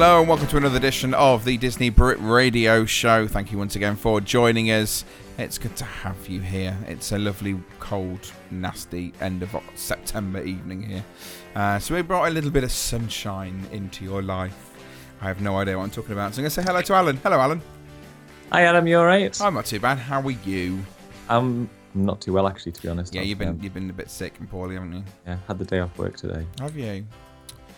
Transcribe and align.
Hello 0.00 0.20
and 0.20 0.28
welcome 0.30 0.46
to 0.46 0.56
another 0.56 0.78
edition 0.78 1.12
of 1.12 1.44
the 1.44 1.58
Disney 1.58 1.90
Brit 1.90 2.16
Radio 2.22 2.86
Show. 2.86 3.28
Thank 3.28 3.52
you 3.52 3.58
once 3.58 3.76
again 3.76 3.96
for 3.96 4.18
joining 4.18 4.70
us. 4.70 5.04
It's 5.36 5.58
good 5.58 5.76
to 5.76 5.84
have 5.84 6.26
you 6.26 6.40
here. 6.40 6.74
It's 6.88 7.12
a 7.12 7.18
lovely, 7.18 7.60
cold, 7.80 8.32
nasty 8.50 9.12
end 9.20 9.42
of 9.42 9.54
September 9.74 10.42
evening 10.42 10.82
here. 10.84 11.04
Uh, 11.54 11.78
so 11.78 11.94
we 11.94 12.00
brought 12.00 12.28
a 12.28 12.30
little 12.30 12.50
bit 12.50 12.64
of 12.64 12.72
sunshine 12.72 13.62
into 13.72 14.02
your 14.02 14.22
life. 14.22 14.70
I 15.20 15.26
have 15.26 15.42
no 15.42 15.58
idea 15.58 15.76
what 15.76 15.84
I'm 15.84 15.90
talking 15.90 16.12
about. 16.12 16.32
So 16.32 16.38
I'm 16.38 16.44
going 16.44 16.50
to 16.50 16.54
say 16.54 16.62
hello 16.62 16.80
to 16.80 16.94
Alan. 16.94 17.18
Hello, 17.18 17.38
Alan. 17.38 17.60
Hi, 18.52 18.62
Adam. 18.62 18.86
You 18.86 19.00
all 19.00 19.04
right? 19.04 19.38
I'm 19.38 19.52
not 19.52 19.66
too 19.66 19.80
bad. 19.80 19.98
How 19.98 20.22
are 20.22 20.30
you? 20.30 20.78
I'm 21.28 21.68
not 21.92 22.22
too 22.22 22.32
well, 22.32 22.48
actually, 22.48 22.72
to 22.72 22.80
be 22.80 22.88
honest. 22.88 23.14
Yeah, 23.14 23.20
I've, 23.20 23.26
you've 23.26 23.38
been 23.38 23.48
um, 23.48 23.58
you've 23.60 23.74
been 23.74 23.90
a 23.90 23.92
bit 23.92 24.08
sick 24.08 24.38
and 24.38 24.48
poorly, 24.48 24.76
haven't 24.76 24.94
you? 24.94 25.04
yeah, 25.26 25.36
had 25.46 25.58
the 25.58 25.66
day 25.66 25.80
off 25.80 25.98
work 25.98 26.16
today. 26.16 26.46
Have 26.58 26.74
you? 26.74 27.04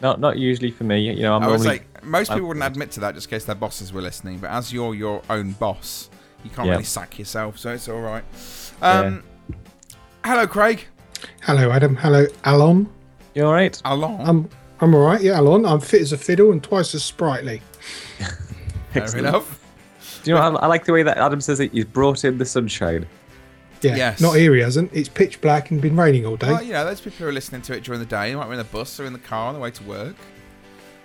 Not 0.00 0.20
not 0.20 0.38
usually 0.38 0.70
for 0.70 0.84
me. 0.84 1.00
You 1.00 1.22
know, 1.22 1.34
I'm 1.34 1.42
I 1.42 1.48
was 1.48 1.62
normally 1.64 1.78
like, 1.78 1.91
most 2.02 2.30
people 2.30 2.48
wouldn't 2.48 2.64
admit 2.66 2.90
to 2.92 3.00
that 3.00 3.14
just 3.14 3.26
in 3.26 3.30
case 3.30 3.44
their 3.44 3.54
bosses 3.54 3.92
were 3.92 4.02
listening. 4.02 4.38
But 4.38 4.50
as 4.50 4.72
you're 4.72 4.94
your 4.94 5.22
own 5.30 5.52
boss, 5.52 6.10
you 6.44 6.50
can't 6.50 6.66
Yeah. 6.66 6.72
really 6.72 6.84
sack 6.84 7.18
yourself, 7.18 7.58
so 7.58 7.70
it's 7.70 7.88
all 7.88 8.00
right. 8.00 8.24
Um, 8.80 9.22
Hello, 10.24 10.46
Craig. 10.46 10.84
Hello, 11.42 11.70
Adam. 11.70 11.96
Hello, 11.96 12.26
Alon. 12.44 12.88
you 13.34 13.44
all 13.44 13.52
right? 13.52 13.80
Alon. 13.84 14.20
I'm 14.20 14.48
I'm 14.80 14.94
all 14.94 15.04
right. 15.06 15.20
Yeah, 15.20 15.40
Alon. 15.40 15.64
I'm 15.64 15.80
fit 15.80 16.00
as 16.02 16.12
a 16.12 16.18
fiddle 16.18 16.50
and 16.52 16.62
twice 16.62 16.94
as 16.94 17.04
sprightly. 17.04 17.62
Fair 18.92 19.16
enough. 19.18 19.58
Do 20.24 20.30
you 20.30 20.36
know? 20.36 20.50
What, 20.52 20.62
I, 20.62 20.64
I 20.64 20.68
like 20.68 20.84
the 20.84 20.92
way 20.92 21.02
that 21.02 21.16
Adam 21.18 21.40
says 21.40 21.60
it. 21.60 21.72
He's 21.72 21.84
brought 21.84 22.24
in 22.24 22.38
the 22.38 22.44
sunshine. 22.44 23.06
Yeah. 23.80 23.96
Yes. 23.96 24.20
Not 24.20 24.32
here, 24.36 24.54
he 24.54 24.60
hasn't. 24.60 24.92
It's 24.92 25.08
pitch 25.08 25.40
black 25.40 25.70
and 25.72 25.80
been 25.80 25.96
raining 25.96 26.24
all 26.26 26.36
day. 26.36 26.48
Well, 26.48 26.62
you 26.62 26.72
know, 26.72 26.84
those 26.84 27.00
people 27.00 27.18
who 27.18 27.26
are 27.26 27.32
listening 27.32 27.62
to 27.62 27.74
it 27.76 27.82
during 27.82 27.98
the 28.00 28.06
day, 28.06 28.30
they 28.30 28.36
might 28.36 28.46
be 28.46 28.52
in 28.52 28.58
the 28.58 28.64
bus 28.64 29.00
or 29.00 29.06
in 29.06 29.12
the 29.12 29.18
car 29.18 29.48
on 29.48 29.54
the 29.54 29.60
way 29.60 29.70
to 29.72 29.82
work. 29.84 30.14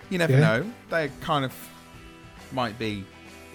You 0.10 0.18
never 0.18 0.34
Yeah. 0.34 0.40
know. 0.40 0.72
They 0.90 1.12
kind 1.22 1.46
of 1.46 1.54
might 2.52 2.78
be. 2.80 3.06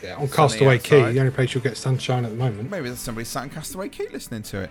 yeah, 0.02 0.14
on 0.16 0.26
sunny 0.28 0.30
Castaway 0.48 0.78
Cay, 0.78 1.12
the 1.12 1.20
only 1.20 1.30
place 1.32 1.54
you'll 1.54 1.62
get 1.62 1.76
sunshine 1.76 2.24
at 2.24 2.30
the 2.32 2.36
moment. 2.36 2.70
Maybe 2.70 2.88
there's 2.88 2.98
somebody 2.98 3.24
sat 3.24 3.44
in 3.44 3.50
Castaway 3.50 3.88
Cay 3.88 4.08
listening 4.12 4.42
to 4.44 4.62
it. 4.62 4.70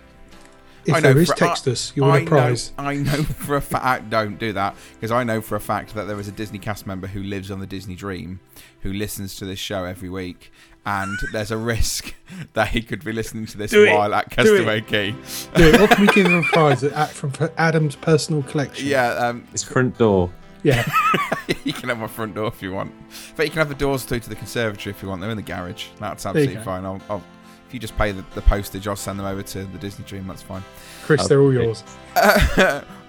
If 0.84 0.96
I 0.96 1.00
know 1.00 1.14
there 1.14 1.22
is, 1.22 1.30
for- 1.30 1.36
text 1.36 1.68
I- 1.68 1.72
us. 1.72 1.94
You'll 1.96 2.08
win 2.08 2.16
I 2.16 2.20
a 2.22 2.26
prize. 2.26 2.72
Know, 2.78 2.84
I 2.86 2.96
know 2.96 3.24
for 3.24 3.56
a 3.56 3.62
fact. 3.62 4.10
Don't 4.10 4.38
do 4.40 4.52
that 4.54 4.76
because 4.96 5.12
I 5.12 5.24
know 5.24 5.40
for 5.40 5.56
a 5.56 5.60
fact 5.60 5.94
that 5.96 6.06
there 6.08 6.20
is 6.20 6.28
a 6.28 6.32
Disney 6.32 6.58
cast 6.60 6.86
member 6.88 7.06
who 7.08 7.22
lives 7.22 7.52
on 7.52 7.60
the 7.60 7.68
Disney 7.68 7.96
Dream, 7.96 8.40
who 8.82 8.92
listens 8.92 9.36
to 9.38 9.46
this 9.46 9.60
show 9.60 9.86
every 9.86 10.10
week, 10.10 10.52
and 10.86 11.16
there's 11.34 11.52
a 11.52 11.58
risk 11.58 12.16
that 12.54 12.70
he 12.70 12.82
could 12.82 13.04
be 13.06 13.12
listening 13.14 13.46
to 13.46 13.58
this 13.60 13.70
Do 13.72 13.84
it. 13.86 13.94
while 13.94 14.14
at 14.16 14.30
Do 14.36 14.42
it. 14.42 14.58
Castaway 14.58 14.82
Cay. 14.82 15.12
Do 15.56 15.64
it. 15.70 15.80
What 15.80 15.92
can 15.92 16.02
we 16.08 16.14
give 16.14 16.26
him 16.26 16.40
a 16.40 16.44
prize 16.44 16.84
at, 16.84 16.94
at- 16.94 17.10
from 17.12 17.32
Adam's 17.58 17.96
personal 17.96 18.42
collection? 18.44 18.88
Yeah, 18.88 19.12
um, 19.14 19.44
His 19.52 19.64
front 19.64 19.98
door. 20.00 20.32
Yeah. 20.64 20.90
you 21.64 21.74
can 21.74 21.90
have 21.90 21.98
my 21.98 22.08
front 22.08 22.36
door 22.36 22.48
if 22.48 22.62
you 22.62 22.72
want, 22.72 22.94
but 23.36 23.46
you 23.46 23.52
can 23.52 23.60
have 23.60 23.70
the 23.70 23.76
doors 23.76 24.04
through 24.04 24.20
to 24.20 24.30
the 24.30 24.36
conservatory 24.36 24.94
if 24.94 25.02
you 25.02 25.10
want. 25.10 25.22
They're 25.22 25.32
in 25.32 25.38
the 25.38 25.44
garage. 25.44 25.88
That's 26.00 26.26
absolutely 26.26 26.58
fine. 26.58 26.86
I'll, 26.86 27.02
I'll, 27.10 27.24
if 27.68 27.74
you 27.74 27.80
just 27.80 27.98
pay 27.98 28.12
the, 28.12 28.24
the 28.36 28.42
postage, 28.42 28.88
I'll 28.88 28.96
send 28.96 29.18
them 29.18 29.26
over 29.26 29.42
to 29.42 29.64
the 29.64 29.78
Disney 29.78 30.06
Dream. 30.06 30.28
That's 30.28 30.42
fine. 30.42 30.64
Chris, 31.04 31.28
they're 31.28 31.42
all 31.42 31.54
yours. 31.54 31.84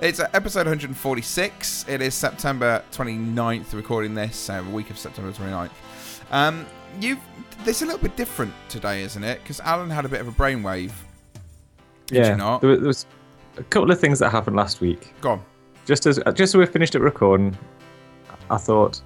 it's 0.01 0.21
uh, 0.21 0.29
episode 0.33 0.67
146. 0.67 1.87
It 1.89 2.01
is 2.01 2.15
September 2.15 2.83
29th, 2.93 3.75
recording 3.75 4.15
this, 4.15 4.49
uh, 4.49 4.63
the 4.63 4.71
week 4.71 4.91
of 4.91 4.99
September 4.99 5.33
29th. 5.33 5.71
Um, 6.31 6.67
you've 7.01 7.21
This 7.65 7.77
is 7.77 7.83
a 7.83 7.87
little 7.87 8.01
bit 8.01 8.17
different 8.17 8.55
today, 8.69 9.03
isn't 9.03 9.25
it? 9.25 9.41
Because 9.43 9.61
Alan 9.61 9.91
had 9.91 10.05
a 10.05 10.09
bit 10.09 10.21
of 10.21 10.29
a 10.29 10.33
brainwave. 10.33 10.93
Did 12.07 12.19
yeah. 12.19 12.31
you 12.31 12.37
not? 12.37 12.61
There, 12.61 12.71
was, 12.71 12.79
there 12.79 12.89
was 12.89 13.07
a 13.59 13.65
couple 13.65 13.91
of 13.91 14.01
things 14.01 14.19
that 14.21 14.31
happened 14.31 14.57
last 14.57 14.81
week. 14.81 15.13
Go 15.21 15.33
on. 15.33 15.45
Just 15.87 16.07
as 16.07 16.19
just 16.35 16.55
as 16.55 16.57
we 16.57 16.67
finished 16.67 16.95
it 16.95 17.01
recording, 17.01 17.57
I 18.51 18.57
thought, 18.57 19.01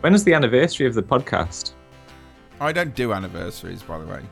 when 0.00 0.14
is 0.14 0.24
the 0.24 0.34
anniversary 0.34 0.86
of 0.86 0.94
the 0.94 1.02
podcast? 1.02 1.72
I 2.60 2.72
don't 2.72 2.94
do 2.94 3.12
anniversaries, 3.12 3.82
by 3.82 3.98
the 3.98 4.06
way. 4.06 4.22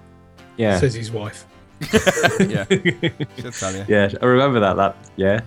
Yeah. 0.56 0.78
Says 0.78 0.94
his 0.94 1.10
wife. 1.10 1.46
yeah, 2.40 2.64
should 3.38 3.52
tell 3.54 3.74
you. 3.74 3.84
yeah, 3.88 4.08
I 4.22 4.26
remember 4.26 4.60
that. 4.60 4.74
That 4.76 4.96
yeah. 5.16 5.40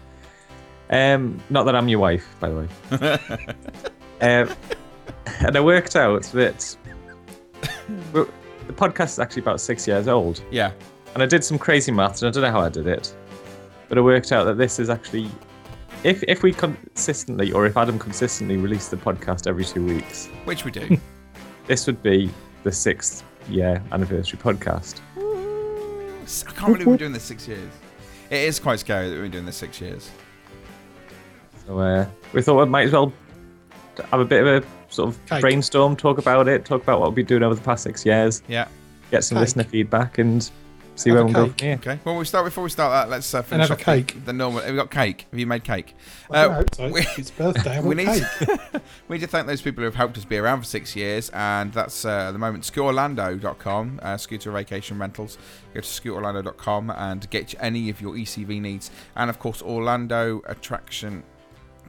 Um, 0.90 1.40
not 1.50 1.64
that 1.64 1.76
I'm 1.76 1.88
your 1.88 2.00
wife, 2.00 2.26
by 2.40 2.50
the 2.50 2.56
way. 2.56 3.20
um, 4.22 4.56
and 5.40 5.56
I 5.58 5.60
worked 5.60 5.96
out 5.96 6.24
that 6.24 6.76
the 8.14 8.28
podcast 8.74 9.06
is 9.10 9.20
actually 9.20 9.42
about 9.42 9.60
six 9.62 9.88
years 9.88 10.08
old, 10.08 10.42
Yeah. 10.52 10.72
and 11.14 11.22
I 11.22 11.26
did 11.26 11.44
some 11.44 11.58
crazy 11.60 11.92
maths, 11.92 12.22
and 12.22 12.30
I 12.30 12.32
don't 12.32 12.44
know 12.44 12.52
how 12.52 12.62
I 12.62 12.70
did 12.70 12.88
it, 12.88 13.14
but 13.90 13.98
I 13.98 14.02
worked 14.02 14.32
out 14.32 14.46
that 14.46 14.58
this 14.58 14.80
is 14.80 14.90
actually, 14.90 15.30
if 16.03 16.24
if 16.24 16.44
we 16.44 16.53
consistently, 16.53 17.52
or 17.52 17.66
if 17.66 17.75
Adam 17.78 17.97
consistently 18.00 18.58
released 18.58 18.91
the 18.91 18.97
podcast 18.97 19.47
every 19.47 19.66
two 19.66 19.85
weeks, 19.85 20.28
Which 20.46 20.63
we 20.66 20.72
do. 20.72 20.97
this 21.68 21.88
would 21.88 22.02
be 22.03 22.30
the 22.63 22.72
sixth 22.72 23.24
year 23.50 23.81
anniversary 23.91 24.40
podcast. 24.40 25.00
I 25.16 26.52
can't 26.52 26.74
believe 26.74 26.88
we're 26.88 26.97
doing 26.97 27.13
this 27.13 27.24
six 27.24 27.47
years. 27.47 27.72
It 28.30 28.40
is 28.40 28.59
quite 28.59 28.80
scary 28.80 29.07
that 29.09 29.13
we've 29.16 29.24
been 29.24 29.31
doing 29.31 29.46
this 29.46 29.56
six 29.56 29.80
years. 29.80 30.09
So 31.66 31.80
uh, 31.80 32.06
we 32.34 32.41
thought 32.41 32.59
we 32.59 32.69
might 32.69 32.88
as 32.88 32.91
well 32.91 33.13
have 34.12 34.19
a 34.19 34.25
bit 34.25 34.46
of 34.46 34.63
a 34.63 34.68
sort 34.94 35.09
of 35.09 35.25
Cake. 35.25 35.41
brainstorm, 35.41 35.96
talk 35.96 36.18
about 36.18 36.47
it, 36.47 36.66
talk 36.66 36.84
about 36.84 37.00
what 37.00 37.09
we've 37.09 37.16
been 37.16 37.25
doing 37.25 37.44
over 37.44 37.56
the 37.56 37.62
past 37.62 37.84
six 37.84 38.06
years, 38.06 38.41
Yeah. 38.47 38.68
get 39.12 39.24
some 39.24 39.38
Cake. 39.38 39.41
listener 39.41 39.63
feedback, 39.63 40.18
and 40.18 40.50
see 40.97 41.09
Have 41.12 41.16
where 41.18 41.24
a 41.24 41.28
we 41.28 41.34
go 41.34 41.50
cake. 41.53 41.80
Okay. 41.88 42.00
Well, 42.03 42.18
we 42.18 42.25
start 42.25 42.46
before 42.46 42.63
we 42.66 42.69
start 42.69 42.91
that. 42.91 43.09
Let's 43.09 43.34
uh, 43.34 43.41
finish 43.44 43.69
have 43.69 43.72
a 43.72 43.74
off 43.74 43.80
the- 43.80 44.03
cake. 44.03 44.25
The, 44.25 44.34
normal. 44.34 44.62
Have 44.62 44.69
you 44.72 44.75
got 44.75 44.91
cake? 44.91 45.25
Have 45.31 45.40
you 45.40 45.47
made 45.47 45.63
cake? 45.63 45.96
I 46.31 46.46
Uh, 46.46 46.53
hope 46.56 46.75
so. 46.75 46.90
we- 46.90 47.06
It's 47.18 47.31
birthday. 47.31 47.80
We 47.84 47.96
need 47.96 48.08
cake. 48.08 48.24
to, 48.40 48.81
we 49.07 49.16
need 49.18 49.22
to 49.22 49.28
thank 49.28 49.47
those 49.47 49.62
people 49.62 49.81
who 49.81 49.86
have 49.86 49.96
helped 49.96 50.18
us 50.18 50.25
be 50.25 50.38
around 50.38 50.59
for 50.62 50.66
six 50.66 50.96
years, 50.96 51.30
and 51.30 51.72
that's 51.72 52.03
uh, 52.03 52.09
at 52.28 52.31
the 52.31 52.40
moment 52.40 52.63
scootorlando.com, 52.63 54.00
uh, 54.03 54.18
scooter 54.18 54.52
vacation 54.52 55.00
rentals. 55.00 55.38
Go 55.74 55.81
to 55.81 55.86
scootorlando.com 55.88 56.90
and 56.91 57.30
get 57.30 57.53
any 57.59 57.90
of 57.90 58.02
your 58.02 58.13
ECV 58.16 58.59
needs, 58.62 58.91
and 59.16 59.30
of 59.30 59.40
course 59.40 59.62
Orlando 59.62 60.41
attraction 60.46 61.24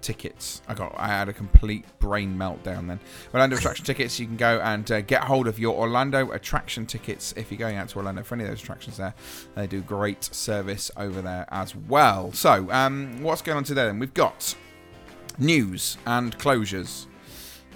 tickets. 0.08 0.62
I 0.66 0.72
got 0.72 0.94
I 0.96 1.06
had 1.08 1.28
a 1.28 1.34
complete 1.34 1.84
brain 1.98 2.34
meltdown 2.34 2.88
then. 2.88 2.98
Orlando 3.34 3.56
attraction 3.58 3.84
tickets. 3.84 4.18
You 4.18 4.24
can 4.24 4.38
go 4.38 4.58
and 4.60 4.90
uh, 4.90 5.02
get 5.02 5.22
hold 5.22 5.46
of 5.46 5.58
your 5.58 5.76
Orlando 5.76 6.30
attraction 6.30 6.86
tickets 6.86 7.34
if 7.36 7.50
you're 7.50 7.58
going 7.58 7.76
out 7.76 7.90
to 7.90 7.98
Orlando 7.98 8.22
for 8.22 8.34
any 8.34 8.44
of 8.44 8.48
those 8.48 8.62
attractions 8.62 8.96
there. 8.96 9.12
They 9.54 9.66
do 9.66 9.82
great 9.82 10.24
service 10.24 10.90
over 10.96 11.20
there 11.20 11.44
as 11.50 11.76
well. 11.76 12.32
So, 12.32 12.70
um, 12.70 13.22
what's 13.22 13.42
going 13.42 13.58
on 13.58 13.64
today? 13.64 13.84
Then 13.84 13.98
we've 13.98 14.14
got 14.14 14.56
news 15.36 15.98
and 16.06 16.36
closures. 16.38 17.04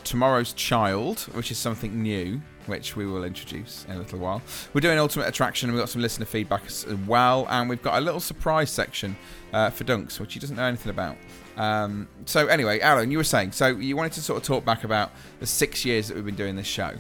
Tomorrow's 0.03 0.55
Child, 0.55 1.21
which 1.35 1.51
is 1.51 1.59
something 1.59 2.03
new, 2.03 2.41
which 2.65 2.97
we 2.97 3.05
will 3.07 3.25
introduce 3.25 3.85
in 3.89 3.97
a 3.97 3.99
little 3.99 4.19
while. 4.19 4.41
We're 4.73 4.81
doing 4.81 4.99
Ultimate 4.99 5.29
Attraction, 5.29 5.69
and 5.69 5.77
we've 5.77 5.83
got 5.83 5.91
some 5.91 6.03
listener 6.03 6.27
feedback 6.27 6.65
as 6.67 6.87
well, 7.07 7.47
and 7.51 7.69
we've 7.69 7.83
got 7.83 7.99
a 7.99 8.01
little 8.01 8.21
surprise 8.21 8.71
section 8.71 9.17
uh, 9.53 9.69
for 9.71 9.85
Dunks, 9.85 10.19
which 10.19 10.33
he 10.35 10.41
doesn't 10.41 10.57
know 10.57 10.65
anything 10.65 10.91
about. 10.91 11.17
Um, 11.57 12.09
so, 12.25 12.47
anyway, 12.47 12.81
Alan, 12.81 13.11
you 13.11 13.19
were 13.19 13.25
saying, 13.25 13.53
so 13.53 13.67
you 13.69 13.97
wanted 13.97 14.13
to 14.15 14.21
sort 14.23 14.39
of 14.41 14.47
talk 14.47 14.65
back 14.65 14.85
about 14.85 15.11
the 15.41 15.47
six 15.47 15.85
years 15.85 16.09
that 16.09 16.15
we've 16.15 16.25
been 16.25 16.35
doing 16.35 16.57
this 16.57 16.67
show. 16.67 16.93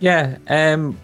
Yeah. 0.00 0.38
Um, 0.48 0.98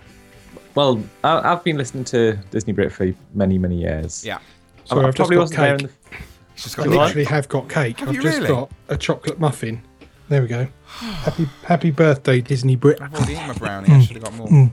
well, 0.74 1.02
I, 1.24 1.52
I've 1.52 1.64
been 1.64 1.76
listening 1.76 2.04
to 2.04 2.34
Disney 2.50 2.72
Brit 2.72 2.92
for 2.92 3.12
many, 3.34 3.58
many 3.58 3.76
years. 3.80 4.24
Yeah. 4.24 4.36
I, 4.36 4.40
Sorry, 4.88 5.04
I 5.04 5.08
I've 5.08 5.14
just 5.14 5.16
probably 5.30 5.36
got 5.36 5.40
wasn't 5.42 5.60
there 5.60 5.74
in 5.74 5.80
cake. 5.80 5.88
the. 6.10 6.16
It's 6.54 6.62
just 6.64 6.78
I 6.78 6.84
got 6.84 6.90
What? 6.90 7.04
literally 7.06 7.24
have 7.24 7.48
got 7.48 7.68
cake. 7.68 7.98
Have 8.00 8.08
I've 8.10 8.14
you 8.14 8.22
just 8.22 8.36
really? 8.38 8.48
got 8.48 8.70
a 8.88 8.96
chocolate 8.96 9.40
muffin. 9.40 9.82
There 10.28 10.42
we 10.42 10.48
go. 10.48 10.66
happy 10.86 11.44
Happy 11.64 11.90
birthday, 11.90 12.40
Disney 12.40 12.76
Brit. 12.76 13.00
I've 13.00 13.12
already 13.14 13.32
eaten 13.32 13.48
my 13.48 13.54
brownie. 13.54 13.92
I 13.92 14.00
should 14.00 14.16
have 14.16 14.24
got 14.24 14.34
more. 14.34 14.70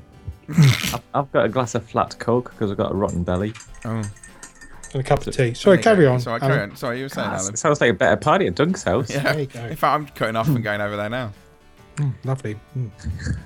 I've, 0.49 1.01
I've 1.13 1.31
got 1.31 1.45
a 1.45 1.49
glass 1.49 1.75
of 1.75 1.85
flat 1.89 2.17
Coke 2.19 2.51
because 2.51 2.71
I've 2.71 2.77
got 2.77 2.91
a 2.91 2.95
rotten 2.95 3.23
belly. 3.23 3.53
Oh. 3.85 4.01
And 4.93 5.01
a 5.01 5.03
cup 5.03 5.25
of 5.25 5.35
tea. 5.35 5.53
Sorry, 5.53 5.77
carry 5.77 6.05
on. 6.07 6.19
Sorry, 6.19 6.39
carry 6.39 6.53
Alan. 6.57 6.71
on. 6.71 6.75
Sorry, 6.75 6.97
you 6.97 7.05
were 7.05 7.09
saying, 7.09 7.27
Alan. 7.29 7.53
It 7.53 7.57
sounds 7.59 7.79
like 7.81 7.91
a 7.91 7.93
better 7.93 8.17
party 8.17 8.47
at 8.47 8.55
Dunk's 8.55 8.83
house. 8.83 9.09
Yeah. 9.09 9.21
There 9.33 9.39
you 9.41 9.45
go. 9.47 9.63
In 9.65 9.75
fact, 9.75 9.83
I'm 9.95 10.07
cutting 10.07 10.35
off 10.35 10.47
and 10.47 10.63
going 10.63 10.81
over 10.81 10.95
there 10.95 11.09
now. 11.09 11.31
Mm, 11.97 12.13
lovely. 12.25 12.55
Mm. 12.77 12.89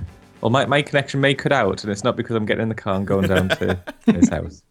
Well, 0.41 0.49
my, 0.49 0.65
my 0.65 0.81
connection 0.81 1.21
may 1.21 1.33
cut 1.35 1.53
out, 1.53 1.85
and 1.85 1.91
it's 1.91 2.03
not 2.03 2.17
because 2.17 2.35
I'm 2.35 2.45
getting 2.45 2.63
in 2.63 2.67
the 2.67 2.75
car 2.75 2.95
and 2.95 3.07
going 3.07 3.29
down 3.29 3.47
to 3.47 3.79
his 4.07 4.27
house. 4.27 4.61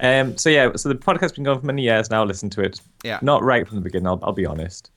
Um, 0.00 0.36
so 0.36 0.50
yeah, 0.50 0.70
so 0.76 0.90
the 0.90 0.94
podcast's 0.94 1.32
been 1.32 1.44
going 1.44 1.58
for 1.58 1.64
many 1.64 1.80
years 1.82 2.10
now. 2.10 2.22
Listen 2.24 2.50
to 2.50 2.60
it. 2.60 2.78
Yeah. 3.02 3.18
Not 3.22 3.42
right 3.42 3.66
from 3.66 3.76
the 3.76 3.80
beginning. 3.80 4.06
I'll, 4.06 4.18
I'll 4.22 4.34
be 4.34 4.44
honest. 4.44 4.90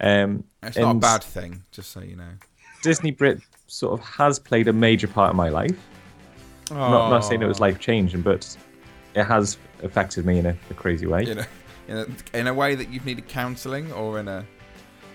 Um, 0.00 0.44
It's 0.62 0.76
not 0.76 0.96
a 0.96 0.98
bad 0.98 1.22
thing, 1.22 1.64
just 1.72 1.90
so 1.90 2.00
you 2.02 2.16
know. 2.16 2.28
Disney 2.82 3.10
Brit 3.10 3.40
sort 3.66 3.98
of 3.98 4.04
has 4.04 4.38
played 4.38 4.68
a 4.68 4.74
major 4.74 5.08
part 5.08 5.30
of 5.30 5.36
my 5.36 5.48
life. 5.48 5.78
Not, 6.70 7.08
not 7.08 7.20
saying 7.24 7.40
it 7.40 7.46
was 7.46 7.60
life 7.60 7.80
changing, 7.80 8.20
but 8.20 8.54
it 9.18 9.24
has 9.26 9.58
affected 9.82 10.24
me 10.24 10.38
in 10.38 10.46
a, 10.46 10.56
a 10.70 10.74
crazy 10.74 11.06
way. 11.06 11.24
You 11.24 11.34
know, 11.36 11.44
in 11.88 11.96
a, 11.96 12.38
in 12.38 12.46
a 12.46 12.54
way 12.54 12.74
that 12.74 12.90
you've 12.90 13.06
needed 13.06 13.28
counselling 13.28 13.92
or 13.92 14.18
in 14.18 14.28
a. 14.28 14.44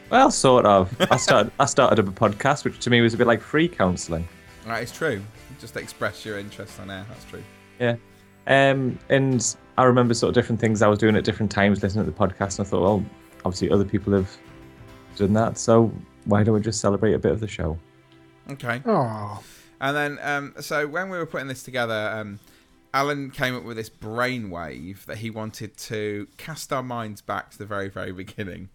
Well, 0.09 0.31
sort 0.31 0.65
of. 0.65 0.95
I 1.11 1.17
started 1.17 1.51
I 1.59 1.65
started 1.65 1.99
up 1.99 2.07
a 2.07 2.11
podcast, 2.11 2.63
which 2.65 2.79
to 2.79 2.89
me 2.89 3.01
was 3.01 3.13
a 3.13 3.17
bit 3.17 3.27
like 3.27 3.41
free 3.41 3.67
counselling. 3.67 4.27
Right, 4.65 4.83
it's 4.83 4.91
true. 4.91 5.21
Just 5.59 5.75
express 5.77 6.25
your 6.25 6.37
interest 6.39 6.79
on 6.79 6.89
air. 6.91 7.05
That's 7.09 7.25
true. 7.25 7.43
Yeah. 7.79 7.95
Um, 8.47 8.99
and 9.09 9.55
I 9.77 9.83
remember 9.83 10.13
sort 10.13 10.29
of 10.29 10.35
different 10.35 10.59
things 10.59 10.81
I 10.81 10.87
was 10.87 10.99
doing 10.99 11.15
at 11.15 11.23
different 11.23 11.51
times 11.51 11.81
listening 11.81 12.05
to 12.05 12.11
the 12.11 12.17
podcast, 12.17 12.59
and 12.59 12.67
I 12.67 12.69
thought, 12.69 12.81
well, 12.81 13.05
obviously 13.45 13.69
other 13.71 13.85
people 13.85 14.13
have 14.13 14.29
done 15.15 15.33
that, 15.33 15.57
so 15.57 15.91
why 16.25 16.43
don't 16.43 16.53
we 16.53 16.61
just 16.61 16.79
celebrate 16.79 17.13
a 17.13 17.19
bit 17.19 17.31
of 17.31 17.39
the 17.39 17.47
show? 17.47 17.77
Okay. 18.51 18.81
Oh, 18.85 19.41
And 19.79 19.95
then, 19.95 20.19
um, 20.21 20.53
so 20.59 20.87
when 20.87 21.09
we 21.09 21.17
were 21.17 21.25
putting 21.25 21.47
this 21.47 21.63
together, 21.63 22.11
um, 22.15 22.39
Alan 22.93 23.31
came 23.31 23.55
up 23.55 23.63
with 23.63 23.77
this 23.77 23.89
brainwave 23.89 25.05
that 25.05 25.17
he 25.17 25.29
wanted 25.29 25.75
to 25.77 26.27
cast 26.37 26.71
our 26.71 26.83
minds 26.83 27.21
back 27.21 27.49
to 27.51 27.57
the 27.57 27.65
very, 27.65 27.89
very 27.89 28.11
beginning 28.11 28.69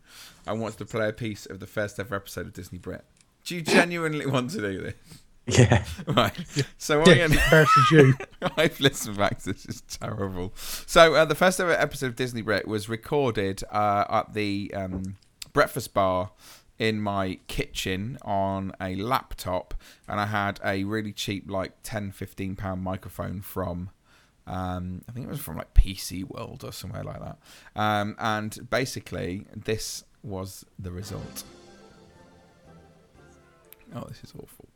and 0.47 0.61
wants 0.61 0.77
to 0.77 0.85
play 0.85 1.09
a 1.09 1.13
piece 1.13 1.47
of 1.47 1.61
the 1.61 1.67
first 1.67 2.01
ever 2.01 2.17
episode 2.17 2.47
of 2.47 2.53
Disney 2.53 2.79
Brit. 2.79 3.05
Do 3.45 3.55
you 3.55 3.63
genuinely 3.63 4.27
want 4.27 4.51
to 4.51 4.61
do 4.61 4.83
this? 4.83 4.95
Yeah. 5.51 5.83
Right. 6.07 6.35
So 6.77 6.99
yeah, 7.07 7.13
I 7.15 7.19
am. 7.21 7.31
versus 7.51 7.91
you. 7.91 8.15
I've 8.59 8.79
listened 8.81 9.17
back. 9.17 9.39
To 9.39 9.55
this 9.55 9.65
is 9.65 9.81
terrible. 9.81 10.53
So 10.85 11.15
uh, 11.15 11.25
the 11.25 11.35
first 11.35 11.59
ever 11.59 11.73
episode 11.73 12.09
of 12.09 12.17
Disney 12.17 12.43
Brit 12.43 12.69
was 12.69 12.91
recorded 12.91 13.65
uh, 13.73 14.05
at 14.11 14.35
the 14.35 14.71
um, 14.75 15.17
breakfast 15.55 15.95
bar 15.95 16.33
in 16.79 17.01
my 17.01 17.39
kitchen 17.49 18.19
on 18.21 18.73
a 18.79 18.95
laptop, 18.97 19.73
and 20.07 20.21
I 20.21 20.27
had 20.27 20.61
a 20.63 20.85
really 20.85 21.15
cheap, 21.15 21.51
like 21.51 21.73
10 21.83 22.13
15 22.13 22.55
pound 22.55 22.83
microphone 22.83 23.41
from. 23.41 23.89
Um, 24.49 25.03
I 25.09 25.13
think 25.13 25.27
it 25.27 25.31
was 25.31 25.41
from 25.41 25.57
like 25.57 25.73
PC 25.75 26.25
World 26.25 26.65
or 26.65 26.73
somewhere 26.73 27.05
like 27.05 27.21
that. 27.21 27.39
Um, 27.77 28.17
and 28.19 28.69
basically, 28.71 29.47
this 29.55 30.05
was 30.23 30.65
the 30.79 30.91
result. 30.91 31.45
Oh, 33.95 34.05
this 34.09 34.23
is 34.25 34.33
awful. 34.35 34.69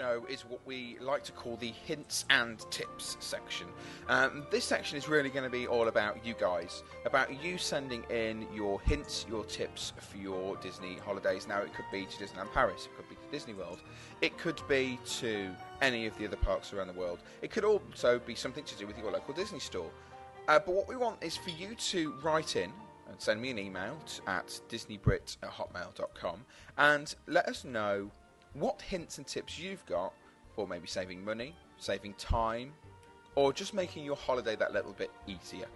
Show 0.00 0.24
is 0.30 0.46
what 0.46 0.60
we 0.66 0.96
like 0.98 1.22
to 1.22 1.32
call 1.32 1.56
the 1.56 1.72
hints 1.84 2.24
and 2.30 2.58
tips 2.70 3.18
section. 3.20 3.66
Um, 4.08 4.46
this 4.50 4.64
section 4.64 4.96
is 4.96 5.08
really 5.08 5.28
going 5.28 5.44
to 5.44 5.50
be 5.50 5.66
all 5.66 5.88
about 5.88 6.24
you 6.24 6.34
guys, 6.40 6.82
about 7.04 7.42
you 7.42 7.58
sending 7.58 8.04
in 8.04 8.46
your 8.54 8.80
hints, 8.80 9.26
your 9.28 9.44
tips 9.44 9.92
for 9.98 10.16
your 10.16 10.56
Disney 10.56 10.96
holidays. 11.04 11.46
Now, 11.46 11.60
it 11.60 11.74
could 11.74 11.84
be 11.92 12.06
to 12.06 12.24
Disneyland 12.24 12.50
Paris, 12.52 12.86
it 12.86 12.96
could 12.96 13.10
be 13.10 13.16
to 13.16 13.30
Disney 13.30 13.52
World, 13.52 13.82
it 14.22 14.38
could 14.38 14.62
be 14.68 14.98
to 15.18 15.54
any 15.82 16.06
of 16.06 16.16
the 16.16 16.26
other 16.26 16.36
parks 16.36 16.72
around 16.72 16.86
the 16.86 16.98
world. 16.98 17.18
It 17.42 17.50
could 17.50 17.64
also 17.64 18.18
be 18.20 18.34
something 18.34 18.64
to 18.64 18.76
do 18.76 18.86
with 18.86 18.96
your 18.96 19.10
local 19.10 19.34
Disney 19.34 19.60
store. 19.60 19.90
Uh, 20.48 20.58
but 20.58 20.74
what 20.74 20.88
we 20.88 20.96
want 20.96 21.22
is 21.22 21.36
for 21.36 21.50
you 21.50 21.74
to 21.74 22.14
write 22.22 22.56
in 22.56 22.72
and 23.06 23.20
send 23.20 23.42
me 23.42 23.50
an 23.50 23.58
email 23.58 23.98
at 24.26 24.60
disneybrit 24.70 25.36
at 25.42 25.50
hotmail.com 25.50 26.46
and 26.78 27.14
let 27.26 27.46
us 27.46 27.64
know 27.64 28.10
what 28.54 28.80
hints 28.82 29.18
and 29.18 29.26
tips 29.26 29.58
you've 29.58 29.84
got 29.86 30.12
for 30.54 30.66
maybe 30.66 30.86
saving 30.86 31.24
money, 31.24 31.54
saving 31.78 32.14
time, 32.14 32.72
or 33.36 33.52
just 33.52 33.74
making 33.74 34.04
your 34.04 34.16
holiday 34.16 34.56
that 34.56 34.72
little 34.72 34.92
bit 34.92 35.10
easier. 35.26 35.66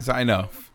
Is 0.00 0.06
that 0.06 0.20
enough? 0.20 0.70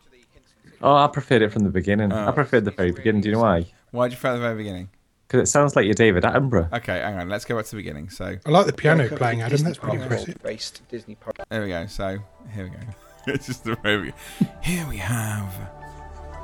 Oh, 0.82 0.96
I 0.96 1.06
preferred 1.08 1.42
it 1.42 1.52
from 1.52 1.64
the 1.64 1.70
beginning. 1.70 2.12
Oh. 2.12 2.16
I 2.16 2.24
ah. 2.26 2.32
preferred 2.32 2.64
the 2.64 2.70
very 2.70 2.90
beginning. 2.90 3.20
Do 3.20 3.28
you 3.28 3.34
know 3.34 3.42
why? 3.42 3.66
Why 3.90 4.08
did 4.08 4.14
you 4.14 4.18
prefer 4.18 4.34
the 4.34 4.40
very 4.40 4.56
beginning? 4.56 4.88
Because 5.30 5.48
it 5.48 5.52
sounds 5.52 5.76
like 5.76 5.84
you're 5.84 5.94
David 5.94 6.24
Attenborough. 6.24 6.72
Okay, 6.72 6.98
hang 6.98 7.14
on. 7.16 7.28
Let's 7.28 7.44
go 7.44 7.54
back 7.54 7.64
to 7.66 7.70
the 7.70 7.76
beginning. 7.76 8.10
So 8.10 8.36
I 8.44 8.50
like 8.50 8.66
the 8.66 8.72
piano 8.72 9.02
Welcome 9.04 9.18
playing, 9.18 9.38
to 9.38 9.44
Adam. 9.44 9.52
Disney 9.52 9.68
That's 9.68 9.78
pretty 9.78 9.98
Park 9.98 10.10
impressive. 10.10 10.42
Based 10.42 10.88
Disney 10.88 11.14
Park. 11.14 11.36
there 11.48 11.62
we 11.62 11.68
go. 11.68 11.86
So 11.86 12.18
here 12.52 12.64
we 12.64 12.70
go. 12.70 12.78
it's 13.32 13.46
just 13.46 13.62
the 13.62 13.76
very 13.76 14.10
be- 14.10 14.46
here 14.60 14.84
we 14.88 14.96
have 14.96 15.54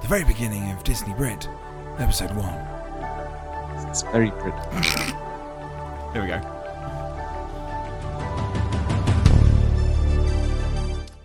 the 0.02 0.06
very 0.06 0.22
beginning 0.22 0.70
of 0.70 0.84
Disney 0.84 1.14
Brit, 1.14 1.48
episode 1.98 2.30
one. 2.36 2.54
It's 3.88 4.02
very 4.02 4.30
pretty. 4.30 4.56
Here 6.12 6.22
we 6.22 6.28
go. 6.28 6.55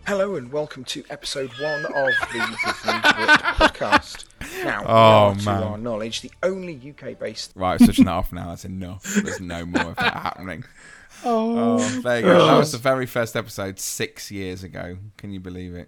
Hello 0.08 0.36
and 0.36 0.52
welcome 0.52 0.84
to 0.86 1.04
episode 1.10 1.52
one 1.60 1.86
of 1.86 1.94
the 2.32 2.58
Disney 2.66 3.00
Brit 3.00 3.40
podcast. 3.58 4.26
Now, 4.64 4.84
Oh, 4.86 5.34
we 5.34 5.40
to 5.42 5.46
man. 5.46 5.64
our 5.64 5.78
knowledge, 5.78 6.22
the 6.22 6.32
only 6.44 6.76
UK-based. 6.98 7.54
Right, 7.56 7.74
I'm 7.80 7.86
switching 7.86 8.06
that 8.06 8.12
off 8.12 8.34
now. 8.34 8.50
That's 8.50 8.66
enough. 8.66 9.04
There's 9.04 9.40
no 9.40 9.66
more 9.66 9.90
of 9.92 9.96
that 9.98 10.14
happening. 10.14 10.64
Oh, 11.24 11.78
there 12.02 12.18
you 12.20 12.26
go. 12.26 12.48
That 12.48 12.58
was 12.58 12.72
the 12.72 12.80
very 12.80 13.06
first 13.06 13.36
episode 13.36 13.78
six 13.80 14.32
years 14.32 14.64
ago. 14.64 14.98
Can 15.18 15.30
you 15.32 15.40
believe 15.40 15.76
it? 15.76 15.88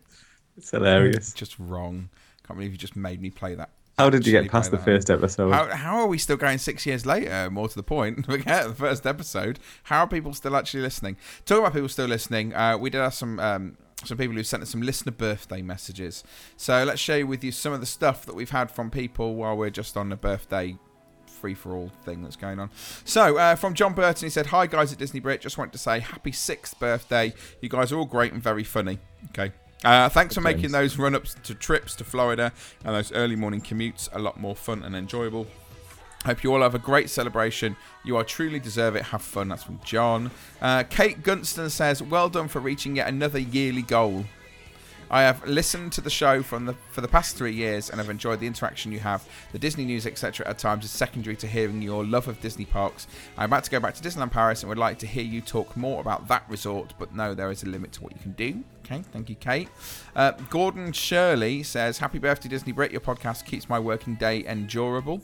It's 0.57 0.69
hilarious. 0.69 1.33
Just 1.33 1.57
wrong. 1.57 2.09
Can't 2.45 2.59
believe 2.59 2.71
you 2.71 2.77
just 2.77 2.95
made 2.95 3.19
me 3.19 3.31
play 3.31 3.55
that. 3.55 3.71
How 3.97 4.11
did 4.11 4.27
you 4.27 4.31
get 4.31 4.51
past 4.51 4.69
the 4.69 4.77
that. 4.77 4.85
first 4.85 5.09
episode? 5.09 5.51
How, 5.51 5.73
how 5.75 5.95
are 6.01 6.05
we 6.07 6.19
still 6.19 6.37
going 6.37 6.59
six 6.59 6.85
years 6.85 7.07
later? 7.07 7.49
More 7.49 7.67
to 7.67 7.75
the 7.75 7.81
point, 7.81 8.25
forget 8.27 8.67
the 8.67 8.75
first 8.75 9.07
episode. 9.07 9.57
How 9.83 10.01
are 10.01 10.07
people 10.07 10.33
still 10.35 10.55
actually 10.55 10.81
listening? 10.83 11.17
Talking 11.45 11.63
about 11.63 11.73
people 11.73 11.89
still 11.89 12.05
listening, 12.05 12.53
uh, 12.53 12.77
we 12.77 12.91
did 12.91 12.99
have 12.99 13.15
some 13.15 13.39
um, 13.39 13.77
some 14.05 14.17
people 14.17 14.35
who 14.35 14.43
sent 14.43 14.63
us 14.63 14.69
some 14.69 14.81
listener 14.81 15.11
birthday 15.11 15.61
messages. 15.61 16.23
So 16.57 16.83
let's 16.83 16.99
share 16.99 17.25
with 17.25 17.43
you 17.43 17.51
some 17.51 17.73
of 17.73 17.79
the 17.79 17.85
stuff 17.85 18.25
that 18.25 18.35
we've 18.35 18.49
had 18.49 18.69
from 18.71 18.89
people 18.89 19.35
while 19.35 19.55
we're 19.55 19.69
just 19.69 19.97
on 19.97 20.09
the 20.09 20.15
birthday 20.15 20.77
free 21.43 21.53
for 21.53 21.73
all 21.75 21.91
thing 22.05 22.23
that's 22.23 22.37
going 22.37 22.57
on. 22.57 22.69
So, 23.03 23.37
uh, 23.37 23.55
from 23.55 23.73
John 23.73 23.93
Burton, 23.93 24.25
he 24.25 24.29
said, 24.29 24.45
Hi 24.47 24.65
guys 24.65 24.93
at 24.93 24.97
Disney 24.97 25.19
Brit, 25.19 25.41
just 25.41 25.57
wanted 25.57 25.73
to 25.73 25.77
say 25.77 25.99
happy 25.99 26.31
sixth 26.31 26.79
birthday. 26.79 27.33
You 27.61 27.67
guys 27.67 27.91
are 27.91 27.97
all 27.97 28.05
great 28.05 28.31
and 28.31 28.41
very 28.41 28.63
funny. 28.63 28.99
Okay. 29.31 29.51
Uh, 29.83 30.07
thanks 30.07 30.35
for 30.35 30.39
making 30.39 30.71
those 30.71 30.97
run 30.97 31.13
ups 31.13 31.35
to 31.43 31.53
trips 31.53 31.95
to 31.95 32.05
Florida 32.05 32.53
and 32.85 32.95
those 32.95 33.11
early 33.11 33.35
morning 33.35 33.59
commutes 33.59 34.07
a 34.13 34.19
lot 34.19 34.39
more 34.39 34.55
fun 34.55 34.81
and 34.83 34.95
enjoyable. 34.95 35.45
Hope 36.25 36.43
you 36.43 36.53
all 36.53 36.61
have 36.61 36.75
a 36.75 36.79
great 36.79 37.09
celebration. 37.09 37.75
You 38.03 38.17
are 38.17 38.23
truly 38.23 38.59
deserve 38.59 38.95
it. 38.95 39.03
Have 39.03 39.21
fun. 39.21 39.49
That's 39.49 39.63
from 39.63 39.79
John. 39.83 40.31
Uh, 40.61 40.83
Kate 40.83 41.21
Gunston 41.21 41.69
says, 41.69 42.01
"Well 42.01 42.29
done 42.29 42.47
for 42.47 42.59
reaching 42.59 42.95
yet 42.95 43.07
another 43.07 43.39
yearly 43.39 43.81
goal. 43.81 44.25
I 45.13 45.21
have 45.21 45.45
listened 45.47 45.91
to 45.91 46.01
the 46.01 46.09
show 46.09 46.41
from 46.41 46.65
the 46.65 46.73
for 46.89 47.01
the 47.01 47.07
past 47.07 47.35
three 47.35 47.53
years 47.53 47.91
and 47.91 47.99
have 47.99 48.09
enjoyed 48.09 48.39
the 48.39 48.47
interaction 48.47 48.91
you 48.91 48.99
have. 48.99 49.27
The 49.51 49.59
Disney 49.59 49.85
news, 49.85 50.07
etc., 50.07 50.47
at 50.47 50.57
times 50.57 50.85
is 50.85 50.91
secondary 50.91 51.35
to 51.35 51.45
hearing 51.45 51.83
your 51.83 52.03
love 52.03 52.27
of 52.27 52.41
Disney 52.41 52.65
parks. 52.65 53.05
I'm 53.37 53.45
about 53.45 53.63
to 53.65 53.69
go 53.69 53.79
back 53.79 53.93
to 53.93 54.01
Disneyland 54.01 54.31
Paris 54.31 54.63
and 54.63 54.69
would 54.69 54.79
like 54.79 54.97
to 54.99 55.05
hear 55.05 55.23
you 55.23 55.41
talk 55.41 55.77
more 55.77 56.01
about 56.01 56.27
that 56.29 56.45
resort, 56.49 56.95
but 56.97 57.13
no, 57.13 57.35
there 57.35 57.51
is 57.51 57.61
a 57.61 57.67
limit 57.67 57.91
to 57.91 58.01
what 58.01 58.13
you 58.13 58.19
can 58.21 58.31
do. 58.31 58.63
Okay, 58.85 59.03
thank 59.11 59.29
you, 59.29 59.35
Kate. 59.35 59.69
Uh, 60.15 60.31
Gordon 60.49 60.91
Shirley 60.91 61.61
says, 61.61 61.99
"Happy 61.99 62.17
birthday, 62.17 62.49
Disney 62.49 62.71
Brit. 62.71 62.91
Your 62.91 63.01
podcast 63.01 63.45
keeps 63.45 63.69
my 63.69 63.77
working 63.77 64.15
day 64.15 64.43
endurable." 64.45 65.21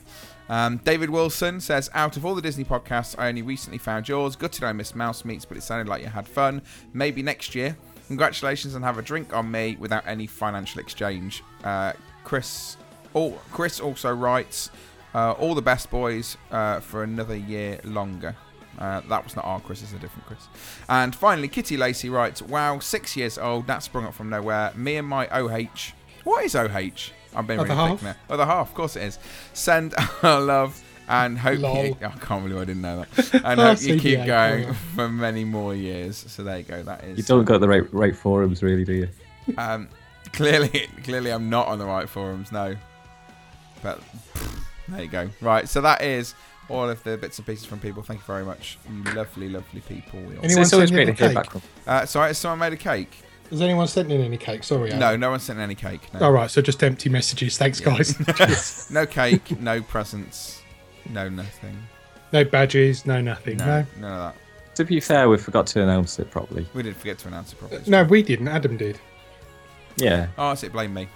Um, 0.49 0.77
David 0.77 1.09
Wilson 1.09 1.59
says, 1.61 1.89
"Out 1.93 2.17
of 2.17 2.25
all 2.25 2.35
the 2.35 2.41
Disney 2.41 2.63
podcasts, 2.63 3.15
I 3.17 3.29
only 3.29 3.43
recently 3.43 3.77
found 3.77 4.09
yours. 4.09 4.35
Gutted 4.35 4.63
I 4.63 4.73
missed 4.73 4.95
Mouse 4.95 5.23
Meets, 5.23 5.45
but 5.45 5.57
it 5.57 5.61
sounded 5.61 5.87
like 5.87 6.01
you 6.01 6.07
had 6.09 6.27
fun. 6.27 6.61
Maybe 6.93 7.21
next 7.21 7.53
year." 7.55 7.77
Congratulations 8.07 8.73
and 8.73 8.83
have 8.83 8.97
a 8.97 9.03
drink 9.03 9.35
on 9.35 9.51
me 9.51 9.77
without 9.79 10.03
any 10.07 10.25
financial 10.25 10.81
exchange. 10.81 11.43
Uh, 11.63 11.93
Chris, 12.23 12.75
oh, 13.13 13.39
Chris 13.51 13.79
also 13.79 14.13
writes, 14.13 14.71
Uh, 15.13 15.31
all 15.33 15.53
the 15.55 15.61
best, 15.61 15.89
boys, 15.91 16.37
uh, 16.51 16.79
for 16.79 17.03
another 17.03 17.35
year 17.35 17.79
longer. 17.83 18.35
Uh, 18.77 19.01
that 19.09 19.23
was 19.23 19.35
not 19.35 19.43
our 19.45 19.59
Chris, 19.59 19.81
it's 19.83 19.93
a 19.93 19.97
different 19.97 20.25
Chris. 20.27 20.47
And 20.87 21.15
finally, 21.15 21.47
Kitty 21.47 21.77
Lacey 21.77 22.09
writes, 22.09 22.41
Wow, 22.41 22.79
six 22.79 23.15
years 23.15 23.37
old, 23.37 23.67
that 23.67 23.83
sprung 23.83 24.05
up 24.05 24.13
from 24.13 24.29
nowhere. 24.29 24.71
Me 24.75 24.97
and 24.97 25.07
my 25.07 25.27
OH. 25.27 25.93
What 26.23 26.45
is 26.45 26.55
OH? 26.55 27.11
I'm 27.35 27.45
being 27.45 27.59
Other 27.59 27.69
really 27.69 27.79
half? 27.89 27.99
thick 27.99 28.03
now. 28.29 28.33
Other 28.33 28.45
half, 28.45 28.69
of 28.69 28.73
course 28.75 28.95
it 28.95 29.03
is. 29.03 29.19
Send 29.53 29.93
our 30.23 30.41
love 30.41 30.81
and 31.07 31.37
hope 31.37 31.59
Lol. 31.59 31.85
you. 31.85 31.95
I 32.03 32.09
can't 32.09 32.43
believe 32.43 32.57
I 32.61 32.65
didn't 32.65 32.81
know 32.81 33.05
that. 33.15 33.41
And 33.45 33.59
hope 33.59 33.81
you 33.81 33.99
keep 33.99 34.19
CBA, 34.19 34.25
going 34.25 34.73
for 34.73 35.09
many 35.09 35.43
more 35.43 35.73
years. 35.75 36.17
So 36.27 36.43
there 36.43 36.57
you 36.57 36.63
go. 36.63 36.83
That 36.83 37.03
is. 37.03 37.17
You 37.17 37.23
don't 37.23 37.45
go 37.45 37.53
to 37.53 37.59
the 37.59 37.67
right 37.67 37.93
right 37.93 38.15
forums, 38.15 38.61
really, 38.63 38.83
do 38.85 38.93
you? 38.93 39.09
Um, 39.57 39.87
clearly, 40.33 40.87
clearly, 41.03 41.31
I'm 41.31 41.49
not 41.49 41.67
on 41.67 41.79
the 41.79 41.85
right 41.85 42.07
forums. 42.09 42.51
No, 42.51 42.75
but 43.81 43.99
there 44.87 45.01
you 45.03 45.07
go. 45.07 45.29
Right, 45.41 45.67
so 45.69 45.81
that 45.81 46.01
is 46.01 46.35
all 46.69 46.87
of 46.89 47.03
the 47.03 47.17
bits 47.17 47.37
and 47.39 47.47
pieces 47.47 47.65
from 47.65 47.79
people. 47.79 48.03
Thank 48.03 48.19
you 48.19 48.25
very 48.27 48.45
much, 48.45 48.77
you 48.87 49.03
lovely, 49.13 49.49
lovely 49.49 49.81
people. 49.81 50.19
We 50.19 50.35
all- 50.37 50.43
Anyone 50.45 50.61
it's 50.63 50.73
always 50.73 50.89
send 50.89 50.91
great 50.97 51.05
to 51.05 51.11
a 51.11 51.15
hear 51.15 51.27
cake? 51.29 51.35
back 51.35 51.51
from. 51.51 51.61
Uh, 51.87 52.05
sorry, 52.05 52.27
has 52.27 52.37
someone 52.37 52.59
made 52.59 52.73
a 52.73 52.77
cake? 52.77 53.21
Has 53.49 53.61
anyone 53.61 53.87
sent 53.87 54.11
in 54.11 54.21
any 54.21 54.37
cake? 54.37 54.63
Sorry. 54.63 54.91
No, 54.93 55.15
no 55.15 55.31
one 55.31 55.39
sent 55.39 55.59
any 55.59 55.75
cake. 55.75 56.01
No, 56.13 56.19
All 56.21 56.31
right, 56.31 56.49
so 56.51 56.61
just 56.61 56.83
empty 56.83 57.09
messages. 57.09 57.57
Thanks, 57.57 57.79
guys. 57.79 58.89
No 58.91 59.05
cake, 59.05 59.59
no 59.59 59.81
presents, 59.81 60.61
no 61.09 61.29
nothing. 61.29 61.77
no 62.33 62.43
badges, 62.43 63.05
no 63.05 63.21
nothing. 63.21 63.57
No, 63.57 63.65
No. 63.65 63.85
none 64.01 64.11
of 64.11 64.33
that. 64.33 64.75
To 64.75 64.85
be 64.85 64.99
fair, 64.99 65.27
we 65.27 65.37
forgot 65.37 65.67
to 65.67 65.81
announce 65.83 66.19
it 66.19 66.31
properly. 66.31 66.65
We 66.73 66.83
did 66.83 66.95
forget 66.95 67.17
to 67.19 67.27
announce 67.27 67.51
it 67.53 67.59
properly. 67.59 67.81
No, 67.87 68.03
we 68.03 68.23
didn't. 68.23 68.47
Adam 68.47 68.77
did. 68.77 68.99
Yeah. 69.97 70.27
Oh, 70.37 70.49
that's 70.49 70.63
it. 70.63 70.71
Blame 70.71 70.93
me. 70.93 71.07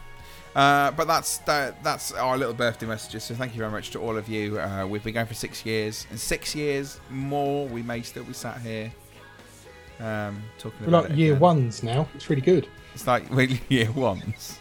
Uh, 0.56 0.92
but 0.92 1.08
that's 1.08 1.38
that, 1.40 1.82
that's 1.84 2.12
our 2.12 2.38
little 2.38 2.54
birthday 2.54 2.86
messages. 2.86 3.24
So 3.24 3.34
thank 3.36 3.54
you 3.54 3.60
very 3.60 3.72
much 3.72 3.90
to 3.92 4.00
all 4.00 4.18
of 4.18 4.28
you. 4.28 4.60
Uh, 4.60 4.86
we've 4.86 5.04
been 5.04 5.14
going 5.14 5.26
for 5.28 5.34
six 5.34 5.66
years, 5.66 6.06
and 6.10 6.20
six 6.20 6.54
years 6.56 7.00
more, 7.10 7.68
we 7.68 7.82
may 7.84 8.02
still 8.02 8.24
be 8.24 8.34
sat 8.34 8.60
here 8.62 8.92
um, 10.00 10.42
talking 10.58 10.80
We're 10.82 10.88
about 10.90 11.04
like 11.04 11.12
it 11.14 11.18
year 11.18 11.32
again. 11.34 11.42
ones 11.42 11.84
now. 11.84 12.08
It's 12.16 12.30
really 12.30 12.42
good. 12.42 12.68
It's 12.94 13.08
like 13.08 13.30
we're 13.32 13.50
year 13.70 13.92
ones. 13.92 14.60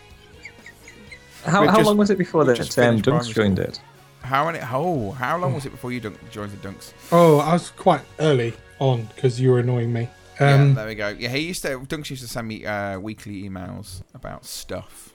How, 1.45 1.67
how 1.67 1.77
just- 1.77 1.87
long 1.87 1.97
was 1.97 2.11
it 2.11 2.19
before 2.19 2.45
we've 2.45 2.57
that 2.57 2.79
um, 2.79 3.01
Dunks 3.03 3.33
joined 3.35 3.59
it? 3.59 3.81
How 4.23 4.47
many? 4.47 4.61
Oh, 4.71 5.11
how 5.11 5.37
long 5.37 5.53
was 5.55 5.67
it 5.67 5.71
before 5.71 5.91
you 5.91 5.99
dunk, 5.99 6.17
joined 6.31 6.53
the 6.53 6.69
Dunks? 6.69 6.93
Oh, 7.11 7.39
I 7.41 7.53
was 7.55 7.71
quite 7.71 8.03
early 8.21 8.55
on 8.79 9.09
because 9.17 9.41
you 9.41 9.51
were 9.51 9.59
annoying 9.59 9.93
me. 9.93 10.09
yeah, 10.41 10.55
Um, 10.55 10.75
there 10.75 10.87
we 10.87 10.95
go. 10.95 11.09
Yeah, 11.09 11.29
he 11.31 11.41
used 11.41 11.63
to. 11.63 11.81
Dunks 11.81 12.09
used 12.11 12.23
to 12.23 12.29
send 12.29 12.47
me 12.47 12.65
uh, 12.65 13.01
weekly 13.01 13.43
emails 13.43 14.03
about 14.15 14.45
stuff. 14.45 15.12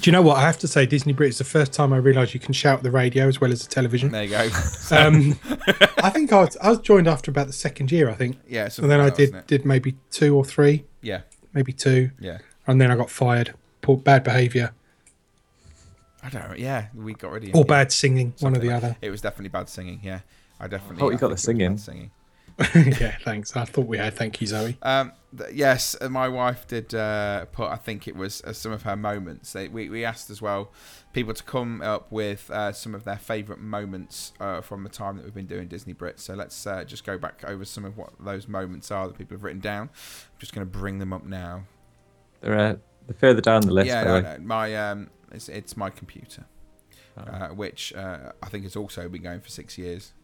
Do 0.00 0.08
you 0.10 0.12
know 0.12 0.22
what? 0.22 0.38
I 0.38 0.42
have 0.42 0.58
to 0.60 0.68
say, 0.68 0.86
Disney 0.86 1.12
Brit 1.12 1.28
is 1.30 1.38
the 1.38 1.44
first 1.44 1.72
time 1.72 1.92
I 1.92 1.96
realised 1.98 2.34
you 2.34 2.40
can 2.40 2.52
shout 2.54 2.78
at 2.78 2.82
the 2.82 2.90
radio 2.90 3.28
as 3.28 3.40
well 3.40 3.52
as 3.52 3.62
the 3.66 3.72
television. 3.72 4.10
There 4.10 4.24
you 4.24 4.30
go. 4.30 4.48
Um, 4.90 5.38
I 5.98 6.10
think 6.10 6.32
I 6.32 6.40
was, 6.40 6.56
I 6.60 6.68
was 6.70 6.80
joined 6.80 7.06
after 7.08 7.30
about 7.30 7.46
the 7.46 7.52
second 7.52 7.90
year, 7.92 8.10
I 8.10 8.14
think. 8.14 8.38
yeah, 8.48 8.68
And 8.78 8.90
then 8.90 9.00
I 9.00 9.04
like 9.04 9.14
that, 9.14 9.18
did 9.18 9.30
wasn't 9.32 9.46
did 9.48 9.64
maybe 9.64 9.94
two 10.10 10.34
or 10.36 10.44
three, 10.44 10.84
Yeah, 11.02 11.20
maybe 11.54 11.72
two, 11.72 12.10
yeah. 12.20 12.38
and 12.66 12.80
then 12.80 12.90
I 12.90 12.96
got 12.96 13.10
fired. 13.10 13.54
Poor 13.80 13.96
bad 13.96 14.22
behaviour 14.24 14.72
I 16.24 16.28
don't. 16.28 16.48
know. 16.50 16.54
Yeah, 16.56 16.86
we 16.94 17.14
got 17.14 17.32
rid 17.32 17.42
of 17.44 17.48
you. 17.48 17.54
or 17.54 17.58
yeah. 17.64 17.64
bad 17.68 17.90
singing, 17.92 18.32
one 18.40 18.54
or 18.56 18.60
the 18.60 18.68
like- 18.68 18.76
other. 18.76 18.96
It 19.02 19.10
was 19.10 19.20
definitely 19.20 19.48
bad 19.48 19.68
singing. 19.68 20.00
Yeah, 20.02 20.20
I 20.60 20.68
definitely. 20.68 21.02
Oh, 21.02 21.10
you 21.10 21.18
got 21.18 21.30
the 21.30 21.36
singing. 21.36 21.72
bad 21.72 21.80
singing. 21.80 22.10
yeah, 22.74 23.16
thanks. 23.24 23.56
I 23.56 23.64
thought 23.64 23.86
we 23.86 23.98
had. 23.98 24.14
Thank 24.14 24.40
you, 24.40 24.46
Zoe. 24.46 24.76
Um, 24.82 25.12
th- 25.36 25.52
yes, 25.52 25.96
uh, 26.00 26.08
my 26.08 26.28
wife 26.28 26.66
did 26.66 26.94
uh, 26.94 27.46
put. 27.46 27.68
I 27.70 27.76
think 27.76 28.06
it 28.08 28.16
was 28.16 28.42
uh, 28.42 28.52
some 28.52 28.72
of 28.72 28.82
her 28.82 28.96
moments. 28.96 29.52
They, 29.52 29.68
we 29.68 29.88
we 29.88 30.04
asked 30.04 30.30
as 30.30 30.40
well 30.42 30.70
people 31.12 31.34
to 31.34 31.42
come 31.42 31.82
up 31.82 32.10
with 32.10 32.50
uh, 32.50 32.72
some 32.72 32.94
of 32.94 33.04
their 33.04 33.18
favourite 33.18 33.60
moments 33.60 34.32
uh, 34.40 34.60
from 34.62 34.82
the 34.82 34.88
time 34.88 35.16
that 35.16 35.24
we've 35.24 35.34
been 35.34 35.46
doing 35.46 35.68
Disney 35.68 35.92
Brit. 35.92 36.18
So 36.18 36.34
let's 36.34 36.66
uh, 36.66 36.84
just 36.84 37.04
go 37.04 37.18
back 37.18 37.44
over 37.46 37.64
some 37.66 37.84
of 37.84 37.96
what 37.98 38.12
those 38.18 38.48
moments 38.48 38.90
are 38.90 39.08
that 39.08 39.18
people 39.18 39.34
have 39.36 39.44
written 39.44 39.60
down. 39.60 39.90
I'm 39.90 40.38
just 40.38 40.54
going 40.54 40.66
to 40.66 40.78
bring 40.78 40.98
them 41.00 41.12
up 41.12 41.24
now. 41.24 41.64
They're, 42.40 42.58
uh, 42.58 42.76
they're 43.06 43.16
further 43.18 43.40
down 43.42 43.62
the 43.62 43.72
list. 43.72 43.88
yeah, 43.88 44.04
no, 44.04 44.20
no, 44.20 44.38
my 44.40 44.74
um, 44.74 45.10
it's, 45.32 45.48
it's 45.48 45.76
my 45.76 45.90
computer, 45.90 46.46
Oh. 47.16 47.20
uh, 47.30 47.48
which 47.48 47.92
uh, 47.92 48.32
I 48.42 48.48
think 48.48 48.64
has 48.64 48.74
also 48.74 49.06
been 49.08 49.22
going 49.22 49.40
for 49.40 49.50
six 49.50 49.76
years. 49.76 50.14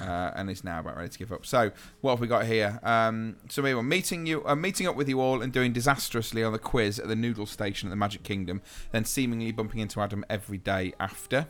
Uh, 0.00 0.32
and 0.34 0.50
is 0.50 0.64
now 0.64 0.80
about 0.80 0.96
ready 0.96 1.08
to 1.08 1.18
give 1.18 1.30
up. 1.30 1.46
So, 1.46 1.70
what 2.00 2.10
have 2.12 2.20
we 2.20 2.26
got 2.26 2.44
here? 2.44 2.80
Um, 2.82 3.36
so, 3.48 3.62
we 3.62 3.72
were 3.72 3.84
meeting 3.84 4.26
you, 4.26 4.44
uh, 4.44 4.56
meeting 4.56 4.88
up 4.88 4.96
with 4.96 5.08
you 5.08 5.20
all, 5.20 5.42
and 5.42 5.52
doing 5.52 5.72
disastrously 5.72 6.42
on 6.42 6.52
the 6.52 6.58
quiz 6.58 6.98
at 6.98 7.06
the 7.06 7.14
Noodle 7.14 7.46
Station 7.46 7.88
at 7.88 7.90
the 7.90 7.96
Magic 7.96 8.24
Kingdom. 8.24 8.62
Then, 8.90 9.04
seemingly 9.04 9.52
bumping 9.52 9.80
into 9.80 10.00
Adam 10.00 10.24
every 10.28 10.58
day 10.58 10.92
after. 10.98 11.46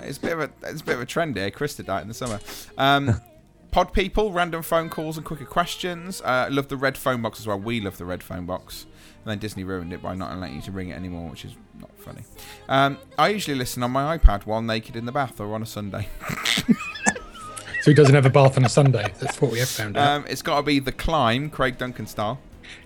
It's 0.00 0.18
a 0.18 0.20
bit 0.20 0.32
of 0.32 0.40
a, 0.40 0.50
it's 0.64 0.80
a 0.80 0.84
bit 0.84 0.94
of 0.96 1.00
a 1.02 1.06
trend 1.06 1.36
here. 1.36 1.50
Chris 1.50 1.74
did 1.74 1.86
that 1.86 2.02
in 2.02 2.08
the 2.08 2.14
summer. 2.14 2.40
Um, 2.76 3.20
pod 3.70 3.92
people, 3.92 4.32
random 4.32 4.62
phone 4.62 4.88
calls 4.88 5.16
and 5.16 5.26
quicker 5.26 5.44
questions. 5.44 6.20
Uh, 6.22 6.48
love 6.50 6.68
the 6.68 6.76
red 6.76 6.96
phone 6.96 7.22
box 7.22 7.40
as 7.40 7.46
well. 7.46 7.58
We 7.58 7.80
love 7.80 7.98
the 7.98 8.04
red 8.04 8.22
phone 8.22 8.46
box. 8.46 8.86
And 9.24 9.32
then 9.32 9.38
Disney 9.38 9.64
ruined 9.64 9.92
it 9.92 10.02
by 10.02 10.14
not 10.14 10.36
letting 10.38 10.56
you 10.56 10.62
to 10.62 10.72
ring 10.72 10.90
it 10.90 10.94
anymore, 10.94 11.28
which 11.28 11.44
is 11.44 11.54
not 11.80 11.90
funny. 11.98 12.22
Um, 12.68 12.98
I 13.18 13.28
usually 13.28 13.56
listen 13.56 13.82
on 13.82 13.90
my 13.90 14.16
iPad 14.16 14.46
while 14.46 14.62
naked 14.62 14.96
in 14.96 15.06
the 15.06 15.12
bath 15.12 15.40
or 15.40 15.54
on 15.54 15.62
a 15.62 15.66
Sunday. 15.66 16.08
So 17.82 17.90
he 17.90 17.94
doesn't 17.94 18.14
have 18.14 18.26
a 18.26 18.30
bath 18.30 18.56
on 18.56 18.64
a 18.64 18.68
Sunday. 18.68 19.12
That's 19.20 19.40
what 19.40 19.50
we 19.52 19.58
have 19.60 19.68
found 19.68 19.96
out. 19.96 20.08
Um, 20.20 20.24
it's 20.28 20.42
got 20.42 20.56
to 20.56 20.62
be 20.62 20.78
the 20.80 20.92
climb, 20.92 21.48
Craig 21.48 21.78
Duncan 21.78 22.06
style. 22.06 22.40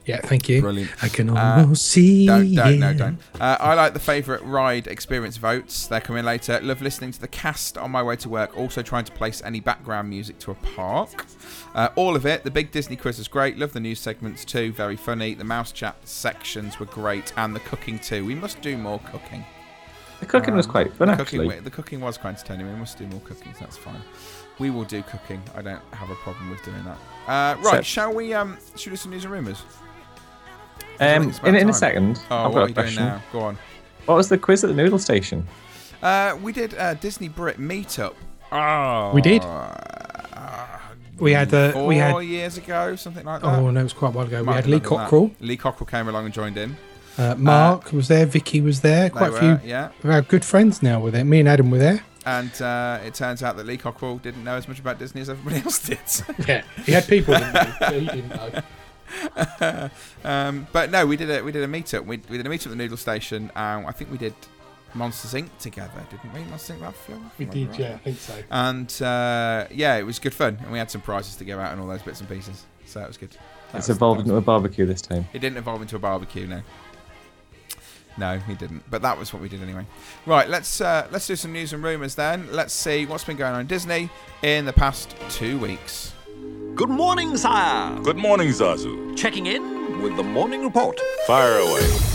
yeah, 0.07 0.21
thank 0.21 0.49
you. 0.49 0.61
brilliant. 0.61 0.91
I 1.03 1.09
can 1.09 1.31
Uh, 1.31 1.57
almost 1.63 1.87
see. 1.89 2.27
Don't, 2.27 2.55
don't, 2.55 2.79
no, 2.79 2.93
don't. 2.95 3.19
Uh, 3.41 3.57
I 3.59 3.75
like 3.75 3.95
the 3.95 3.99
favourite 4.01 4.45
ride 4.45 4.87
experience 4.87 5.39
votes. 5.39 5.87
They're 5.87 6.01
coming 6.01 6.25
later. 6.25 6.61
Love 6.63 6.83
listening 6.83 7.11
to 7.13 7.21
the 7.21 7.27
cast 7.27 7.77
on 7.79 7.91
my 7.91 8.03
way 8.03 8.17
to 8.17 8.29
work. 8.29 8.57
Also 8.57 8.83
trying 8.83 9.05
to 9.07 9.13
place 9.13 9.43
any 9.45 9.61
background 9.61 10.09
music 10.11 10.39
to 10.41 10.51
a 10.51 10.55
park. 10.55 11.27
Uh, 11.75 11.89
all 11.97 12.15
of 12.15 12.27
it. 12.27 12.45
The 12.45 12.51
big 12.51 12.71
Disney 12.71 12.95
quiz 12.97 13.19
was 13.19 13.29
great. 13.29 13.59
Love 13.59 13.73
the 13.73 13.81
news 13.81 13.99
segments 13.99 14.45
too. 14.45 14.73
Very 14.73 14.97
funny. 14.97 15.35
The 15.35 15.43
mouse 15.45 15.73
chat 15.73 15.97
sections 16.07 16.79
were 16.79 16.87
great, 16.87 17.33
and 17.37 17.57
the 17.57 17.61
cooking 17.61 17.99
too. 17.99 18.25
We 18.27 18.35
must 18.35 18.61
do 18.61 18.77
more 18.77 19.01
cooking. 19.11 19.45
The 20.21 20.27
cooking 20.27 20.55
was 20.55 20.67
Um, 20.67 20.73
quite 20.73 20.93
fun, 20.95 21.09
the 21.09 21.15
actually. 21.15 21.49
Cooking, 21.49 21.65
the 21.65 21.71
cooking 21.71 22.01
was 22.01 22.19
quite 22.19 22.31
entertaining. 22.37 22.69
We 22.73 22.79
must 22.79 22.97
do 22.99 23.07
more 23.09 23.21
cooking. 23.21 23.53
So 23.55 23.61
that's 23.61 23.77
fine. 23.79 24.03
We 24.59 24.71
will 24.71 24.85
do 24.85 25.03
cooking. 25.03 25.43
I 25.57 25.63
don't 25.63 25.83
have 25.93 26.11
a 26.11 26.15
problem 26.17 26.51
with 26.51 26.63
doing 26.65 26.83
that. 26.85 26.99
Uh, 27.27 27.57
right, 27.63 27.77
So- 27.77 27.83
shall 27.83 28.15
we? 28.15 28.35
Um, 28.35 28.59
should 28.77 28.87
we 28.87 28.93
do 28.93 28.97
some 28.97 29.11
news 29.13 29.25
and 29.25 29.33
rumours? 29.33 29.63
Um, 31.01 31.23
think 31.23 31.29
it's 31.31 31.39
about 31.39 31.49
in, 31.49 31.57
in 31.57 31.69
a 31.71 31.73
second, 31.73 32.21
Oh, 32.31 32.37
I've 32.37 32.53
what 32.53 32.53
got 32.53 32.59
are 32.61 32.65
a 32.65 32.69
you 32.69 32.75
doing 32.75 32.75
question. 32.87 33.05
now? 33.05 33.23
Go 33.33 33.41
on. 33.41 33.59
What 34.07 34.15
was 34.17 34.29
the 34.29 34.39
quiz 34.39 34.63
at 34.63 34.69
the 34.69 34.75
noodle 34.75 34.99
station? 34.99 35.47
Uh, 36.03 36.37
we 36.43 36.53
did 36.53 36.75
a 36.75 36.95
Disney 36.97 37.29
Brit 37.29 37.59
meetup. 37.59 38.15
Oh, 38.53 39.13
We 39.15 39.23
did? 39.23 39.43
We 41.19 41.33
had 41.33 41.55
uh, 41.55 41.73
four 41.73 41.87
we 41.87 41.97
had. 41.99 42.19
years 42.21 42.57
ago, 42.57 42.97
something 42.97 43.25
like 43.25 43.43
that. 43.43 43.47
Oh 43.47 43.71
no, 43.71 43.79
it 43.81 43.83
was 43.85 43.93
quite 43.93 44.09
a 44.09 44.11
while 44.13 44.27
ago. 44.27 44.43
We 44.43 44.53
had 44.53 44.67
Lee 44.67 44.73
longer 44.73 44.89
than 44.89 44.99
that. 44.99 45.05
Cockrell. 45.11 45.31
Lee 45.41 45.57
Cockrell 45.57 45.87
came 45.87 46.09
along 46.09 46.25
and 46.25 46.35
joined 46.35 46.57
in. 46.57 46.77
Uh, 47.17 47.35
Mark 47.37 47.93
was 47.93 48.09
there. 48.09 48.27
Vicky 48.27 48.61
was 48.61 48.81
there. 48.81 49.05
They 49.05 49.11
Quite 49.11 49.29
a 49.29 49.33
were, 49.33 49.59
few 49.59 49.69
yeah. 49.69 49.91
we're 50.03 50.21
good 50.23 50.45
friends 50.45 50.83
now 50.83 50.99
with 50.99 51.13
there. 51.15 51.25
Me 51.25 51.39
and 51.41 51.49
Adam 51.49 51.71
were 51.71 51.79
there. 51.79 52.03
And 52.25 52.63
uh, 52.63 53.01
it 53.05 53.15
turns 53.15 53.43
out 53.43 53.57
that 53.57 53.67
Lee 53.67 53.77
Cockrell 53.77 54.19
didn't 54.19 54.45
know 54.45 54.55
as 54.57 54.69
much 54.69 54.79
about 54.79 54.99
Disney 54.99 55.21
as 55.23 55.29
everybody 55.31 55.65
else 55.65 55.81
did. 55.81 55.99
Yeah, 56.47 56.63
he 56.85 56.93
had 56.93 57.07
people, 57.09 57.35
didn't 57.35 57.57
he? 57.67 57.73
But 57.81 57.93
he 57.95 58.07
didn't 58.07 58.29
know. 58.29 59.91
um, 60.25 60.67
but 60.73 60.91
no, 60.91 61.07
we 61.07 61.17
did 61.17 61.31
a 61.31 61.43
we 61.43 61.53
did 61.53 61.63
a 61.63 61.67
meetup. 61.67 62.05
We, 62.07 62.21
we 62.29 62.37
did 62.37 62.47
a 62.47 62.49
meetup 62.51 62.67
at 62.67 62.71
the 62.71 62.77
Noodle 62.77 62.97
Station. 62.97 63.51
Um, 63.57 63.87
I 63.87 63.93
think 63.93 64.11
we 64.11 64.19
did 64.19 64.35
Monsters 64.95 65.35
Inc. 65.35 65.49
together, 65.59 66.03
didn't 66.11 66.33
we? 66.33 66.45
Monsters 66.45 66.77
Inc. 66.77 66.81
that 66.81 66.95
film. 66.95 67.31
We 67.39 67.45
If 67.45 67.51
I 67.51 67.55
remember 67.55 67.73
did, 67.77 67.83
right. 67.83 67.91
yeah, 67.91 67.95
I 67.95 67.99
think 67.99 68.19
so. 68.19 68.35
And 68.51 69.03
uh, 69.03 69.67
yeah, 69.71 69.97
it 69.97 70.05
was 70.05 70.19
good 70.19 70.35
fun, 70.35 70.59
and 70.63 70.73
we 70.73 70.79
had 70.79 70.91
some 70.91 71.01
prizes 71.01 71.37
to 71.37 71.45
give 71.45 71.59
out 71.59 71.73
and 71.73 71.81
all 71.81 71.89
those 71.89 72.03
bits 72.03 72.21
and 72.21 72.29
pieces. 72.29 72.65
So 72.87 73.01
that 73.01 73.09
was 73.09 73.17
good. 73.17 73.31
That 73.73 73.79
It's 73.79 73.89
was- 73.89 73.97
evolved 73.97 74.21
into 74.21 74.37
a 74.37 74.41
barbecue 74.41 74.87
this 74.87 75.03
time. 75.03 75.27
It 75.33 75.41
didn't 75.41 75.59
evolve 75.59 75.83
into 75.83 75.97
a 75.97 75.99
barbecue, 75.99 76.47
no. 76.47 76.63
No, 78.17 78.39
he 78.39 78.55
didn't. 78.55 78.83
But 78.91 79.03
that 79.03 79.19
was 79.19 79.33
what 79.33 79.43
we 79.43 79.49
did 79.49 79.63
anyway. 79.63 79.87
Right, 80.27 80.49
let's 80.49 80.81
uh, 80.81 81.09
let's 81.11 81.27
do 81.27 81.37
some 81.37 81.53
news 81.53 81.73
and 81.73 81.83
rumours 81.83 82.15
then. 82.15 82.49
Let's 82.53 82.75
see 82.75 83.07
what's 83.07 83.25
been 83.25 83.37
going 83.37 83.55
on 83.55 83.61
in 83.61 83.67
Disney 83.67 84.11
in 84.43 84.65
the 84.65 84.73
past 84.73 85.15
two 85.31 85.59
weeks. 85.59 86.13
Good 86.75 86.91
morning, 86.91 87.37
sire. 87.37 87.99
Good 88.01 88.17
morning, 88.17 88.49
Zazu. 88.49 89.17
Checking 89.17 89.47
in 89.47 90.03
with 90.03 90.17
the 90.17 90.23
morning 90.23 90.65
report. 90.65 91.01
Fire 91.27 91.59
away. 91.59 92.13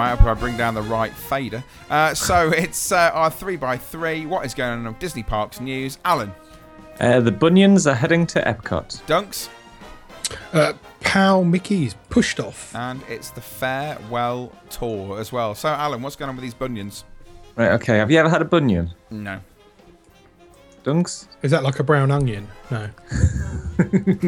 Okay, 0.00 0.14
then, 0.16 0.24
mate. 0.24 0.30
I 0.30 0.34
bring 0.34 0.56
down 0.56 0.74
the 0.74 0.82
right 0.82 1.12
fader. 1.12 1.62
Uh, 1.90 2.14
so 2.14 2.48
it's 2.56 2.92
uh, 2.92 3.10
our 3.14 3.30
three 3.30 3.56
by 3.56 3.76
three. 3.76 4.26
What 4.26 4.44
is 4.46 4.54
going 4.54 4.78
on 4.80 4.86
in 4.86 4.92
Disney 4.98 5.22
Parks 5.22 5.60
news? 5.60 5.98
Alan. 6.04 6.32
Uh, 7.00 7.20
the 7.20 7.32
Bunions 7.32 7.86
are 7.86 7.94
heading 7.94 8.26
to 8.28 8.40
Epcot. 8.42 9.02
Dunks, 9.06 9.48
Uh, 10.52 10.72
Pal 11.00 11.44
Mickey's 11.44 11.94
pushed 12.08 12.40
off. 12.40 12.74
and 12.74 13.02
it's 13.08 13.30
the 13.30 13.40
farewell 13.42 14.50
tour 14.70 15.20
as 15.20 15.30
well. 15.30 15.54
So, 15.54 15.68
Alan, 15.68 16.00
what's 16.02 16.16
going 16.16 16.30
on 16.30 16.36
with 16.36 16.42
these 16.42 16.54
bunions? 16.54 17.04
Right, 17.54 17.70
okay. 17.72 17.98
Have 17.98 18.10
you 18.10 18.18
ever 18.18 18.28
had 18.30 18.40
a 18.42 18.46
bunion? 18.46 18.92
No. 19.10 19.40
Dunks? 20.84 21.26
Is 21.42 21.50
that 21.50 21.62
like 21.62 21.78
a 21.80 21.84
brown 21.84 22.10
onion? 22.10 22.48
No. 22.70 22.88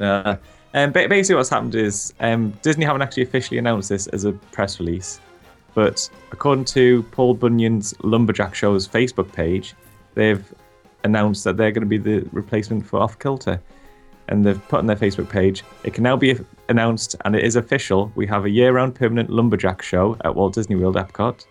Uh, 0.00 0.36
um, 0.74 0.92
basically, 0.92 1.36
what's 1.36 1.48
happened 1.48 1.74
is 1.74 2.12
um, 2.20 2.50
Disney 2.62 2.84
haven't 2.84 3.02
actually 3.02 3.22
officially 3.22 3.58
announced 3.58 3.88
this 3.88 4.06
as 4.08 4.24
a 4.24 4.32
press 4.32 4.78
release, 4.80 5.20
but 5.74 6.08
according 6.32 6.64
to 6.66 7.02
Paul 7.04 7.34
Bunyan's 7.34 7.94
Lumberjack 8.02 8.54
Show's 8.54 8.86
Facebook 8.86 9.32
page, 9.32 9.74
they've 10.14 10.44
announced 11.04 11.44
that 11.44 11.56
they're 11.56 11.70
going 11.70 11.82
to 11.82 11.86
be 11.86 11.98
the 11.98 12.28
replacement 12.32 12.86
for 12.86 13.00
Off 13.00 13.18
Kilter. 13.18 13.60
And 14.30 14.44
they've 14.44 14.62
put 14.68 14.80
on 14.80 14.86
their 14.86 14.96
Facebook 14.96 15.30
page, 15.30 15.64
it 15.84 15.94
can 15.94 16.02
now 16.04 16.14
be 16.14 16.38
announced 16.68 17.16
and 17.24 17.34
it 17.34 17.44
is 17.44 17.56
official. 17.56 18.12
We 18.14 18.26
have 18.26 18.44
a 18.44 18.50
year 18.50 18.72
round 18.72 18.94
permanent 18.94 19.30
Lumberjack 19.30 19.80
show 19.80 20.18
at 20.22 20.34
Walt 20.34 20.52
Disney 20.52 20.76
World 20.76 20.96
Epcot. 20.96 21.46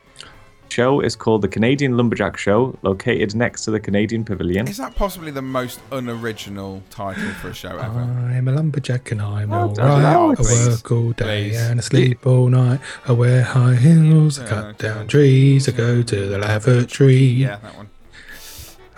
Show 0.72 1.00
is 1.02 1.16
called 1.16 1.42
the 1.42 1.48
Canadian 1.48 1.98
Lumberjack 1.98 2.38
Show, 2.38 2.78
located 2.82 3.36
next 3.36 3.64
to 3.66 3.72
the 3.72 3.80
Canadian 3.80 4.24
Pavilion. 4.24 4.68
Is 4.68 4.78
that 4.78 4.96
possibly 4.96 5.32
the 5.32 5.42
most 5.42 5.80
unoriginal 5.92 6.84
title 6.90 7.30
for 7.42 7.50
a 7.50 7.54
show 7.54 7.70
ever? 7.78 8.00
I'm 8.00 8.48
a 8.48 8.52
lumberjack 8.52 9.12
and 9.12 9.22
I'm 9.22 9.52
Oh, 9.52 9.60
all 9.62 9.68
don't 9.74 9.86
right. 9.88 10.02
know, 10.14 10.32
I 10.32 10.36
please. 10.36 10.68
work 10.68 10.92
all 10.92 11.12
day 11.14 11.50
Please. 11.50 11.58
and 11.62 11.80
I 11.80 11.84
sleep 11.84 12.28
all 12.28 12.50
night. 12.50 12.80
I 13.08 13.12
wear 13.14 13.42
high 13.44 13.76
heels. 13.76 14.40
I 14.40 14.44
Yeah, 14.44 14.50
cut 14.50 14.78
down 14.78 15.08
trees. 15.08 15.68
I 15.68 15.72
go 15.72 16.02
to 16.02 16.28
the 16.28 16.38
lavatory. 16.38 17.16
yeah, 17.16 17.58
that 17.58 17.76
one. 17.78 17.90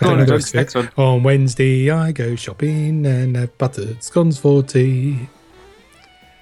I 0.00 0.04
Go 0.04 0.06
don't 0.06 0.12
on, 0.12 0.18
know 0.18 0.24
the 0.24 0.30
Doug, 0.30 0.36
rest 0.38 0.48
of 0.48 0.54
it. 0.54 0.58
next 0.58 0.74
one. 0.74 0.90
On 0.96 1.22
Wednesday, 1.22 1.90
I 1.90 2.12
go 2.12 2.34
shopping 2.36 3.04
and 3.06 3.36
have 3.36 3.56
buttered 3.58 4.02
scones 4.02 4.38
for 4.38 4.62
tea. 4.62 5.28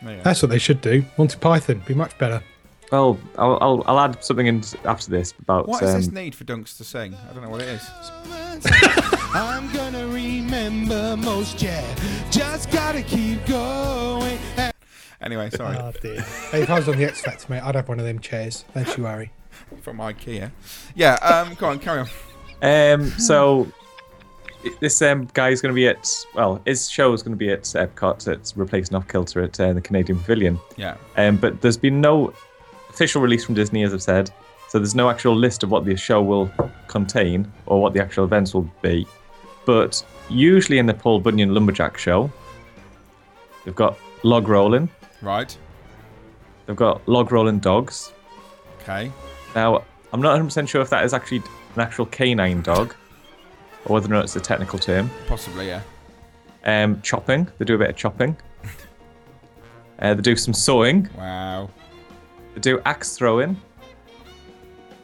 There 0.02 0.10
you 0.12 0.16
go. 0.18 0.22
That's 0.22 0.42
what 0.42 0.50
they 0.50 0.58
should 0.58 0.80
do. 0.80 1.04
Monty 1.16 1.36
Python 1.38 1.82
be 1.86 1.94
much 1.94 2.16
better. 2.18 2.42
Well, 2.90 3.18
I'll, 3.36 3.58
I'll, 3.60 3.84
I'll 3.86 4.00
add 4.00 4.24
something 4.24 4.46
in 4.46 4.62
after 4.84 5.10
this 5.10 5.34
about. 5.38 5.68
What 5.68 5.82
is 5.82 5.94
this 5.94 6.08
um, 6.08 6.14
need 6.14 6.34
for 6.34 6.44
Dunks 6.44 6.76
to 6.78 6.84
sing? 6.84 7.14
I 7.28 7.34
don't 7.34 7.42
know 7.42 7.50
what 7.50 7.60
it 7.60 7.68
is. 7.68 7.90
I'm 9.34 9.70
gonna 9.72 10.06
remember 10.06 11.16
most, 11.16 11.60
yeah. 11.60 11.84
Just 12.30 12.70
gotta 12.70 13.02
keep 13.02 13.44
going. 13.46 14.38
Anyway, 15.20 15.50
sorry. 15.50 15.76
Oh 15.76 15.92
dear. 16.00 16.22
hey, 16.50 16.62
if 16.62 16.70
I 16.70 16.78
was 16.78 16.88
on 16.88 16.96
the 16.96 17.04
X 17.04 17.20
Factor, 17.20 17.46
mate, 17.52 17.60
I'd 17.60 17.74
have 17.74 17.88
one 17.88 17.98
of 17.98 18.06
them 18.06 18.20
chairs. 18.20 18.64
Don't 18.74 18.96
you 18.96 19.04
worry. 19.04 19.32
From 19.82 19.98
IKEA. 19.98 20.50
Yeah, 20.94 21.14
um, 21.16 21.54
go 21.54 21.68
on, 21.68 21.78
carry 21.78 22.00
on. 22.00 22.08
Um, 22.62 23.10
so 23.18 23.70
this 24.80 25.00
um, 25.02 25.28
guy 25.34 25.50
is 25.50 25.60
going 25.60 25.72
to 25.72 25.74
be 25.74 25.88
at 25.88 26.08
well, 26.34 26.60
his 26.64 26.88
show 26.88 27.12
is 27.12 27.22
going 27.22 27.32
to 27.32 27.38
be 27.38 27.50
at 27.50 27.62
Epcot. 27.62 28.28
It's 28.28 28.56
replacing 28.56 28.96
Off 28.96 29.08
Kilter 29.08 29.42
at 29.42 29.58
uh, 29.60 29.72
the 29.72 29.80
Canadian 29.80 30.18
Pavilion. 30.18 30.58
Yeah. 30.76 30.96
Um, 31.16 31.36
but 31.36 31.60
there's 31.60 31.76
been 31.76 32.00
no 32.00 32.32
official 32.98 33.22
release 33.22 33.44
from 33.44 33.54
Disney, 33.54 33.84
as 33.84 33.94
I've 33.94 34.02
said. 34.02 34.28
So 34.68 34.80
there's 34.80 34.96
no 34.96 35.08
actual 35.08 35.36
list 35.36 35.62
of 35.62 35.70
what 35.70 35.84
the 35.84 35.96
show 35.96 36.20
will 36.20 36.50
contain 36.88 37.50
or 37.66 37.80
what 37.80 37.94
the 37.94 38.02
actual 38.02 38.24
events 38.24 38.52
will 38.52 38.68
be. 38.82 39.06
But 39.66 40.04
usually 40.28 40.78
in 40.78 40.86
the 40.86 40.94
Paul 40.94 41.20
Bunyan 41.20 41.54
Lumberjack 41.54 41.96
show, 41.96 42.28
they've 43.64 43.74
got 43.74 43.96
log 44.24 44.48
rolling, 44.48 44.88
Right. 45.22 45.56
they've 46.66 46.74
got 46.74 47.06
log 47.08 47.30
rolling 47.30 47.60
dogs. 47.60 48.12
Okay. 48.82 49.12
Now, 49.54 49.84
I'm 50.12 50.20
not 50.20 50.36
100% 50.36 50.68
sure 50.68 50.82
if 50.82 50.90
that 50.90 51.04
is 51.04 51.14
actually 51.14 51.38
an 51.76 51.80
actual 51.80 52.06
canine 52.06 52.62
dog 52.62 52.96
or 53.84 53.94
whether 53.94 54.06
or 54.08 54.10
not 54.16 54.24
it's 54.24 54.34
a 54.34 54.40
technical 54.40 54.80
term. 54.80 55.08
Possibly, 55.28 55.68
yeah. 55.68 55.82
Um, 56.64 57.00
chopping, 57.02 57.46
they 57.58 57.64
do 57.64 57.76
a 57.76 57.78
bit 57.78 57.90
of 57.90 57.96
chopping. 57.96 58.36
Uh, 60.00 60.14
they 60.14 60.22
do 60.22 60.36
some 60.36 60.54
sewing. 60.54 61.08
Wow. 61.18 61.68
They 62.58 62.72
do 62.72 62.82
axe 62.86 63.16
throwing. 63.16 63.56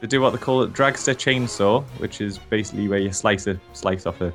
They 0.01 0.09
do 0.09 0.21
what 0.21 0.31
they 0.31 0.39
call 0.39 0.63
a 0.63 0.67
dragster 0.67 1.15
chainsaw, 1.15 1.85
which 1.99 2.21
is 2.21 2.37
basically 2.37 2.89
where 2.89 2.99
you 2.99 3.13
slice 3.13 3.47
a 3.47 3.61
slice 3.75 4.07
off 4.07 4.21
a 4.23 4.33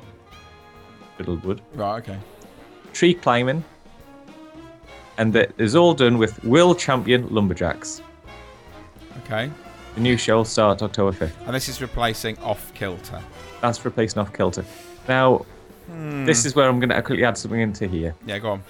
little 1.18 1.36
wood. 1.36 1.60
Right, 1.74 1.98
okay. 1.98 2.18
Tree 2.94 3.12
climbing. 3.12 3.62
And 5.18 5.34
that 5.34 5.52
is 5.58 5.76
all 5.76 5.92
done 5.92 6.16
with 6.16 6.42
World 6.44 6.78
Champion 6.78 7.28
Lumberjacks. 7.28 8.00
Okay. 9.26 9.50
The 9.96 10.00
new 10.00 10.16
show 10.16 10.38
will 10.38 10.46
start 10.46 10.80
October 10.80 11.12
5th. 11.12 11.44
And 11.44 11.54
this 11.54 11.68
is 11.68 11.82
replacing 11.82 12.38
Off 12.38 12.72
Kilter. 12.72 13.20
That's 13.60 13.84
replacing 13.84 14.18
off 14.18 14.32
kilter. 14.32 14.64
Now, 15.06 15.44
this 16.24 16.46
is 16.46 16.56
where 16.56 16.70
I'm 16.70 16.80
going 16.80 16.88
to 16.88 17.02
quickly 17.02 17.26
add 17.26 17.36
something 17.36 17.60
into 17.60 17.86
here. 17.86 18.14
Yeah, 18.24 18.38
go 18.38 18.52
on. 18.52 18.62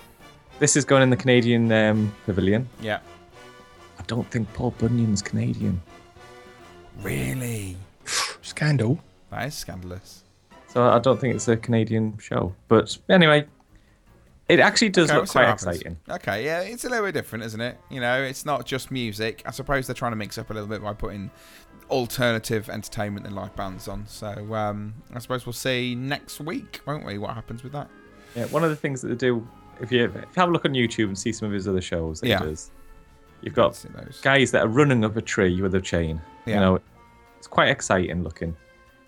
This 0.58 0.74
is 0.74 0.84
going 0.84 1.04
in 1.04 1.10
the 1.10 1.16
Canadian 1.16 1.70
um, 1.70 2.12
pavilion. 2.26 2.68
Yeah. 2.80 2.98
I 4.00 4.02
don't 4.06 4.28
think 4.30 4.50
Paul 4.54 4.72
Bunyan's 4.78 5.20
Canadian. 5.20 5.80
Really? 7.02 7.76
Scandal. 8.40 8.98
That 9.30 9.46
is 9.48 9.54
scandalous. 9.54 10.24
So 10.68 10.82
I 10.88 10.98
don't 10.98 11.20
think 11.20 11.34
it's 11.34 11.48
a 11.48 11.56
Canadian 11.56 12.16
show. 12.18 12.54
But 12.68 12.96
anyway, 13.10 13.46
it 14.48 14.58
actually 14.58 14.88
does 14.88 15.10
Okay, 15.10 15.14
look 15.18 15.22
we'll 15.22 15.26
see 15.26 15.38
what 15.38 15.44
quite 15.44 15.52
exciting. 15.52 15.96
Okay, 16.08 16.44
yeah, 16.46 16.60
it's 16.62 16.84
a 16.84 16.88
little 16.88 17.04
bit 17.04 17.12
different, 17.12 17.44
isn't 17.44 17.60
it? 17.60 17.76
You 17.90 18.00
know, 18.00 18.22
it's 18.22 18.46
not 18.46 18.64
just 18.64 18.90
music. 18.90 19.42
I 19.44 19.50
suppose 19.50 19.86
they're 19.86 19.94
trying 19.94 20.12
to 20.12 20.16
mix 20.16 20.38
up 20.38 20.48
a 20.50 20.54
little 20.54 20.68
bit 20.68 20.82
by 20.82 20.94
putting 20.94 21.30
alternative 21.90 22.70
entertainment 22.70 23.26
and 23.26 23.34
live 23.34 23.54
bands 23.54 23.86
on. 23.86 24.06
So 24.06 24.54
um, 24.54 24.94
I 25.14 25.18
suppose 25.18 25.44
we'll 25.44 25.52
see 25.52 25.94
next 25.94 26.40
week, 26.40 26.80
won't 26.86 27.04
we? 27.04 27.18
What 27.18 27.34
happens 27.34 27.62
with 27.62 27.72
that? 27.72 27.90
Yeah, 28.34 28.46
one 28.46 28.64
of 28.64 28.70
the 28.70 28.76
things 28.76 29.02
that 29.02 29.08
they 29.08 29.14
do, 29.16 29.46
if 29.80 29.92
you, 29.92 30.04
if 30.06 30.14
you 30.14 30.22
have 30.36 30.48
a 30.48 30.52
look 30.52 30.64
on 30.64 30.72
YouTube 30.72 31.08
and 31.08 31.18
see 31.18 31.32
some 31.32 31.46
of 31.48 31.52
his 31.52 31.68
other 31.68 31.82
shows 31.82 32.20
that 32.20 32.28
Yeah. 32.28 32.38
does, 32.38 32.70
you've 33.42 33.54
got 33.54 33.84
guys 34.22 34.50
that 34.52 34.62
are 34.62 34.68
running 34.68 35.04
up 35.04 35.16
a 35.16 35.22
tree 35.22 35.60
with 35.60 35.74
a 35.74 35.80
chain. 35.80 36.20
Yeah. 36.46 36.54
You 36.54 36.60
know, 36.60 36.80
it's 37.38 37.46
quite 37.46 37.68
exciting 37.68 38.22
looking. 38.22 38.56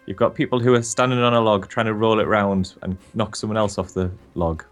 You've 0.06 0.16
got 0.16 0.34
people 0.34 0.58
who 0.58 0.74
are 0.74 0.82
standing 0.82 1.18
on 1.20 1.32
a 1.34 1.40
log 1.40 1.68
trying 1.68 1.86
to 1.86 1.94
roll 1.94 2.18
it 2.20 2.26
round 2.26 2.74
and 2.82 2.96
knock 3.14 3.36
someone 3.36 3.56
else 3.56 3.78
off 3.78 3.94
the 3.94 4.10
log. 4.34 4.64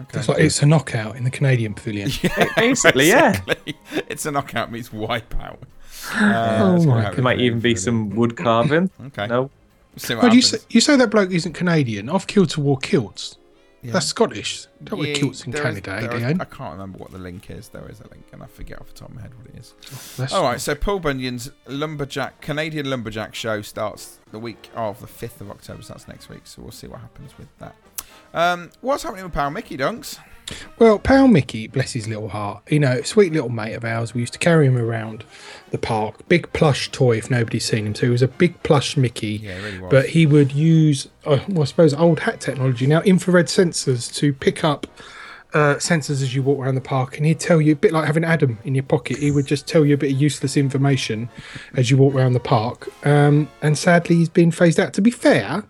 Okay. 0.00 0.18
It's 0.20 0.28
like 0.28 0.38
it's 0.38 0.62
a 0.62 0.66
knockout 0.66 1.16
in 1.16 1.24
the 1.24 1.30
Canadian 1.30 1.74
pavilion. 1.74 2.10
Basically, 2.56 3.08
yeah. 3.08 3.30
Exactly. 3.30 3.76
It's 4.08 4.26
a 4.26 4.30
knockout 4.30 4.70
meets 4.70 4.90
wipeout. 4.90 5.58
Uh, 6.14 6.76
Oh 6.78 6.86
my 6.86 7.10
There 7.10 7.24
might 7.24 7.40
even 7.40 7.58
be 7.58 7.74
the 7.74 7.80
some 7.80 8.10
wood 8.10 8.36
carving. 8.36 8.88
Okay. 9.06 9.26
No, 9.26 9.50
See 9.96 10.14
what 10.14 10.24
Well, 10.24 10.34
you 10.34 10.42
say, 10.42 10.58
you 10.70 10.80
say 10.80 10.96
that 10.96 11.10
bloke 11.10 11.32
isn't 11.32 11.54
Canadian. 11.54 12.08
Off 12.08 12.26
kilter 12.26 12.60
wore 12.60 12.78
kilts. 12.78 13.37
Yeah. 13.88 13.94
That's 13.94 14.06
Scottish. 14.06 14.66
Don't 14.84 14.98
wear 15.00 15.14
kilts 15.14 15.44
in 15.44 15.50
there 15.52 15.66
is- 15.66 15.80
Canada, 15.80 16.08
there 16.08 16.20
eh, 16.28 16.30
is- 16.32 16.40
I 16.40 16.44
can't 16.44 16.72
remember 16.72 16.98
what 16.98 17.10
the 17.10 17.18
link 17.18 17.50
is. 17.50 17.68
There 17.68 17.88
is 17.90 18.00
a 18.00 18.08
link, 18.10 18.26
and 18.32 18.42
I 18.42 18.46
forget 18.46 18.80
off 18.80 18.88
the 18.88 18.94
top 18.94 19.08
of 19.08 19.14
my 19.16 19.22
head 19.22 19.32
what 19.34 19.46
it 19.46 19.58
is. 19.58 19.74
That's 20.16 20.32
All 20.32 20.42
right, 20.42 20.60
so 20.60 20.74
Paul 20.74 21.00
Bunyan's 21.00 21.50
lumberjack 21.66 22.40
Canadian 22.40 22.88
lumberjack 22.90 23.34
show 23.34 23.62
starts 23.62 24.18
the 24.30 24.38
week 24.38 24.68
of 24.74 25.00
the 25.00 25.06
fifth 25.06 25.40
of 25.40 25.50
October. 25.50 25.82
So 25.82 25.94
that's 25.94 26.06
next 26.06 26.28
week. 26.28 26.42
So 26.44 26.62
we'll 26.62 26.70
see 26.70 26.86
what 26.86 27.00
happens 27.00 27.36
with 27.38 27.48
that. 27.58 27.74
Um, 28.34 28.70
what's 28.80 29.02
happening 29.02 29.24
with 29.24 29.32
Pal 29.32 29.50
Mickey 29.50 29.76
Dunks? 29.76 30.18
Well, 30.78 30.98
Pal 30.98 31.28
Mickey, 31.28 31.66
bless 31.66 31.92
his 31.92 32.08
little 32.08 32.28
heart, 32.28 32.62
you 32.70 32.78
know, 32.78 33.02
sweet 33.02 33.32
little 33.32 33.48
mate 33.48 33.74
of 33.74 33.84
ours. 33.84 34.14
We 34.14 34.20
used 34.20 34.32
to 34.34 34.38
carry 34.38 34.66
him 34.66 34.78
around 34.78 35.24
the 35.70 35.78
park. 35.78 36.26
Big 36.28 36.50
plush 36.52 36.90
toy, 36.90 37.18
if 37.18 37.30
nobody's 37.30 37.64
seen 37.64 37.86
him. 37.86 37.94
So 37.94 38.06
he 38.06 38.10
was 38.10 38.22
a 38.22 38.28
big 38.28 38.62
plush 38.62 38.96
Mickey. 38.96 39.40
Yeah, 39.42 39.58
really 39.58 39.80
was. 39.80 39.90
But 39.90 40.06
he 40.10 40.24
would 40.24 40.52
use, 40.52 41.08
uh, 41.26 41.40
well, 41.48 41.62
I 41.62 41.64
suppose, 41.64 41.92
old 41.92 42.20
hat 42.20 42.40
technology 42.40 42.86
now, 42.86 43.02
infrared 43.02 43.46
sensors 43.46 44.14
to 44.14 44.32
pick 44.32 44.64
up 44.64 44.86
uh, 45.52 45.74
sensors 45.76 46.22
as 46.22 46.34
you 46.34 46.42
walk 46.42 46.60
around 46.60 46.76
the 46.76 46.80
park. 46.80 47.16
And 47.16 47.26
he'd 47.26 47.40
tell 47.40 47.60
you, 47.60 47.72
a 47.72 47.76
bit 47.76 47.92
like 47.92 48.06
having 48.06 48.24
Adam 48.24 48.58
in 48.64 48.74
your 48.74 48.84
pocket, 48.84 49.18
he 49.18 49.30
would 49.30 49.46
just 49.46 49.66
tell 49.66 49.84
you 49.84 49.94
a 49.94 49.98
bit 49.98 50.12
of 50.12 50.20
useless 50.20 50.56
information 50.56 51.28
as 51.74 51.90
you 51.90 51.96
walk 51.98 52.14
around 52.14 52.32
the 52.32 52.40
park. 52.40 52.88
Um, 53.06 53.48
and 53.60 53.76
sadly, 53.76 54.16
he's 54.16 54.28
been 54.30 54.50
phased 54.50 54.80
out. 54.80 54.94
To 54.94 55.02
be 55.02 55.10
fair, 55.10 55.64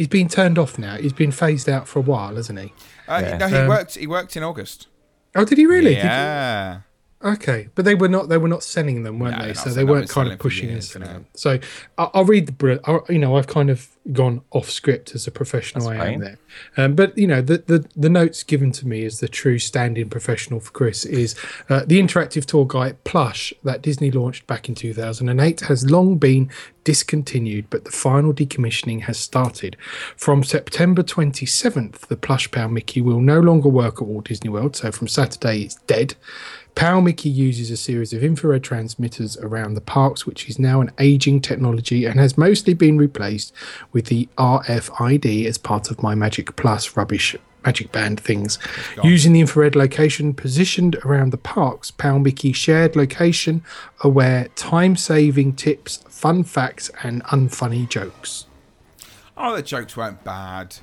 he's 0.00 0.08
been 0.08 0.28
turned 0.28 0.58
off 0.58 0.78
now. 0.78 0.96
He's 0.96 1.12
been 1.12 1.30
phased 1.30 1.68
out 1.68 1.86
for 1.86 1.98
a 1.98 2.02
while, 2.02 2.34
hasn't 2.36 2.58
he? 2.58 2.72
uh, 3.06 3.20
Yeah. 3.22 3.36
no, 3.36 3.48
he 3.48 3.56
Um, 3.56 3.68
worked. 3.68 3.96
He 3.96 4.06
worked 4.06 4.34
in 4.34 4.42
August. 4.42 4.86
Oh, 5.34 5.44
did 5.44 5.58
he 5.58 5.66
really? 5.66 5.94
Did 5.94 6.04
you- 6.04 6.08
Yeah. 6.08 6.78
Okay, 7.22 7.68
but 7.74 7.84
they 7.84 7.94
were 7.94 8.08
not 8.08 8.30
they 8.30 8.38
were 8.38 8.48
not 8.48 8.62
selling 8.62 9.02
them, 9.02 9.18
weren't 9.18 9.38
No, 9.38 9.48
they? 9.48 9.54
So 9.54 9.68
they 9.68 9.84
weren't 9.84 10.08
kind 10.08 10.32
of 10.32 10.38
pushing 10.38 10.68
and 10.68 10.76
years, 10.76 10.90
selling 10.90 11.08
them. 11.08 11.26
So 11.34 11.58
I'll, 11.98 12.10
I'll 12.14 12.24
read 12.24 12.46
the 12.46 12.80
I'll, 12.84 13.04
you 13.10 13.18
know 13.18 13.36
I've 13.36 13.46
kind 13.46 13.68
of 13.68 13.88
gone 14.10 14.40
off 14.52 14.70
script 14.70 15.14
as 15.14 15.26
a 15.26 15.30
professional 15.30 15.86
That's 15.86 16.00
I 16.00 16.12
am 16.12 16.20
there, 16.20 16.38
um, 16.78 16.94
but 16.94 17.16
you 17.18 17.26
know 17.26 17.42
the, 17.42 17.58
the 17.58 17.86
the 17.94 18.08
notes 18.08 18.42
given 18.42 18.72
to 18.72 18.88
me 18.88 19.04
as 19.04 19.20
the 19.20 19.28
true 19.28 19.58
stand-in 19.58 20.08
professional 20.08 20.60
for 20.60 20.70
Chris 20.70 21.04
is 21.04 21.36
uh, 21.68 21.84
the 21.86 22.00
interactive 22.00 22.46
tour 22.46 22.64
guide 22.66 23.04
plush 23.04 23.52
that 23.64 23.82
Disney 23.82 24.10
launched 24.10 24.46
back 24.46 24.70
in 24.70 24.74
2008 24.74 25.60
has 25.60 25.90
long 25.90 26.16
been 26.16 26.50
discontinued, 26.84 27.66
but 27.68 27.84
the 27.84 27.90
final 27.90 28.32
decommissioning 28.32 29.02
has 29.02 29.18
started. 29.18 29.76
From 30.16 30.42
September 30.42 31.02
27th, 31.02 32.06
the 32.06 32.16
plush 32.16 32.50
pal 32.50 32.68
Mickey 32.68 33.00
will 33.00 33.20
no 33.20 33.40
longer 33.40 33.68
work 33.68 34.00
at 34.00 34.08
Walt 34.08 34.24
Disney 34.24 34.50
World. 34.50 34.76
So 34.76 34.90
from 34.90 35.06
Saturday, 35.06 35.62
it's 35.62 35.76
dead. 35.86 36.14
Pal 36.74 37.00
Mickey 37.00 37.28
uses 37.28 37.70
a 37.70 37.76
series 37.76 38.12
of 38.12 38.22
infrared 38.22 38.62
transmitters 38.62 39.36
around 39.38 39.74
the 39.74 39.80
parks, 39.80 40.26
which 40.26 40.48
is 40.48 40.58
now 40.58 40.80
an 40.80 40.90
aging 40.98 41.40
technology 41.40 42.04
and 42.04 42.18
has 42.18 42.38
mostly 42.38 42.74
been 42.74 42.98
replaced 42.98 43.52
with 43.92 44.06
the 44.06 44.28
RFID 44.38 45.46
as 45.46 45.58
part 45.58 45.90
of 45.90 46.02
my 46.02 46.14
Magic 46.14 46.56
Plus 46.56 46.96
rubbish 46.96 47.36
Magic 47.64 47.92
Band 47.92 48.18
things. 48.18 48.58
Using 49.02 49.32
the 49.32 49.40
infrared 49.40 49.76
location 49.76 50.32
positioned 50.32 50.96
around 51.04 51.30
the 51.30 51.38
parks, 51.38 51.90
Pal 51.90 52.18
Mickey 52.18 52.52
shared 52.52 52.96
location 52.96 53.62
aware, 54.00 54.48
time 54.56 54.96
saving 54.96 55.54
tips, 55.54 55.98
fun 56.08 56.44
facts, 56.44 56.90
and 57.02 57.22
unfunny 57.24 57.88
jokes. 57.88 58.46
Oh, 59.36 59.54
the 59.54 59.62
jokes 59.62 59.96
weren't 59.96 60.24
bad. 60.24 60.76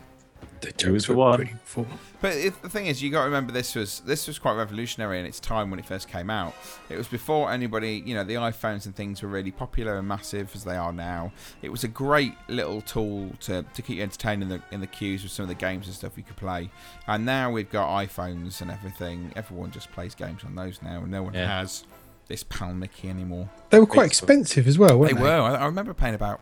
The 0.61 0.73
Who 0.85 0.93
was 0.93 1.05
the 1.07 1.13
one? 1.13 1.47
full. 1.63 1.85
But 2.21 2.33
it, 2.35 2.61
the 2.63 2.69
thing 2.69 2.87
is, 2.87 3.01
you 3.03 3.11
got 3.11 3.19
to 3.19 3.25
remember 3.25 3.51
this 3.51 3.75
was 3.75 3.99
this 4.01 4.27
was 4.27 4.39
quite 4.39 4.53
revolutionary 4.55 5.19
in 5.19 5.25
its 5.25 5.39
time 5.39 5.69
when 5.69 5.79
it 5.79 5.85
first 5.85 6.07
came 6.07 6.29
out. 6.29 6.55
It 6.89 6.97
was 6.97 7.07
before 7.07 7.51
anybody, 7.51 8.01
you 8.05 8.15
know, 8.15 8.23
the 8.23 8.35
iPhones 8.35 8.85
and 8.87 8.95
things 8.95 9.21
were 9.21 9.29
really 9.29 9.51
popular 9.51 9.97
and 9.97 10.07
massive 10.07 10.51
as 10.55 10.63
they 10.63 10.75
are 10.75 10.91
now. 10.91 11.31
It 11.61 11.69
was 11.69 11.83
a 11.83 11.87
great 11.87 12.33
little 12.47 12.81
tool 12.81 13.31
to, 13.41 13.63
to 13.63 13.81
keep 13.81 13.97
you 13.97 14.03
entertained 14.03 14.41
in 14.43 14.49
the 14.49 14.61
in 14.71 14.81
the 14.81 14.87
queues 14.87 15.21
with 15.23 15.31
some 15.31 15.43
of 15.43 15.49
the 15.49 15.55
games 15.55 15.85
and 15.87 15.95
stuff 15.95 16.13
you 16.17 16.23
could 16.23 16.37
play. 16.37 16.69
And 17.07 17.25
now 17.25 17.51
we've 17.51 17.69
got 17.69 17.87
iPhones 17.89 18.61
and 18.61 18.71
everything. 18.71 19.31
Everyone 19.35 19.69
just 19.71 19.91
plays 19.91 20.15
games 20.15 20.43
on 20.43 20.55
those 20.55 20.81
now, 20.81 20.99
and 21.01 21.11
no 21.11 21.21
one 21.23 21.33
Yeah. 21.35 21.59
has 21.59 21.83
this 22.27 22.43
Pal 22.43 22.73
Mickey 22.73 23.09
anymore. 23.09 23.49
They 23.69 23.79
were 23.79 23.85
quite 23.85 24.07
expensive 24.07 24.67
as 24.67 24.77
well, 24.77 24.89
They 24.89 24.95
weren't 24.95 25.15
they? 25.17 25.21
were. 25.21 25.29
I, 25.29 25.53
I 25.55 25.65
remember 25.65 25.93
paying 25.93 26.15
about 26.15 26.41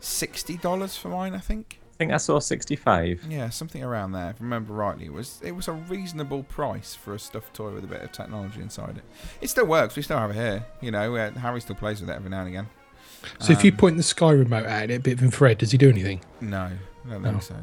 sixty 0.00 0.56
dollars 0.56 0.96
for 0.96 1.08
mine. 1.08 1.34
I 1.34 1.38
think. 1.40 1.80
I 1.96 1.98
think 1.98 2.12
I 2.12 2.18
saw 2.18 2.38
65. 2.38 3.22
Yeah, 3.26 3.48
something 3.48 3.82
around 3.82 4.12
there. 4.12 4.28
If 4.28 4.36
I 4.42 4.44
remember 4.44 4.74
rightly, 4.74 5.06
it 5.06 5.12
was 5.14 5.40
it 5.42 5.52
was 5.52 5.66
a 5.66 5.72
reasonable 5.72 6.42
price 6.42 6.94
for 6.94 7.14
a 7.14 7.18
stuffed 7.18 7.54
toy 7.54 7.72
with 7.72 7.84
a 7.84 7.86
bit 7.86 8.02
of 8.02 8.12
technology 8.12 8.60
inside 8.60 8.98
it. 8.98 9.02
It 9.40 9.48
still 9.48 9.64
works. 9.64 9.96
We 9.96 10.02
still 10.02 10.18
have 10.18 10.30
it 10.30 10.34
here. 10.34 10.66
You 10.82 10.90
know, 10.90 11.16
uh, 11.16 11.30
Harry 11.32 11.58
still 11.62 11.74
plays 11.76 12.02
with 12.02 12.10
it 12.10 12.12
every 12.12 12.28
now 12.28 12.40
and 12.40 12.48
again. 12.48 12.66
So 13.40 13.54
if 13.54 13.64
you 13.64 13.70
Um, 13.70 13.78
point 13.78 13.96
the 13.96 14.02
Sky 14.02 14.30
remote 14.32 14.66
at 14.66 14.90
it, 14.90 14.94
a 14.96 15.00
bit 15.00 15.14
of 15.14 15.22
infrared, 15.22 15.56
does 15.56 15.70
he 15.72 15.78
do 15.78 15.88
anything? 15.88 16.20
No, 16.42 16.64
I 17.06 17.10
don't 17.10 17.22
No. 17.22 17.30
think 17.30 17.42
so. 17.44 17.54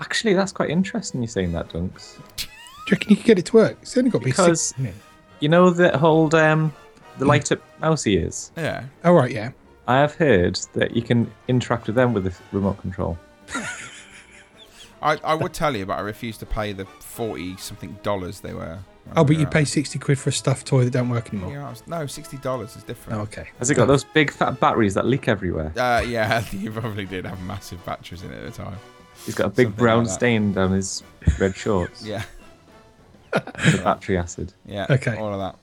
Actually, 0.00 0.32
that's 0.32 0.52
quite 0.52 0.70
interesting 0.70 1.20
you 1.20 1.28
saying 1.28 1.52
that, 1.52 1.68
Dunks. 1.68 2.16
Do 2.38 2.46
you 2.46 2.92
reckon 2.92 3.10
you 3.10 3.16
could 3.16 3.26
get 3.26 3.38
it 3.38 3.44
to 3.46 3.56
work? 3.56 3.76
It's 3.82 3.96
only 3.98 4.08
got 4.08 4.20
to 4.20 4.24
be 4.24 4.30
Because- 4.30 4.68
six. 4.68 4.80
it? 4.80 4.94
You 5.40 5.50
know 5.50 5.68
that 5.68 5.96
hold 5.96 6.34
um, 6.34 6.72
the 7.18 7.26
light 7.26 7.52
up 7.52 7.60
mouse 7.78 8.06
ears? 8.06 8.52
Yeah. 8.56 8.84
Oh, 9.04 9.12
right, 9.12 9.30
yeah. 9.30 9.50
I 9.86 9.98
have 9.98 10.14
heard 10.14 10.58
that 10.72 10.96
you 10.96 11.02
can 11.02 11.30
interact 11.46 11.88
with 11.88 11.96
them 11.96 12.14
with 12.14 12.24
the 12.24 12.32
remote 12.52 12.80
control. 12.80 13.18
I, 15.02 15.16
I 15.24 15.34
would 15.34 15.52
tell 15.54 15.74
you, 15.74 15.86
but 15.86 15.94
I 15.94 16.00
refuse 16.00 16.36
to 16.38 16.46
pay 16.46 16.72
the 16.72 16.84
forty 16.84 17.56
something 17.56 17.98
dollars 18.02 18.40
they 18.40 18.52
were. 18.52 18.78
Oh, 19.16 19.24
but 19.24 19.36
you 19.36 19.42
Yeah. 19.42 19.48
pay 19.48 19.64
60 19.64 19.98
quid 19.98 20.18
for 20.18 20.28
a 20.28 20.32
stuffed 20.32 20.66
toy 20.66 20.84
that 20.84 20.92
don't 20.92 21.08
work 21.08 21.32
anymore. 21.32 21.52
Yeah, 21.52 21.68
was- 21.70 21.82
no, 21.86 22.06
sixty 22.06 22.36
dollars 22.36 22.76
is 22.76 22.82
different. 22.84 23.18
Oh, 23.18 23.22
okay. 23.22 23.48
Has 23.58 23.70
it 23.70 23.74
got 23.74 23.86
those 23.88 24.04
big 24.04 24.30
fat 24.30 24.60
batteries 24.60 24.94
that 24.94 25.06
leak 25.06 25.26
everywhere? 25.26 25.72
Uh, 25.76 26.04
yeah, 26.06 26.44
you 26.52 26.70
probably 26.70 27.06
did 27.06 27.24
have 27.24 27.40
massive 27.42 27.84
batteries 27.86 28.22
in 28.22 28.30
it 28.30 28.44
at 28.44 28.52
the 28.54 28.62
time. 28.62 28.76
He's 29.24 29.34
got 29.34 29.46
a 29.46 29.48
big 29.48 29.66
Something 29.68 29.78
brown 29.78 30.04
like 30.04 30.12
stain 30.14 30.52
down 30.52 30.72
his 30.72 31.02
red 31.38 31.56
shorts. 31.56 32.04
Yeah, 32.04 32.22
The 33.32 33.80
battery 33.82 34.18
acid. 34.18 34.52
yeah. 34.66 34.86
Okay. 34.90 35.16
All 35.16 35.32
of 35.32 35.40
that. 35.40 35.56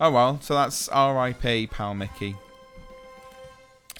Oh 0.00 0.10
well, 0.10 0.40
so 0.42 0.54
that's 0.54 0.88
R.I.P. 0.88 1.68
Pal 1.68 1.94
Mickey. 1.94 2.34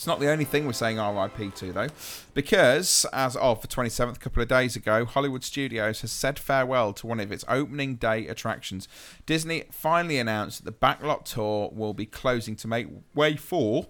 It's 0.03 0.07
not 0.09 0.19
the 0.19 0.33
only 0.33 0.45
thing 0.45 0.67
we're 0.67 0.73
saying 0.73 0.97
RIP 0.97 1.55
to, 1.55 1.73
though, 1.73 1.87
because 2.35 3.07
as 3.13 3.37
of 3.37 3.63
the 3.63 3.69
27th, 3.69 4.17
a 4.17 4.19
couple 4.19 4.43
of 4.43 4.49
days 4.49 4.75
ago, 4.75 5.05
Hollywood 5.05 5.45
Studios 5.45 6.01
has 6.01 6.11
said 6.11 6.41
farewell 6.41 6.93
to 6.95 7.07
one 7.07 7.21
of 7.21 7.31
its 7.31 7.45
opening 7.47 7.95
day 7.95 8.27
attractions. 8.27 8.89
Disney 9.27 9.63
finally 9.71 10.19
announced 10.19 10.65
that 10.65 10.69
the 10.69 10.87
Backlot 10.87 11.25
Tour 11.25 11.71
will 11.73 11.95
be 11.95 12.05
closing 12.05 12.57
to 12.57 12.67
make 12.67 12.89
way 13.15 13.37
for, 13.37 13.87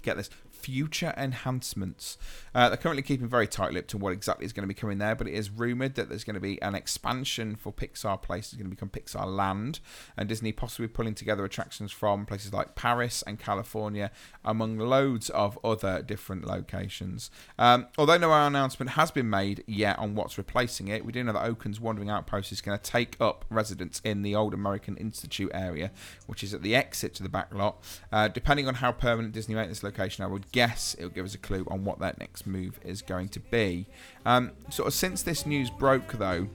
get 0.00 0.16
this, 0.16 0.30
future 0.60 1.14
enhancements. 1.16 2.18
Uh, 2.54 2.68
they're 2.68 2.76
currently 2.76 3.02
keeping 3.02 3.28
very 3.28 3.46
tight 3.46 3.72
lipped 3.72 3.90
to 3.90 3.98
what 3.98 4.12
exactly 4.12 4.44
is 4.44 4.52
going 4.52 4.62
to 4.62 4.68
be 4.68 4.74
coming 4.74 4.98
there, 4.98 5.14
but 5.14 5.28
it 5.28 5.34
is 5.34 5.50
rumoured 5.50 5.94
that 5.94 6.08
there's 6.08 6.24
going 6.24 6.34
to 6.34 6.40
be 6.40 6.60
an 6.62 6.74
expansion 6.74 7.56
for 7.56 7.72
Pixar 7.72 8.20
Place. 8.20 8.48
It's 8.48 8.56
going 8.56 8.70
to 8.70 8.74
become 8.74 8.88
Pixar 8.88 9.26
Land, 9.26 9.80
and 10.16 10.28
Disney 10.28 10.52
possibly 10.52 10.88
pulling 10.88 11.14
together 11.14 11.44
attractions 11.44 11.92
from 11.92 12.26
places 12.26 12.52
like 12.52 12.74
Paris 12.74 13.22
and 13.26 13.38
California, 13.38 14.10
among 14.44 14.78
loads 14.78 15.30
of 15.30 15.58
other 15.64 16.02
different 16.02 16.44
locations. 16.44 17.30
Um, 17.58 17.86
although 17.98 18.18
no 18.18 18.32
announcement 18.32 18.92
has 18.92 19.10
been 19.10 19.30
made 19.30 19.64
yet 19.66 19.98
on 19.98 20.14
what's 20.14 20.38
replacing 20.38 20.88
it, 20.88 21.04
we 21.04 21.12
do 21.12 21.22
know 21.22 21.32
that 21.32 21.44
Oaken's 21.44 21.80
Wandering 21.80 22.10
Outpost 22.10 22.52
is 22.52 22.60
going 22.60 22.78
to 22.78 22.82
take 22.82 23.16
up 23.20 23.44
residence 23.50 24.00
in 24.04 24.22
the 24.22 24.34
old 24.34 24.54
American 24.54 24.96
Institute 24.96 25.50
area, 25.54 25.90
which 26.26 26.42
is 26.42 26.54
at 26.54 26.62
the 26.62 26.74
exit 26.74 27.14
to 27.14 27.22
the 27.22 27.28
back 27.28 27.54
lot. 27.54 27.82
Uh, 28.12 28.28
depending 28.28 28.66
on 28.66 28.76
how 28.76 28.92
permanent 28.92 29.34
Disney 29.34 29.54
make 29.54 29.68
this 29.68 29.82
location, 29.82 30.24
I 30.24 30.28
would 30.28 30.49
guess 30.52 30.94
it'll 30.98 31.10
give 31.10 31.24
us 31.24 31.34
a 31.34 31.38
clue 31.38 31.66
on 31.70 31.84
what 31.84 31.98
that 32.00 32.18
next 32.18 32.46
move 32.46 32.80
is 32.84 33.02
going 33.02 33.28
to 33.30 33.40
be. 33.40 33.86
Um, 34.26 34.52
sort 34.70 34.88
of 34.88 34.94
since 34.94 35.22
this 35.22 35.46
news 35.46 35.70
broke, 35.70 36.12
though, 36.12 36.48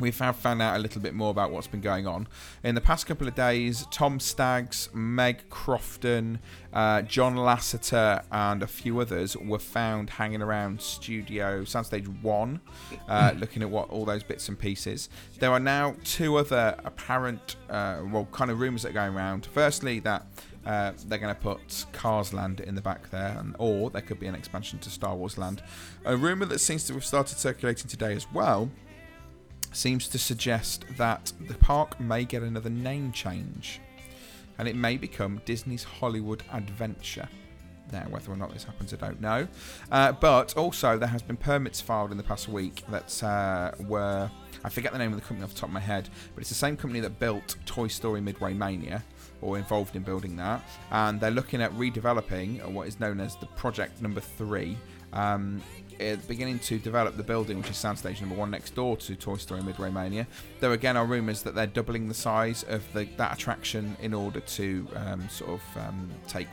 we 0.00 0.10
have 0.12 0.36
found 0.36 0.62
out 0.62 0.76
a 0.76 0.78
little 0.78 1.00
bit 1.00 1.14
more 1.14 1.30
about 1.30 1.50
what's 1.50 1.66
been 1.66 1.80
going 1.80 2.06
on. 2.06 2.28
In 2.62 2.74
the 2.74 2.80
past 2.80 3.06
couple 3.06 3.26
of 3.26 3.34
days, 3.34 3.86
Tom 3.90 4.20
Staggs, 4.20 4.88
Meg 4.92 5.48
Crofton, 5.50 6.38
uh, 6.72 7.02
John 7.02 7.34
Lasseter, 7.34 8.24
and 8.30 8.62
a 8.62 8.66
few 8.66 9.00
others 9.00 9.36
were 9.36 9.58
found 9.58 10.10
hanging 10.10 10.42
around 10.42 10.80
Studio 10.80 11.62
Soundstage 11.62 12.06
1, 12.22 12.60
uh, 13.08 13.32
looking 13.38 13.62
at 13.62 13.70
what 13.70 13.90
all 13.90 14.04
those 14.04 14.22
bits 14.22 14.48
and 14.48 14.58
pieces. 14.58 15.08
There 15.40 15.50
are 15.50 15.60
now 15.60 15.96
two 16.04 16.36
other 16.36 16.78
apparent, 16.84 17.56
uh, 17.68 18.02
well, 18.10 18.28
kind 18.30 18.50
of 18.50 18.60
rumours 18.60 18.82
that 18.82 18.90
are 18.90 18.92
going 18.92 19.14
around. 19.14 19.46
Firstly, 19.46 19.98
that 20.00 20.26
uh, 20.68 20.92
they're 21.06 21.18
going 21.18 21.34
to 21.34 21.40
put 21.40 21.86
Cars 21.92 22.32
Land 22.32 22.60
in 22.60 22.74
the 22.74 22.82
back 22.82 23.10
there, 23.10 23.34
and, 23.38 23.56
or 23.58 23.88
there 23.90 24.02
could 24.02 24.20
be 24.20 24.26
an 24.26 24.34
expansion 24.34 24.78
to 24.80 24.90
Star 24.90 25.16
Wars 25.16 25.38
Land. 25.38 25.62
A 26.04 26.16
rumour 26.16 26.46
that 26.46 26.58
seems 26.60 26.86
to 26.86 26.92
have 26.92 27.04
started 27.04 27.38
circulating 27.38 27.88
today 27.88 28.12
as 28.12 28.30
well 28.32 28.70
seems 29.72 30.08
to 30.08 30.18
suggest 30.18 30.84
that 30.96 31.32
the 31.48 31.54
park 31.54 31.98
may 31.98 32.24
get 32.24 32.42
another 32.42 32.70
name 32.70 33.12
change 33.12 33.80
and 34.58 34.68
it 34.68 34.76
may 34.76 34.96
become 34.96 35.40
Disney's 35.44 35.84
Hollywood 35.84 36.42
Adventure. 36.52 37.28
Now, 37.90 38.06
whether 38.10 38.30
or 38.30 38.36
not 38.36 38.52
this 38.52 38.64
happens, 38.64 38.92
I 38.92 38.96
don't 38.96 39.20
know. 39.20 39.48
Uh, 39.90 40.12
but 40.12 40.54
also, 40.56 40.98
there 40.98 41.08
has 41.08 41.22
been 41.22 41.38
permits 41.38 41.80
filed 41.80 42.10
in 42.10 42.18
the 42.18 42.22
past 42.22 42.48
week 42.48 42.82
that 42.90 43.22
uh, 43.22 43.72
were. 43.84 44.30
I 44.64 44.68
forget 44.68 44.92
the 44.92 44.98
name 44.98 45.12
of 45.12 45.20
the 45.20 45.24
company 45.24 45.44
off 45.44 45.54
the 45.54 45.60
top 45.60 45.70
of 45.70 45.72
my 45.72 45.80
head, 45.80 46.10
but 46.34 46.40
it's 46.42 46.50
the 46.50 46.54
same 46.54 46.76
company 46.76 47.00
that 47.00 47.18
built 47.18 47.56
Toy 47.64 47.86
Story 47.86 48.20
Midway 48.20 48.52
Mania, 48.52 49.04
or 49.40 49.58
involved 49.58 49.96
in 49.96 50.02
building 50.02 50.36
that. 50.36 50.62
And 50.90 51.20
they're 51.20 51.30
looking 51.30 51.62
at 51.62 51.72
redeveloping 51.72 52.64
what 52.72 52.88
is 52.88 53.00
known 53.00 53.20
as 53.20 53.36
the 53.36 53.46
Project 53.46 54.00
Number 54.02 54.20
Three. 54.20 54.76
Um, 55.12 55.62
it's 55.98 56.24
beginning 56.26 56.60
to 56.60 56.78
develop 56.78 57.16
the 57.16 57.22
building, 57.22 57.58
which 57.58 57.70
is 57.70 57.76
Soundstage 57.76 58.20
Number 58.20 58.36
One 58.36 58.50
next 58.50 58.74
door 58.74 58.96
to 58.98 59.16
Toy 59.16 59.36
Story 59.36 59.62
Midway 59.62 59.90
Mania. 59.90 60.26
There 60.60 60.72
again 60.72 60.96
are 60.96 61.04
rumours 61.04 61.42
that 61.42 61.54
they're 61.54 61.66
doubling 61.66 62.08
the 62.08 62.14
size 62.14 62.64
of 62.68 62.84
the, 62.92 63.08
that 63.16 63.34
attraction 63.34 63.96
in 64.00 64.14
order 64.14 64.40
to 64.40 64.88
um, 64.94 65.28
sort 65.28 65.50
of 65.50 65.62
um, 65.82 66.08
take 66.28 66.46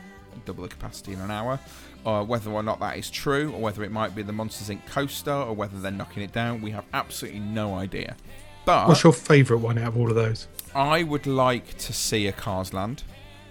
double 0.45 0.63
the 0.63 0.69
capacity 0.69 1.13
in 1.13 1.19
an 1.19 1.31
hour. 1.31 1.59
Uh, 2.05 2.23
whether 2.23 2.51
or 2.51 2.61
not 2.61 2.79
that 2.79 2.97
is 2.97 3.09
true, 3.09 3.51
or 3.53 3.59
whether 3.59 3.83
it 3.83 3.91
might 3.91 4.15
be 4.15 4.21
the 4.21 4.33
Monsters 4.33 4.69
Inc. 4.69 4.85
coaster, 4.85 5.31
or 5.31 5.53
whether 5.53 5.79
they're 5.79 5.91
knocking 5.91 6.21
it 6.21 6.31
down, 6.31 6.61
we 6.61 6.71
have 6.71 6.85
absolutely 6.93 7.39
no 7.39 7.73
idea. 7.73 8.15
But 8.63 8.87
What's 8.87 9.03
your 9.03 9.13
favourite 9.13 9.61
one 9.61 9.77
out 9.77 9.89
of 9.89 9.97
all 9.97 10.09
of 10.09 10.15
those? 10.15 10.47
I 10.75 11.03
would 11.03 11.25
like 11.25 11.77
to 11.79 11.93
see 11.93 12.27
a 12.27 12.31
Cars 12.33 12.73
Land, 12.73 13.03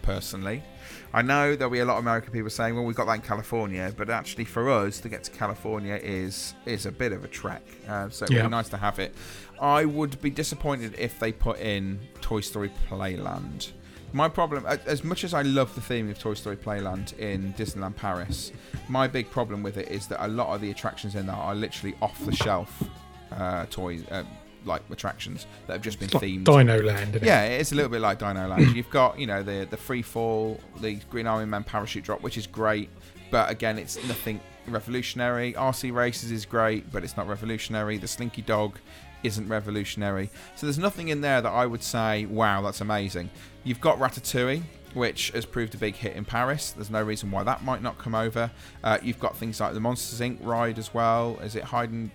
personally. 0.02 0.62
I 1.14 1.22
know 1.22 1.54
there'll 1.56 1.72
be 1.72 1.78
a 1.78 1.84
lot 1.84 1.94
of 1.98 2.04
American 2.04 2.32
people 2.32 2.50
saying, 2.50 2.74
"Well, 2.74 2.84
we've 2.84 2.96
got 2.96 3.06
that 3.06 3.14
in 3.14 3.20
California," 3.22 3.92
but 3.96 4.10
actually, 4.10 4.44
for 4.44 4.68
us 4.68 5.00
to 5.00 5.08
get 5.08 5.24
to 5.24 5.30
California 5.30 5.94
is 6.02 6.54
is 6.66 6.86
a 6.86 6.92
bit 6.92 7.12
of 7.12 7.24
a 7.24 7.28
trek. 7.28 7.62
Uh, 7.88 8.10
so 8.10 8.24
it'd 8.24 8.36
Yeah. 8.36 8.42
be 8.42 8.48
nice 8.48 8.68
to 8.70 8.76
have 8.76 8.98
it. 8.98 9.14
I 9.60 9.84
would 9.84 10.20
be 10.20 10.28
disappointed 10.30 10.94
if 10.98 11.18
they 11.18 11.32
put 11.32 11.60
in 11.60 12.00
Toy 12.20 12.40
Story 12.40 12.70
Playland. 12.90 13.72
My 14.12 14.28
problem, 14.28 14.64
as 14.66 15.02
much 15.02 15.24
as 15.24 15.34
I 15.34 15.42
love 15.42 15.74
the 15.74 15.80
theme 15.80 16.08
of 16.10 16.18
Toy 16.18 16.34
Story 16.34 16.56
Playland 16.56 17.18
in 17.18 17.54
Disneyland 17.54 17.96
Paris, 17.96 18.52
my 18.88 19.08
big 19.08 19.30
problem 19.30 19.62
with 19.62 19.76
it 19.76 19.88
is 19.88 20.06
that 20.08 20.24
a 20.24 20.28
lot 20.28 20.54
of 20.54 20.60
the 20.60 20.70
attractions 20.70 21.14
in 21.14 21.26
there 21.26 21.34
are 21.34 21.54
literally 21.54 21.96
off 22.02 22.24
the 22.24 22.34
shelf 22.34 22.82
uh, 23.32 23.66
toys, 23.70 24.04
uh, 24.12 24.22
like 24.66 24.82
attractions 24.90 25.46
that 25.66 25.74
have 25.74 25.82
just 25.82 25.98
been 25.98 26.06
It's 26.06 26.14
like 26.14 26.22
themed. 26.24 26.44
Dino 26.44 26.82
Land? 26.82 27.18
Yeah, 27.22 27.44
it 27.44 27.60
is 27.60 27.72
a 27.72 27.74
little 27.74 27.90
bit 27.90 28.00
like 28.00 28.18
Dino 28.18 28.46
Land. 28.48 28.74
You've 28.76 28.90
got, 28.90 29.18
you 29.18 29.26
know, 29.26 29.42
the 29.42 29.66
the 29.70 29.76
free 29.76 30.02
fall, 30.02 30.60
the 30.80 30.94
Green 31.10 31.26
Army 31.26 31.46
Man 31.46 31.64
parachute 31.64 32.04
drop, 32.04 32.22
which 32.22 32.36
is 32.38 32.46
great, 32.46 32.90
but 33.30 33.50
again, 33.50 33.78
it's 33.78 33.96
nothing 34.06 34.40
revolutionary. 34.66 35.52
RC 35.54 35.92
races 35.92 36.30
is 36.30 36.44
great, 36.46 36.90
but 36.92 37.04
it's 37.04 37.16
not 37.16 37.28
revolutionary. 37.28 37.98
The 37.98 38.08
Slinky 38.08 38.42
Dog 38.42 38.78
isn't 39.22 39.48
revolutionary. 39.48 40.30
So 40.56 40.66
there's 40.66 40.78
nothing 40.78 41.08
in 41.08 41.20
there 41.20 41.40
that 41.40 41.50
I 41.50 41.64
would 41.66 41.82
say, 41.82 42.26
wow, 42.26 42.60
that's 42.62 42.80
amazing. 42.80 43.30
You've 43.64 43.80
got 43.80 43.98
Ratatouille. 43.98 44.62
Which 44.94 45.30
has 45.32 45.44
proved 45.44 45.74
a 45.74 45.76
big 45.76 45.96
hit 45.96 46.14
in 46.14 46.24
Paris. 46.24 46.70
There's 46.70 46.88
no 46.88 47.02
reason 47.02 47.32
why 47.32 47.42
that 47.42 47.64
might 47.64 47.82
not 47.82 47.98
come 47.98 48.14
over. 48.14 48.48
Uh, 48.84 48.98
you've 49.02 49.18
got 49.18 49.36
things 49.36 49.58
like 49.58 49.74
the 49.74 49.80
Monsters 49.80 50.20
Inc. 50.20 50.38
ride 50.40 50.78
as 50.78 50.94
well. 50.94 51.36
Is 51.42 51.56
it 51.56 51.64
Hayden 51.64 52.12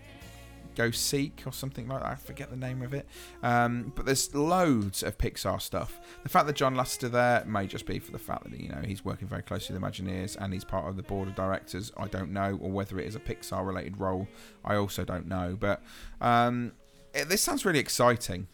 Go 0.79 0.91
Seek 0.91 1.43
or 1.45 1.51
something 1.51 1.89
like 1.89 2.01
that. 2.01 2.09
I 2.09 2.15
forget 2.15 2.49
the 2.49 2.55
name 2.55 2.81
of 2.81 2.93
it. 2.93 3.05
Um, 3.43 3.91
but 3.97 4.05
there's 4.05 4.33
loads 4.33 5.03
of 5.03 5.17
Pixar 5.17 5.61
stuff. 5.61 5.99
The 6.23 6.29
fact 6.29 6.47
that 6.47 6.55
John 6.55 6.73
Lasseter 6.73 7.11
there 7.11 7.43
may 7.45 7.67
just 7.67 7.85
be 7.85 7.99
for 7.99 8.13
the 8.13 8.17
fact 8.17 8.49
that 8.49 8.57
you 8.57 8.69
know 8.69 8.81
he's 8.85 9.03
working 9.03 9.27
very 9.27 9.41
closely 9.41 9.75
with 9.75 9.83
Imagineers 9.83 10.37
and 10.39 10.53
he's 10.53 10.63
part 10.63 10.87
of 10.87 10.95
the 10.95 11.03
board 11.03 11.27
of 11.27 11.35
directors. 11.35 11.91
I 11.97 12.07
don't 12.07 12.31
know, 12.31 12.57
or 12.61 12.71
whether 12.71 12.97
it 12.97 13.07
is 13.07 13.17
a 13.17 13.19
Pixar 13.19 13.67
related 13.67 13.99
role. 13.99 14.25
I 14.63 14.77
also 14.77 15.03
don't 15.03 15.27
know. 15.27 15.57
But 15.59 15.83
um, 16.21 16.71
it, 17.13 17.27
this 17.27 17.41
sounds 17.41 17.65
really 17.65 17.79
exciting. 17.79 18.47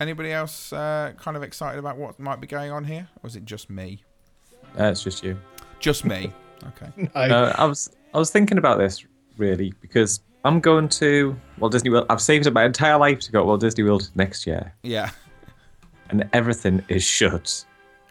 Anybody 0.00 0.32
else 0.32 0.72
uh, 0.72 1.12
kind 1.18 1.36
of 1.36 1.44
excited 1.44 1.78
about 1.78 1.98
what 1.98 2.18
might 2.18 2.40
be 2.40 2.48
going 2.48 2.72
on 2.72 2.82
here, 2.82 3.08
or 3.22 3.28
is 3.28 3.36
it 3.36 3.44
just 3.44 3.70
me? 3.70 4.02
Uh, 4.76 4.86
it's 4.86 5.04
just 5.04 5.22
you. 5.22 5.38
Just 5.78 6.04
me. 6.04 6.32
Okay. 6.68 7.10
No. 7.14 7.44
Uh, 7.44 7.54
I 7.58 7.66
was 7.66 7.90
I 8.14 8.18
was 8.18 8.30
thinking 8.30 8.56
about 8.56 8.78
this 8.78 9.04
really 9.36 9.74
because 9.82 10.20
I'm 10.46 10.60
going 10.60 10.88
to 10.88 11.36
Walt 11.58 11.72
Disney 11.72 11.90
World. 11.90 12.06
I've 12.08 12.20
saved 12.20 12.46
up 12.46 12.52
my 12.52 12.64
entire 12.64 12.96
life 12.98 13.20
to 13.20 13.32
go 13.32 13.40
to 13.40 13.44
Walt 13.44 13.60
Disney 13.60 13.84
World 13.84 14.10
next 14.14 14.46
year, 14.46 14.72
Yeah. 14.82 15.10
and 16.10 16.28
everything 16.32 16.84
is 16.88 17.02
shut. 17.02 17.64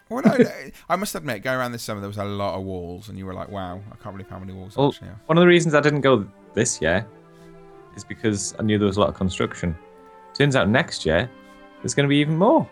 Well, 0.08 0.22
no, 0.24 0.36
no, 0.36 0.48
I 0.88 0.94
must 0.96 1.14
admit, 1.16 1.42
going 1.42 1.58
around 1.58 1.72
this 1.72 1.82
summer, 1.82 2.00
there 2.00 2.08
was 2.08 2.18
a 2.18 2.24
lot 2.24 2.54
of 2.56 2.62
walls, 2.64 3.08
and 3.08 3.18
you 3.18 3.26
were 3.26 3.34
like, 3.34 3.48
"Wow, 3.48 3.80
I 3.90 3.96
can't 4.02 4.14
believe 4.16 4.28
how 4.30 4.38
many 4.38 4.52
walls 4.52 4.76
Well, 4.76 4.88
actually 4.90 5.08
are." 5.08 5.20
one 5.26 5.36
of 5.38 5.40
the 5.42 5.48
reasons 5.48 5.74
I 5.74 5.80
didn't 5.80 6.02
go 6.02 6.24
this 6.54 6.80
year 6.80 7.04
is 7.96 8.04
because 8.04 8.54
I 8.58 8.62
knew 8.62 8.78
there 8.78 8.86
was 8.86 8.98
a 8.98 9.00
lot 9.00 9.08
of 9.08 9.14
construction. 9.16 9.74
Turns 10.34 10.54
out 10.54 10.68
next 10.68 11.04
year 11.06 11.28
there's 11.80 11.94
going 11.94 12.04
to 12.06 12.08
be 12.08 12.18
even 12.18 12.36
more. 12.36 12.68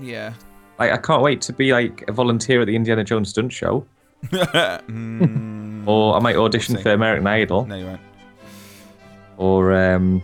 Yeah. 0.00 0.32
Like 0.78 0.92
I 0.92 0.96
can't 0.96 1.20
wait 1.22 1.40
to 1.42 1.52
be 1.52 1.72
like 1.72 2.04
a 2.08 2.12
volunteer 2.12 2.60
at 2.62 2.66
the 2.66 2.76
Indiana 2.76 3.04
Jones 3.04 3.28
stunt 3.30 3.52
show, 3.52 3.84
Mm, 4.32 5.86
or 5.86 6.16
I 6.16 6.20
might 6.20 6.36
audition 6.36 6.76
for 6.78 6.92
American 6.92 7.26
Idol, 7.26 7.66
no, 7.66 7.74
you 7.76 7.86
won't. 7.86 8.00
Or 9.36 9.72
um, 9.72 10.22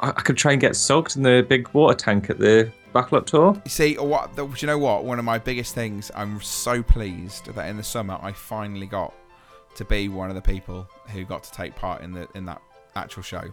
I, 0.00 0.08
I 0.08 0.20
could 0.22 0.36
try 0.36 0.52
and 0.52 0.60
get 0.60 0.76
soaked 0.76 1.16
in 1.16 1.22
the 1.22 1.44
big 1.48 1.68
water 1.72 1.96
tank 1.96 2.30
at 2.30 2.38
the 2.38 2.70
backlot 2.94 3.26
tour. 3.26 3.60
You 3.64 3.70
see, 3.70 3.96
what? 3.96 4.34
The, 4.36 4.46
do 4.46 4.54
you 4.58 4.66
know 4.66 4.78
what? 4.78 5.04
One 5.04 5.18
of 5.18 5.24
my 5.24 5.38
biggest 5.38 5.74
things. 5.74 6.10
I'm 6.14 6.40
so 6.40 6.82
pleased 6.82 7.46
that 7.46 7.68
in 7.68 7.76
the 7.76 7.82
summer 7.82 8.18
I 8.20 8.32
finally 8.32 8.86
got 8.86 9.14
to 9.76 9.84
be 9.84 10.08
one 10.08 10.28
of 10.28 10.34
the 10.34 10.42
people 10.42 10.88
who 11.08 11.24
got 11.24 11.42
to 11.44 11.52
take 11.52 11.74
part 11.74 12.02
in 12.02 12.12
the 12.12 12.28
in 12.34 12.44
that 12.46 12.62
actual 12.94 13.22
show. 13.22 13.44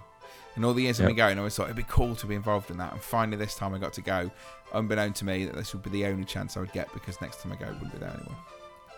And 0.56 0.66
all 0.66 0.74
the 0.74 0.82
years 0.82 1.00
I've 1.00 1.08
been 1.08 1.16
going, 1.16 1.38
I 1.38 1.40
always 1.40 1.56
thought 1.56 1.66
it'd 1.66 1.78
be 1.78 1.84
cool 1.84 2.16
to 2.16 2.28
be 2.28 2.36
involved 2.36 2.70
in 2.70 2.78
that. 2.78 2.92
And 2.92 3.02
finally, 3.02 3.38
this 3.38 3.56
time 3.56 3.74
I 3.74 3.78
got 3.78 3.94
to 3.94 4.02
go. 4.02 4.30
Unbeknown 4.74 5.14
to 5.14 5.26
me, 5.26 5.46
that 5.46 5.56
this 5.56 5.74
would 5.74 5.84
be 5.84 5.90
the 5.90 6.06
only 6.06 6.26
chance 6.26 6.58
I 6.58 6.60
would 6.60 6.74
get 6.74 6.92
because 6.94 7.22
next 7.22 7.42
time 7.42 7.54
I 7.54 7.56
go, 7.56 7.66
it 7.66 7.74
wouldn't 7.74 7.94
be 7.94 8.00
there 8.00 8.10
anymore. 8.10 8.38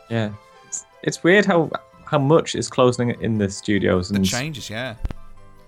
Yeah, 0.10 0.32
it's, 0.66 0.86
it's 1.04 1.24
weird 1.24 1.46
how 1.46 1.70
how 2.06 2.20
much 2.20 2.56
is 2.56 2.68
closing 2.68 3.12
in 3.22 3.38
the 3.38 3.50
studios 3.50 4.10
The 4.10 4.20
changes, 4.20 4.70
yeah. 4.70 4.96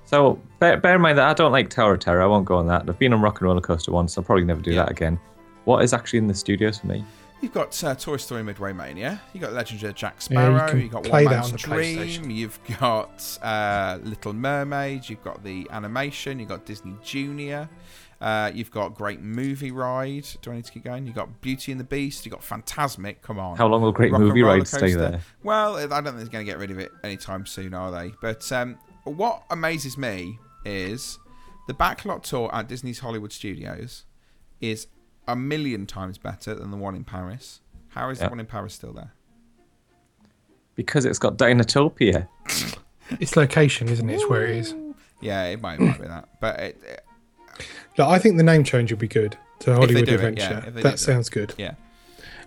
So 0.06 0.40
bear, 0.60 0.78
bear 0.78 0.96
in 0.96 1.02
mind 1.02 1.18
that 1.18 1.28
I 1.28 1.34
don't 1.34 1.52
like 1.52 1.70
Tower 1.70 1.94
of 1.94 2.00
Terror. 2.00 2.22
I 2.22 2.26
won't 2.26 2.46
go 2.46 2.58
on 2.58 2.68
that. 2.68 2.88
I've 2.88 3.00
been 3.00 3.14
on 3.14 3.22
Rock 3.22 3.40
and 3.42 3.48
Roller 3.48 3.62
Coaster 3.62 3.92
once. 3.92 4.18
I'll 4.18 4.24
probably 4.24 4.44
never 4.46 4.62
do 4.62 4.72
Yeah. 4.72 4.84
that 4.84 4.92
again. 4.92 5.20
What 5.66 5.84
is 5.84 5.94
actually 5.94 6.20
in 6.20 6.28
the 6.28 6.34
studios 6.34 6.80
for 6.80 6.88
me? 6.88 7.04
You've 7.42 7.54
got 7.54 7.82
uh, 7.84 7.94
Toy 7.96 8.18
Story 8.18 8.44
Midway 8.44 8.72
Mania. 8.74 9.22
You've 9.34 9.42
got 9.44 9.52
Legend 9.54 9.84
of 9.84 9.96
Jack 9.96 10.16
Yeah, 10.30 10.48
you 10.50 10.56
Sparrow. 10.56 10.70
can 10.72 10.82
you've 10.82 10.92
got 10.92 11.04
play 11.04 11.26
One 11.26 11.34
Man's 11.34 11.46
on 11.48 11.52
the 11.54 11.58
Dream. 11.58 12.30
You've 12.30 12.60
got 12.80 13.38
uh, 13.42 14.00
Little 14.04 14.34
Mermaid. 14.34 15.10
You've 15.10 15.24
got 15.24 15.44
the 15.44 15.68
animation. 15.72 16.40
You've 16.40 16.48
got 16.50 16.66
Disney 16.66 16.96
Junior. 17.04 17.68
Uh, 18.22 18.50
you've 18.54 18.72
got 18.72 18.96
Great 18.96 19.22
Movie 19.22 19.72
Ride. 19.72 20.26
Do 20.42 20.52
I 20.52 20.56
need 20.56 20.64
to 20.66 20.72
keep 20.72 20.86
going? 20.86 21.06
You've 21.06 21.16
got 21.16 21.42
Beauty 21.42 21.74
and 21.74 21.80
the 21.82 21.86
Beast. 21.86 22.26
You've 22.26 22.32
got 22.34 22.42
Fantasmic. 22.42 23.22
Come 23.22 23.40
on. 23.40 23.58
How 23.58 23.68
long 23.68 23.82
will 23.82 23.92
Great 23.92 24.14
Rock 24.14 24.22
Movie 24.22 24.42
Ride 24.44 24.66
stay 24.66 24.94
there? 24.94 25.20
Well, 25.44 25.76
I 25.76 25.86
don't 25.88 26.04
think 26.06 26.16
they're 26.18 26.26
going 26.28 26.46
to 26.46 26.50
get 26.50 26.60
rid 26.60 26.72
of 26.72 26.80
it 26.80 26.94
anytime 27.04 27.46
soon, 27.46 27.74
are 27.74 27.92
they? 27.92 28.14
But 28.22 28.50
um, 28.54 28.78
what 29.12 29.44
amazes 29.50 29.98
me 29.98 30.40
is 30.66 31.20
the 31.68 31.74
backlot 31.74 32.24
tour 32.24 32.50
at 32.54 32.68
Disney's 32.68 33.00
Hollywood 33.00 33.32
Studios 33.32 34.06
is 34.62 34.88
a 35.28 35.36
million 35.36 35.86
times 35.86 36.18
better 36.18 36.54
than 36.56 36.72
the 36.72 36.78
one 36.78 36.96
in 36.96 37.04
Paris. 37.04 37.62
How 37.90 38.10
is 38.10 38.20
Yeah. 38.20 38.26
the 38.26 38.30
one 38.32 38.40
in 38.40 38.46
Paris 38.46 38.74
still 38.74 38.94
there? 38.94 39.12
Because 40.76 41.06
it's 41.06 41.20
got 41.20 41.38
Dinotopia. 41.38 42.28
It's 43.20 43.36
location, 43.36 43.90
isn't 43.90 44.10
it? 44.10 44.14
It's 44.14 44.28
where 44.30 44.46
it 44.48 44.56
is. 44.56 44.74
Yeah, 45.22 45.44
it 45.44 45.62
might, 45.62 45.76
it 45.80 45.82
might 45.82 46.02
be 46.02 46.08
that. 46.08 46.30
But 46.40 46.60
it, 46.62 46.82
it- 46.84 47.06
Look, 47.98 48.08
I 48.08 48.18
think 48.18 48.38
the 48.38 48.44
name 48.44 48.64
change 48.64 48.92
will 48.92 48.98
be 48.98 49.10
good 49.10 49.38
to 49.60 49.74
Hollywood 49.76 50.06
do 50.06 50.14
it, 50.14 50.16
Adventure. 50.16 50.42
yeah, 50.42 50.58
if 50.60 50.74
they 50.74 50.80
do 50.80 50.84
that 50.84 50.94
it. 50.96 51.00
sounds 51.00 51.30
good. 51.30 51.54
yeah, 51.58 51.76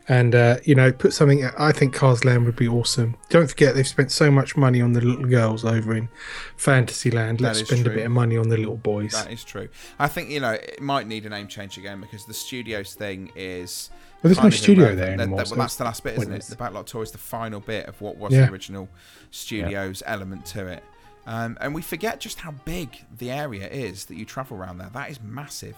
And 0.09 0.37
uh, 0.37 0.59
you 0.63 0.77
know, 0.77 0.93
put 0.93 1.13
something. 1.13 1.45
I 1.59 1.73
think 1.73 1.93
Cars 1.93 2.25
Land 2.25 2.45
would 2.47 2.55
be 2.55 2.69
awesome. 2.69 3.17
Don't 3.29 3.49
forget 3.49 3.75
they've 3.75 3.87
spent 3.89 4.13
so 4.13 4.31
much 4.31 4.57
money 4.57 4.81
on 4.81 4.93
the 4.93 5.01
little 5.01 5.25
girls 5.25 5.65
over 5.65 5.97
in 5.97 6.09
Fantasyland. 6.57 7.41
Let's 7.41 7.59
spend 7.59 7.85
true. 7.85 7.93
a 7.93 7.97
bit 7.97 8.07
of 8.07 8.13
money 8.13 8.37
on 8.37 8.49
the 8.49 8.57
little 8.57 8.77
boys. 8.77 9.13
that 9.13 9.33
is 9.33 9.43
true. 9.43 9.69
I 9.99 10.07
think 10.07 10.31
you 10.31 10.39
know 10.39 10.53
it 10.53 10.81
might 10.81 11.09
need 11.09 11.27
a 11.27 11.29
name 11.29 11.49
change 11.49 11.77
again 11.77 12.01
because 12.01 12.25
the 12.25 12.35
studios 12.35 12.95
thing 12.95 13.33
is. 13.35 13.91
Well, 14.23 14.33
there's 14.33 14.43
no 14.43 14.51
studio 14.51 14.85
irrelevant. 14.85 14.99
there 14.99 15.21
anymore, 15.23 15.39
that- 15.39 15.49
so 15.49 15.55
well, 15.57 15.65
that's 15.65 15.77
the 15.77 15.85
last 15.85 16.03
bit, 16.05 16.17
isn't 16.19 16.33
it? 16.33 16.43
The 16.45 16.57
backlot 16.57 16.87
tour 16.87 17.03
is 17.03 17.11
the 17.11 17.19
final 17.19 17.61
bit 17.61 17.87
of 17.87 18.01
what 18.01 18.17
was 18.17 18.33
Yeah. 18.33 18.47
the 18.47 18.53
original 18.53 18.89
studios 19.31 20.03
element 20.07 20.47
to 20.47 20.67
it. 20.69 20.83
Um, 21.27 21.59
and 21.61 21.75
we 21.75 21.83
forget 21.83 22.21
just 22.21 22.39
how 22.41 22.53
big 22.65 23.05
the 23.19 23.31
area 23.33 23.69
is 23.69 24.05
that 24.07 24.17
you 24.17 24.25
travel 24.25 24.57
around 24.57 24.79
there. 24.79 24.91
That 24.95 25.11
is 25.11 25.21
massive. 25.21 25.77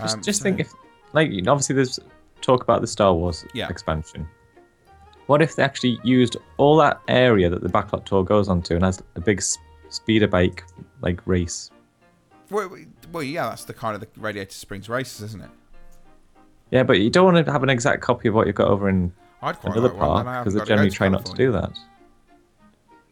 Just, 0.00 0.16
Um, 0.16 0.22
just 0.22 0.38
so- 0.40 0.42
think 0.44 0.60
if, 0.60 0.72
like, 1.14 1.30
you 1.30 1.42
know, 1.42 1.52
obviously 1.52 1.74
there's 1.74 1.98
talk 2.40 2.62
about 2.62 2.80
the 2.80 2.86
Star 2.86 3.12
Wars 3.14 3.44
Yeah. 3.54 3.68
expansion. 3.68 4.26
What 5.26 5.42
if 5.42 5.54
they 5.56 5.62
actually 5.62 6.00
used 6.02 6.36
all 6.56 6.76
that 6.78 7.00
area 7.08 7.48
that 7.50 7.62
the 7.62 7.68
backlot 7.68 8.04
tour 8.04 8.24
goes 8.24 8.48
onto 8.48 8.74
and 8.74 8.84
has 8.84 9.02
a 9.14 9.20
big 9.20 9.42
speeder 9.88 10.26
bike 10.28 10.64
like 11.02 11.20
race? 11.26 11.70
Well, 12.50 12.68
well, 13.12 13.22
yeah, 13.22 13.48
that's 13.48 13.64
the 13.64 13.74
kind 13.74 13.94
of 13.94 14.00
the 14.00 14.08
Radiator 14.20 14.50
Springs 14.52 14.88
races, 14.88 15.22
isn't 15.22 15.42
it? 15.42 15.50
Yeah, 16.72 16.82
but 16.82 16.98
you 16.98 17.10
don't 17.10 17.32
want 17.32 17.44
to 17.46 17.52
have 17.52 17.62
an 17.62 17.70
exact 17.70 18.02
copy 18.02 18.28
of 18.28 18.34
what 18.34 18.46
you've 18.46 18.56
got 18.56 18.68
over 18.68 18.88
in 18.88 19.12
I'd 19.42 19.58
quite 19.58 19.76
another 19.76 19.88
like 19.94 19.98
park 19.98 20.44
because 20.44 20.54
they 20.54 20.58
got 20.58 20.64
to 20.64 20.68
go 20.70 20.74
generally 20.76 20.90
try 20.90 21.08
not 21.08 21.24
to 21.26 21.32
do 21.34 21.52
that. 21.52 21.70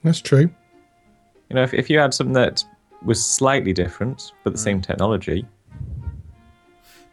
That's 0.05 0.21
true. 0.21 0.51
You 1.49 1.55
know, 1.55 1.62
if, 1.62 1.73
if 1.75 1.88
you 1.88 1.99
had 1.99 2.12
something 2.14 2.35
that 2.35 2.64
was 3.05 3.25
slightly 3.25 3.73
different 3.73 4.33
but 4.45 4.51
Mm. 4.51 4.57
the 4.57 4.59
same 4.59 4.81
technology, 4.81 5.47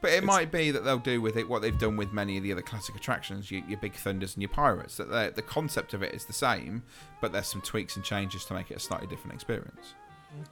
But 0.05 0.13
it 0.13 0.23
might 0.23 0.51
be 0.51 0.69
that 0.69 0.83
they'll 0.83 0.99
do 0.99 1.19
with 1.19 1.35
it 1.35 1.49
what 1.49 1.63
they've 1.63 1.77
done 1.77 1.97
with 1.97 2.13
many 2.13 2.37
of 2.37 2.43
the 2.43 2.51
other 2.51 2.61
classic 2.61 2.95
attractions, 2.95 3.49
your, 3.49 3.63
your 3.67 3.79
Big 3.79 3.93
Thunders 3.93 4.35
and 4.35 4.43
your 4.43 4.49
Pirates. 4.49 4.97
That 4.97 5.09
the 5.09 5.31
the 5.35 5.41
concept 5.41 5.95
of 5.95 6.03
it 6.03 6.13
is 6.13 6.25
the 6.25 6.33
same, 6.33 6.83
but 7.21 7.31
there's 7.31 7.47
some 7.47 7.61
tweaks 7.61 7.95
and 7.95 8.05
changes 8.05 8.45
to 8.45 8.53
make 8.53 8.69
it 8.69 8.77
a 8.77 8.79
slightly 8.79 9.07
different 9.07 9.33
experience. 9.33 9.95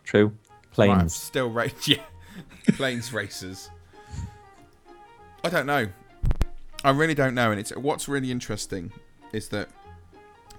true, 0.03 0.33
planes. 0.71 1.13
still 1.13 1.51
ra- 1.51 1.67
yeah, 1.85 2.01
planes 2.69 3.13
races. 3.13 3.69
I 5.43 5.49
don't 5.49 5.67
know. 5.67 5.87
I 6.83 6.89
really 6.89 7.13
don't 7.13 7.35
know, 7.35 7.51
and 7.51 7.59
it's 7.59 7.75
what's 7.75 8.07
really 8.07 8.31
interesting 8.31 8.91
is 9.33 9.49
that 9.49 9.69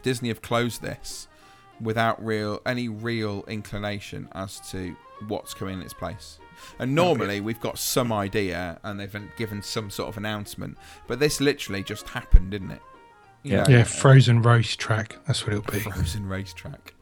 Disney 0.03 0.29
have 0.29 0.41
closed 0.41 0.83
this 0.83 1.27
without 1.81 2.25
real 2.25 2.63
any 2.65 2.89
real 2.89 3.45
inclination 3.49 4.29
as 4.33 4.61
to 4.71 4.95
what's 5.27 5.53
coming 5.53 5.75
in 5.75 5.83
its 5.83 5.95
place. 5.95 6.39
And 6.79 6.95
normally 6.95 7.41
we've 7.41 7.61
got 7.61 7.79
some 7.79 8.13
idea 8.13 8.79
and 8.83 8.99
they've 8.99 9.15
given 9.37 9.63
some 9.63 9.91
sort 9.91 10.09
of 10.09 10.17
announcement, 10.17 10.77
but 11.07 11.19
this 11.21 11.41
literally 11.41 11.83
just 11.83 12.09
happened, 12.09 12.51
didn't 12.51 12.71
it? 12.73 12.83
You 13.43 13.53
Yeah. 13.53 13.63
know, 13.65 13.69
Yeah, 13.71 13.81
a 13.81 13.85
Frozen 13.85 14.43
racetrack. 14.43 15.17
That's 15.27 15.47
what 15.47 15.55
it'll 15.55 15.71
be. 15.73 15.81
frozen 15.81 16.27
racetrack. 16.27 16.95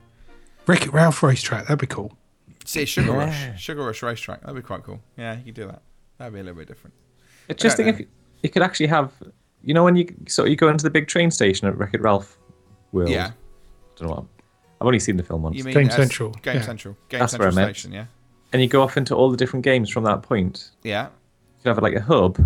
Wreck 0.66 0.83
It 0.87 0.92
Ralph 0.92 1.22
racetrack. 1.22 1.64
That'd 1.64 1.79
be 1.81 1.87
cool. 1.87 2.16
See, 2.64 2.85
Sugar 2.85 3.12
Yeah. 3.12 3.16
Rush, 3.53 3.61
Sugar 3.62 3.85
Rush 3.85 4.03
racetrack. 4.03 4.40
That'd 4.42 4.57
be 4.57 4.62
quite 4.62 4.83
cool. 4.85 5.01
Yeah, 5.16 5.37
you 5.38 5.46
could 5.46 5.55
do 5.55 5.66
that. 5.66 5.83
That'd 6.18 6.35
be 6.35 6.40
a 6.40 6.42
little 6.44 6.59
bit 6.59 6.68
different. 6.68 6.94
It's 7.48 7.62
just 7.62 7.77
don't 7.77 7.87
think 7.87 8.01
if 8.03 8.07
you 8.44 8.51
could 8.51 8.62
actually 8.62 8.87
have, 8.87 9.12
you 9.62 9.75
know, 9.75 9.83
when 9.85 9.96
you 9.96 10.14
so 10.29 10.44
you 10.44 10.55
go 10.57 10.68
into 10.68 10.85
the 10.85 10.90
big 10.90 11.09
train 11.09 11.31
station 11.31 11.66
at 11.68 11.77
Wreck 11.77 11.94
It 11.94 12.01
Ralph 12.01 12.38
World. 12.92 13.09
Yeah. 13.11 13.33
don't 13.96 14.09
know 14.09 14.14
what. 14.14 14.25
I've 14.81 14.87
only 14.87 14.98
seen 15.01 15.16
the 15.16 15.22
film 15.22 15.42
once. 15.42 15.57
You 15.57 15.64
mean 15.64 15.75
Game 15.75 15.88
as- 15.88 15.94
Central, 15.94 16.31
Game 16.42 16.57
yeah. 16.57 16.62
Central. 16.62 16.96
Game 17.09 17.20
That's 17.20 17.38
where 17.38 17.48
I 17.48 17.51
Central 17.51 17.66
meant. 17.66 17.77
Station. 17.77 17.92
Yeah. 17.92 18.07
And 18.53 18.61
you 18.62 18.69
go 18.69 18.83
off 18.83 18.97
into 18.97 19.15
all 19.15 19.31
the 19.31 19.37
different 19.37 19.65
games 19.65 19.91
from 19.91 20.05
that 20.05 20.23
point. 20.23 20.71
Yeah. 20.83 21.05
You 21.05 21.62
could 21.65 21.69
have 21.71 21.83
like 21.83 21.95
a 21.95 22.01
hub, 22.03 22.37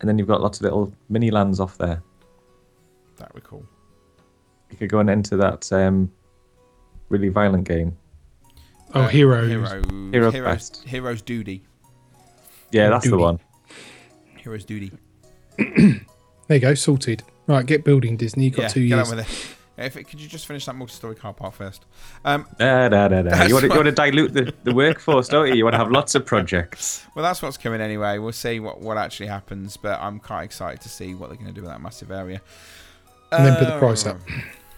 and 0.00 0.08
then 0.08 0.18
you've 0.18 0.28
got 0.28 0.40
lots 0.40 0.58
of 0.58 0.62
little 0.64 0.92
mini 1.08 1.30
lands 1.30 1.60
off 1.60 1.78
there. 1.78 2.02
That'd 3.16 3.34
be 3.34 3.40
cool. 3.42 3.64
You 4.70 4.76
could 4.76 4.90
go 4.90 4.98
and 4.98 5.08
enter 5.10 5.36
that 5.36 5.72
um, 5.72 6.10
really 7.08 7.28
violent 7.28 7.66
game. 7.66 7.96
Oh, 8.94 9.02
Uh, 9.02 9.08
Heroes. 9.08 9.48
Hero, 9.48 9.66
Hero 10.10 10.30
Heroes, 10.30 10.34
Quest. 10.40 10.84
Heroes 10.86 11.22
Duty. 11.22 11.62
Yeah, 12.70 12.90
that's 12.90 13.08
the 13.08 13.18
one. 13.18 13.38
Heroes 14.36 14.64
Duty. 14.64 14.92
There 16.46 16.56
you 16.58 16.60
go, 16.60 16.74
sorted. 16.74 17.22
Right, 17.46 17.64
get 17.64 17.84
building, 17.84 18.18
Disney. 18.18 18.44
You've 18.44 18.56
got 18.56 18.62
yeah, 18.64 18.68
two 18.68 18.86
get 18.86 19.06
years. 19.08 19.56
On 19.78 19.84
with 19.84 19.94
it. 19.94 19.96
If 19.96 19.96
it, 19.96 20.04
could 20.08 20.20
you 20.20 20.28
just 20.28 20.46
finish 20.46 20.66
that 20.66 20.74
multi-story 20.74 21.16
car 21.16 21.32
park 21.34 21.54
first? 21.54 21.84
Um. 22.24 22.46
You 23.48 23.54
want, 23.54 23.64
to, 23.64 23.70
you 23.70 23.76
want 23.76 23.86
to 23.86 23.92
dilute 23.92 24.32
the, 24.32 24.54
the 24.64 24.74
workforce, 24.74 25.28
don't 25.28 25.48
you? 25.48 25.54
You 25.54 25.64
want 25.64 25.74
to 25.74 25.78
have 25.78 25.90
lots 25.90 26.14
of 26.14 26.24
projects. 26.26 27.04
well, 27.14 27.22
that's 27.22 27.42
what's 27.42 27.56
coming 27.56 27.80
anyway. 27.80 28.18
We'll 28.18 28.32
see 28.32 28.60
what, 28.60 28.80
what 28.80 28.96
actually 28.96 29.26
happens, 29.26 29.76
but 29.76 30.00
I'm 30.00 30.18
quite 30.20 30.44
excited 30.44 30.80
to 30.82 30.88
see 30.88 31.14
what 31.14 31.28
they're 31.28 31.36
going 31.36 31.48
to 31.48 31.54
do 31.54 31.62
with 31.62 31.70
that 31.70 31.80
massive 31.80 32.10
area. 32.10 32.40
And 33.32 33.46
then 33.46 33.56
put 33.56 33.66
the 33.66 33.78
price 33.78 34.06
Uh, 34.06 34.10
up. 34.10 34.20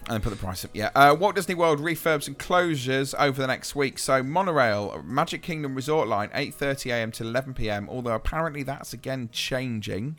And 0.09 0.13
then 0.13 0.21
put 0.21 0.29
the 0.29 0.37
price 0.37 0.63
up, 0.63 0.71
yeah. 0.73 0.89
Uh, 0.95 1.13
Walt 1.19 1.35
Disney 1.35 1.53
World 1.53 1.79
refurbs 1.79 2.27
and 2.27 2.39
closures 2.39 3.13
over 3.19 3.41
the 3.41 3.47
next 3.47 3.75
week. 3.75 3.99
So 3.99 4.23
monorail, 4.23 5.03
Magic 5.05 5.41
Kingdom 5.41 5.75
Resort 5.75 6.07
Line, 6.07 6.29
8:30 6.29 6.91
a.m. 6.91 7.11
to 7.11 7.23
11 7.23 7.53
p.m. 7.55 7.89
Although 7.89 8.13
apparently 8.13 8.63
that's 8.63 8.93
again 8.93 9.27
changing. 9.33 10.17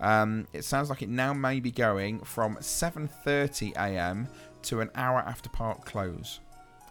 Um, 0.00 0.46
it 0.52 0.64
sounds 0.64 0.88
like 0.88 1.02
it 1.02 1.08
now 1.08 1.32
may 1.34 1.60
be 1.60 1.70
going 1.70 2.20
from 2.20 2.56
7:30 2.56 3.72
a.m. 3.76 4.28
to 4.62 4.80
an 4.80 4.90
hour 4.94 5.20
after 5.20 5.48
park 5.48 5.84
close. 5.84 6.40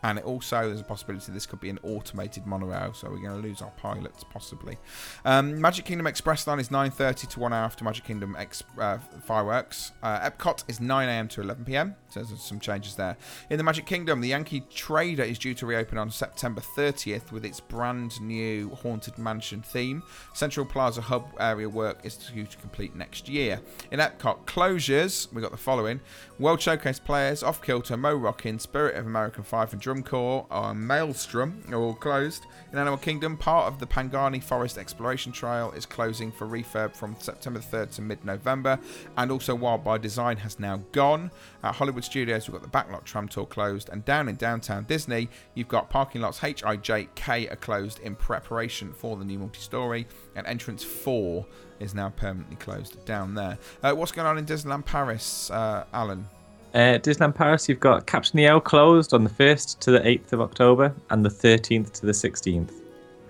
And 0.03 0.17
it 0.17 0.25
also, 0.25 0.67
there's 0.67 0.79
a 0.79 0.83
possibility 0.85 1.31
this 1.31 1.45
could 1.45 1.59
be 1.59 1.69
an 1.69 1.79
automated 1.83 2.45
monorail, 2.45 2.93
so 2.93 3.09
we're 3.09 3.17
going 3.17 3.41
to 3.41 3.47
lose 3.47 3.62
our 3.62 3.71
pilots 3.71 4.23
possibly. 4.23 4.77
Um, 5.25 5.59
Magic 5.59 5.85
Kingdom 5.85 6.07
Express 6.07 6.47
line 6.47 6.59
is 6.59 6.69
9:30 6.69 7.27
to 7.29 7.39
one 7.39 7.53
hour 7.53 7.65
after 7.65 7.83
Magic 7.83 8.05
Kingdom 8.05 8.35
Ex- 8.38 8.63
uh, 8.79 8.97
fireworks. 9.25 9.91
Uh, 10.01 10.29
Epcot 10.29 10.63
is 10.67 10.79
9 10.79 11.09
a.m. 11.09 11.27
to 11.29 11.41
11 11.41 11.65
p.m. 11.65 11.95
So 12.09 12.23
there's 12.23 12.41
some 12.41 12.59
changes 12.59 12.95
there. 12.95 13.17
In 13.49 13.57
the 13.57 13.63
Magic 13.63 13.85
Kingdom, 13.85 14.21
the 14.21 14.29
Yankee 14.29 14.62
Trader 14.73 15.23
is 15.23 15.38
due 15.38 15.53
to 15.55 15.65
reopen 15.65 15.97
on 15.97 16.09
September 16.09 16.62
30th 16.62 17.31
with 17.31 17.45
its 17.45 17.59
brand 17.59 18.19
new 18.21 18.69
Haunted 18.75 19.17
Mansion 19.17 19.62
theme. 19.62 20.03
Central 20.33 20.65
Plaza 20.65 21.01
Hub 21.01 21.27
area 21.39 21.67
work 21.67 21.99
is 22.03 22.15
due 22.15 22.45
to 22.45 22.57
complete 22.57 22.95
next 22.95 23.27
year. 23.27 23.59
In 23.91 23.99
Epcot 23.99 24.45
closures, 24.45 25.31
we've 25.33 25.43
got 25.43 25.51
the 25.51 25.57
following: 25.57 25.99
World 26.39 26.62
Showcase 26.62 26.99
players, 26.99 27.43
Off 27.43 27.62
Kilter, 27.62 27.97
Mo 27.97 28.15
Rockin, 28.15 28.60
Spirit 28.60 28.95
of 28.95 29.06
American 29.06 29.43
Fife, 29.43 29.73
and 29.73 29.82
Drum 29.82 30.02
Corps 30.02 30.47
Maelstrom 30.73 31.62
are 31.69 31.75
all 31.75 31.93
closed. 31.93 32.45
In 32.71 32.80
Animal 32.80 32.97
Kingdom, 32.97 33.36
part 33.36 33.67
of 33.67 33.78
the 33.78 33.86
Pangani 33.86 34.41
Forest 34.41 34.78
Exploration 34.78 35.34
Trail 35.34 35.73
is 35.75 35.86
closing 35.86 36.32
for 36.32 36.47
refurb 36.47 36.95
from 36.95 37.17
September 37.19 37.60
3rd 37.60 37.91
to 37.95 38.02
mid-November, 38.02 38.80
and 39.17 39.32
also 39.32 39.54
Wild 39.54 39.84
by 39.84 39.97
Design 39.97 40.38
has 40.38 40.62
now 40.62 40.78
gone. 40.93 41.30
At 41.62 41.75
Hollywood 41.75 42.06
Studios, 42.06 42.47
we've 42.47 42.58
got 42.58 42.63
the 42.63 42.69
Backlot 42.69 43.04
Tram 43.04 43.28
Tour 43.28 43.45
closed, 43.45 43.89
and 43.89 44.06
down 44.06 44.30
in 44.30 44.36
downtown 44.36 44.86
Disney, 44.86 45.28
you've 45.56 45.67
got 45.67 45.89
parking 45.89 46.21
lots 46.21 46.41
H, 46.41 46.63
I, 46.63 46.78
J, 46.78 47.10
K 47.15 47.49
are 47.49 47.58
closed 47.58 47.99
in 47.99 48.15
preparation 48.15 48.93
for 48.93 49.17
the 49.17 49.25
new 49.25 49.39
multi-story, 49.39 50.08
and 50.38 50.47
entrance 50.47 50.86
4 50.86 51.45
is 51.79 51.93
now 51.95 52.09
permanently 52.09 52.55
closed 52.57 53.03
down 53.05 53.33
there. 53.35 53.57
Uh, 53.83 53.93
what's 53.93 54.11
going 54.11 54.27
on 54.27 54.37
in 54.37 54.45
Disneyland 54.45 54.85
Paris, 54.85 55.49
uh, 55.51 55.85
Alan? 55.93 56.27
Uh, 56.73 56.99
Disneyland 56.99 57.35
Paris, 57.35 57.67
you've 57.67 57.79
got 57.79 58.05
Captain 58.05 58.39
EO 58.39 58.59
closed 58.59 59.13
on 59.13 59.23
the 59.23 59.29
1st 59.29 59.79
to 59.79 59.91
the 59.91 59.99
8th 59.99 60.33
of 60.33 60.41
October 60.41 60.93
and 61.09 61.25
the 61.25 61.29
13th 61.29 61.91
to 61.93 62.05
the 62.05 62.11
16th. 62.11 62.67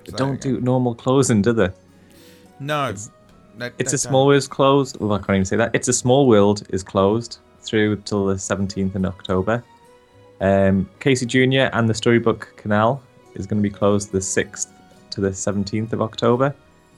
They 0.05 0.11
So 0.11 0.17
don't 0.17 0.41
do 0.41 0.59
normal 0.61 0.95
closing, 0.95 1.41
do 1.41 1.53
they? 1.53 1.69
No. 2.59 2.89
It's- 2.89 3.11
They- 3.57 3.71
It's 3.77 3.91
a 3.91 3.97
small 3.97 4.25
world 4.27 4.37
is 4.37 4.47
closed. 4.47 4.97
Well, 5.01 5.11
I 5.11 5.17
can't 5.17 5.31
even 5.31 5.43
say 5.45 5.57
that. 5.57 5.71
It's 5.73 5.89
a 5.89 5.93
small 5.93 6.27
world 6.27 6.63
is 6.69 6.81
closed 6.81 7.39
through 7.61 7.97
till 8.05 8.25
the 8.25 8.35
17th 8.37 8.95
in 8.95 9.05
October. 9.05 9.61
Um, 10.39 10.89
Casey 11.01 11.25
Jr. 11.25 11.67
and 11.73 11.89
the 11.89 11.93
Storybook 11.93 12.53
Canal 12.55 13.01
is 13.35 13.45
going 13.45 13.61
to 13.61 13.69
be 13.69 13.73
closed 13.73 14.13
the 14.13 14.21
6th 14.21 14.69
to 15.09 15.19
the 15.19 15.31
17th 15.31 15.91
of 15.91 16.01
October. 16.01 16.55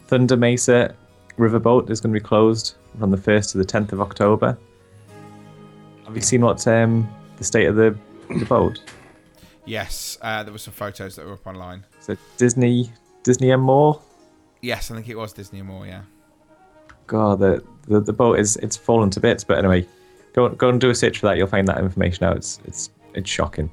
Thunder 0.07 0.37
Mesa 0.37 0.93
Riverboat 1.41 1.89
is 1.89 1.99
going 1.99 2.13
to 2.13 2.19
be 2.19 2.23
closed 2.23 2.75
from 2.99 3.09
the 3.09 3.17
1st 3.17 3.53
to 3.53 3.57
the 3.57 3.65
10th 3.65 3.93
of 3.93 3.99
October. 3.99 4.57
Have 6.05 6.15
you 6.15 6.21
seen 6.21 6.41
what 6.41 6.65
um, 6.67 7.09
the 7.37 7.43
state 7.43 7.65
of 7.65 7.75
the, 7.75 7.97
the 8.29 8.45
boat? 8.45 8.79
Yes, 9.65 10.19
uh, 10.21 10.43
there 10.43 10.51
were 10.51 10.59
some 10.59 10.73
photos 10.73 11.15
that 11.15 11.25
were 11.25 11.33
up 11.33 11.47
online. 11.47 11.83
So 11.99 12.15
Disney 12.37 12.91
Disney 13.23 13.51
and 13.51 13.61
more? 13.61 14.01
Yes, 14.61 14.91
I 14.91 14.95
think 14.95 15.09
it 15.09 15.17
was 15.17 15.33
Disney 15.33 15.59
and 15.59 15.67
more. 15.67 15.85
Yeah. 15.85 16.01
God, 17.07 17.39
the, 17.39 17.63
the 17.87 17.99
the 17.99 18.13
boat 18.13 18.39
is 18.39 18.57
it's 18.57 18.77
fallen 18.77 19.09
to 19.11 19.19
bits. 19.19 19.43
But 19.43 19.59
anyway, 19.59 19.87
go 20.33 20.49
go 20.49 20.69
and 20.69 20.79
do 20.79 20.89
a 20.89 20.95
search 20.95 21.19
for 21.19 21.27
that. 21.27 21.37
You'll 21.37 21.47
find 21.47 21.67
that 21.67 21.77
information 21.77 22.23
out. 22.25 22.37
It's 22.37 22.59
it's 22.65 22.89
it's 23.13 23.29
shocking. 23.29 23.71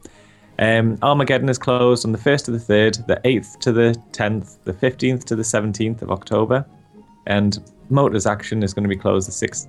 Um, 0.59 0.99
Armageddon 1.03 1.49
is 1.49 1.59
closed 1.59 2.05
on 2.05 2.13
the 2.13 2.19
first 2.19 2.45
to 2.47 2.51
the 2.51 2.59
third, 2.59 2.95
the 3.07 3.21
eighth 3.25 3.59
to 3.61 3.73
the 3.73 3.95
tenth, 4.13 4.63
the 4.65 4.73
fifteenth 4.73 5.25
to 5.27 5.37
the 5.37 5.45
seventeenth 5.45 6.03
of 6.03 6.11
October, 6.11 6.67
and 7.29 7.61
Moteurs 7.91 8.27
Action 8.27 8.63
is 8.63 8.75
going 8.75 8.83
to 8.83 8.89
be 8.89 8.97
closed 8.97 9.29
the 9.29 9.33
sixth 9.33 9.69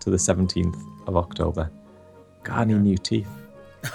to 0.00 0.10
the 0.10 0.18
seventeenth 0.18 0.78
of 1.08 1.16
October. 1.16 1.70
God, 2.44 2.58
I 2.58 2.64
need 2.64 2.82
new 2.82 2.96
teeth. 2.96 3.28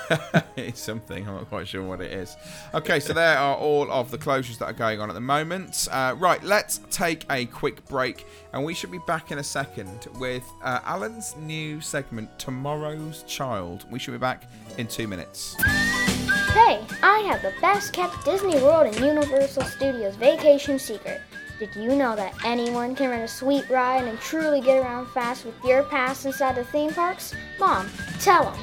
it's 0.56 0.80
something. 0.80 1.28
I'm 1.28 1.36
not 1.36 1.50
quite 1.50 1.68
sure 1.68 1.84
what 1.84 2.02
it 2.02 2.12
is. 2.12 2.36
Okay, 2.74 3.00
so 3.00 3.14
there 3.14 3.38
are 3.38 3.56
all 3.56 3.92
of 3.92 4.12
the 4.12 4.18
closures 4.18 4.58
that 4.60 4.66
are 4.66 4.74
going 4.74 5.00
on 5.00 5.10
at 5.10 5.14
the 5.14 5.22
moment. 5.22 5.88
Uh, 5.92 6.16
right, 6.18 6.42
let's 6.44 6.80
take 6.90 7.26
a 7.30 7.46
quick 7.48 7.86
break, 7.88 8.26
and 8.54 8.64
we 8.64 8.74
should 8.74 8.92
be 8.92 9.00
back 9.08 9.32
in 9.32 9.38
a 9.38 9.44
second 9.44 10.08
with 10.20 10.44
uh, 10.64 10.80
Alan's 10.84 11.36
new 11.38 11.82
segment, 11.82 12.30
Tomorrow's 12.40 13.24
Child. 13.24 13.86
We 13.92 14.00
should 14.00 14.12
be 14.12 14.18
back 14.18 14.50
in 14.78 14.88
two 14.88 15.08
minutes. 15.08 15.56
Hey, 15.64 16.84
I 17.02 17.20
have 17.28 17.42
the 17.42 17.54
best 17.62 17.94
kept 17.94 18.26
Disney 18.26 18.56
World 18.56 18.88
and 18.88 19.00
Universal 19.00 19.64
Studios 19.64 20.16
vacation 20.16 20.80
secret. 20.80 21.22
Did 21.62 21.76
you 21.76 21.96
know 21.96 22.16
that 22.16 22.34
anyone 22.44 22.96
can 22.96 23.12
rent 23.12 23.22
a 23.22 23.28
sweet 23.28 23.70
ride 23.70 24.06
and 24.06 24.20
truly 24.20 24.62
get 24.62 24.80
around 24.80 25.06
fast 25.10 25.46
with 25.46 25.54
your 25.64 25.84
pass 25.84 26.26
inside 26.26 26.56
the 26.56 26.64
theme 26.64 26.92
parks? 26.92 27.36
Mom, 27.60 27.88
tell 28.20 28.46
them. 28.46 28.60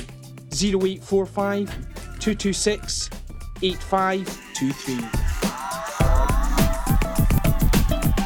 0845 0.53 1.94
226 2.25 3.11
8523. 3.61 4.97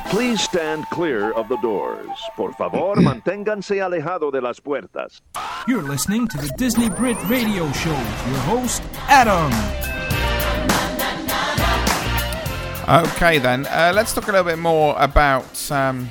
Please 0.10 0.42
stand 0.42 0.86
clear 0.90 1.34
of 1.34 1.50
the 1.50 1.58
doors. 1.58 2.08
Por 2.38 2.54
favor, 2.54 2.96
manténganse 3.02 3.82
alejado 3.82 4.32
de 4.32 4.40
las 4.40 4.62
puertas. 4.62 5.20
You're 5.68 5.84
listening 5.84 6.30
to 6.30 6.38
the 6.38 6.48
Disney 6.56 6.90
Brit 6.90 7.18
Radio 7.28 7.70
Show. 7.74 7.92
with 7.92 8.28
Your 8.28 8.40
host, 8.48 8.82
Adam. 9.10 9.52
Okay, 12.88 13.38
then 13.38 13.66
uh, 13.66 13.92
let's 13.94 14.14
talk 14.14 14.30
a 14.30 14.32
little 14.32 14.46
bit 14.46 14.60
more 14.60 14.96
about 14.98 15.70
um, 15.74 16.10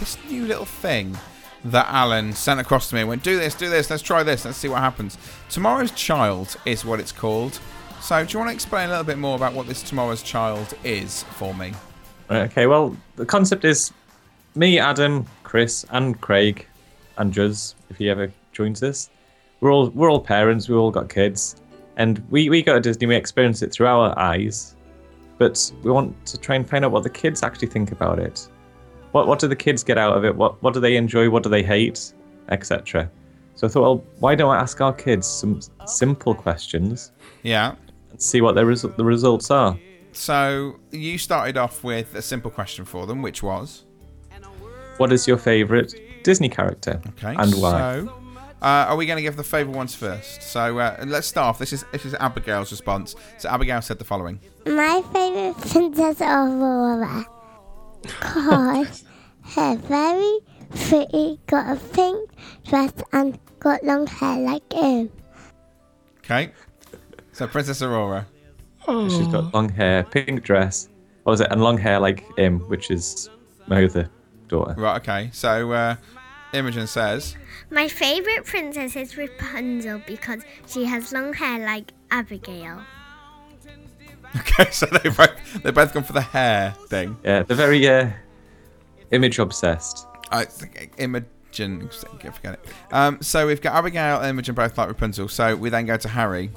this 0.00 0.18
new 0.28 0.44
little 0.44 0.64
thing 0.64 1.16
that 1.64 1.86
Alan 1.88 2.32
sent 2.32 2.60
across 2.60 2.88
to 2.90 2.94
me 2.94 3.00
and 3.02 3.08
went, 3.08 3.22
do 3.22 3.38
this, 3.38 3.54
do 3.54 3.68
this, 3.68 3.90
let's 3.90 4.02
try 4.02 4.22
this, 4.22 4.44
let's 4.44 4.58
see 4.58 4.68
what 4.68 4.80
happens. 4.80 5.18
Tomorrow's 5.48 5.90
Child 5.92 6.56
is 6.64 6.84
what 6.84 7.00
it's 7.00 7.12
called. 7.12 7.60
So, 8.00 8.24
do 8.24 8.32
you 8.32 8.38
want 8.38 8.50
to 8.50 8.54
explain 8.54 8.86
a 8.86 8.90
little 8.90 9.04
bit 9.04 9.18
more 9.18 9.34
about 9.34 9.54
what 9.54 9.66
this 9.66 9.82
Tomorrow's 9.82 10.22
Child 10.22 10.74
is 10.84 11.24
for 11.24 11.52
me? 11.54 11.72
Okay, 12.30 12.66
well, 12.66 12.96
the 13.16 13.26
concept 13.26 13.64
is 13.64 13.92
me, 14.54 14.78
Adam, 14.78 15.26
Chris, 15.42 15.84
and 15.90 16.20
Craig, 16.20 16.66
and 17.16 17.32
Juz, 17.32 17.74
if 17.90 17.96
he 17.96 18.08
ever 18.08 18.32
joins 18.52 18.82
us. 18.82 19.10
We're 19.60 19.72
all 19.72 19.90
we're 19.90 20.10
all 20.10 20.20
parents. 20.20 20.68
We 20.68 20.76
all 20.76 20.90
got 20.90 21.08
kids, 21.08 21.56
and 21.96 22.24
we 22.30 22.48
we 22.48 22.62
go 22.62 22.74
to 22.74 22.80
Disney. 22.80 23.06
We 23.06 23.16
experience 23.16 23.62
it 23.62 23.72
through 23.72 23.86
our 23.86 24.16
eyes, 24.18 24.76
but 25.38 25.72
we 25.82 25.90
want 25.90 26.26
to 26.26 26.38
try 26.38 26.54
and 26.54 26.68
find 26.68 26.84
out 26.84 26.92
what 26.92 27.02
the 27.02 27.10
kids 27.10 27.42
actually 27.42 27.68
think 27.68 27.90
about 27.92 28.18
it. 28.18 28.48
What 29.12 29.26
what 29.26 29.38
do 29.38 29.48
the 29.48 29.56
kids 29.56 29.82
get 29.82 29.98
out 29.98 30.16
of 30.16 30.24
it? 30.24 30.36
What 30.36 30.62
what 30.62 30.74
do 30.74 30.80
they 30.80 30.96
enjoy? 30.96 31.30
What 31.30 31.42
do 31.42 31.48
they 31.48 31.62
hate, 31.62 32.12
etc. 32.50 33.10
So 33.54 33.66
I 33.66 33.70
thought, 33.70 33.82
well, 33.82 34.04
why 34.20 34.34
don't 34.36 34.50
I 34.50 34.60
ask 34.60 34.80
our 34.80 34.92
kids 34.92 35.26
some 35.26 35.60
simple 35.86 36.32
questions? 36.32 37.10
Yeah. 37.42 37.74
And 38.10 38.22
see 38.22 38.40
what 38.40 38.54
their 38.54 38.64
resu- 38.64 38.94
the 38.96 39.04
results 39.04 39.50
are. 39.50 39.76
So, 40.12 40.78
you 40.90 41.18
started 41.18 41.56
off 41.56 41.84
with 41.84 42.14
a 42.14 42.22
simple 42.22 42.50
question 42.50 42.84
for 42.84 43.06
them, 43.06 43.20
which 43.20 43.42
was 43.42 43.84
What 44.96 45.12
is 45.12 45.28
your 45.28 45.38
favourite 45.38 45.94
Disney 46.24 46.48
character? 46.48 47.00
Okay. 47.08 47.34
And 47.36 47.52
why? 47.54 48.00
So, 48.00 48.12
uh, 48.62 48.86
are 48.88 48.96
we 48.96 49.06
going 49.06 49.16
to 49.18 49.22
give 49.22 49.36
the 49.36 49.44
favourite 49.44 49.76
ones 49.76 49.94
first? 49.94 50.42
So, 50.42 50.78
uh, 50.78 51.04
let's 51.06 51.26
start 51.26 51.46
off. 51.48 51.58
This 51.58 51.72
is 51.72 51.84
this 51.92 52.04
is 52.04 52.14
Abigail's 52.14 52.70
response. 52.70 53.16
So, 53.38 53.48
Abigail 53.48 53.82
said 53.82 53.98
the 53.98 54.04
following. 54.04 54.40
My 54.66 55.02
favourite 55.12 55.56
Princess 55.70 56.20
of 56.20 56.26
Aurora. 56.26 57.26
Because 58.02 59.04
her 59.54 59.76
very 59.76 60.38
pretty, 60.70 61.40
got 61.46 61.76
a 61.76 61.80
pink 61.92 62.30
dress 62.66 62.92
and 63.12 63.38
got 63.58 63.82
long 63.84 64.06
hair 64.06 64.38
like 64.38 64.72
him. 64.72 65.10
Okay. 66.18 66.52
So, 67.32 67.46
Princess 67.46 67.82
Aurora. 67.82 68.26
She's 68.86 69.26
got 69.28 69.52
long 69.52 69.68
hair, 69.68 70.04
pink 70.04 70.42
dress. 70.42 70.88
What 71.22 71.32
was 71.32 71.40
it? 71.42 71.48
And 71.50 71.62
long 71.62 71.76
hair 71.76 72.00
like 72.00 72.24
him, 72.38 72.60
which 72.70 72.90
is 72.90 73.28
my 73.66 73.84
other 73.84 74.08
daughter. 74.48 74.74
Right. 74.78 74.96
Okay. 74.96 75.30
So, 75.32 75.72
uh, 75.72 75.96
Imogen 76.54 76.86
says. 76.86 77.36
My 77.70 77.86
favourite 77.86 78.44
princess 78.44 78.96
is 78.96 79.16
Rapunzel 79.16 80.00
because 80.06 80.42
she 80.66 80.86
has 80.86 81.12
long 81.12 81.34
hair 81.34 81.58
like 81.58 81.92
Abigail. 82.10 82.80
Okay. 84.36 84.70
So 84.70 84.86
they 84.86 85.08
both 85.08 85.62
they 85.62 85.70
both 85.70 85.94
gone 85.94 86.02
for 86.02 86.12
the 86.12 86.20
hair 86.20 86.74
thing. 86.88 87.16
Yeah, 87.24 87.42
they're 87.44 87.56
very 87.56 87.86
uh, 87.88 88.10
image 89.10 89.38
obsessed. 89.38 90.06
I 90.30 90.44
think 90.44 90.92
Imogen. 90.98 91.88
Forget 91.88 92.54
it. 92.54 92.60
Um, 92.92 93.20
so 93.22 93.46
we've 93.46 93.60
got 93.60 93.74
Abigail 93.74 94.18
and 94.18 94.26
Imogen 94.26 94.54
both 94.54 94.76
like 94.76 94.88
Rapunzel. 94.88 95.28
So 95.28 95.56
we 95.56 95.70
then 95.70 95.86
go 95.86 95.96
to 95.96 96.08
Harry. 96.08 96.50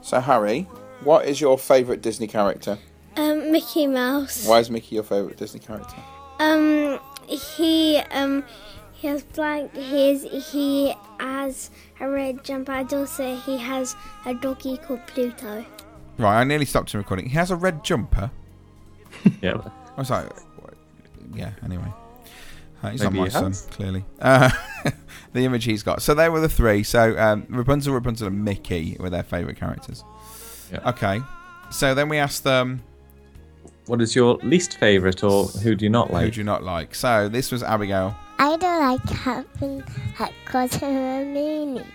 So 0.00 0.20
Harry, 0.20 0.62
what 1.04 1.26
is 1.26 1.40
your 1.40 1.58
favourite 1.58 2.02
Disney 2.02 2.26
character? 2.26 2.78
Um, 3.16 3.52
Mickey 3.52 3.86
Mouse. 3.86 4.46
Why 4.46 4.58
is 4.58 4.70
Mickey 4.70 4.96
your 4.96 5.04
favourite 5.04 5.36
Disney 5.36 5.60
character? 5.60 5.96
Um, 6.38 6.98
he 7.28 7.98
um, 8.10 8.44
he 8.92 9.06
has 9.08 9.22
black. 9.22 9.74
His 9.76 10.22
he 10.52 10.94
has 11.18 11.70
a 12.00 12.08
red 12.08 12.44
jumper. 12.44 12.72
And 12.72 12.92
also, 12.92 13.22
say 13.22 13.36
he 13.36 13.58
has 13.58 13.94
a 14.26 14.34
doggy 14.34 14.76
called 14.78 15.06
Pluto. 15.06 15.64
Right, 16.22 16.40
I 16.40 16.44
nearly 16.44 16.64
stopped 16.64 16.92
him 16.94 16.98
recording. 16.98 17.28
He 17.28 17.34
has 17.36 17.50
a 17.50 17.56
red 17.56 17.84
jumper. 17.84 18.30
Yeah. 19.40 19.60
I 19.96 20.00
was 20.00 20.10
like, 20.10 20.26
yeah. 21.34 21.50
Anyway, 21.64 21.84
uh, 22.82 22.90
he's 22.90 23.00
Maybe 23.02 23.14
not 23.14 23.20
my 23.20 23.24
he 23.26 23.30
son, 23.30 23.44
has. 23.44 23.66
clearly. 23.70 24.04
Uh, 24.20 24.50
the 25.32 25.44
image 25.44 25.64
he's 25.64 25.82
got. 25.82 26.00
So 26.02 26.14
they 26.14 26.28
were 26.28 26.40
the 26.40 26.48
three. 26.48 26.82
So 26.82 27.16
um, 27.18 27.46
Rapunzel, 27.48 27.92
Rapunzel, 27.94 28.28
and 28.28 28.44
Mickey 28.44 28.96
were 28.98 29.10
their 29.10 29.22
favourite 29.22 29.58
characters. 29.58 30.02
Yeah. 30.72 30.88
Okay. 30.90 31.20
So 31.70 31.94
then 31.94 32.08
we 32.08 32.18
asked 32.18 32.42
them, 32.42 32.82
What 33.86 34.00
is 34.00 34.16
your 34.16 34.36
least 34.42 34.78
favourite, 34.78 35.22
or 35.22 35.44
who 35.46 35.74
do 35.76 35.84
you 35.84 35.90
not 35.90 36.12
like? 36.12 36.24
who 36.24 36.30
do 36.32 36.40
you 36.40 36.44
not 36.44 36.62
like? 36.64 36.94
So 36.94 37.28
this 37.28 37.52
was 37.52 37.62
Abigail. 37.62 38.16
I 38.38 38.56
don't 38.56 38.80
like 38.80 39.06
Captain 39.06 39.80
Hook 40.16 40.32
because 40.44 40.72
he's 40.74 40.82
a 40.82 40.86
meanie. 40.86 41.86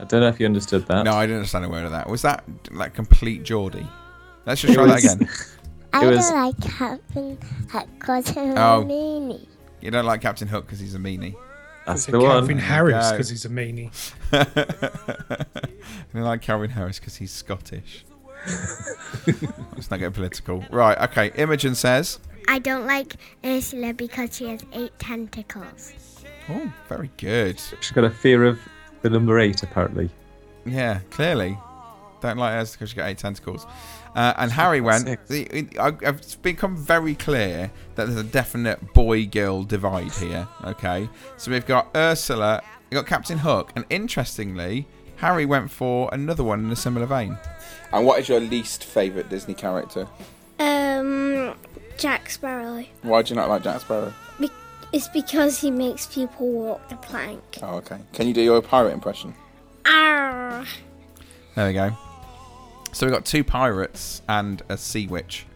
I 0.00 0.04
don't 0.04 0.20
know 0.20 0.28
if 0.28 0.40
you 0.40 0.46
understood 0.46 0.86
that. 0.86 1.04
No, 1.04 1.12
I 1.12 1.24
didn't 1.24 1.36
understand 1.38 1.64
a 1.64 1.68
word 1.68 1.84
of 1.84 1.90
that. 1.92 2.08
Was 2.08 2.22
that 2.22 2.42
like 2.70 2.94
complete 2.94 3.42
Geordie? 3.42 3.86
Let's 4.46 4.62
just 4.62 4.72
try 4.74 4.86
that 4.86 4.98
again. 4.98 5.28
I 5.92 6.06
was- 6.06 6.28
don't 6.30 6.36
like 6.38 6.60
Captain 6.60 7.38
Hook 7.70 7.86
because 7.98 8.28
he's 8.28 8.36
Oh. 8.38 8.80
a 8.80 8.84
meanie. 8.84 9.46
You 9.80 9.90
don't 9.90 10.06
like 10.06 10.20
Captain 10.22 10.48
Hook 10.48 10.66
because 10.66 10.78
he's 10.78 10.94
a 10.94 10.98
meanie. 10.98 11.34
That's 11.86 12.00
It's 12.02 12.06
the 12.12 12.20
Calvin 12.20 12.56
one. 12.56 12.64
Harris 12.64 13.10
because 13.10 13.28
he's 13.30 13.44
a 13.44 13.48
meanie. 13.48 13.90
I 14.32 15.44
don't 16.14 16.22
like 16.24 16.42
Calvin 16.42 16.70
Harris 16.70 16.98
because 16.98 17.16
he's 17.16 17.32
Scottish. 17.32 18.04
Let's 19.26 19.90
not 19.90 19.98
get 19.98 20.12
political. 20.14 20.64
Right, 20.70 20.96
okay. 21.10 21.30
Imogen 21.34 21.74
says. 21.74 22.18
I 22.48 22.58
don't 22.58 22.86
like 22.86 23.16
Ursula 23.44 23.92
because 23.94 24.36
she 24.36 24.48
has 24.48 24.64
eight 24.72 24.98
tentacles. 24.98 25.92
Oh, 26.48 26.72
very 26.88 27.10
good. 27.16 27.60
She's 27.80 27.90
got 27.92 28.04
a 28.04 28.10
fear 28.10 28.44
of 28.44 28.58
the 29.02 29.10
number 29.10 29.38
eight, 29.38 29.62
apparently. 29.62 30.10
Yeah, 30.64 31.00
clearly. 31.10 31.56
Don't 32.20 32.36
like 32.36 32.54
us 32.60 32.72
because 32.72 32.90
she 32.90 32.96
got 32.96 33.08
eight 33.08 33.16
tentacles. 33.18 33.66
Uh, 34.14 34.34
and 34.36 34.52
Harry 34.52 34.80
went. 34.82 35.08
I- 35.08 35.16
It's 36.02 36.34
become 36.34 36.76
very 36.76 37.14
clear 37.14 37.70
that 37.94 38.06
there's 38.06 38.18
a 38.18 38.24
definite 38.24 38.92
boy-girl 38.92 39.62
divide 39.64 40.12
here. 40.12 40.46
Okay, 40.64 41.08
so 41.38 41.50
we've 41.50 41.64
got 41.66 41.88
Ursula, 41.96 42.62
we've 42.90 42.96
got 43.00 43.06
Captain 43.06 43.38
Hook, 43.38 43.72
and 43.74 43.86
interestingly, 43.88 44.86
Harry 45.16 45.46
went 45.46 45.70
for 45.70 46.10
another 46.12 46.44
one 46.44 46.62
in 46.64 46.70
a 46.70 46.76
similar 46.76 47.06
vein. 47.06 47.38
And 47.92 48.04
what 48.04 48.20
is 48.20 48.28
your 48.28 48.40
least 48.40 48.84
favourite 48.84 49.28
Disney 49.30 49.54
character? 49.54 50.06
Um, 50.58 51.54
Jack 51.96 52.28
Sparrow. 52.30 52.84
Why 53.02 53.22
do 53.22 53.30
you 53.32 53.36
not 53.40 53.48
like 53.48 53.62
Jack 53.62 53.80
Sparrow? 53.80 54.12
Be- 54.38 54.50
it's 54.92 55.08
because 55.08 55.60
he 55.60 55.70
makes 55.70 56.06
people 56.06 56.50
walk 56.50 56.88
the 56.88 56.96
plank. 56.96 57.42
Oh, 57.62 57.76
okay. 57.76 57.98
Can 58.12 58.26
you 58.28 58.34
do 58.34 58.40
your 58.42 58.60
pirate 58.62 58.92
impression? 58.92 59.34
Arr. 59.86 60.64
There 61.54 61.66
we 61.66 61.72
go. 61.72 61.90
So 62.92 63.06
we've 63.06 63.12
got 63.14 63.24
two 63.24 63.44
pirates 63.44 64.22
and 64.28 64.62
a 64.68 64.76
sea 64.76 65.06
witch. 65.06 65.46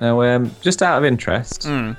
Now, 0.00 0.22
um, 0.22 0.54
just 0.62 0.80
out 0.82 0.98
of 0.98 1.04
interest, 1.04 1.62
Mm. 1.62 1.96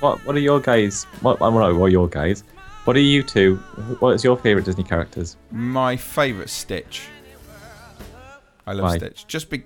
what 0.00 0.24
what 0.26 0.34
are 0.34 0.40
your 0.40 0.58
guys? 0.60 1.04
What 1.20 1.40
I 1.40 1.50
don't 1.50 1.54
know 1.60 1.74
what 1.78 1.86
are 1.86 1.88
your 1.90 2.08
guys? 2.08 2.42
What 2.84 2.96
are 2.96 3.00
you 3.00 3.22
two? 3.22 3.56
What 4.00 4.10
is 4.14 4.24
your 4.24 4.36
favourite 4.36 4.64
Disney 4.66 4.82
characters? 4.82 5.36
My 5.52 5.96
favourite 5.96 6.50
Stitch. 6.50 7.02
I 8.66 8.72
love 8.72 8.84
Why? 8.90 8.96
Stitch. 8.98 9.24
Just 9.28 9.50
be, 9.50 9.62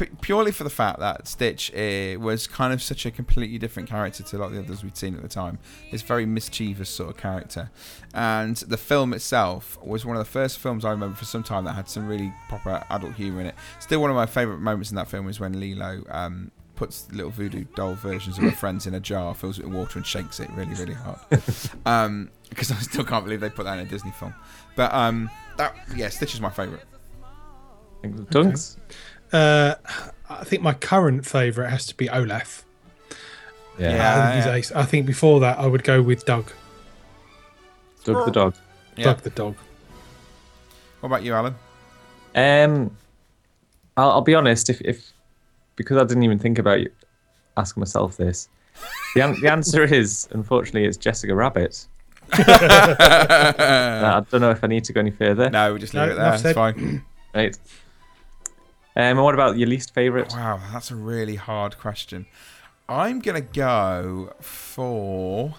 p- 0.00 0.10
purely 0.20 0.50
for 0.50 0.64
the 0.64 0.70
fact 0.70 0.98
that 0.98 1.28
Stitch 1.28 1.70
uh, 1.74 2.18
was 2.18 2.46
kind 2.46 2.72
of 2.72 2.82
such 2.82 3.04
a 3.06 3.10
completely 3.10 3.58
different 3.58 3.88
character 3.88 4.22
to 4.22 4.36
a 4.36 4.38
lot 4.38 4.46
of 4.46 4.52
the 4.52 4.60
others 4.60 4.82
we'd 4.82 4.96
seen 4.96 5.14
at 5.14 5.22
the 5.22 5.28
time. 5.28 5.58
This 5.92 6.02
very 6.02 6.26
mischievous 6.26 6.88
sort 6.88 7.10
of 7.10 7.16
character. 7.16 7.70
And 8.14 8.56
the 8.56 8.76
film 8.76 9.12
itself 9.12 9.78
was 9.82 10.04
one 10.04 10.16
of 10.16 10.20
the 10.20 10.30
first 10.30 10.58
films 10.58 10.84
I 10.84 10.90
remember 10.90 11.16
for 11.16 11.26
some 11.26 11.42
time 11.42 11.64
that 11.64 11.74
had 11.74 11.88
some 11.88 12.06
really 12.06 12.32
proper 12.48 12.82
adult 12.90 13.14
humour 13.14 13.40
in 13.42 13.46
it. 13.48 13.54
Still, 13.78 14.00
one 14.00 14.10
of 14.10 14.16
my 14.16 14.26
favourite 14.26 14.60
moments 14.60 14.90
in 14.90 14.96
that 14.96 15.08
film 15.08 15.28
is 15.28 15.38
when 15.38 15.60
Lilo 15.60 16.02
um, 16.08 16.50
puts 16.76 17.10
little 17.12 17.30
voodoo 17.30 17.64
doll 17.74 17.94
versions 17.94 18.38
of 18.38 18.44
her 18.44 18.50
friends 18.50 18.86
in 18.86 18.94
a 18.94 19.00
jar, 19.00 19.34
fills 19.34 19.58
it 19.58 19.66
with 19.66 19.74
water, 19.74 19.98
and 19.98 20.06
shakes 20.06 20.40
it 20.40 20.50
really, 20.52 20.74
really 20.74 20.94
hard. 20.94 21.18
um, 21.86 22.30
because 22.48 22.72
I 22.72 22.76
still 22.76 23.04
can't 23.04 23.24
believe 23.24 23.40
they 23.40 23.50
put 23.50 23.64
that 23.64 23.78
in 23.78 23.86
a 23.86 23.88
Disney 23.88 24.10
film. 24.12 24.34
But 24.76 24.92
um, 24.92 25.30
that 25.56 25.76
yeah, 25.94 26.08
Stitch 26.08 26.34
is 26.34 26.40
my 26.40 26.50
favourite. 26.50 26.84
Dunks. 28.02 28.78
Uh, 29.32 29.74
I 30.28 30.44
think 30.44 30.62
my 30.62 30.74
current 30.74 31.26
favourite 31.26 31.70
has 31.70 31.86
to 31.86 31.94
be 31.96 32.08
Olaf. 32.08 32.64
Yeah. 33.78 33.94
Yeah. 33.94 34.18
I 34.18 34.32
think 34.32 34.44
he's 34.44 34.52
ace. 34.70 34.72
I 34.76 34.84
think 34.84 35.06
before 35.06 35.40
that 35.40 35.58
I 35.58 35.66
would 35.66 35.84
go 35.84 36.02
with 36.02 36.24
Dug. 36.24 36.50
Dug 38.04 38.24
the 38.26 38.30
dog. 38.32 38.54
Yeah. 38.96 39.04
Dug 39.04 39.18
the 39.22 39.30
dog. 39.30 39.56
What 41.00 41.08
about 41.08 41.22
you, 41.22 41.32
Alan? 41.34 41.54
Um, 42.34 42.96
I'll, 43.96 44.10
I'll 44.10 44.20
be 44.20 44.34
honest. 44.34 44.68
If, 44.70 44.80
if 44.82 45.12
because 45.76 45.96
I 45.96 46.04
didn't 46.04 46.22
even 46.24 46.38
think 46.38 46.58
about 46.58 46.80
you, 46.80 46.90
asking 47.56 47.80
myself 47.80 48.16
this, 48.16 48.48
the, 49.14 49.22
an- 49.22 49.40
the 49.40 49.50
answer 49.50 49.82
is 49.94 50.28
unfortunately 50.32 50.84
it's 50.84 50.96
Jessica 50.96 51.34
Rabbit. 51.34 51.86
I 52.32 54.22
don't 54.30 54.40
know 54.40 54.50
if 54.50 54.62
I 54.62 54.66
need 54.66 54.84
to 54.84 54.92
go 54.92 55.00
any 55.00 55.10
further. 55.10 55.50
No, 55.50 55.72
we 55.74 55.78
just 55.80 55.94
leave 55.94 56.06
No, 56.06 56.12
it 56.12 56.16
there. 56.16 56.26
enough 56.26 56.44
It's 56.44 56.54
fine. 56.54 57.04
Right. 57.34 57.56
Um, 58.96 59.02
and 59.02 59.22
what 59.22 59.34
about 59.34 59.56
your 59.56 59.68
least 59.68 59.94
favourite? 59.94 60.32
Wow, 60.32 60.60
that's 60.72 60.90
a 60.90 60.96
really 60.96 61.36
hard 61.36 61.78
question. 61.78 62.26
I'm 62.88 63.20
gonna 63.20 63.40
go 63.40 64.34
for. 64.40 65.54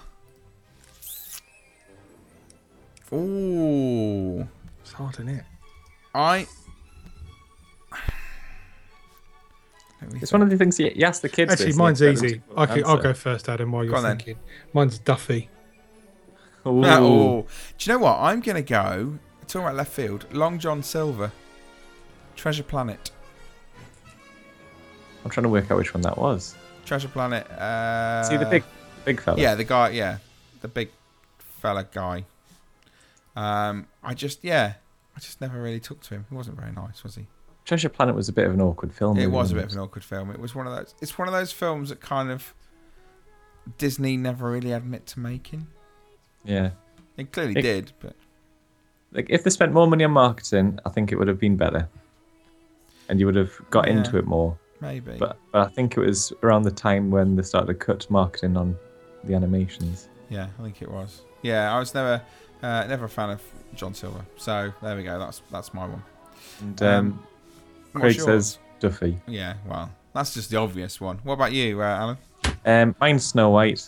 Ooh, 3.13 4.47
It's 4.81 4.93
hard, 4.93 5.15
isn't 5.15 5.29
it? 5.29 5.43
I. 6.13 6.47
It's 10.21 10.31
one 10.31 10.41
of 10.41 10.49
the 10.49 10.57
things 10.57 10.79
you, 10.79 10.91
you 10.95 11.05
ask 11.05 11.21
the 11.21 11.29
kids. 11.29 11.51
Actually, 11.53 11.67
this, 11.67 11.75
mine's 11.77 12.01
you 12.01 12.09
expect 12.09 12.31
them 12.31 12.39
easy. 12.41 12.55
I 12.57 12.65
can, 12.65 12.85
I'll 12.85 12.97
go 12.97 13.13
first, 13.13 13.47
Adam, 13.47 13.71
while 13.71 13.83
you're 13.85 13.95
on 13.95 14.03
then. 14.03 14.17
thinking. 14.17 14.37
Mine's 14.73 14.97
Duffy. 14.97 15.49
Ooh. 16.65 16.83
Oh, 16.85 17.45
do 17.77 17.89
you 17.91 17.93
know 17.97 18.03
what? 18.03 18.17
I'm 18.19 18.39
gonna 18.39 18.61
go. 18.61 19.19
Talking 19.47 19.61
about 19.67 19.75
left 19.75 19.91
field, 19.91 20.25
Long 20.33 20.59
John 20.59 20.81
Silver, 20.81 21.31
Treasure 22.35 22.63
Planet. 22.63 23.11
I'm 25.23 25.31
trying 25.31 25.43
to 25.43 25.49
work 25.49 25.69
out 25.71 25.77
which 25.77 25.93
one 25.93 26.01
that 26.01 26.17
was. 26.17 26.55
Treasure 26.85 27.07
Planet. 27.07 27.49
Uh, 27.51 28.23
See 28.23 28.37
the 28.37 28.45
big, 28.45 28.63
big 29.05 29.21
fella. 29.21 29.39
Yeah, 29.39 29.55
the 29.55 29.63
guy. 29.63 29.89
Yeah, 29.89 30.17
the 30.61 30.67
big 30.67 30.89
fella 31.37 31.85
guy. 31.91 32.25
Um, 33.35 33.87
I 34.03 34.13
just 34.13 34.43
yeah, 34.43 34.73
I 35.15 35.19
just 35.19 35.39
never 35.41 35.61
really 35.61 35.79
talked 35.79 36.03
to 36.05 36.15
him. 36.15 36.25
He 36.29 36.35
wasn't 36.35 36.57
very 36.59 36.71
nice, 36.71 37.03
was 37.03 37.15
he? 37.15 37.27
Treasure 37.65 37.89
Planet 37.89 38.15
was 38.15 38.27
a 38.27 38.33
bit 38.33 38.47
of 38.47 38.53
an 38.53 38.61
awkward 38.61 38.93
film. 38.93 39.17
It 39.17 39.27
was 39.27 39.51
a 39.51 39.55
bit 39.55 39.65
of 39.65 39.71
an 39.73 39.79
awkward 39.79 40.03
film. 40.03 40.31
It 40.31 40.39
was 40.39 40.55
one 40.55 40.67
of 40.67 40.75
those. 40.75 40.95
It's 41.01 41.17
one 41.17 41.27
of 41.27 41.33
those 41.33 41.51
films 41.51 41.89
that 41.89 42.01
kind 42.01 42.31
of 42.31 42.53
Disney 43.77 44.17
never 44.17 44.49
really 44.49 44.71
admit 44.71 45.05
to 45.07 45.19
making. 45.19 45.67
Yeah. 46.43 46.71
It 47.17 47.31
clearly 47.31 47.53
It- 47.57 47.61
did, 47.61 47.91
but 47.99 48.15
Like 49.13 49.27
if 49.29 49.43
they 49.43 49.49
spent 49.51 49.73
more 49.73 49.87
money 49.87 50.03
on 50.03 50.11
marketing, 50.11 50.79
I 50.85 50.89
think 50.89 51.11
it 51.11 51.17
would 51.17 51.27
have 51.27 51.39
been 51.39 51.55
better, 51.57 51.87
and 53.07 53.19
you 53.19 53.25
would 53.27 53.35
have 53.35 53.51
got 53.69 53.87
Yeah. 53.87 53.97
into 53.97 54.17
it 54.17 54.25
more. 54.25 54.57
Maybe. 54.81 55.13
But, 55.17 55.37
but 55.51 55.67
I 55.67 55.71
think 55.71 55.95
it 55.97 55.99
was 56.01 56.33
around 56.43 56.63
the 56.63 56.71
time 56.71 57.09
when 57.11 57.35
they 57.35 57.43
started 57.43 57.67
to 57.67 57.73
cut 57.73 58.09
marketing 58.09 58.57
on 58.57 58.75
the 59.23 59.33
animations. 59.35 60.09
Yeah, 60.29 60.47
I 60.59 60.63
think 60.63 60.81
it 60.81 60.89
was. 60.91 61.21
Yeah, 61.41 61.73
I 61.73 61.79
was 61.79 61.93
never, 61.93 62.21
uh, 62.63 62.85
never 62.87 63.05
a 63.05 63.09
fan 63.09 63.29
of 63.29 63.41
John 63.75 63.93
Silver. 63.93 64.25
So 64.37 64.73
there 64.81 64.95
we 64.95 65.03
go. 65.03 65.17
That's 65.19 65.41
that's 65.51 65.73
my 65.73 65.85
one. 65.85 66.03
And 66.61 66.81
um, 66.83 67.23
what's 67.93 68.01
Craig 68.15 68.21
says 68.21 68.59
Duffy. 68.79 69.19
Yeah, 69.27 69.55
well, 69.67 69.91
that's 70.13 70.33
just 70.33 70.49
the 70.49 70.57
obvious 70.57 70.99
one. 70.99 71.19
What 71.23 71.33
about 71.33 71.51
you, 71.51 71.81
uh, 71.81 71.85
Alan? 71.85 72.17
Um, 72.65 72.95
mine's 72.99 73.25
Snow 73.25 73.49
White. 73.51 73.87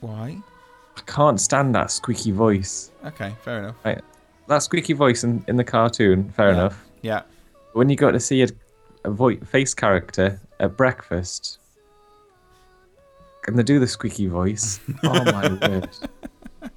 Why? 0.00 0.38
I 0.96 1.00
can't 1.06 1.40
stand 1.40 1.74
that 1.74 1.90
squeaky 1.90 2.30
voice. 2.30 2.90
Okay, 3.04 3.34
fair 3.42 3.58
enough. 3.60 3.76
Right. 3.84 4.00
That 4.48 4.58
squeaky 4.58 4.92
voice 4.92 5.24
in, 5.24 5.44
in 5.48 5.56
the 5.56 5.64
cartoon, 5.64 6.30
fair 6.30 6.48
Yeah. 6.48 6.54
enough. 6.54 6.84
Yeah. 7.02 7.22
But 7.72 7.76
when 7.78 7.88
you 7.88 7.96
got 7.96 8.12
to 8.12 8.20
see 8.20 8.42
a, 8.42 8.48
a 9.04 9.10
vo- 9.10 9.36
face 9.38 9.74
character 9.74 10.40
at 10.60 10.76
breakfast, 10.76 11.58
and 13.46 13.58
they 13.58 13.62
do 13.62 13.78
the 13.78 13.86
squeaky 13.86 14.26
voice, 14.26 14.80
oh 15.04 15.24
my 15.24 15.52
word. 15.68 15.90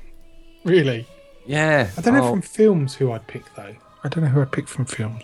Really? 0.63 1.07
Yeah. 1.45 1.89
I 1.97 2.01
don't 2.01 2.13
know 2.13 2.25
oh, 2.25 2.31
from 2.31 2.41
films 2.41 2.93
who 2.93 3.13
I'd 3.13 3.25
pick, 3.27 3.43
though. 3.55 3.73
I 4.03 4.09
don't 4.09 4.21
know 4.25 4.29
who 4.29 4.41
I'd 4.41 4.51
pick 4.51 4.67
from 4.67 4.83
films. 4.83 5.23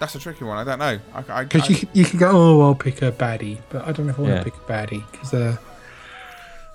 That's 0.00 0.16
a 0.16 0.18
tricky 0.18 0.44
one. 0.44 0.58
I 0.58 0.64
don't 0.64 0.80
know. 0.80 0.98
I, 1.14 1.24
I, 1.40 1.44
Because 1.44 1.62
I- 1.62 1.66
you, 1.68 1.76
could- 1.76 1.88
you 1.92 2.04
could 2.04 2.18
go, 2.18 2.30
oh, 2.32 2.60
I'll 2.62 2.74
pick 2.74 3.02
a 3.02 3.12
baddie, 3.12 3.58
but 3.70 3.86
I 3.86 3.92
don't 3.92 4.06
know 4.06 4.10
if 4.12 4.18
I 4.18 4.22
want 4.22 4.34
Yeah. 4.34 4.38
to 4.42 4.44
pick 4.50 4.54
a 4.56 4.72
baddie. 4.72 5.04
Because 5.12 5.32
uh, 5.32 5.56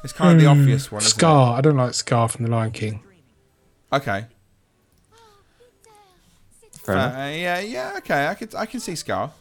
it's 0.01 0.13
kind 0.13 0.37
of 0.37 0.41
the 0.41 0.49
hmm, 0.53 0.61
obvious 0.61 0.89
one. 0.91 1.01
Isn't 1.01 1.09
Scar. 1.09 1.57
I 1.57 1.61
don't 1.61 1.75
like 1.75 1.93
Scar 1.93 2.29
from 2.29 2.45
The 2.45 2.51
Lion 2.51 2.71
King. 2.71 3.03
Okay. 3.91 4.27
Fair 6.87 6.97
Uh, 6.97 7.29
yeah, 7.29 7.59
yeah. 7.59 7.93
Okay, 7.97 8.27
I 8.27 8.33
can 8.33 8.49
I 8.57 8.65
can 8.65 8.79
see 8.79 8.95
Scar. 8.95 9.31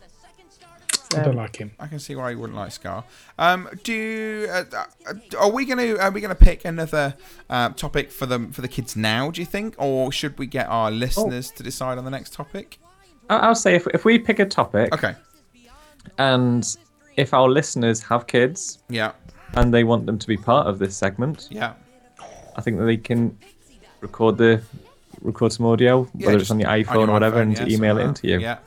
I 1.16 1.22
don't 1.22 1.36
like 1.36 1.55
him. 1.57 1.70
I 1.78 1.86
can 1.86 2.01
see 2.01 2.16
why 2.16 2.30
you 2.32 2.38
wouldn't 2.38 2.59
like 2.59 2.72
Scar. 2.72 3.05
Um, 3.38 3.68
do 3.84 3.92
you, 3.92 4.49
uh, 4.51 4.64
uh, 4.76 5.14
are 5.38 5.51
we 5.51 5.64
gonna 5.64 5.94
are 5.97 6.11
we 6.11 6.20
gonna 6.20 6.34
pick 6.34 6.64
another 6.64 7.14
uh, 7.49 7.68
topic 7.70 8.11
for 8.11 8.26
the 8.26 8.40
for 8.53 8.61
the 8.61 8.68
kids 8.68 8.97
now? 8.97 9.30
Do 9.30 9.40
you 9.40 9.47
think, 9.47 9.76
or 9.78 10.11
should 10.12 10.36
we 10.38 10.47
get 10.47 10.66
our 10.68 10.90
listeners 10.90 11.51
to 11.53 11.62
decide 11.62 11.97
on 11.99 12.05
the 12.05 12.11
next 12.11 12.32
topic? 12.32 12.78
I- 13.30 13.38
I'll 13.38 13.55
say 13.55 13.76
if, 13.76 13.86
if 13.94 14.05
we 14.05 14.18
pick 14.18 14.40
a 14.40 14.47
topic, 14.47 14.92
Okay. 14.92 15.14
and 16.18 16.76
if 17.16 17.32
our 17.32 17.49
listeners 17.49 18.03
have 18.03 18.26
kids 18.26 18.78
Yeah. 18.88 19.12
and 19.55 19.72
they 19.72 19.84
want 19.84 20.07
them 20.07 20.18
to 20.18 20.26
be 20.26 20.36
part 20.36 20.66
of 20.66 20.78
this 20.78 20.97
segment, 20.97 21.49
Yeah. 21.51 21.74
I 22.57 22.61
think 22.62 22.78
that 22.78 22.84
they 22.84 22.97
can 22.97 23.36
record 24.01 24.38
the 24.38 24.61
record 25.21 25.53
some 25.53 25.67
audio, 25.67 26.09
Yeah, 26.14 26.27
whether 26.27 26.39
it's 26.39 26.51
on 26.51 26.61
your 26.61 26.71
iPhone 26.71 27.09
or 27.09 27.12
whatever, 27.12 27.41
and 27.41 27.57
yeah, 27.59 27.67
email 27.69 27.99
it 27.99 28.05
into 28.05 28.29
you. 28.29 28.39
Yeah, 28.39 28.59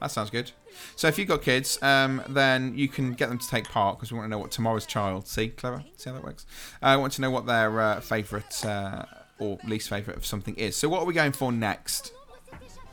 that 0.00 0.10
sounds 0.10 0.30
good. 0.30 0.50
So 0.96 1.08
if 1.08 1.18
you've 1.18 1.28
got 1.28 1.42
kids, 1.42 1.78
um, 1.82 2.22
then 2.28 2.76
you 2.76 2.88
can 2.88 3.12
get 3.14 3.28
them 3.28 3.38
to 3.38 3.48
take 3.48 3.64
part 3.68 3.96
because 3.98 4.12
we 4.12 4.18
want 4.18 4.26
to 4.26 4.30
know 4.30 4.38
what 4.38 4.50
tomorrow's 4.50 4.86
child. 4.86 5.26
See, 5.26 5.48
clever. 5.48 5.84
See 5.96 6.10
how 6.10 6.14
that 6.16 6.24
works. 6.24 6.46
Uh, 6.82 6.86
I 6.86 6.96
want 6.96 7.12
to 7.14 7.20
know 7.22 7.30
what 7.30 7.46
their 7.46 7.80
uh, 7.80 8.00
favourite 8.00 8.64
uh, 8.64 9.04
or 9.38 9.58
least 9.66 9.88
favourite 9.88 10.16
of 10.16 10.24
something 10.26 10.54
is. 10.56 10.76
So 10.76 10.88
what 10.88 11.00
are 11.00 11.06
we 11.06 11.14
going 11.14 11.32
for 11.32 11.52
next? 11.52 12.12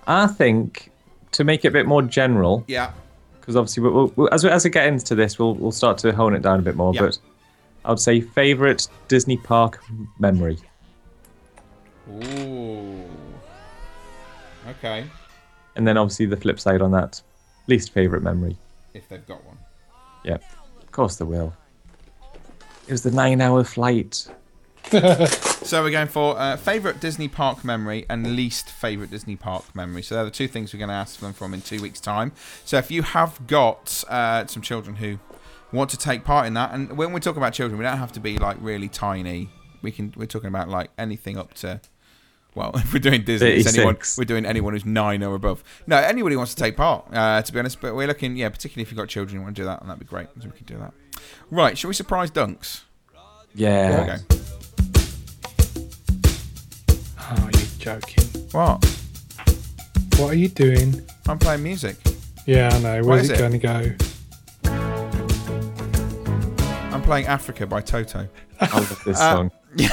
I 0.05 0.27
think 0.27 0.91
to 1.33 1.43
make 1.43 1.65
it 1.65 1.69
a 1.69 1.71
bit 1.71 1.85
more 1.85 2.01
general, 2.01 2.63
Yeah. 2.67 2.91
because 3.39 3.55
obviously 3.55 3.83
we'll, 3.83 4.13
we'll, 4.15 4.33
as 4.33 4.43
we 4.43 4.49
as 4.49 4.63
we 4.63 4.69
get 4.69 4.87
into 4.87 5.15
this, 5.15 5.37
we'll 5.37 5.55
we'll 5.55 5.71
start 5.71 5.97
to 5.99 6.13
hone 6.13 6.33
it 6.33 6.41
down 6.41 6.59
a 6.59 6.63
bit 6.63 6.75
more. 6.75 6.93
Yeah. 6.93 7.01
But 7.01 7.17
I 7.85 7.89
would 7.89 7.99
say 7.99 8.21
favorite 8.21 8.87
Disney 9.07 9.37
park 9.37 9.81
memory. 10.19 10.57
Ooh. 12.09 13.03
Okay. 14.67 15.05
And 15.75 15.87
then 15.87 15.97
obviously 15.97 16.25
the 16.25 16.37
flip 16.37 16.59
side 16.59 16.81
on 16.81 16.91
that, 16.91 17.21
least 17.67 17.91
favorite 17.91 18.23
memory. 18.23 18.57
If 18.93 19.07
they've 19.09 19.25
got 19.25 19.43
one. 19.45 19.57
Yeah, 20.23 20.37
of 20.81 20.91
course 20.91 21.17
they 21.17 21.25
will. 21.25 21.53
It 22.87 22.91
was 22.91 23.03
the 23.03 23.11
nine-hour 23.11 23.63
flight. 23.63 24.27
So 25.67 25.83
we're 25.83 25.91
going 25.91 26.07
for 26.07 26.39
uh, 26.39 26.55
favourite 26.55 27.01
Disney 27.01 27.27
park 27.27 27.65
memory 27.65 28.05
and 28.09 28.37
least 28.37 28.69
favourite 28.69 29.11
Disney 29.11 29.35
park 29.35 29.75
memory. 29.75 30.01
So 30.01 30.15
they're 30.15 30.23
the 30.23 30.31
two 30.31 30.47
things 30.47 30.73
we're 30.73 30.77
going 30.77 30.87
to 30.87 30.95
ask 30.95 31.19
them 31.19 31.33
from 31.33 31.53
in 31.53 31.59
two 31.59 31.81
weeks' 31.81 31.99
time. 31.99 32.31
So 32.63 32.77
if 32.77 32.89
you 32.89 33.01
have 33.01 33.47
got 33.47 34.05
uh, 34.07 34.45
some 34.45 34.61
children 34.61 34.95
who 34.95 35.19
want 35.73 35.89
to 35.89 35.97
take 35.97 36.23
part 36.23 36.47
in 36.47 36.53
that, 36.53 36.73
and 36.73 36.97
when 36.97 37.11
we 37.11 37.19
talk 37.19 37.35
about 37.35 37.51
children, 37.51 37.77
we 37.77 37.83
don't 37.83 37.97
have 37.97 38.13
to 38.13 38.21
be 38.21 38.37
like 38.37 38.55
really 38.61 38.87
tiny. 38.87 39.49
We 39.81 39.91
can. 39.91 40.13
We're 40.15 40.25
talking 40.25 40.47
about 40.47 40.69
like 40.69 40.89
anything 40.97 41.37
up 41.37 41.53
to. 41.55 41.81
Well, 42.57 42.71
if 42.75 42.91
we're 42.91 42.99
doing 42.99 43.23
Disney, 43.23 43.51
it's 43.51 43.77
anyone, 43.77 43.97
we're 44.17 44.23
doing 44.25 44.43
anyone 44.45 44.73
who's 44.73 44.83
nine 44.85 45.21
or 45.23 45.35
above. 45.35 45.63
No, 45.85 45.95
anybody 45.97 46.33
who 46.33 46.39
wants 46.39 46.55
to 46.55 46.61
take 46.63 46.75
part, 46.75 47.05
uh, 47.13 47.39
to 47.41 47.53
be 47.53 47.59
honest. 47.59 47.79
But 47.79 47.95
we're 47.95 48.07
looking, 48.07 48.35
yeah, 48.35 48.49
particularly 48.49 48.81
if 48.81 48.89
you've 48.91 48.97
got 48.97 49.07
children 49.09 49.35
you 49.35 49.43
want 49.43 49.55
to 49.55 49.61
do 49.61 49.65
that, 49.67 49.79
and 49.81 49.89
that'd 49.89 49.99
be 49.99 50.05
great. 50.07 50.27
So 50.41 50.47
we 50.49 50.57
can 50.57 50.65
do 50.65 50.77
that. 50.79 50.91
Right, 51.51 51.77
shall 51.77 51.87
we 51.89 51.93
surprise 51.93 52.31
dunks? 52.31 52.81
Yeah. 53.53 53.91
There 53.91 54.01
we 54.01 54.07
go. 54.07 54.41
Oh, 57.19 57.49
you're 57.53 57.67
joking. 57.77 58.23
What? 58.51 58.83
What 60.17 60.31
are 60.31 60.35
you 60.37 60.47
doing? 60.47 61.01
I'm 61.27 61.37
playing 61.37 61.61
music. 61.61 61.95
Yeah, 62.47 62.69
I 62.73 62.79
know. 62.79 62.95
What 63.01 63.05
Where's 63.07 63.29
it, 63.29 63.33
it? 63.33 63.39
going 63.39 63.51
to 63.51 63.57
go? 63.59 63.91
I'm 66.91 67.03
playing 67.03 67.27
Africa 67.27 67.67
by 67.67 67.81
Toto. 67.81 68.27
I 68.59 68.65
love 68.77 69.03
this 69.05 69.19
Uh, 69.19 69.33
song. 69.35 69.51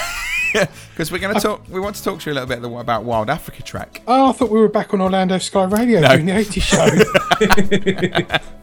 Because 0.91 1.11
we're 1.13 1.19
going 1.19 1.35
to 1.35 1.41
talk. 1.41 1.63
We 1.69 1.81
want 1.81 1.97
to 1.97 2.03
talk 2.05 2.21
to 2.21 2.31
you 2.31 2.35
a 2.35 2.37
little 2.41 2.49
bit 2.49 2.81
about 2.81 3.05
Wild 3.05 3.29
Africa 3.31 3.63
Trek. 3.63 4.03
Oh, 4.07 4.31
I 4.31 4.33
thought 4.33 4.51
we 4.51 4.61
were 4.61 4.69
back 4.69 4.95
on 4.95 5.01
Orlando 5.01 5.39
Sky 5.39 5.65
Radio 5.65 6.01
No. 6.01 6.09
doing 6.15 6.27
the 6.27 6.37
80 6.39 6.61
show. 6.61 8.39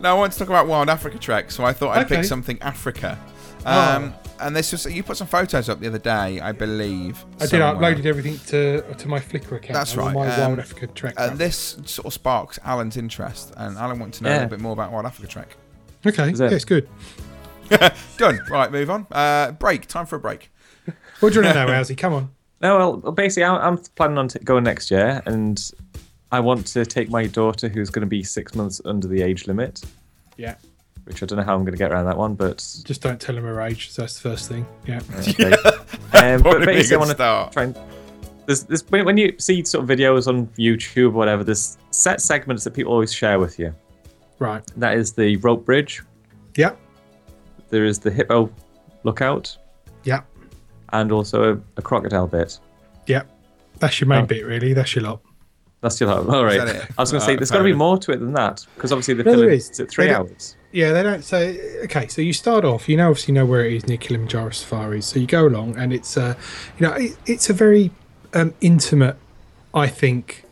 No, 0.00 0.10
I 0.16 0.18
want 0.18 0.32
to 0.32 0.38
talk 0.40 0.48
about 0.48 0.66
Wild 0.66 0.88
Africa 0.90 1.16
Trek, 1.18 1.52
so 1.52 1.64
I 1.64 1.72
thought 1.72 1.96
I'd 1.96 2.06
Okay. 2.06 2.16
pick 2.16 2.24
something 2.24 2.60
Africa. 2.60 3.16
Oh. 3.64 3.96
Um, 3.96 4.14
And 4.40 4.56
this 4.56 4.72
was 4.72 4.84
you 4.86 5.04
put 5.04 5.16
some 5.16 5.28
photos 5.28 5.68
up 5.68 5.78
the 5.78 5.86
other 5.86 6.00
day, 6.00 6.40
I 6.40 6.50
believe. 6.50 7.24
I 7.40 7.46
did. 7.46 7.60
I 7.60 7.72
uploaded 7.72 8.04
everything 8.06 8.36
to 8.48 8.82
to 8.82 9.06
my 9.08 9.20
Flickr 9.20 9.52
account. 9.58 9.74
That's 9.74 9.96
right. 9.96 10.12
My 10.12 10.26
um, 10.34 10.40
Wild 10.40 10.58
Africa 10.58 10.88
Trek. 10.88 11.14
And 11.16 11.32
app. 11.32 11.38
this 11.38 11.76
sort 11.86 12.06
of 12.06 12.12
sparks 12.12 12.58
Alan's 12.64 12.96
interest, 12.96 13.52
and 13.56 13.78
Alan 13.78 14.00
wants 14.00 14.18
to 14.18 14.24
know 14.24 14.30
a 14.30 14.34
little 14.34 14.48
bit 14.48 14.60
more 14.60 14.72
about 14.72 14.90
Wild 14.90 15.06
Africa 15.06 15.28
Trek. 15.28 15.56
okay, 16.04 16.32
Is 16.32 16.40
it- 16.40 16.50
yeah, 16.50 16.56
it's 16.56 16.64
good. 16.64 16.88
Done. 18.18 18.40
Right, 18.50 18.72
move 18.72 18.90
on. 18.90 19.06
Uh, 19.12 19.52
break. 19.52 19.86
Time 19.86 20.06
for 20.06 20.16
a 20.16 20.20
break. 20.20 20.50
What 21.22 21.32
do 21.32 21.38
you 21.38 21.44
want 21.44 21.54
to 21.56 21.66
know, 21.66 21.72
Owsy? 21.72 21.96
Come 21.96 22.12
on. 22.14 22.30
No, 22.60 22.76
well, 22.78 22.96
well, 22.98 23.12
basically, 23.12 23.44
I'm, 23.44 23.60
I'm 23.60 23.78
planning 23.96 24.18
on 24.18 24.28
t- 24.28 24.38
going 24.40 24.64
next 24.64 24.90
year, 24.90 25.22
and 25.26 25.60
I 26.30 26.40
want 26.40 26.66
to 26.68 26.84
take 26.84 27.10
my 27.10 27.26
daughter, 27.26 27.68
who's 27.68 27.90
going 27.90 28.00
to 28.02 28.06
be 28.08 28.22
six 28.22 28.54
months 28.54 28.80
under 28.84 29.06
the 29.08 29.22
age 29.22 29.46
limit, 29.46 29.82
Yeah. 30.36 30.54
which 31.04 31.22
I 31.22 31.26
don't 31.26 31.38
know 31.38 31.44
how 31.44 31.54
I'm 31.54 31.62
going 31.62 31.72
to 31.72 31.78
get 31.78 31.92
around 31.92 32.06
that 32.06 32.16
one, 32.16 32.34
but 32.34 32.56
Just 32.84 33.02
don't 33.02 33.20
tell 33.20 33.36
him 33.36 33.44
her 33.44 33.60
age. 33.60 33.90
So 33.90 34.02
that's 34.02 34.14
the 34.20 34.28
first 34.28 34.48
thing. 34.48 34.66
Yeah. 34.86 35.00
okay. 35.20 35.52
um, 36.34 36.42
but 36.42 36.60
basically, 36.66 36.96
I 36.96 36.98
want 36.98 37.10
to 37.10 37.16
start. 37.16 37.52
try 37.52 37.62
and. 37.64 37.78
There's, 38.46 38.64
there's, 38.64 38.82
when 38.90 39.04
when 39.04 39.16
you 39.16 39.36
see 39.38 39.62
sort 39.64 39.84
of 39.84 39.88
videos 39.96 40.26
on 40.26 40.48
YouTube 40.58 41.06
or 41.08 41.10
whatever, 41.10 41.44
there's 41.44 41.78
set 41.92 42.20
segments 42.20 42.64
that 42.64 42.72
people 42.74 42.92
always 42.92 43.12
share 43.12 43.38
with 43.38 43.56
you. 43.56 43.72
Right. 44.40 44.62
That 44.76 44.96
is 44.96 45.12
the 45.12 45.36
rope 45.36 45.64
bridge. 45.64 46.02
Yeah. 46.56 46.72
There 47.70 47.84
is 47.84 48.00
the 48.00 48.10
hippo 48.10 48.50
lookout, 49.04 49.56
Yeah. 49.56 49.61
And 50.92 51.12
also 51.12 51.54
a, 51.54 51.60
a 51.78 51.82
crocodile 51.82 52.26
bit. 52.26 52.58
Yep. 53.06 53.26
That's 53.78 54.00
your 54.00 54.08
main 54.08 54.24
Oh. 54.24 54.26
bit, 54.26 54.44
really. 54.46 54.72
That's 54.74 54.94
your 54.94 55.04
lot. 55.04 55.20
That's 55.80 56.00
your 56.00 56.08
lot. 56.14 56.28
All 56.34 56.44
right. 56.44 56.58
that 56.64 56.76
it? 56.76 56.82
I 56.96 57.02
was 57.02 57.10
going 57.10 57.20
to 57.20 57.24
say, 57.24 57.32
Alright, 57.32 57.38
there's 57.38 57.50
got 57.50 57.58
to 57.58 57.64
be 57.64 57.72
more 57.72 57.98
to 57.98 58.12
it 58.12 58.18
than 58.20 58.32
that, 58.34 58.64
because 58.76 58.92
obviously 58.92 59.14
the 59.14 59.24
No, 59.24 59.32
film 59.32 59.40
there 59.46 59.50
is 59.50 59.70
is. 59.70 59.80
at 59.80 59.90
three 59.90 60.10
hours. 60.10 60.56
Yeah, 60.70 60.92
they 60.92 61.02
don't 61.02 61.22
say. 61.24 61.58
Okay, 61.84 62.06
so 62.08 62.22
you 62.22 62.32
start 62.32 62.64
off. 62.64 62.88
You 62.88 62.96
know, 62.96 63.10
obviously 63.10 63.34
know 63.34 63.44
where 63.44 63.66
it 63.66 63.72
is 63.74 63.86
near 63.86 63.98
Kilimanjaro 63.98 64.50
Safaris. 64.50 65.04
So 65.06 65.18
you 65.20 65.26
go 65.26 65.46
along, 65.46 65.76
and 65.76 65.92
it's 65.92 66.16
uh, 66.16 66.34
you 66.78 66.86
know, 66.86 66.94
it, 66.94 67.16
it's 67.26 67.50
a 67.50 67.52
very 67.52 67.90
um, 68.32 68.54
intimate, 68.62 69.16
I 69.74 69.88
think, 69.88 70.44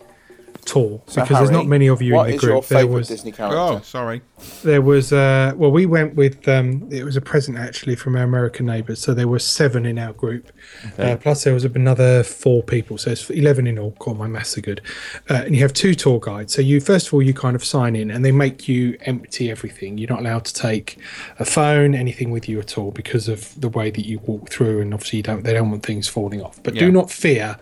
tour 0.66 1.00
So, 1.06 1.22
because 1.22 1.38
there's 1.38 1.50
not 1.50 1.66
many 1.66 1.86
of 1.86 2.02
you 2.02 2.14
what 2.14 2.24
in 2.24 2.30
the 2.32 2.34
is 2.34 2.40
group. 2.42 2.52
your 2.52 2.60
there 2.62 2.78
favourite 2.80 2.94
was 2.98 3.08
Disney 3.08 3.32
character? 3.32 3.56
Oh, 3.58 3.80
sorry. 3.82 4.20
There 4.62 4.82
was 4.82 5.12
uh 5.12 5.52
well 5.56 5.70
we 5.70 5.86
went 5.86 6.14
with 6.16 6.46
um 6.48 6.86
it 6.90 7.04
was 7.04 7.16
a 7.16 7.20
present 7.20 7.58
actually 7.58 7.96
from 7.96 8.14
our 8.16 8.22
American 8.22 8.66
neighbours, 8.66 9.00
so 9.00 9.14
there 9.14 9.28
were 9.28 9.38
seven 9.38 9.86
in 9.86 9.98
our 9.98 10.12
group. 10.12 10.52
Okay. 10.92 11.12
Uh, 11.12 11.16
plus 11.16 11.44
there 11.44 11.54
was 11.54 11.64
another 11.64 12.22
four 12.22 12.62
people, 12.62 12.98
so 12.98 13.10
it's 13.10 13.30
eleven 13.30 13.66
in 13.66 13.78
all. 13.78 13.94
God, 13.98 14.18
my 14.18 14.26
maths 14.26 14.56
are 14.58 14.60
good. 14.60 14.80
Uh, 15.28 15.42
and 15.46 15.54
you 15.54 15.62
have 15.62 15.72
two 15.72 15.94
tour 15.94 16.20
guides. 16.20 16.52
So 16.54 16.60
you 16.62 16.80
first 16.80 17.06
of 17.08 17.14
all 17.14 17.22
you 17.22 17.32
kind 17.32 17.56
of 17.56 17.64
sign 17.64 17.96
in, 17.96 18.10
and 18.10 18.24
they 18.24 18.32
make 18.32 18.68
you 18.68 18.98
empty 19.02 19.50
everything. 19.50 19.98
You're 19.98 20.10
not 20.10 20.20
allowed 20.20 20.44
to 20.46 20.54
take 20.54 20.98
a 21.38 21.44
phone, 21.44 21.94
anything 21.94 22.30
with 22.30 22.48
you 22.48 22.60
at 22.60 22.76
all 22.76 22.90
because 22.90 23.28
of 23.28 23.58
the 23.60 23.68
way 23.68 23.90
that 23.90 24.04
you 24.06 24.18
walk 24.20 24.50
through, 24.50 24.80
and 24.82 24.92
obviously 24.92 25.18
you 25.18 25.22
don't 25.22 25.42
they 25.42 25.54
don't 25.54 25.70
want 25.70 25.84
things 25.84 26.06
falling 26.08 26.42
off. 26.42 26.62
But 26.62 26.74
Yeah. 26.74 26.80
do 26.80 26.92
not 26.92 27.10
fear 27.10 27.56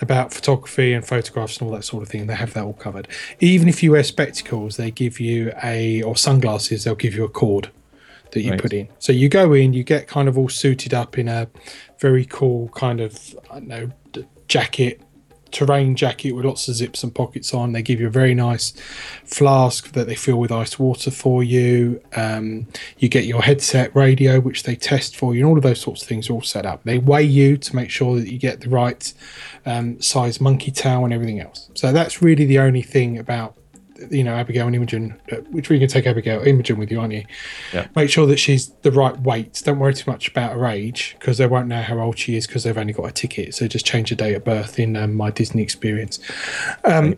about 0.00 0.32
photography 0.32 0.92
and 0.92 1.04
photographs 1.06 1.58
and 1.58 1.68
all 1.68 1.74
that 1.74 1.84
sort 1.84 2.02
of 2.02 2.08
thing. 2.08 2.26
They 2.26 2.34
have 2.34 2.52
that 2.54 2.64
all 2.64 2.72
covered. 2.74 3.08
Even 3.40 3.68
if 3.68 3.82
you 3.82 3.92
wear 3.92 4.04
spectacles, 4.04 4.76
they 4.76 4.90
give 4.90 5.18
you 5.18 5.52
a 5.62 6.02
or 6.02 6.16
sunglasses. 6.22 6.84
They'll 6.84 6.94
give 6.94 7.14
you 7.14 7.24
a 7.24 7.28
cord 7.28 7.70
that 8.30 8.40
you 8.42 8.52
Right. 8.52 8.62
put 8.62 8.72
in. 8.72 8.88
So 8.98 9.12
you 9.12 9.28
go 9.28 9.52
in, 9.52 9.72
you 9.74 9.84
get 9.84 10.06
kind 10.06 10.28
of 10.28 10.38
all 10.38 10.48
suited 10.48 10.94
up 10.94 11.18
in 11.18 11.28
a 11.28 11.48
very 12.00 12.24
cool 12.24 12.68
kind 12.74 13.00
of 13.00 13.36
I 13.50 13.54
don't 13.60 13.68
know 13.68 13.90
jacket, 14.48 15.00
terrain 15.50 15.94
jacket 15.96 16.32
with 16.32 16.44
lots 16.46 16.66
of 16.68 16.74
zips 16.74 17.02
and 17.04 17.14
pockets 17.14 17.52
on. 17.54 17.72
They 17.72 17.82
give 17.82 18.00
you 18.00 18.06
a 18.06 18.10
very 18.10 18.34
nice 18.34 18.72
flask 19.24 19.92
that 19.92 20.06
they 20.06 20.14
fill 20.14 20.38
with 20.38 20.50
ice 20.50 20.78
water 20.78 21.10
for 21.10 21.42
you. 21.44 22.00
Um, 22.16 22.66
you 22.98 23.08
get 23.08 23.24
your 23.24 23.42
headset 23.42 23.94
radio, 23.94 24.40
which 24.40 24.62
they 24.62 24.76
test 24.76 25.16
for 25.16 25.34
you, 25.34 25.40
and 25.40 25.48
all 25.50 25.56
of 25.56 25.62
those 25.62 25.80
sorts 25.80 26.02
of 26.02 26.08
things 26.08 26.28
are 26.30 26.34
all 26.34 26.42
set 26.42 26.64
up. 26.66 26.84
They 26.84 26.98
weigh 26.98 27.22
you 27.24 27.56
to 27.58 27.76
make 27.76 27.90
sure 27.90 28.16
that 28.18 28.30
you 28.32 28.38
get 28.38 28.60
the 28.60 28.70
right 28.70 29.12
um, 29.66 30.00
size 30.00 30.40
monkey 30.40 30.70
tail 30.70 31.04
and 31.04 31.12
everything 31.12 31.40
else. 31.40 31.70
So 31.74 31.92
that's 31.92 32.22
really 32.22 32.46
the 32.46 32.58
only 32.58 32.82
thing 32.82 33.18
about 33.18 33.54
you 34.10 34.24
know 34.24 34.34
Abigail 34.34 34.66
and 34.66 34.76
Imogen, 34.76 35.20
uh, 35.30 35.36
which 35.50 35.68
we 35.68 35.78
can 35.78 35.88
take 35.88 36.06
Abigail 36.06 36.42
Imogen 36.42 36.78
with 36.78 36.90
you, 36.90 37.00
aren't 37.00 37.12
you? 37.12 37.24
Yeah. 37.72 37.86
Make 37.94 38.10
sure 38.10 38.26
that 38.26 38.38
she's 38.38 38.68
the 38.82 38.92
right 38.92 39.18
weight. 39.20 39.62
Don't 39.64 39.78
worry 39.78 39.94
too 39.94 40.10
much 40.10 40.28
about 40.28 40.52
her 40.52 40.66
age 40.66 41.16
because 41.18 41.38
they 41.38 41.46
won't 41.46 41.68
know 41.68 41.82
how 41.82 41.98
old 41.98 42.18
she 42.18 42.36
is 42.36 42.46
because 42.46 42.64
they've 42.64 42.78
only 42.78 42.92
got 42.92 43.04
a 43.04 43.12
ticket. 43.12 43.54
So 43.54 43.68
just 43.68 43.86
change 43.86 44.10
the 44.10 44.16
date 44.16 44.34
of 44.34 44.44
birth 44.44 44.78
in 44.78 44.96
um, 44.96 45.14
my 45.14 45.30
Disney 45.30 45.62
experience. 45.62 46.18
Um, 46.84 47.16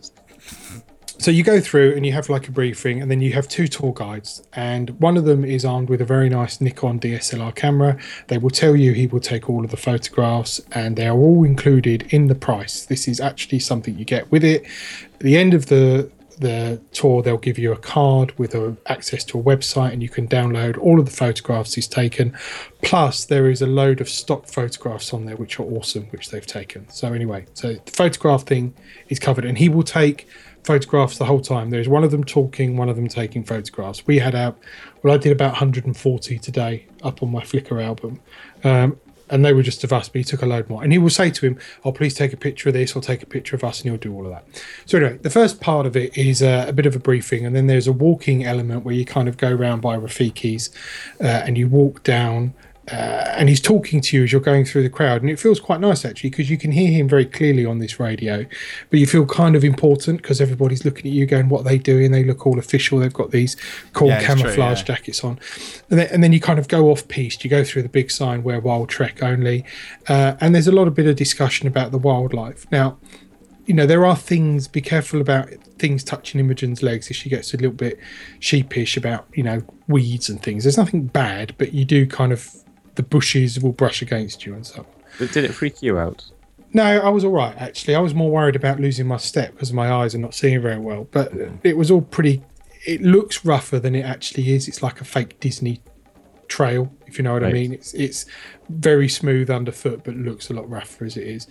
so 1.17 1.31
you 1.31 1.43
go 1.43 1.61
through 1.61 1.95
and 1.95 2.05
you 2.05 2.11
have 2.11 2.29
like 2.29 2.47
a 2.47 2.51
briefing, 2.51 3.01
and 3.01 3.09
then 3.09 3.21
you 3.21 3.31
have 3.33 3.47
two 3.47 3.67
tour 3.67 3.93
guides, 3.93 4.43
and 4.53 4.89
one 4.99 5.17
of 5.17 5.25
them 5.25 5.45
is 5.45 5.63
armed 5.63 5.89
with 5.89 6.01
a 6.01 6.05
very 6.05 6.29
nice 6.29 6.59
Nikon 6.59 6.99
DSLR 6.99 7.55
camera. 7.55 7.97
They 8.27 8.37
will 8.37 8.49
tell 8.49 8.75
you 8.75 8.91
he 8.91 9.07
will 9.07 9.21
take 9.21 9.49
all 9.49 9.63
of 9.63 9.71
the 9.71 9.77
photographs, 9.77 10.59
and 10.73 10.95
they 10.95 11.07
are 11.07 11.17
all 11.17 11.43
included 11.43 12.13
in 12.13 12.27
the 12.27 12.35
price. 12.35 12.85
This 12.85 13.07
is 13.07 13.19
actually 13.19 13.59
something 13.59 13.97
you 13.97 14.05
get 14.05 14.29
with 14.31 14.43
it. 14.43 14.65
At 15.13 15.21
the 15.21 15.37
end 15.37 15.53
of 15.53 15.67
the 15.67 16.11
the 16.39 16.81
tour, 16.91 17.21
they'll 17.21 17.37
give 17.37 17.57
you 17.57 17.71
a 17.71 17.77
card 17.77 18.37
with 18.37 18.55
a, 18.55 18.75
access 18.87 19.23
to 19.25 19.39
a 19.39 19.43
website, 19.43 19.93
and 19.93 20.01
you 20.01 20.09
can 20.09 20.27
download 20.27 20.77
all 20.77 20.99
of 20.99 21.05
the 21.05 21.11
photographs 21.11 21.73
he's 21.73 21.87
taken. 21.87 22.37
Plus, 22.81 23.25
there 23.25 23.49
is 23.49 23.61
a 23.61 23.67
load 23.67 24.01
of 24.01 24.09
stock 24.09 24.47
photographs 24.47 25.13
on 25.13 25.25
there 25.25 25.35
which 25.35 25.59
are 25.59 25.63
awesome, 25.63 26.05
which 26.05 26.29
they've 26.29 26.45
taken. 26.45 26.87
So 26.89 27.13
anyway, 27.13 27.45
so 27.53 27.73
the 27.73 27.91
photograph 27.91 28.43
thing 28.43 28.73
is 29.09 29.19
covered, 29.19 29.45
and 29.45 29.57
he 29.57 29.69
will 29.69 29.83
take 29.83 30.27
photographs 30.63 31.17
the 31.17 31.25
whole 31.25 31.41
time. 31.41 31.69
There's 31.69 31.87
one 31.87 32.03
of 32.03 32.11
them 32.11 32.23
talking, 32.23 32.75
one 32.75 32.89
of 32.89 32.95
them 32.95 33.07
taking 33.07 33.43
photographs. 33.43 34.05
We 34.07 34.19
had 34.19 34.35
out, 34.35 34.57
well, 35.03 35.13
I 35.13 35.17
did 35.17 35.31
about 35.31 35.51
140 35.51 36.39
today 36.39 36.87
up 37.03 37.21
on 37.21 37.31
my 37.31 37.41
Flickr 37.41 37.83
album. 37.83 38.19
Um, 38.63 38.97
and 39.29 39.43
they 39.43 39.53
were 39.53 39.63
just 39.63 39.83
of 39.83 39.91
us, 39.91 40.09
but 40.09 40.19
he 40.19 40.23
took 40.23 40.41
a 40.41 40.45
load 40.45 40.69
more. 40.69 40.83
And 40.83 40.91
he 40.91 40.97
will 40.97 41.09
say 41.09 41.29
to 41.31 41.45
him, 41.45 41.57
Oh, 41.83 41.91
please 41.91 42.13
take 42.13 42.33
a 42.33 42.37
picture 42.37 42.69
of 42.69 42.73
this 42.73 42.95
or 42.95 43.01
take 43.01 43.23
a 43.23 43.25
picture 43.25 43.55
of 43.55 43.63
us, 43.63 43.81
and 43.81 43.89
he'll 43.89 43.99
do 43.99 44.13
all 44.13 44.25
of 44.25 44.31
that. 44.31 44.45
So, 44.85 44.97
anyway, 44.97 45.17
the 45.17 45.29
first 45.29 45.59
part 45.59 45.85
of 45.85 45.95
it 45.95 46.17
is 46.17 46.43
uh, 46.43 46.65
a 46.67 46.73
bit 46.73 46.85
of 46.85 46.95
a 46.95 46.99
briefing, 46.99 47.45
and 47.45 47.55
then 47.55 47.67
there's 47.67 47.87
a 47.87 47.93
walking 47.93 48.43
element 48.43 48.85
where 48.85 48.95
you 48.95 49.05
kind 49.05 49.27
of 49.27 49.37
go 49.37 49.51
around 49.51 49.81
by 49.81 49.97
Rafiki's 49.97 50.69
uh, 51.21 51.25
and 51.25 51.57
you 51.57 51.67
walk 51.67 52.03
down. 52.03 52.53
Uh, 52.91 53.33
and 53.35 53.49
he's 53.49 53.61
talking 53.61 53.99
to 53.99 54.15
you 54.15 54.23
as 54.23 54.31
you're 54.31 54.39
going 54.39 54.63
through 54.63 54.83
the 54.83 54.89
crowd, 54.89 55.21
and 55.21 55.29
it 55.29 55.39
feels 55.39 55.59
quite 55.59 55.79
nice 55.79 56.05
actually 56.05 56.29
because 56.29 56.49
you 56.51 56.57
can 56.57 56.71
hear 56.71 56.91
him 56.91 57.09
very 57.09 57.25
clearly 57.25 57.65
on 57.65 57.79
this 57.79 57.99
radio, 57.99 58.45
but 58.91 58.99
you 58.99 59.07
feel 59.07 59.25
kind 59.25 59.55
of 59.55 59.63
important 59.63 60.21
because 60.21 60.39
everybody's 60.39 60.85
looking 60.85 61.07
at 61.07 61.13
you, 61.13 61.25
going, 61.25 61.49
"What 61.49 61.61
are 61.61 61.69
they 61.69 61.79
doing?" 61.79 62.11
They 62.11 62.23
look 62.23 62.45
all 62.45 62.59
official. 62.59 62.99
They've 62.99 63.11
got 63.11 63.31
these 63.31 63.57
cool 63.93 64.09
Yeah, 64.09 64.17
it's 64.17 64.25
true, 64.25 64.35
camouflage 64.35 64.79
yeah. 64.79 64.85
jackets 64.85 65.23
on, 65.23 65.39
and 65.89 65.99
then, 65.99 66.07
and 66.11 66.23
then 66.23 66.31
you 66.31 66.39
kind 66.39 66.59
of 66.59 66.67
go 66.67 66.91
off 66.91 67.07
piste. 67.07 67.43
You 67.43 67.49
go 67.49 67.63
through 67.63 67.81
the 67.83 67.89
big 67.89 68.11
sign 68.11 68.43
where 68.43 68.59
Wild 68.59 68.89
Trek 68.89 69.23
only, 69.23 69.65
uh, 70.07 70.35
and 70.39 70.53
there's 70.53 70.67
a 70.67 70.71
lot 70.71 70.87
of 70.87 70.93
bit 70.93 71.07
of 71.07 71.15
discussion 71.15 71.67
about 71.67 71.91
the 71.91 71.97
wildlife 71.97 72.67
now 72.71 72.97
you 73.65 73.73
know, 73.73 73.85
there 73.85 74.05
are 74.05 74.15
things, 74.15 74.67
be 74.67 74.81
careful 74.81 75.19
about 75.19 75.49
things 75.79 76.03
touching 76.03 76.39
Imogen's 76.39 76.83
legs 76.83 77.09
if 77.09 77.15
she 77.15 77.29
gets 77.29 77.53
a 77.53 77.57
little 77.57 77.71
bit 77.71 77.99
sheepish 78.39 78.95
about, 78.95 79.27
you 79.33 79.43
know, 79.43 79.63
weeds 79.87 80.29
and 80.29 80.41
things. 80.41 80.63
There's 80.63 80.77
nothing 80.77 81.07
bad, 81.07 81.55
but 81.57 81.73
you 81.73 81.83
do 81.83 82.05
kind 82.05 82.31
of, 82.31 82.47
the 82.95 83.03
bushes 83.03 83.59
will 83.59 83.71
brush 83.71 84.01
against 84.01 84.45
you 84.45 84.53
and 84.53 84.65
so 84.65 84.79
on. 84.79 84.85
But 85.19 85.31
did 85.31 85.45
it 85.45 85.53
freak 85.53 85.81
you 85.81 85.97
out? 85.97 86.25
No, 86.73 86.83
I 86.83 87.09
was 87.09 87.23
all 87.23 87.31
right, 87.31 87.55
actually. 87.57 87.95
I 87.95 87.99
was 87.99 88.13
more 88.13 88.29
worried 88.29 88.55
about 88.55 88.79
losing 88.81 89.07
my 89.07 89.17
step 89.17 89.53
because 89.53 89.71
my 89.71 89.89
eyes 89.89 90.13
are 90.13 90.19
not 90.19 90.33
seeing 90.33 90.61
very 90.61 90.77
well, 90.77 91.07
but 91.11 91.31
it 91.63 91.77
was 91.77 91.89
all 91.89 92.01
pretty, 92.01 92.43
it 92.85 93.01
looks 93.01 93.45
rougher 93.45 93.79
than 93.79 93.95
it 93.95 94.03
actually 94.03 94.53
is. 94.53 94.67
It's 94.67 94.83
like 94.83 94.99
a 94.99 95.05
fake 95.05 95.39
Disney 95.39 95.81
trail, 96.47 96.91
if 97.07 97.17
you 97.17 97.23
know 97.23 97.33
what 97.33 97.43
I 97.43 97.51
mean. 97.51 97.73
It's 97.73 97.93
it's 97.93 98.25
very 98.69 99.07
smooth 99.07 99.49
underfoot, 99.49 100.03
but 100.03 100.15
looks 100.15 100.49
a 100.49 100.53
lot 100.53 100.69
rougher 100.69 101.05
as 101.05 101.17
it 101.17 101.27
is. 101.27 101.47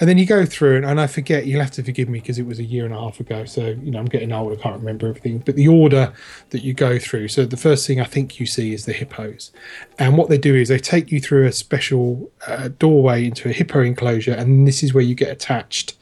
And 0.00 0.08
then 0.08 0.18
you 0.18 0.26
go 0.26 0.44
through, 0.44 0.76
and, 0.76 0.84
and 0.84 1.00
I 1.00 1.06
forget. 1.06 1.46
You'll 1.46 1.60
have 1.60 1.70
to 1.72 1.82
forgive 1.82 2.08
me 2.08 2.20
because 2.20 2.38
it 2.38 2.46
was 2.46 2.58
a 2.58 2.64
year 2.64 2.84
and 2.84 2.94
a 2.94 2.98
half 2.98 3.20
ago. 3.20 3.44
So 3.44 3.68
you 3.68 3.90
know 3.90 3.98
I'm 3.98 4.06
getting 4.06 4.32
old. 4.32 4.52
I 4.52 4.62
can't 4.62 4.78
remember 4.78 5.08
everything. 5.08 5.38
But 5.38 5.56
the 5.56 5.68
order 5.68 6.12
that 6.50 6.62
you 6.62 6.74
go 6.74 6.98
through. 6.98 7.28
So 7.28 7.44
the 7.44 7.56
first 7.56 7.86
thing 7.86 8.00
I 8.00 8.04
think 8.04 8.38
you 8.40 8.46
see 8.46 8.72
is 8.72 8.84
the 8.84 8.92
hippos, 8.92 9.52
and 9.98 10.16
what 10.16 10.28
they 10.28 10.38
do 10.38 10.54
is 10.54 10.68
they 10.68 10.78
take 10.78 11.10
you 11.10 11.20
through 11.20 11.46
a 11.46 11.52
special 11.52 12.30
uh, 12.46 12.68
doorway 12.78 13.26
into 13.26 13.48
a 13.48 13.52
hippo 13.52 13.80
enclosure, 13.80 14.32
and 14.32 14.66
this 14.66 14.82
is 14.82 14.94
where 14.94 15.04
you 15.04 15.14
get 15.14 15.30
attached 15.30 15.94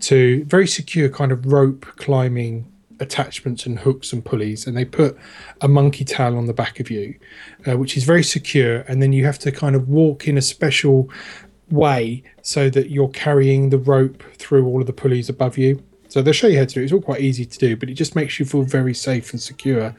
to 0.00 0.44
very 0.44 0.66
secure 0.66 1.08
kind 1.08 1.30
of 1.30 1.46
rope 1.46 1.84
climbing 1.96 2.69
attachments 3.00 3.66
and 3.66 3.78
hooks 3.78 4.12
and 4.12 4.24
pulleys 4.24 4.66
and 4.66 4.76
they 4.76 4.84
put 4.84 5.16
a 5.60 5.68
monkey 5.68 6.04
tail 6.04 6.36
on 6.36 6.46
the 6.46 6.52
back 6.52 6.78
of 6.80 6.90
you 6.90 7.14
uh, 7.66 7.76
which 7.76 7.96
is 7.96 8.04
very 8.04 8.22
secure 8.22 8.80
and 8.82 9.02
then 9.02 9.12
you 9.12 9.24
have 9.24 9.38
to 9.38 9.50
kind 9.50 9.74
of 9.74 9.88
walk 9.88 10.28
in 10.28 10.36
a 10.36 10.42
special 10.42 11.08
way 11.70 12.22
so 12.42 12.68
that 12.70 12.90
you're 12.90 13.08
carrying 13.08 13.70
the 13.70 13.78
rope 13.78 14.22
through 14.34 14.66
all 14.66 14.80
of 14.80 14.86
the 14.86 14.92
pulleys 14.92 15.28
above 15.28 15.56
you. 15.56 15.82
So 16.08 16.20
they'll 16.20 16.34
show 16.34 16.48
you 16.48 16.58
how 16.58 16.64
to 16.64 16.74
do 16.74 16.80
it. 16.80 16.84
It's 16.84 16.92
all 16.92 17.00
quite 17.00 17.20
easy 17.20 17.44
to 17.44 17.58
do 17.58 17.76
but 17.76 17.88
it 17.88 17.94
just 17.94 18.16
makes 18.16 18.38
you 18.38 18.44
feel 18.44 18.62
very 18.62 18.94
safe 18.94 19.32
and 19.32 19.40
secure. 19.40 19.94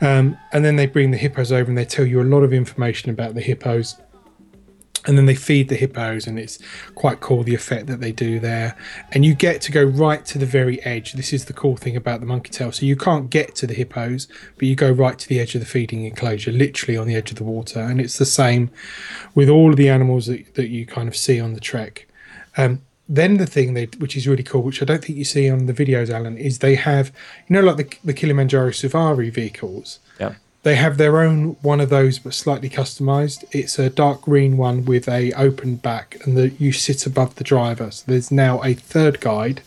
Um, 0.00 0.36
and 0.52 0.64
then 0.64 0.76
they 0.76 0.86
bring 0.86 1.10
the 1.10 1.16
hippos 1.16 1.50
over 1.50 1.68
and 1.68 1.76
they 1.76 1.84
tell 1.84 2.06
you 2.06 2.20
a 2.20 2.24
lot 2.24 2.42
of 2.42 2.52
information 2.52 3.10
about 3.10 3.34
the 3.34 3.40
hippos 3.40 3.96
and 5.06 5.16
then 5.16 5.26
they 5.26 5.34
feed 5.34 5.68
the 5.68 5.76
hippos 5.76 6.26
and 6.26 6.38
it's 6.38 6.58
quite 6.94 7.20
cool 7.20 7.42
the 7.42 7.54
effect 7.54 7.86
that 7.86 8.00
they 8.00 8.12
do 8.12 8.40
there. 8.40 8.76
And 9.12 9.24
you 9.24 9.34
get 9.34 9.60
to 9.62 9.72
go 9.72 9.84
right 9.84 10.24
to 10.26 10.38
the 10.38 10.46
very 10.46 10.82
edge. 10.84 11.12
This 11.12 11.32
is 11.32 11.44
the 11.44 11.52
cool 11.52 11.76
thing 11.76 11.96
about 11.96 12.20
the 12.20 12.26
monkey 12.26 12.50
tail. 12.50 12.72
So 12.72 12.84
you 12.84 12.96
can't 12.96 13.30
get 13.30 13.54
to 13.56 13.66
the 13.66 13.74
hippos 13.74 14.28
but 14.56 14.68
you 14.68 14.74
go 14.74 14.90
right 14.90 15.18
to 15.18 15.28
the 15.28 15.40
edge 15.40 15.54
of 15.54 15.60
the 15.60 15.66
feeding 15.66 16.04
enclosure 16.04 16.52
literally 16.52 16.96
on 16.96 17.06
the 17.06 17.14
edge 17.14 17.30
of 17.30 17.36
the 17.36 17.44
water. 17.44 17.80
And 17.80 18.00
it's 18.00 18.18
the 18.18 18.26
same 18.26 18.70
with 19.34 19.48
all 19.48 19.70
of 19.70 19.76
the 19.76 19.88
animals 19.88 20.26
that, 20.26 20.54
that 20.54 20.68
you 20.68 20.86
kind 20.86 21.08
of 21.08 21.16
see 21.16 21.40
on 21.40 21.54
the 21.54 21.60
trek. 21.60 22.08
Um, 22.56 22.82
then 23.08 23.36
the 23.36 23.46
thing 23.46 23.74
they, 23.74 23.84
which 23.98 24.16
is 24.16 24.26
really 24.26 24.42
cool, 24.42 24.62
which 24.62 24.82
I 24.82 24.84
don't 24.84 25.04
think 25.04 25.18
you 25.18 25.24
see 25.24 25.48
on 25.48 25.66
the 25.66 25.72
videos, 25.72 26.10
Alan, 26.10 26.36
is 26.36 26.58
they 26.58 26.74
have, 26.74 27.12
you 27.46 27.54
know, 27.54 27.60
like 27.60 27.76
the, 27.76 27.98
the 28.04 28.14
Kilimanjaro 28.14 28.72
Safari 28.72 29.30
vehicles. 29.30 30.00
They 30.66 30.74
have 30.74 30.98
their 30.98 31.22
own 31.22 31.56
one 31.62 31.80
of 31.80 31.90
those, 31.90 32.18
but 32.18 32.34
slightly 32.34 32.68
customized. 32.68 33.44
It's 33.52 33.78
a 33.78 33.88
dark 33.88 34.22
green 34.22 34.56
one 34.56 34.84
with 34.84 35.08
a 35.08 35.32
open 35.34 35.76
back, 35.76 36.16
and 36.24 36.60
you 36.60 36.72
sit 36.72 37.06
above 37.06 37.36
the 37.36 37.44
driver. 37.44 37.92
So 37.92 38.02
there's 38.08 38.32
now 38.32 38.60
a 38.64 38.74
third 38.74 39.20
guide 39.20 39.60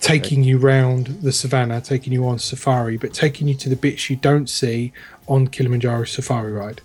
taking 0.00 0.42
you 0.42 0.58
round 0.58 1.18
the 1.22 1.30
savannah, 1.30 1.80
taking 1.80 2.12
you 2.12 2.26
on 2.26 2.40
safari, 2.40 2.96
but 2.96 3.14
taking 3.14 3.46
you 3.46 3.54
to 3.54 3.68
the 3.68 3.76
bits 3.76 4.10
you 4.10 4.16
don't 4.16 4.50
see 4.50 4.92
on 5.28 5.46
Kilimanjaro 5.46 6.06
Safari 6.06 6.50
Ride. 6.50 6.80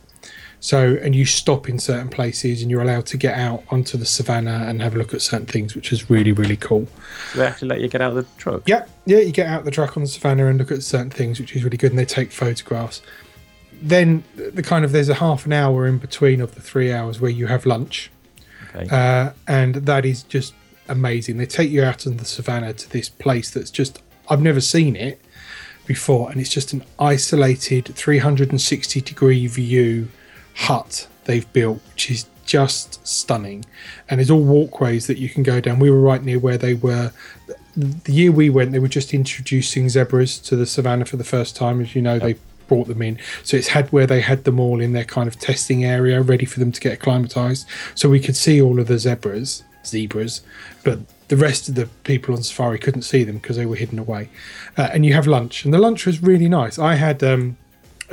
So, 0.60 1.00
and 1.02 1.16
you 1.16 1.26
stop 1.26 1.68
in 1.68 1.80
certain 1.80 2.10
places, 2.10 2.62
and 2.62 2.70
you're 2.70 2.84
allowed 2.84 3.08
to 3.08 3.18
get 3.18 3.36
out 3.36 3.64
onto 3.70 3.98
the 3.98 4.06
savannah 4.06 4.66
and 4.68 4.84
have 4.84 4.94
a 4.94 5.00
look 5.00 5.16
at 5.16 5.22
certain 5.24 5.48
things, 5.48 5.74
which 5.74 5.92
is 5.92 6.12
really, 6.12 6.32
really 6.32 6.58
cool. 6.58 6.88
Do 7.34 7.40
they 7.40 7.48
actually 7.48 7.70
let 7.70 7.82
you 7.82 7.88
get 7.88 8.02
out 8.02 8.16
of 8.16 8.18
the 8.18 8.28
truck? 8.38 8.62
Yeah, 8.68 8.86
yeah, 9.08 9.18
you 9.18 9.32
get 9.32 9.48
out 9.48 9.66
the 9.66 9.72
truck 9.72 9.98
on 9.98 10.04
the 10.04 10.10
savannah 10.10 10.46
and 10.46 10.60
look 10.60 10.70
at 10.72 10.84
certain 10.84 11.10
things, 11.10 11.40
which 11.40 11.56
is 11.56 11.64
really 11.64 11.78
good, 11.78 11.92
and 11.92 11.98
they 11.98 12.06
take 12.06 12.32
photographs. 12.32 13.02
Then 13.82 14.24
the 14.36 14.62
kind 14.64 14.86
of 14.86 14.92
there's 14.92 15.10
a 15.10 15.16
half 15.16 15.46
an 15.46 15.54
hour 15.54 15.88
in 15.88 15.98
between 15.98 16.40
of 16.42 16.54
the 16.56 16.62
three 16.62 16.92
hours 16.94 17.20
where 17.20 17.32
you 17.32 17.48
have 17.48 17.66
lunch, 17.66 18.12
Okay. 18.76 18.88
uh, 18.92 19.32
and 19.48 19.76
that 19.76 20.06
is 20.06 20.24
just 20.24 20.54
amazing. 20.88 21.38
They 21.38 21.46
take 21.48 21.72
you 21.72 21.84
out 21.84 22.06
on 22.06 22.18
the 22.18 22.26
savannah 22.26 22.74
to 22.74 22.90
this 22.90 23.10
place 23.10 23.50
that's 23.50 23.72
just 23.72 24.02
I've 24.30 24.42
never 24.42 24.62
seen 24.62 24.96
it 24.96 25.20
before, 25.88 26.30
and 26.32 26.40
it's 26.40 26.50
just 26.50 26.74
an 26.74 26.84
isolated 27.00 27.86
360 27.96 29.02
degree 29.02 29.48
view 29.48 30.08
hut 30.56 31.08
they've 31.26 31.52
built, 31.54 31.82
which 31.94 32.12
is 32.12 32.26
just 32.46 33.06
stunning. 33.08 33.66
And 34.10 34.20
there's 34.20 34.30
all 34.30 34.44
walkways 34.44 35.08
that 35.08 35.18
you 35.18 35.28
can 35.30 35.44
go 35.44 35.60
down. 35.60 35.80
We 35.80 35.90
were 35.90 36.00
right 36.02 36.24
near 36.24 36.40
where 36.40 36.58
they 36.58 36.74
were. 36.76 37.12
the 37.76 38.12
year 38.12 38.32
we 38.32 38.50
went, 38.50 38.72
they 38.74 38.80
were 38.80 38.88
just 38.88 39.14
introducing 39.14 39.90
zebras 39.90 40.38
to 40.40 40.56
the 40.56 40.66
savannah 40.66 41.06
for 41.06 41.18
the 41.18 41.24
first 41.24 41.56
time. 41.56 41.82
As 41.82 41.96
you 41.96 42.02
know, 42.02 42.20
they 42.20 42.36
brought 42.72 42.88
them 42.88 43.02
in. 43.02 43.20
So 43.44 43.58
it's 43.58 43.68
had 43.68 43.92
where 43.92 44.08
they 44.08 44.22
had 44.22 44.46
them 44.46 44.58
all 44.58 44.80
in 44.80 44.94
their 44.94 45.04
kind 45.04 45.28
of 45.28 45.38
testing 45.38 45.84
area, 45.84 46.22
ready 46.22 46.46
for 46.46 46.62
them 46.62 46.72
to 46.72 46.80
get 46.80 46.94
acclimatized. 46.94 47.68
So 47.96 48.10
we 48.10 48.22
could 48.22 48.38
see 48.38 48.62
all 48.62 48.80
of 48.80 48.88
the 48.88 48.98
zebras, 48.98 49.66
zebras, 49.86 50.40
but 50.86 51.00
the 51.28 51.36
rest 51.36 51.68
of 51.68 51.76
the 51.76 51.88
people 52.06 52.34
on 52.34 52.44
safari 52.44 52.80
couldn't 52.80 53.02
see 53.02 53.26
them 53.26 53.40
because 53.40 53.58
they 53.58 53.66
were 53.66 53.76
hidden 53.76 54.00
away. 54.00 54.30
Uh, 54.78 54.88
and 54.94 55.06
you 55.06 55.12
have 55.14 55.28
lunch, 55.28 55.66
and 55.66 55.74
the 55.74 55.80
lunch 55.80 56.06
was 56.06 56.24
really 56.24 56.48
nice. 56.48 56.80
I 56.80 56.96
had. 56.96 57.22
Um, 57.22 57.58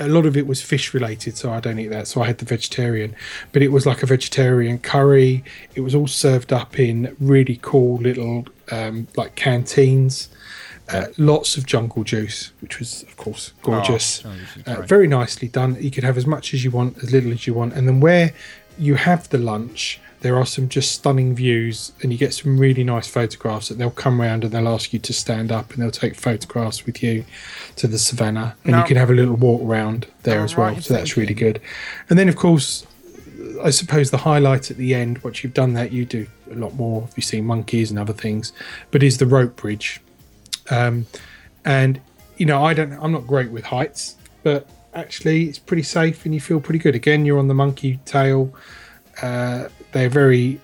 a 0.00 0.06
lot 0.06 0.26
of 0.26 0.36
it 0.36 0.46
was 0.46 0.62
fish 0.62 0.94
related, 0.94 1.36
so 1.36 1.50
I 1.52 1.58
don't 1.58 1.76
eat 1.76 1.88
that. 1.88 2.06
So 2.06 2.22
I 2.22 2.26
had 2.26 2.38
the 2.38 2.44
vegetarian, 2.44 3.16
but 3.50 3.62
it 3.62 3.72
was 3.72 3.84
like 3.84 4.00
a 4.00 4.06
vegetarian 4.06 4.78
curry. 4.78 5.42
It 5.74 5.80
was 5.80 5.92
all 5.92 6.06
served 6.06 6.52
up 6.52 6.78
in 6.78 7.16
really 7.18 7.58
cool 7.62 7.96
little 7.98 8.46
um, 8.70 9.08
like 9.16 9.34
canteens. 9.34 10.28
Uh, 10.90 11.06
lots 11.18 11.56
of 11.56 11.66
jungle 11.66 12.02
juice, 12.04 12.52
which 12.60 12.78
was 12.78 13.02
of 13.02 13.16
course 13.16 13.52
gorgeous, 13.62 14.20
jungle 14.20 14.40
juice 14.40 14.56
is 14.66 14.78
uh, 14.78 14.82
very 14.82 15.06
nicely 15.06 15.48
done. 15.48 15.76
You 15.80 15.90
could 15.90 16.04
have 16.04 16.16
as 16.16 16.26
much 16.26 16.54
as 16.54 16.64
you 16.64 16.70
want, 16.70 16.98
as 17.02 17.12
little 17.12 17.32
as 17.32 17.46
you 17.46 17.54
want, 17.54 17.74
and 17.74 17.86
then 17.86 18.00
where 18.00 18.32
you 18.78 18.94
have 18.94 19.28
the 19.28 19.38
lunch, 19.38 20.00
there 20.20 20.36
are 20.36 20.46
some 20.46 20.68
just 20.68 20.92
stunning 20.92 21.34
views, 21.34 21.92
and 22.02 22.10
you 22.12 22.18
get 22.18 22.32
some 22.32 22.58
really 22.58 22.84
nice 22.84 23.06
photographs 23.08 23.68
that 23.68 23.76
they'll 23.78 23.90
come 23.90 24.20
round 24.20 24.44
and 24.44 24.52
they'll 24.52 24.68
ask 24.68 24.92
you 24.92 24.98
to 24.98 25.12
stand 25.12 25.52
up 25.52 25.72
and 25.72 25.82
they'll 25.82 25.90
take 25.90 26.14
photographs 26.14 26.86
with 26.86 27.02
you 27.02 27.24
to 27.76 27.86
the 27.86 27.98
savannah, 27.98 28.56
and 28.64 28.72
Now- 28.72 28.80
you 28.80 28.86
can 28.86 28.96
have 28.96 29.10
a 29.10 29.14
little 29.14 29.34
walk 29.36 29.62
around 29.62 30.06
there 30.22 30.38
I'm 30.38 30.44
as 30.44 30.56
well. 30.56 30.68
right 30.68 30.82
So 30.82 30.94
that's 30.94 31.16
really 31.16 31.34
good. 31.34 31.60
And 32.08 32.18
then 32.18 32.28
of 32.28 32.36
course, 32.36 32.86
I 33.62 33.70
suppose 33.70 34.10
the 34.10 34.18
highlight 34.18 34.70
at 34.70 34.76
the 34.76 34.94
end, 34.94 35.18
once 35.18 35.42
you've 35.42 35.54
done 35.54 35.74
that, 35.74 35.92
you 35.92 36.04
do 36.04 36.26
a 36.50 36.54
lot 36.54 36.74
more. 36.74 37.06
If 37.10 37.16
you 37.16 37.22
see 37.22 37.40
monkeys 37.40 37.90
and 37.90 37.98
other 37.98 38.12
things, 38.12 38.52
but 38.90 39.02
is 39.02 39.18
the 39.18 39.26
rope 39.26 39.56
bridge. 39.56 40.00
Um, 40.70 41.06
and 41.64 42.00
you 42.36 42.46
know, 42.46 42.64
I 42.64 42.74
don't. 42.74 42.92
I'm 42.92 43.12
not 43.12 43.26
great 43.26 43.50
with 43.50 43.64
heights, 43.64 44.16
but 44.42 44.68
actually, 44.94 45.44
it's 45.44 45.58
pretty 45.58 45.82
safe 45.82 46.24
and 46.24 46.34
you 46.34 46.40
feel 46.40 46.60
pretty 46.60 46.78
good. 46.78 46.94
Again, 46.94 47.24
you're 47.24 47.38
on 47.38 47.48
the 47.48 47.54
monkey 47.54 47.98
tail. 48.04 48.54
Uh, 49.20 49.68
they're 49.92 50.08
very 50.08 50.60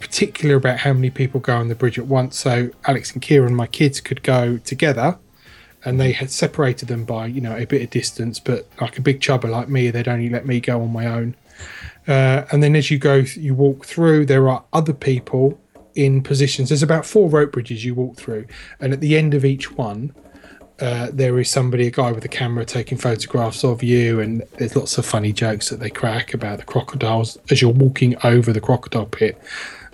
particular 0.00 0.56
about 0.56 0.78
how 0.78 0.92
many 0.92 1.10
people 1.10 1.40
go 1.40 1.56
on 1.56 1.68
the 1.68 1.74
bridge 1.74 1.98
at 1.98 2.06
once. 2.06 2.38
So 2.38 2.70
Alex 2.86 3.12
and 3.12 3.22
Kieran, 3.22 3.54
my 3.54 3.66
kids, 3.66 4.00
could 4.00 4.22
go 4.22 4.58
together, 4.58 5.18
and 5.84 5.98
they 5.98 6.12
had 6.12 6.30
separated 6.30 6.88
them 6.88 7.04
by 7.04 7.26
you 7.26 7.40
know 7.40 7.56
a 7.56 7.64
bit 7.64 7.82
of 7.82 7.90
distance. 7.90 8.38
But 8.38 8.66
like 8.80 8.98
a 8.98 9.02
big 9.02 9.20
chubber 9.20 9.48
like 9.48 9.68
me, 9.68 9.90
they'd 9.90 10.08
only 10.08 10.28
let 10.28 10.46
me 10.46 10.60
go 10.60 10.82
on 10.82 10.92
my 10.92 11.06
own. 11.06 11.34
Uh, 12.06 12.44
and 12.52 12.62
then 12.62 12.76
as 12.76 12.90
you 12.90 12.98
go, 12.98 13.24
you 13.34 13.54
walk 13.54 13.86
through. 13.86 14.26
There 14.26 14.48
are 14.48 14.64
other 14.72 14.92
people 14.92 15.58
in 15.96 16.22
positions. 16.22 16.68
There's 16.68 16.82
about 16.82 17.06
four 17.06 17.28
rope 17.28 17.52
bridges 17.52 17.84
you 17.84 17.94
walk 17.94 18.16
through, 18.16 18.46
and 18.80 18.92
at 18.92 19.00
the 19.00 19.16
end 19.16 19.34
of 19.34 19.44
each 19.44 19.72
one, 19.72 20.14
uh, 20.80 21.08
there 21.12 21.38
is 21.38 21.48
somebody, 21.48 21.86
a 21.86 21.90
guy 21.90 22.12
with 22.12 22.24
a 22.24 22.28
camera, 22.28 22.64
taking 22.64 22.98
photographs 22.98 23.64
of 23.64 23.82
you, 23.82 24.20
and 24.20 24.42
there's 24.58 24.76
lots 24.76 24.98
of 24.98 25.06
funny 25.06 25.32
jokes 25.32 25.70
that 25.70 25.80
they 25.80 25.88
crack 25.88 26.34
about 26.34 26.58
the 26.58 26.64
crocodiles 26.64 27.38
as 27.50 27.62
you're 27.62 27.70
walking 27.70 28.14
over 28.22 28.52
the 28.52 28.60
crocodile 28.60 29.06
pit 29.06 29.40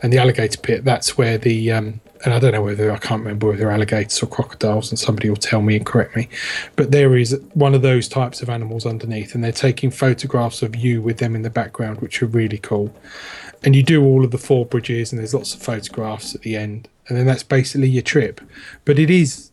and 0.03 0.13
the 0.13 0.19
alligator 0.19 0.59
pit. 0.59 0.85
That's 0.85 1.17
where 1.17 1.39
the 1.39 1.71
um, 1.71 2.01
and 2.25 2.33
I 2.33 2.39
don't 2.39 2.53
know 2.53 2.63
whether 2.63 2.93
I 2.93 2.99
can't 2.99 3.23
remember 3.23 3.49
whether 3.49 3.71
alligators 3.71 4.23
or 4.23 4.27
crocodiles, 4.27 4.91
and 4.91 4.99
somebody 4.99 5.29
will 5.29 5.37
tell 5.37 5.63
me 5.63 5.77
and 5.77 5.85
correct 5.87 6.17
me. 6.17 6.29
But 6.77 6.91
there 6.91 7.17
is 7.17 7.41
one 7.55 7.75
of 7.75 7.83
those 7.83 8.09
types 8.09 8.43
of 8.43 8.49
animals 8.49 8.87
underneath, 8.87 9.35
and 9.35 9.43
they're 9.43 9.53
taking 9.53 9.91
photographs 9.91 10.63
of 10.63 10.77
you 10.77 11.03
with 11.03 11.19
them 11.19 11.35
in 11.35 11.43
the 11.43 11.51
background, 11.51 12.01
which 12.01 12.23
are 12.23 12.27
really 12.27 12.59
cool. 12.59 12.95
And 13.65 13.77
you 13.77 13.83
do 13.83 14.05
all 14.05 14.25
of 14.25 14.31
the 14.31 14.39
four 14.39 14.67
bridges, 14.67 15.13
and 15.13 15.19
there's 15.19 15.35
lots 15.35 15.55
of 15.55 15.63
photographs 15.63 16.35
at 16.35 16.43
the 16.43 16.57
end, 16.57 16.89
and 17.09 17.19
then 17.19 17.27
that's 17.27 17.43
basically 17.43 17.89
your 17.89 18.03
trip. 18.03 18.41
But 18.85 18.99
it 18.99 19.11
is 19.11 19.53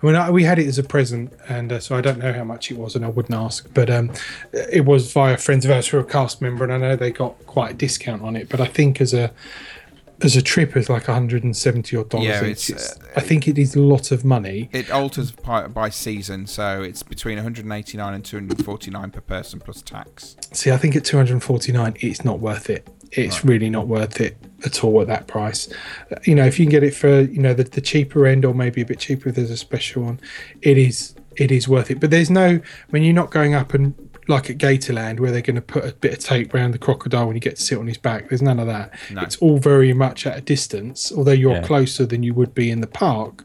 I 0.00 0.06
mean, 0.06 0.14
I, 0.14 0.30
we 0.30 0.44
had 0.44 0.60
it 0.60 0.66
as 0.68 0.78
a 0.78 0.84
present, 0.84 1.32
and 1.48 1.72
uh, 1.72 1.80
so 1.80 1.96
I 1.96 2.00
don't 2.00 2.18
know 2.18 2.32
how 2.32 2.44
much 2.44 2.70
it 2.70 2.78
was, 2.78 2.94
and 2.94 3.04
I 3.04 3.08
wouldn't 3.08 3.34
ask. 3.34 3.68
But 3.74 3.90
um, 3.90 4.12
it 4.52 4.84
was 4.84 5.12
via 5.12 5.36
friends 5.36 5.64
of 5.64 5.72
ours 5.72 5.88
who 5.88 5.96
are 5.96 6.00
a 6.00 6.04
cast 6.04 6.40
member, 6.40 6.62
and 6.62 6.72
I 6.72 6.78
know 6.78 6.94
they 6.94 7.10
got 7.10 7.34
quite 7.46 7.72
a 7.72 7.74
discount 7.74 8.22
on 8.22 8.36
it. 8.36 8.48
But 8.48 8.60
I 8.60 8.66
think 8.66 9.00
as 9.00 9.12
a 9.12 9.32
as 10.22 10.36
a 10.36 10.42
trip, 10.42 10.76
is 10.76 10.88
like 10.88 11.06
170 11.08 11.96
odd 11.96 12.08
dollars. 12.08 12.26
Yeah, 12.26 12.44
it's, 12.44 12.70
It's- 12.70 12.98
I 13.16 13.20
think 13.20 13.46
it 13.48 13.58
is 13.58 13.74
a 13.74 13.80
lot 13.80 14.10
of 14.10 14.24
money. 14.24 14.68
It 14.72 14.90
alters 14.90 15.30
by, 15.30 15.66
by 15.68 15.90
season, 15.90 16.46
so 16.46 16.82
it's 16.82 17.02
between 17.02 17.36
189 17.36 18.14
and 18.14 18.24
249 18.24 19.10
per 19.10 19.20
person 19.20 19.60
plus 19.60 19.82
tax. 19.82 20.36
See, 20.52 20.70
I 20.70 20.76
think 20.76 20.96
at 20.96 21.04
249, 21.04 21.96
it's 22.00 22.24
not 22.24 22.40
worth 22.40 22.68
it. 22.70 22.88
It's 23.12 23.42
really 23.44 23.70
not 23.70 23.86
worth 23.88 24.20
it 24.20 24.36
at 24.66 24.84
all 24.84 25.00
at 25.00 25.06
that 25.06 25.26
price. 25.28 25.72
Uh, 26.12 26.16
You 26.24 26.34
know, 26.34 26.44
if 26.44 26.58
you 26.58 26.66
can 26.66 26.70
get 26.70 26.82
it 26.82 26.94
for 26.94 27.20
you 27.22 27.40
know 27.40 27.54
the, 27.54 27.64
the 27.64 27.80
cheaper 27.80 28.26
end, 28.26 28.44
or 28.44 28.52
maybe 28.54 28.82
a 28.82 28.84
bit 28.84 28.98
cheaper 28.98 29.30
if 29.30 29.34
there's 29.36 29.50
a 29.50 29.56
special 29.56 30.02
one, 30.02 30.20
it 30.60 30.76
is 30.76 31.14
it 31.36 31.50
is 31.50 31.66
worth 31.68 31.90
it. 31.90 32.00
But 32.00 32.10
there's 32.10 32.28
no 32.28 32.60
when 32.90 33.02
you're 33.02 33.14
not 33.14 33.30
going 33.30 33.54
up 33.54 33.72
and 33.72 33.94
like 34.28 34.50
at 34.50 34.58
Gatorland 34.58 35.18
where 35.20 35.32
they're 35.32 35.40
going 35.40 35.56
to 35.56 35.62
put 35.62 35.84
a 35.84 35.92
bit 35.94 36.12
of 36.12 36.18
tape 36.18 36.54
around 36.54 36.72
the 36.72 36.78
crocodile 36.78 37.26
when 37.26 37.34
you 37.34 37.40
get 37.40 37.56
to 37.56 37.62
sit 37.62 37.78
on 37.78 37.86
his 37.86 37.96
back. 37.96 38.28
There's 38.28 38.42
none 38.42 38.60
of 38.60 38.66
that. 38.66 38.92
No. 39.10 39.22
It's 39.22 39.36
all 39.38 39.58
very 39.58 39.92
much 39.94 40.26
at 40.26 40.36
a 40.36 40.40
distance, 40.42 41.10
although 41.10 41.32
you're 41.32 41.54
Yeah. 41.54 41.62
closer 41.62 42.04
than 42.06 42.22
you 42.22 42.34
would 42.34 42.54
be 42.54 42.70
in 42.70 42.80
the 42.82 42.86
park, 42.86 43.44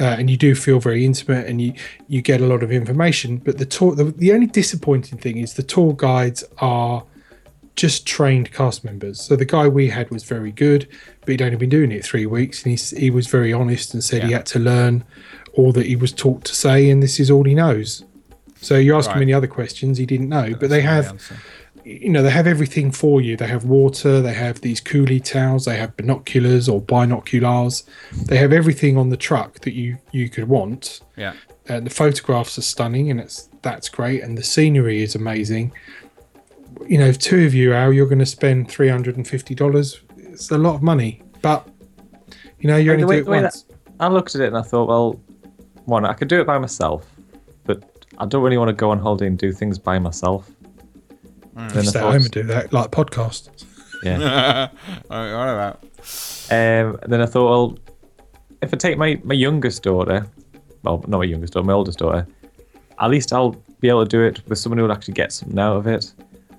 uh, 0.00 0.04
and 0.04 0.30
you 0.30 0.36
do 0.36 0.54
feel 0.54 0.78
very 0.80 1.04
intimate 1.04 1.46
and 1.48 1.60
you 1.60 1.74
you 2.08 2.22
get 2.22 2.40
a 2.40 2.46
lot 2.46 2.62
of 2.62 2.70
information. 2.70 3.38
But 3.38 3.58
the 3.58 3.66
tour, 3.66 3.94
the, 3.94 4.04
the 4.04 4.32
only 4.32 4.46
disappointing 4.46 5.18
thing 5.18 5.36
is 5.38 5.54
the 5.54 5.62
tour 5.62 5.92
guides 5.94 6.44
are 6.58 7.04
just 7.74 8.06
trained 8.06 8.52
cast 8.52 8.84
members. 8.84 9.20
So 9.20 9.34
the 9.34 9.46
guy 9.46 9.66
we 9.66 9.88
had 9.88 10.10
was 10.10 10.24
very 10.24 10.52
good, 10.52 10.86
but 11.20 11.30
he'd 11.30 11.40
only 11.42 11.56
been 11.56 11.70
doing 11.70 11.90
it 11.90 12.04
three 12.04 12.26
weeks, 12.26 12.62
and 12.62 12.78
he 12.78 12.96
he 12.96 13.10
was 13.10 13.26
very 13.26 13.52
honest 13.52 13.92
and 13.94 14.04
said 14.04 14.22
he 14.24 14.32
had 14.32 14.46
to 14.46 14.58
learn 14.58 15.04
all 15.54 15.72
that 15.72 15.86
he 15.86 15.96
was 15.96 16.12
taught 16.12 16.44
to 16.44 16.54
say, 16.54 16.88
and 16.90 17.02
this 17.02 17.18
is 17.18 17.30
all 17.30 17.44
he 17.44 17.54
knows. 17.54 18.04
So 18.62 18.76
you 18.78 18.96
ask 18.96 19.10
him 19.10 19.20
any 19.20 19.32
other 19.34 19.46
questions, 19.48 19.98
he 19.98 20.06
didn't 20.06 20.28
know. 20.28 20.50
but 20.58 20.70
they 20.70 20.80
That's 20.80 20.82
the 20.82 20.82
have, 20.82 21.06
answer. 21.08 21.36
you 21.84 22.08
know, 22.10 22.22
they 22.22 22.30
have 22.30 22.46
everything 22.46 22.92
for 22.92 23.20
you. 23.20 23.36
They 23.36 23.48
have 23.48 23.64
water, 23.64 24.20
they 24.22 24.34
have 24.34 24.60
these 24.60 24.80
coolie 24.80 25.22
towels, 25.22 25.64
they 25.64 25.76
have 25.76 25.96
binoculars 25.96 26.68
or 26.68 26.80
binoculars. 26.80 27.82
They 28.26 28.36
have 28.38 28.52
everything 28.52 28.96
on 28.96 29.10
the 29.10 29.16
truck 29.16 29.60
that 29.60 29.74
you 29.74 29.98
you 30.12 30.28
could 30.30 30.48
want 30.48 31.00
Yeah. 31.16 31.32
and 31.68 31.84
the 31.84 31.90
photographs 31.90 32.56
are 32.56 32.62
stunning 32.62 33.10
and 33.10 33.18
it's 33.20 33.48
that's 33.62 33.88
great 33.88 34.22
and 34.22 34.36
the 34.38 34.42
scenery 34.42 35.02
is 35.02 35.14
amazing 35.14 35.72
you 36.88 36.98
know 36.98 37.06
if 37.06 37.18
two 37.18 37.44
of 37.46 37.54
you 37.54 37.72
Al, 37.74 37.92
you're 37.92 38.06
going 38.06 38.18
to 38.18 38.26
spend 38.26 38.68
$350 38.68 40.00
it's 40.32 40.50
a 40.50 40.58
lot 40.58 40.74
of 40.74 40.82
money 40.82 41.22
but 41.42 41.68
you 42.60 42.68
know 42.68 42.76
you 42.76 42.90
Like, 42.90 42.94
only 42.94 43.02
the 43.02 43.06
way- 43.08 43.16
do 43.16 43.32
it 43.32 43.42
once 43.42 43.62
that- 43.62 43.76
I 44.00 44.08
looked 44.08 44.34
at 44.34 44.40
it 44.40 44.48
and 44.48 44.56
I 44.56 44.62
thought, 44.62 44.88
well, 44.88 45.20
one, 45.84 46.04
I 46.04 46.12
could 46.14 46.26
do 46.26 46.40
it 46.40 46.46
by 46.46 46.58
myself, 46.58 47.06
but 47.11 47.11
I 48.18 48.26
don't 48.26 48.42
really 48.42 48.58
want 48.58 48.68
to 48.68 48.74
go 48.74 48.90
on 48.90 48.98
holiday 48.98 49.26
and 49.26 49.38
do 49.38 49.52
things 49.52 49.78
by 49.78 49.98
myself. 49.98 50.50
Then 51.54 51.64
I 51.64 51.68
stay 51.68 51.78
at 51.80 51.84
thought- 51.92 52.02
home 52.12 52.22
and 52.22 52.30
do 52.30 52.42
that 52.44 52.72
like 52.72 52.90
podcast 52.90 53.48
Yeah. 54.02 54.68
I 55.10 55.16
I 55.16 55.46
know 55.46 55.56
that. 55.56 55.78
Um, 56.50 56.98
then 57.06 57.20
I 57.20 57.26
thought, 57.26 57.48
well, 57.50 57.78
if 58.62 58.72
I 58.74 58.76
take 58.76 58.98
my, 58.98 59.20
my 59.24 59.34
youngest 59.34 59.82
daughter, 59.82 60.26
well, 60.82 61.04
not 61.06 61.18
my 61.18 61.24
youngest 61.24 61.52
daughter, 61.52 61.66
my 61.66 61.72
oldest 61.72 61.98
daughter, 61.98 62.26
at 62.98 63.10
least 63.10 63.32
I'll 63.32 63.56
be 63.80 63.88
able 63.88 64.04
to 64.04 64.08
do 64.08 64.22
it 64.22 64.46
with 64.48 64.58
someone 64.58 64.78
who 64.78 64.84
will 64.84 64.92
actually 64.92 65.14
get 65.14 65.32
something 65.32 65.58
out 65.58 65.76
of 65.76 65.86
it. 65.86 66.12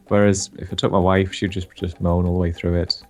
Whereas 0.08 0.50
if 0.58 0.72
I 0.72 0.76
took 0.76 0.92
my 0.92 1.00
wife, 1.00 1.34
she'd 1.34 1.52
just 1.52 1.68
just 1.76 2.00
moan 2.02 2.26
all 2.26 2.34
the 2.34 2.40
way 2.40 2.52
through 2.52 2.76
it. 2.82 3.02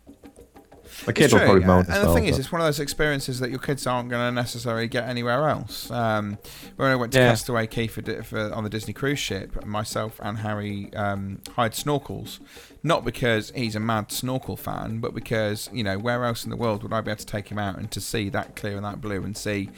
My 1.05 1.13
kid 1.13 1.25
It's 1.25 1.33
will 1.33 1.39
probably 1.41 1.61
yeah. 1.61 1.67
moan 1.67 1.85
And 1.89 2.07
the 2.07 2.13
thing 2.13 2.25
is, 2.25 2.39
it's 2.39 2.51
one 2.51 2.61
of 2.61 2.67
those 2.67 2.79
experiences 2.79 3.39
that 3.39 3.49
your 3.49 3.59
kids 3.59 3.85
aren't 3.87 4.09
going 4.09 4.21
to 4.27 4.31
necessarily 4.33 4.87
get 4.87 5.07
anywhere 5.07 5.47
else. 5.49 5.89
Um, 5.91 6.37
when 6.77 6.89
I 6.91 6.95
went 6.95 7.13
to 7.13 7.19
Yeah. 7.19 7.29
Castaway 7.29 7.67
Cay 7.67 7.87
for, 7.87 8.01
for 8.23 8.53
on 8.53 8.63
the 8.63 8.69
Disney 8.69 8.93
cruise 8.93 9.19
ship, 9.19 9.65
myself 9.65 10.19
and 10.23 10.39
Harry 10.39 10.93
um, 10.95 11.39
hired 11.55 11.73
snorkels, 11.73 12.39
not 12.83 13.05
because 13.05 13.51
he's 13.55 13.75
a 13.75 13.79
mad 13.79 14.11
snorkel 14.11 14.57
fan, 14.57 14.99
but 14.99 15.13
because 15.13 15.69
you 15.73 15.83
know 15.83 15.97
where 15.97 16.23
else 16.25 16.43
in 16.43 16.49
the 16.49 16.57
world 16.57 16.83
would 16.83 16.91
I 16.93 17.01
be 17.01 17.11
able 17.11 17.19
to 17.19 17.25
take 17.25 17.49
him 17.49 17.57
out 17.59 17.77
and 17.77 17.89
to 17.91 18.01
see 18.01 18.29
that 18.29 18.55
clear 18.55 18.75
and 18.75 18.85
that 18.85 18.99
blue 19.01 19.23
and 19.23 19.35
see 19.37 19.69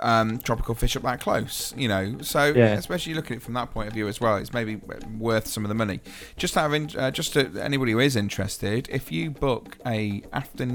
um, 0.00 0.38
tropical 0.38 0.74
fish 0.74 0.96
up 0.96 1.02
that 1.02 1.20
close? 1.20 1.74
You 1.76 1.88
know, 1.88 2.18
so 2.22 2.52
Yeah. 2.54 2.66
especially 2.74 3.14
looking 3.14 3.36
at 3.36 3.42
it 3.42 3.44
from 3.44 3.54
that 3.54 3.70
point 3.72 3.88
of 3.88 3.94
view 3.94 4.08
as 4.08 4.20
well, 4.20 4.36
it's 4.36 4.52
maybe 4.52 4.76
worth 5.18 5.46
some 5.48 5.64
of 5.64 5.68
the 5.70 5.74
money. 5.74 6.00
Just 6.36 6.54
having, 6.54 6.90
uh, 6.96 7.10
just 7.10 7.32
to 7.34 7.50
anybody 7.60 7.92
who 7.92 7.98
is 7.98 8.14
interested, 8.16 8.88
if 8.90 9.10
you 9.10 9.30
book 9.30 9.76
a 9.84 10.22
afternoon 10.32 10.71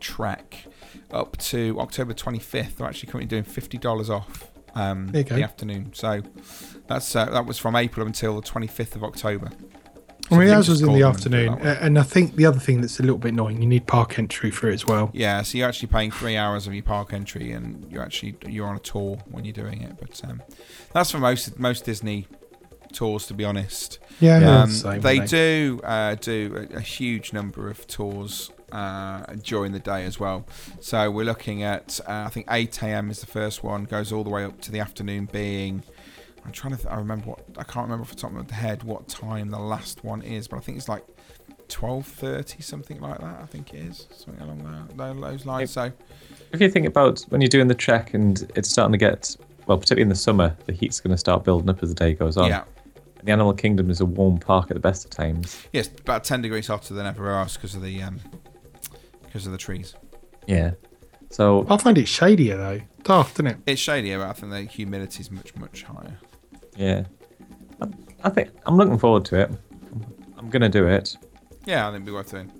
trek 0.00 0.64
up 1.10 1.36
to 1.38 1.78
October 1.80 2.14
25th, 2.14 2.76
they're 2.76 2.86
actually 2.86 3.10
currently 3.10 3.28
doing 3.28 3.44
fifty 3.44 3.78
dollars 3.78 4.10
off 4.10 4.48
um, 4.74 5.08
There 5.08 5.22
you 5.22 5.28
go. 5.28 5.36
the 5.36 5.42
afternoon. 5.42 5.92
So 5.94 6.22
that's 6.86 7.14
uh, 7.16 7.26
that 7.26 7.46
was 7.46 7.58
from 7.58 7.76
April 7.76 8.06
until 8.06 8.40
the 8.40 8.46
25th 8.46 8.96
of 8.96 9.04
October. 9.04 9.50
I 10.30 10.36
mean, 10.36 10.48
So 10.48 10.54
ours 10.54 10.68
was 10.68 10.82
in 10.82 10.92
the 10.92 11.02
afternoon, 11.04 11.54
and 11.60 11.98
I 11.98 12.02
think 12.02 12.36
the 12.36 12.44
other 12.44 12.58
thing 12.58 12.82
that's 12.82 12.98
a 13.00 13.02
little 13.02 13.16
bit 13.16 13.32
annoying, 13.32 13.62
you 13.62 13.68
need 13.68 13.86
park 13.86 14.18
entry 14.18 14.50
for 14.50 14.68
it 14.68 14.74
as 14.74 14.86
well. 14.86 15.10
Yeah, 15.14 15.40
so 15.40 15.56
you're 15.56 15.66
actually 15.68 15.88
paying 15.88 16.10
three 16.10 16.36
hours 16.36 16.66
of 16.66 16.74
your 16.74 16.82
park 16.82 17.14
entry, 17.14 17.52
and 17.52 17.90
you're 17.90 18.02
actually 18.02 18.36
you're 18.46 18.66
on 18.66 18.76
a 18.76 18.80
tour 18.80 19.18
when 19.30 19.44
you're 19.46 19.54
doing 19.54 19.80
it. 19.82 19.96
But 19.98 20.20
um, 20.24 20.42
that's 20.92 21.10
for 21.10 21.18
most 21.18 21.58
most 21.58 21.86
Disney 21.86 22.26
tours, 22.92 23.26
to 23.28 23.34
be 23.34 23.44
honest. 23.44 23.98
Yeah, 24.20 24.60
um, 24.62 24.68
the 24.68 24.74
same, 24.74 25.00
they 25.00 25.20
mate. 25.20 25.28
do 25.30 25.80
uh, 25.82 26.14
do 26.16 26.68
a, 26.74 26.76
a 26.76 26.80
huge 26.80 27.32
number 27.32 27.70
of 27.70 27.86
tours 27.86 28.50
uh, 28.72 29.24
during 29.42 29.72
the 29.72 29.78
day 29.78 30.04
as 30.04 30.18
well. 30.20 30.46
So 30.80 31.10
we're 31.10 31.24
looking 31.24 31.62
at 31.62 32.00
uh, 32.06 32.24
I 32.26 32.28
think 32.28 32.46
8 32.50 32.82
a.m. 32.82 33.10
is 33.10 33.20
the 33.20 33.26
first 33.26 33.62
one, 33.62 33.84
goes 33.84 34.12
all 34.12 34.24
the 34.24 34.30
way 34.30 34.44
up 34.44 34.60
to 34.62 34.72
the 34.72 34.80
afternoon 34.80 35.28
being. 35.30 35.82
I'm 36.44 36.52
trying 36.52 36.74
to. 36.76 36.82
Th- 36.82 36.92
I 36.92 36.96
remember 36.96 37.26
what 37.30 37.40
I 37.58 37.64
can't 37.64 37.84
remember 37.84 38.02
off 38.02 38.10
the 38.10 38.16
top 38.16 38.34
of 38.34 38.48
my 38.48 38.54
head 38.54 38.82
what 38.82 39.08
time 39.08 39.50
the 39.50 39.58
last 39.58 40.02
one 40.04 40.22
is, 40.22 40.48
but 40.48 40.56
I 40.56 40.60
think 40.60 40.78
it's 40.78 40.88
like 40.88 41.04
12:30, 41.68 42.62
something 42.62 43.00
like 43.00 43.18
that. 43.20 43.40
I 43.42 43.46
think 43.46 43.74
it 43.74 43.80
is 43.80 44.06
something 44.16 44.42
along 44.42 44.58
that, 44.96 45.20
those 45.20 45.46
lines. 45.46 45.70
So 45.70 45.92
If 46.52 46.60
you 46.60 46.70
think 46.70 46.86
about 46.86 47.20
when 47.28 47.40
you're 47.40 47.48
doing 47.48 47.68
the 47.68 47.74
trek 47.74 48.14
and 48.14 48.50
it's 48.54 48.70
starting 48.70 48.92
to 48.92 48.98
get, 48.98 49.36
well, 49.66 49.76
particularly 49.78 50.02
in 50.02 50.08
the 50.08 50.14
summer, 50.14 50.56
the 50.66 50.72
heat's 50.72 51.00
going 51.00 51.10
to 51.12 51.18
start 51.18 51.44
building 51.44 51.68
up 51.68 51.82
as 51.82 51.90
the 51.90 51.94
day 51.94 52.14
goes 52.14 52.36
on. 52.36 52.48
Yeah. 52.48 52.64
And 53.18 53.26
the 53.26 53.32
Animal 53.32 53.52
Kingdom 53.52 53.90
is 53.90 54.00
a 54.00 54.06
warm 54.06 54.38
park 54.38 54.70
at 54.70 54.74
the 54.74 54.80
best 54.80 55.04
of 55.04 55.10
times. 55.10 55.66
yes, 55.72 55.88
about 55.88 56.24
10 56.24 56.40
degrees 56.40 56.68
hotter 56.68 56.94
than 56.94 57.04
everywhere 57.04 57.36
else 57.36 57.56
because 57.56 57.74
of 57.74 57.82
the 57.82 58.00
um, 58.02 58.20
because 59.38 59.46
of 59.46 59.52
the 59.52 59.58
trees. 59.58 59.94
Yeah. 60.48 60.72
So 61.30 61.64
I 61.70 61.76
find 61.76 61.96
it 61.96 62.08
shadier 62.08 62.56
though. 62.56 62.80
Daft, 63.04 63.34
isn't 63.36 63.46
it? 63.46 63.56
It's 63.66 63.80
shadier, 63.80 64.18
but 64.18 64.28
I 64.30 64.32
think 64.32 64.52
the 64.52 64.62
humidity 64.62 65.20
is 65.20 65.30
much 65.30 65.54
much 65.56 65.84
higher. 65.84 66.18
yeah, 66.76 67.04
I, 67.80 67.86
I 68.24 68.30
think 68.30 68.50
I'm 68.66 68.76
looking 68.76 68.98
forward 68.98 69.24
to 69.26 69.40
it. 69.42 69.50
I'm 70.36 70.50
going 70.50 70.62
to 70.62 70.68
do 70.68 70.88
it. 70.88 71.16
Yeah, 71.66 71.86
I 71.86 71.90
think 71.92 71.96
it'd 72.02 72.06
be 72.06 72.12
worth 72.12 72.30
doing. 72.30 72.50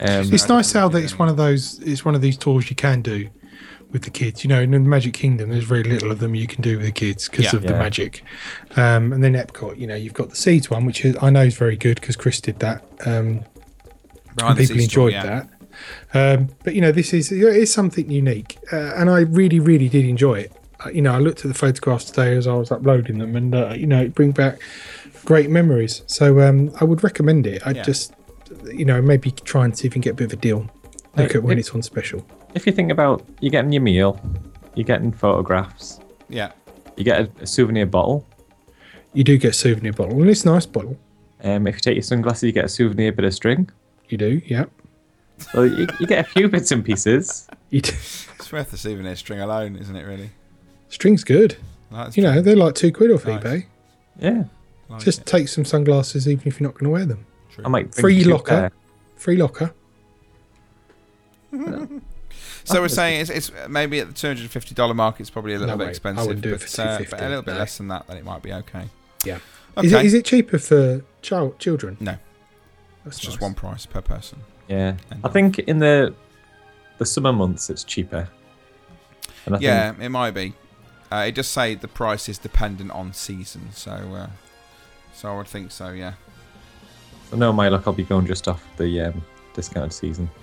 Um, 0.00 0.32
It's 0.32 0.48
nice 0.48 0.72
how 0.72 0.88
that 0.88 1.02
it's 1.02 1.18
one 1.18 1.28
of 1.28 1.36
those. 1.36 1.80
It's 1.80 2.04
one 2.04 2.14
of 2.14 2.20
these 2.20 2.36
tours 2.36 2.70
you 2.70 2.76
can 2.76 3.02
do 3.02 3.28
with 3.90 4.02
the 4.02 4.10
kids. 4.10 4.44
You 4.44 4.48
know, 4.48 4.60
in 4.60 4.70
the 4.70 4.78
Magic 4.78 5.14
Kingdom, 5.14 5.50
there's 5.50 5.64
very 5.64 5.82
little 5.82 6.10
of 6.12 6.20
them 6.20 6.34
you 6.34 6.46
can 6.46 6.62
do 6.62 6.76
with 6.76 6.86
the 6.86 6.92
kids 6.92 7.28
because 7.28 7.46
Yeah. 7.46 7.56
of 7.56 7.62
the 7.62 7.72
magic. 7.72 8.22
Um, 8.76 9.12
and 9.12 9.24
then 9.24 9.32
Epcot, 9.34 9.78
you 9.78 9.86
know, 9.86 9.96
you've 9.96 10.14
got 10.14 10.30
the 10.30 10.36
Seeds 10.36 10.70
one, 10.70 10.84
which 10.84 11.04
is, 11.04 11.16
I 11.20 11.30
know 11.30 11.42
is 11.42 11.56
very 11.56 11.76
good 11.76 12.00
because 12.00 12.16
Chris 12.16 12.40
did 12.40 12.58
that. 12.60 12.84
Um, 13.06 13.44
and 14.42 14.56
people 14.56 14.76
scenes 14.76 14.92
tour, 14.92 15.08
enjoyed 15.08 15.12
yeah. 15.14 15.26
that. 15.26 15.48
Um, 16.14 16.48
but 16.64 16.74
you 16.74 16.80
know, 16.80 16.92
this 16.92 17.12
is 17.12 17.30
it 17.32 17.40
is 17.42 17.72
something 17.72 18.10
unique, 18.10 18.58
uh, 18.72 18.92
and 18.96 19.08
I 19.10 19.20
really, 19.20 19.60
really 19.60 19.88
did 19.88 20.04
enjoy 20.04 20.40
it. 20.40 20.52
Uh, 20.84 20.90
you 20.90 21.02
know, 21.02 21.12
I 21.12 21.18
looked 21.18 21.40
at 21.44 21.48
the 21.48 21.54
photographs 21.58 22.06
today 22.06 22.36
as 22.36 22.46
I 22.46 22.54
was 22.54 22.70
uploading 22.70 23.18
them, 23.18 23.36
and 23.36 23.54
uh, 23.54 23.74
you 23.76 23.86
know, 23.86 24.02
it 24.02 24.14
bring 24.14 24.32
back 24.32 24.58
great 25.24 25.50
memories. 25.50 26.02
So 26.06 26.40
um, 26.40 26.72
I 26.80 26.84
would 26.84 27.04
recommend 27.04 27.46
it. 27.46 27.62
I 27.66 27.72
Yeah. 27.72 27.82
just, 27.82 28.14
you 28.72 28.84
know, 28.84 29.00
maybe 29.02 29.30
try 29.30 29.64
and 29.64 29.76
see 29.76 29.86
if 29.86 29.92
you 29.94 30.00
can 30.00 30.00
get 30.02 30.10
a 30.12 30.14
bit 30.14 30.24
of 30.32 30.38
a 30.38 30.42
deal. 30.42 30.70
Look 31.16 31.34
at 31.34 31.42
when 31.42 31.58
it- 31.58 31.60
it's 31.60 31.70
on 31.74 31.82
special. 31.82 32.24
if 32.54 32.66
you 32.66 32.72
think 32.72 32.90
about 32.90 33.22
you're 33.40 33.50
getting 33.50 33.72
your 33.72 33.82
meal, 33.82 34.18
you're 34.74 34.84
getting 34.86 35.12
photographs, 35.12 36.00
Yeah. 36.28 36.50
you 36.96 37.04
get 37.04 37.20
a, 37.20 37.42
a 37.42 37.46
souvenir 37.46 37.86
bottle. 37.86 38.26
You 39.12 39.22
do 39.24 39.36
get 39.38 39.50
a 39.50 39.52
souvenir 39.52 39.92
bottle, 39.92 40.20
and 40.20 40.30
it's 40.30 40.44
a 40.44 40.52
nice 40.52 40.66
bottle. 40.66 40.96
Um, 41.44 41.66
if 41.66 41.74
you 41.76 41.80
take 41.80 41.94
your 41.96 42.02
sunglasses, 42.02 42.44
you 42.44 42.52
get 42.52 42.64
a 42.64 42.68
souvenir 42.68 43.12
bit 43.12 43.24
of 43.24 43.34
string. 43.34 43.68
You 44.08 44.18
do, 44.18 44.40
yeah. 44.46 44.64
So 45.40 45.62
you, 45.62 45.86
you 45.98 46.06
get 46.06 46.26
a 46.26 46.28
few 46.28 46.48
bits 46.48 46.70
and 46.72 46.84
pieces. 46.84 47.48
You 47.70 47.80
do. 47.80 47.92
It's 47.92 48.50
worth 48.50 48.72
the 48.72 48.76
souvenir 48.76 49.14
string 49.14 49.38
alone, 49.40 49.76
isn't 49.76 49.94
it? 49.94 50.02
Really. 50.04 50.30
String's 50.88 51.22
good. 51.22 51.56
That's 51.92 52.16
You 52.16 52.24
know, 52.24 52.42
they're 52.42 52.56
like 52.56 52.74
two 52.74 52.90
quid 52.90 53.12
off 53.12 53.24
Nice. 53.24 53.44
eBay. 53.44 53.66
Yeah. 54.18 54.44
Like 54.88 55.04
Just 55.04 55.20
it. 55.20 55.26
take 55.26 55.46
some 55.46 55.64
sunglasses, 55.64 56.26
even 56.26 56.48
if 56.48 56.58
you're 56.58 56.68
not 56.68 56.74
going 56.74 56.86
to 56.86 56.90
wear 56.90 57.06
them. 57.06 57.26
I 57.64 57.68
might 57.68 57.92
bring 57.92 58.02
Free 58.02 58.24
two 58.24 58.30
locker. 58.30 58.72
Free 59.14 59.36
locker. 59.36 59.72
So 61.52 62.80
we're 62.80 62.88
saying 62.88 63.20
it's, 63.20 63.30
it's 63.30 63.50
maybe 63.68 64.00
at 64.00 64.08
the 64.08 64.14
two 64.14 64.26
hundred 64.26 64.42
and 64.42 64.50
fifty 64.50 64.74
dollar 64.74 64.94
mark, 64.94 65.20
it's 65.20 65.30
probably 65.30 65.54
a 65.54 65.58
little 65.58 65.74
No 65.74 65.78
bit 65.78 65.84
way. 65.84 65.88
I 65.88 65.90
expensive, 65.90 66.26
wouldn't 66.26 66.42
do 66.42 66.50
it 66.50 66.60
but, 66.60 66.68
for 66.68 66.82
uh, 66.82 66.98
but 66.98 67.04
250, 67.04 67.24
a 67.24 67.28
little 67.28 67.42
bit 67.42 67.52
no. 67.52 67.58
less 67.58 67.78
than 67.78 67.88
that, 67.88 68.06
then 68.06 68.16
it 68.16 68.24
might 68.24 68.42
be 68.42 68.52
okay. 68.52 68.84
Yeah. 69.24 69.38
Okay. 69.76 69.86
Is 69.86 69.92
it 69.92 70.04
is 70.06 70.14
it 70.14 70.24
cheaper 70.24 70.58
for 70.58 71.04
child 71.22 71.58
children? 71.58 71.96
No, 72.00 72.16
That's 73.04 73.18
it's 73.18 73.26
just 73.26 73.40
one 73.40 73.54
price 73.54 73.86
per 73.86 74.00
person. 74.00 74.40
Yeah. 74.70 74.94
I 75.24 75.28
think 75.28 75.58
in 75.58 75.80
the 75.80 76.14
the 76.98 77.04
summer 77.04 77.32
months 77.32 77.68
it's 77.70 77.82
cheaper. 77.82 78.28
And 79.46 79.56
I 79.56 79.58
yeah, 79.58 79.90
think 79.90 80.02
it 80.04 80.08
might 80.10 80.30
be. 80.30 80.54
Uh, 81.10 81.24
it 81.26 81.34
does 81.34 81.48
say 81.48 81.74
the 81.74 81.88
price 81.88 82.28
is 82.28 82.38
dependent 82.38 82.92
on 82.92 83.12
season, 83.12 83.70
so 83.72 83.90
uh, 83.90 84.28
so 85.12 85.32
I 85.32 85.36
would 85.36 85.48
think 85.48 85.72
so. 85.72 85.90
Yeah. 85.90 86.12
I 87.32 87.36
know 87.36 87.52
my 87.52 87.68
luck 87.68 87.82
I'll 87.86 87.92
be 87.92 88.04
going 88.04 88.26
just 88.26 88.46
off 88.48 88.64
the 88.76 89.00
um, 89.00 89.22
discounted 89.54 89.92
season. 89.92 90.30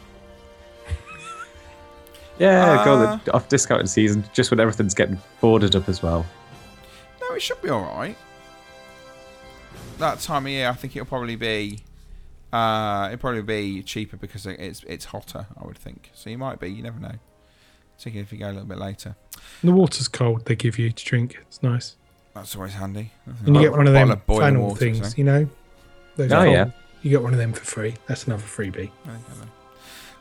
Yeah, 2.40 2.86
go 2.86 2.94
Uh, 3.02 3.20
the, 3.24 3.34
off 3.34 3.50
discounted 3.50 3.90
season, 3.90 4.24
just 4.32 4.52
when 4.52 4.60
everything's 4.60 4.94
getting 4.94 5.20
boarded 5.42 5.76
up 5.76 5.90
as 5.90 6.04
well. 6.04 6.24
No, 7.20 7.34
it 7.34 7.42
should 7.42 7.60
be 7.64 7.70
all 7.70 7.82
right. 7.82 8.16
That 9.98 10.20
time 10.20 10.46
of 10.46 10.52
year, 10.52 10.70
I 10.70 10.74
think 10.74 10.96
it'll 10.96 11.08
probably 11.08 11.36
be. 11.36 11.80
Uh, 12.54 13.08
it'll 13.12 13.20
probably 13.20 13.41
be 13.41 13.84
cheaper 13.84 14.16
because 14.18 14.45
it's 14.45 14.84
it's 14.88 15.06
hotter. 15.06 15.48
I 15.62 15.66
would 15.66 15.78
think. 15.78 16.12
So 16.14 16.30
you 16.30 16.38
might 16.38 16.60
be. 16.60 16.70
You 16.70 16.84
never 16.84 17.00
know. 17.00 17.16
Particularly 17.98 18.24
if 18.24 18.32
you 18.32 18.38
go 18.39 18.48
a 18.48 18.54
little 18.54 18.66
bit 18.68 18.78
later. 18.78 19.16
The 19.64 19.72
water's 19.72 20.08
cold. 20.08 20.45
They 20.45 20.56
give 20.56 20.78
you 20.80 20.91
to 20.91 21.06
drink. 21.06 21.38
It's 21.41 21.62
nice, 21.64 21.95
That's 22.36 22.56
always 22.56 22.74
handy. 22.74 23.12
and 23.45 23.56
you 23.56 23.62
get 23.64 23.72
one 23.72 23.88
of 23.88 23.93
them 23.93 24.10
boiling 24.28 24.41
flannel 24.41 24.68
water, 24.68 24.80
things. 24.80 25.00
so. 25.10 25.14
You 25.18 25.24
know. 25.24 25.50
Those 26.16 26.32
Oh, 26.32 26.43
cold- 26.43 26.54
yeah. 26.54 26.70
You 27.02 27.10
get 27.12 27.24
one 27.24 27.34
of 27.34 27.39
them 27.39 27.54
for 27.54 27.64
free. 27.66 27.95
That's 28.08 28.26
another 28.28 28.43
freebie. 28.43 28.74
There 28.74 29.16
you 29.16 29.24
go 29.28 29.34
then. 29.39 29.52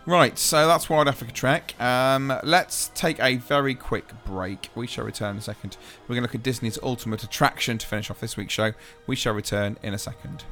Right, 0.07 0.39
so 0.39 0.67
that's 0.69 0.89
Wild 0.89 1.09
Africa 1.09 1.33
Trek. 1.33 1.75
Um, 1.81 2.33
let's 2.45 2.91
take 2.95 3.19
a 3.21 3.37
very 3.39 3.75
quick 3.75 4.05
break. 4.25 4.71
We 4.75 4.87
shall 4.87 5.05
return 5.05 5.33
in 5.33 5.39
a 5.39 5.41
second. 5.43 5.77
We're 6.03 6.15
going 6.15 6.19
to 6.23 6.29
look 6.29 6.35
at 6.35 6.43
Disney's 6.45 6.79
ultimate 6.83 7.25
attraction 7.25 7.77
to 7.79 7.87
finish 7.87 8.09
off 8.11 8.21
this 8.21 8.37
week's 8.37 8.53
show. 8.55 8.73
We 9.07 9.17
shall 9.17 9.35
return 9.35 9.79
in 9.83 9.95
a 9.95 9.99
second. 9.99 10.45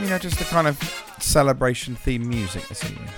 You 0.00 0.08
know, 0.08 0.18
just 0.18 0.40
a 0.40 0.44
kind 0.44 0.66
of 0.66 0.78
celebration 1.20 1.94
theme 1.94 2.28
music 2.28 2.66
this 2.68 2.84
evening. 2.84 3.08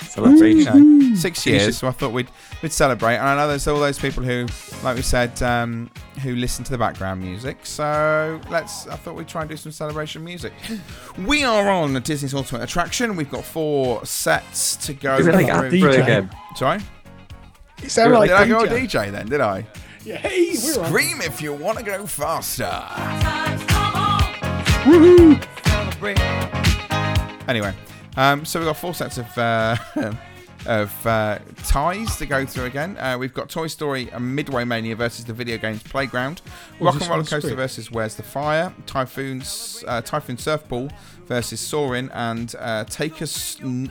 Celebration. 0.00 0.76
You 0.76 1.10
know, 1.10 1.16
six 1.16 1.46
years, 1.46 1.78
so 1.78 1.88
I 1.88 1.90
thought 1.90 2.12
we'd 2.12 2.28
we'd 2.62 2.72
celebrate. 2.72 3.16
And 3.16 3.26
I 3.26 3.36
know 3.36 3.48
there's 3.48 3.66
all 3.66 3.80
those 3.80 3.98
people 3.98 4.22
who, 4.22 4.46
like 4.82 4.96
we 4.96 5.02
said, 5.02 5.42
um, 5.42 5.90
who 6.22 6.34
listen 6.36 6.64
to 6.64 6.70
the 6.70 6.78
background 6.78 7.20
music. 7.22 7.64
So 7.64 8.40
let's. 8.50 8.86
I 8.86 8.96
thought 8.96 9.14
we'd 9.14 9.28
try 9.28 9.42
and 9.42 9.50
do 9.50 9.56
some 9.56 9.72
celebration 9.72 10.24
music. 10.24 10.52
We 11.26 11.44
are 11.44 11.70
on 11.70 11.94
Disney's 12.02 12.34
Ultimate 12.34 12.62
Attraction. 12.62 13.16
We've 13.16 13.30
got 13.30 13.42
four 13.42 14.04
sets 14.04 14.76
to 14.86 14.92
go. 14.92 15.16
Is 15.16 15.26
it 15.26 15.34
like 15.34 15.46
through. 15.46 15.88
Afro 15.88 16.02
again? 16.02 16.30
Sorry. 16.54 16.80
It 17.82 17.90
sounded 17.90 18.18
like 18.18 18.28
did 18.28 18.36
I 18.36 18.46
go 18.46 18.66
DJ. 18.66 18.86
DJ 18.86 19.10
then? 19.10 19.26
Did 19.26 19.40
I? 19.40 19.66
Yeah, 20.04 20.16
hey, 20.18 20.54
we're 20.62 20.80
on. 20.80 20.86
Scream 20.86 21.20
if 21.20 21.42
you 21.42 21.52
want 21.52 21.78
to 21.78 21.84
go 21.84 22.06
faster. 22.06 22.64
Anyway, 27.48 27.74
um, 28.16 28.44
so 28.44 28.60
we've 28.60 28.66
got 28.66 28.76
four 28.76 28.94
sets 28.94 29.18
of 29.18 29.38
uh, 29.38 29.76
of 30.66 31.06
uh, 31.06 31.38
ties 31.64 32.16
to 32.16 32.26
go 32.26 32.44
through 32.44 32.64
again. 32.64 32.96
Uh, 32.98 33.16
we've 33.18 33.34
got 33.34 33.48
Toy 33.48 33.66
Story 33.66 34.10
and 34.10 34.34
Midway 34.34 34.64
Mania 34.64 34.96
versus 34.96 35.24
the 35.24 35.32
Video 35.32 35.58
Games 35.58 35.82
Playground. 35.82 36.42
Rock 36.80 37.00
and 37.00 37.08
Roller 37.08 37.24
Coaster 37.24 37.54
versus 37.54 37.90
Where's 37.90 38.16
the 38.16 38.22
Fire. 38.22 38.74
Typhoon's 38.86 39.84
uh, 39.86 40.00
Typhoon 40.02 40.36
Surfball 40.36 40.92
versus 41.26 41.60
Soarin' 41.60 42.10
and 42.12 42.54
uh, 42.58 42.84
Take 42.84 43.20
a 43.20 43.26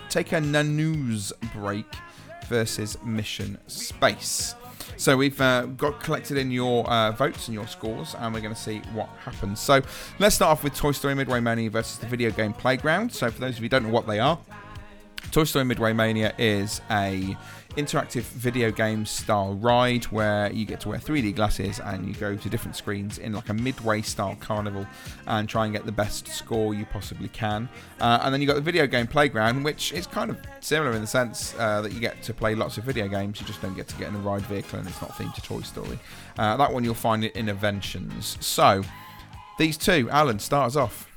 Take 0.10 0.32
a 0.32 0.40
Nanoose 0.42 1.32
Break 1.54 1.92
versus 2.48 2.98
Mission 3.04 3.58
Space. 3.68 4.56
So 4.98 5.18
we've 5.18 5.40
uh, 5.42 5.66
got 5.66 6.02
collected 6.02 6.38
in 6.38 6.52
your 6.52 6.90
uh, 6.90 7.12
votes 7.12 7.48
and 7.48 7.56
your 7.56 7.68
scores, 7.68 8.16
and 8.18 8.34
we're 8.34 8.42
going 8.42 8.56
to 8.56 8.60
see 8.60 8.80
what 8.94 9.10
happens. 9.24 9.60
So 9.60 9.82
let's 10.20 10.36
start 10.36 10.52
off 10.52 10.64
with 10.64 10.76
Toy 10.76 10.92
Story 10.92 11.16
Midway 11.16 11.40
Mania 11.40 11.70
versus 11.70 12.00
the 12.00 12.08
Video 12.08 12.32
Game 12.32 12.54
Playground. 12.54 13.12
So 13.12 13.30
for 13.30 13.40
those 13.40 13.56
of 13.56 13.58
you 13.58 13.66
who 13.66 13.70
don't 13.70 13.84
know 13.84 13.90
what 13.90 14.08
they 14.08 14.20
are, 14.20 14.40
Toy 15.32 15.44
Story 15.44 15.66
Midway 15.66 15.94
Mania 15.94 16.34
is 16.38 16.82
a 16.90 17.36
interactive 17.76 18.22
video 18.22 18.72
game 18.72 19.06
style 19.06 19.54
ride 19.56 20.06
where 20.06 20.52
you 20.52 20.66
get 20.66 20.80
to 20.82 20.90
wear 20.90 21.00
3D 21.00 21.36
glasses 21.36 21.80
and 21.80 22.08
you 22.08 22.14
go 22.14 22.36
to 22.36 22.50
different 22.50 22.76
screens 22.76 23.18
in 23.18 23.34
like 23.34 23.50
a 23.50 23.54
midway 23.54 24.02
style 24.02 24.36
carnival 24.40 24.86
and 25.28 25.48
try 25.48 25.66
and 25.66 25.74
get 25.74 25.86
the 25.86 25.92
best 25.92 26.28
score 26.28 26.74
you 26.74 26.86
possibly 26.86 27.28
can. 27.30 27.70
Uh, 28.00 28.20
and 28.24 28.34
then 28.34 28.42
you've 28.42 28.48
got 28.48 28.56
the 28.56 28.62
video 28.62 28.88
game 28.88 29.08
playground, 29.08 29.64
which 29.64 29.94
is 29.94 30.08
kind 30.08 30.30
of 30.30 30.38
similar 30.60 30.94
in 30.94 31.02
the 31.02 31.08
sense 31.08 31.56
uh, 31.60 31.82
that 31.82 31.94
you 31.94 32.00
get 32.00 32.22
to 32.24 32.34
play 32.34 32.56
lots 32.56 32.78
of 32.78 32.84
video 32.84 33.08
games. 33.08 33.40
You 33.40 33.48
just 33.48 33.62
don't 33.62 33.76
get 33.76 33.88
to 33.90 33.96
get 33.98 34.10
in 34.10 34.16
a 34.16 34.20
ride 34.20 34.44
vehicle 34.44 34.80
and 34.80 34.88
it's 34.88 35.02
not 35.02 35.12
themed 35.12 35.34
to 35.36 35.42
Toy 35.42 35.62
Story. 35.62 36.00
Uh, 36.38 36.58
that 36.58 36.72
one 36.72 36.84
you'll 36.84 36.94
find 36.94 37.24
it 37.24 37.36
in 37.36 37.46
Innoventions. 37.46 38.42
So 38.42 38.84
these 39.58 39.78
two, 39.78 40.10
Alan, 40.10 40.40
start 40.40 40.68
us 40.68 40.76
off. 40.76 41.10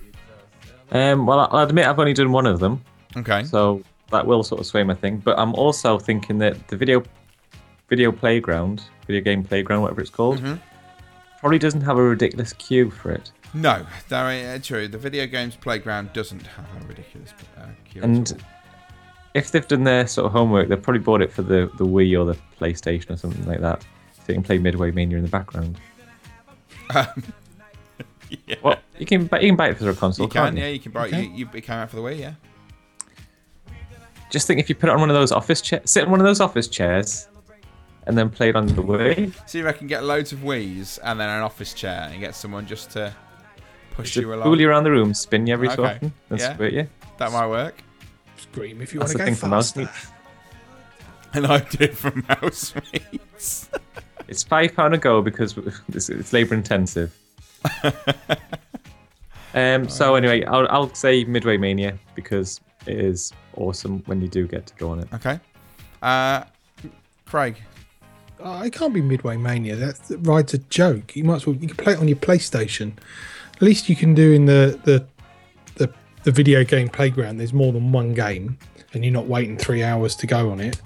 Um, 0.90 1.26
well, 1.26 1.48
I'll 1.50 1.66
admit 1.66 1.86
I've 1.86 1.98
only 1.98 2.14
done 2.14 2.32
one 2.32 2.46
of 2.46 2.60
them. 2.60 2.82
Okay. 3.16 3.44
So 3.44 3.82
that 4.10 4.26
will 4.26 4.42
sort 4.42 4.60
of 4.60 4.66
sway 4.66 4.82
my 4.84 4.94
thing. 4.94 5.18
But 5.18 5.38
I'm 5.38 5.54
also 5.54 5.98
thinking 5.98 6.38
that 6.38 6.68
the 6.68 6.76
video 6.76 7.02
video 7.88 8.12
playground, 8.12 8.82
video 9.06 9.22
game 9.22 9.42
playground, 9.42 9.82
whatever 9.82 10.00
it's 10.02 10.10
called, 10.10 10.40
Mhm. 10.40 10.60
probably 11.40 11.58
doesn't 11.58 11.80
have 11.82 11.96
a 11.96 12.02
ridiculous 12.02 12.52
queue 12.52 12.90
for 12.90 13.10
it. 13.12 13.32
No, 13.54 13.86
that 14.10 14.22
uh, 14.22 14.58
true. 14.62 14.88
The 14.88 14.98
video 14.98 15.26
games 15.26 15.56
playground 15.56 16.12
doesn't 16.12 16.46
have 16.46 16.66
a 16.82 16.86
ridiculous 16.86 17.32
uh, 17.56 17.62
queue. 17.90 18.02
And 18.02 18.42
if 19.34 19.50
they've 19.50 19.66
done 19.66 19.84
their 19.84 20.06
sort 20.06 20.26
of 20.26 20.32
homework, 20.32 20.68
they've 20.68 20.82
probably 20.82 21.00
bought 21.00 21.22
it 21.22 21.32
for 21.32 21.40
the, 21.42 21.70
the 21.78 21.86
Wii 21.86 22.18
or 22.18 22.26
the 22.26 22.38
PlayStation 22.60 23.10
or 23.10 23.16
something 23.16 23.46
like 23.46 23.60
that. 23.60 23.82
So 24.16 24.24
you 24.28 24.34
can 24.34 24.42
play 24.42 24.58
Midway 24.58 24.90
Mania 24.90 25.16
in 25.16 25.22
the 25.22 25.30
background. 25.30 25.78
Um, 26.94 27.06
yeah. 28.46 28.56
Well, 28.62 28.76
you 28.98 29.06
can 29.06 29.22
you 29.22 29.28
can 29.28 29.56
buy 29.56 29.68
it 29.70 29.78
for 29.78 29.88
a 29.88 29.94
console. 29.94 30.26
You 30.26 30.30
can, 30.30 30.56
yeah, 30.56 30.68
you 30.68 30.78
can 30.80 30.92
buy 30.92 31.06
Okay. 31.06 31.22
you, 31.24 31.30
you, 31.30 31.48
it 31.54 31.62
came 31.62 31.76
out 31.76 31.88
for 31.88 31.96
the 31.96 32.02
Wii, 32.02 32.18
yeah. 32.18 32.34
Just 34.30 34.46
think 34.46 34.60
if 34.60 34.68
you 34.68 34.74
put 34.74 34.88
it 34.88 34.92
on 34.92 35.00
one 35.00 35.10
of 35.10 35.14
those 35.14 35.32
office 35.32 35.60
chairs, 35.60 35.90
sit 35.90 36.04
in 36.04 36.10
one 36.10 36.20
of 36.20 36.26
those 36.26 36.40
office 36.40 36.68
chairs, 36.68 37.28
and 38.06 38.16
then 38.16 38.28
play 38.30 38.48
it 38.50 38.56
on 38.56 38.66
the 38.66 38.82
Wii. 38.82 39.32
See 39.48 39.60
if 39.60 39.66
I 39.66 39.72
can 39.72 39.86
get 39.86 40.04
loads 40.04 40.32
of 40.32 40.40
Wii's 40.40 40.98
and 40.98 41.18
then 41.20 41.28
an 41.28 41.42
office 41.42 41.72
chair 41.74 42.08
and 42.10 42.20
get 42.20 42.34
someone 42.34 42.66
just 42.66 42.90
to 42.92 43.14
push 43.92 44.12
Just 44.14 44.16
you 44.24 44.32
along? 44.32 44.44
fool 44.44 44.60
you 44.60 44.68
around 44.68 44.84
the 44.84 44.90
room, 44.90 45.14
spin 45.14 45.46
you 45.46 45.52
every 45.54 45.68
so 45.70 45.84
often, 45.84 46.12
and 46.30 46.38
yeah. 46.38 46.54
squirt 46.54 46.72
you. 46.72 46.88
That 47.18 47.32
might 47.32 47.48
work. 47.48 47.82
Scream 48.36 48.80
if 48.80 48.94
you 48.94 49.00
That's 49.00 49.12
want 49.14 49.18
to 49.18 49.18
the 49.18 49.18
go 49.18 49.24
thing 49.24 49.34
for 49.34 49.46
mouse 49.48 49.72
faster. 49.72 49.80
meat. 49.80 50.14
An 51.34 51.44
idea 51.46 51.88
from 51.88 52.24
Mouse 52.28 52.74
Meats. 52.92 53.68
It's 54.28 54.42
five 54.42 54.74
pound 54.76 54.92
a 54.94 54.98
go 54.98 55.22
because 55.22 55.56
it's, 55.88 56.10
it's 56.10 56.34
labour 56.34 56.54
intensive. 56.54 57.16
um. 59.54 59.88
So 59.88 60.14
anyway, 60.16 60.44
I'll 60.44 60.66
I'll 60.68 60.92
say 60.94 61.24
Midway 61.24 61.56
Mania 61.56 61.98
because 62.14 62.60
it 62.88 62.98
is 62.98 63.32
awesome 63.56 64.02
when 64.06 64.20
you 64.20 64.28
do 64.28 64.46
get 64.46 64.66
to 64.66 64.74
go 64.74 64.90
on 64.90 65.00
it. 65.00 65.08
Okay. 65.12 65.38
Uh, 66.02 66.44
Craig. 67.26 67.60
Oh, 68.40 68.62
it 68.62 68.72
can't 68.72 68.94
be 68.94 69.02
Midway 69.02 69.36
Mania. 69.36 69.76
That, 69.76 69.96
that 70.08 70.18
ride's 70.18 70.54
a 70.54 70.58
joke. 70.58 71.16
You 71.16 71.24
might 71.24 71.36
as 71.36 71.46
well 71.46 71.56
you 71.56 71.66
can 71.66 71.76
play 71.76 71.92
it 71.92 71.98
on 71.98 72.08
your 72.08 72.16
PlayStation. 72.16 72.92
At 73.56 73.62
least 73.62 73.88
you 73.88 73.96
can 73.96 74.14
do 74.14 74.32
in 74.32 74.46
the 74.46 74.80
the 74.84 75.06
the, 75.74 75.92
the 76.22 76.30
video 76.30 76.64
game 76.64 76.88
playground. 76.88 77.38
There's 77.38 77.52
more 77.52 77.72
than 77.72 77.92
one 77.92 78.14
game, 78.14 78.58
and 78.92 79.04
you're 79.04 79.12
not 79.12 79.26
waiting 79.26 79.56
three 79.56 79.82
hours 79.82 80.14
to 80.16 80.26
go 80.26 80.50
on 80.50 80.60
it. 80.60 80.80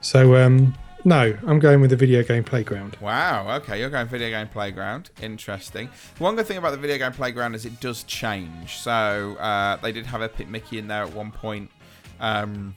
So 0.00 0.36
um, 0.36 0.74
no, 1.06 1.38
I'm 1.46 1.60
going 1.60 1.80
with 1.80 1.90
the 1.90 1.96
video 1.96 2.24
game 2.24 2.42
playground. 2.42 2.96
Wow. 3.00 3.56
Okay, 3.58 3.78
you're 3.78 3.90
going 3.90 4.08
video 4.08 4.28
game 4.28 4.48
playground. 4.48 5.10
Interesting. 5.22 5.88
One 6.18 6.34
good 6.34 6.48
thing 6.48 6.58
about 6.58 6.72
the 6.72 6.78
video 6.78 6.98
game 6.98 7.12
playground 7.12 7.54
is 7.54 7.64
it 7.64 7.78
does 7.78 8.02
change. 8.02 8.78
So 8.78 9.36
uh, 9.38 9.76
they 9.76 9.92
did 9.92 10.04
have 10.06 10.20
Epic 10.20 10.48
Mickey 10.48 10.78
in 10.78 10.88
there 10.88 11.04
at 11.04 11.12
one 11.12 11.30
point. 11.30 11.70
Um, 12.18 12.74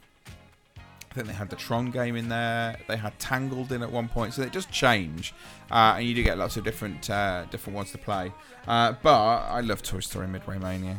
I 0.78 1.16
think 1.16 1.26
they 1.26 1.34
had 1.34 1.50
the 1.50 1.56
Tron 1.56 1.90
game 1.90 2.16
in 2.16 2.30
there. 2.30 2.78
They 2.88 2.98
had 2.98 3.18
Tangled 3.18 3.72
in 3.72 3.82
at 3.82 3.92
one 3.92 4.08
point, 4.08 4.36
so 4.36 4.44
they 4.44 4.50
just 4.50 4.72
change, 4.72 5.34
uh, 5.72 5.96
and 5.98 6.06
you 6.06 6.14
do 6.14 6.22
get 6.22 6.38
lots 6.38 6.56
of 6.56 6.64
different 6.64 7.10
uh, 7.10 7.46
different 7.46 7.76
ones 7.76 7.92
to 7.94 7.98
play. 7.98 8.32
Uh, 8.68 8.94
but 9.02 9.18
I 9.18 9.62
love 9.62 9.82
Toy 9.82 10.02
Story 10.02 10.28
Midway 10.28 10.60
Mania. 10.60 10.98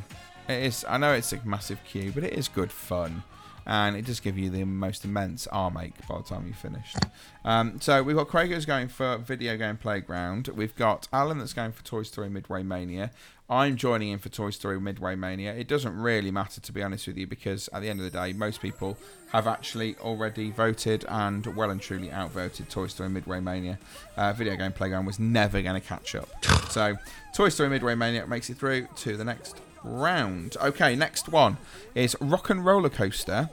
It 0.49 0.65
is. 0.65 0.85
I 0.89 0.99
know 0.99 1.13
it's 1.13 1.33
a 1.33 1.41
massive 1.45 1.79
queue, 1.85 2.11
but 2.13 2.25
it 2.25 2.33
is 2.33 2.49
good 2.49 2.73
fun, 2.73 3.23
and 3.67 3.97
it 3.97 4.05
does 4.05 4.21
give 4.21 4.39
you 4.39 4.51
the 4.51 4.65
most 4.65 5.05
immense 5.05 5.47
arm 5.49 5.77
ache 5.79 5.95
by 6.09 6.19
the 6.19 6.25
time 6.25 6.47
you've 6.47 6.57
finished. 6.57 6.97
Um, 7.45 7.81
so 7.81 8.03
we've 8.03 8.17
got 8.17 8.29
Craig 8.29 8.51
who's 8.51 8.67
going 8.67 8.89
for 8.89 9.19
Video 9.19 9.57
Game 9.57 9.77
Playground. 9.77 10.49
We've 10.49 10.75
got 10.77 11.09
Alan 11.13 11.39
that's 11.39 11.53
going 11.53 11.73
for 11.73 11.85
Toy 11.85 12.03
Story 12.03 12.29
Midway 12.29 12.63
Mania. 12.63 13.11
I'm 13.51 13.75
joining 13.75 14.11
in 14.11 14.21
for 14.21 14.29
Toy 14.29 14.51
Story 14.51 14.81
Midway 14.81 15.17
Mania. 15.17 15.53
It 15.53 15.67
doesn't 15.67 15.97
really 16.01 16.31
matter, 16.31 16.61
to 16.61 16.73
be 16.73 16.85
honest 16.85 17.09
with 17.09 17.19
you, 17.19 17.27
because 17.27 17.69
at 17.73 17.83
the 17.83 17.91
end 17.91 17.99
of 17.99 18.05
the 18.05 18.17
day, 18.17 18.33
most 18.33 18.63
people 18.63 18.97
have 19.33 19.49
actually 19.49 19.97
already 19.97 20.53
voted 20.53 21.05
and 21.09 21.45
well 21.57 21.71
and 21.71 21.81
truly 21.81 22.13
outvoted 22.13 22.71
Toy 22.71 22.87
Story 22.87 23.09
Midway 23.09 23.41
Mania. 23.41 23.81
Uh, 24.17 24.33
Video 24.33 24.55
Game 24.55 24.71
Playground 24.71 25.05
was 25.05 25.19
never 25.19 25.61
going 25.63 25.81
to 25.81 25.87
catch 25.87 26.15
up. 26.15 26.29
So, 26.71 26.97
Toy 27.35 27.49
Story 27.49 27.69
Midway 27.69 27.97
Mania 27.97 28.25
makes 28.29 28.49
it 28.49 28.57
through 28.57 28.87
to 28.99 29.17
the 29.17 29.25
next 29.25 29.57
round. 29.85 30.57
Okay, 30.63 30.95
next 30.97 31.29
one 31.29 31.57
is 31.95 32.17
Rock 32.21 32.51
and 32.51 32.65
Roller 32.65 32.89
Coaster 32.91 33.51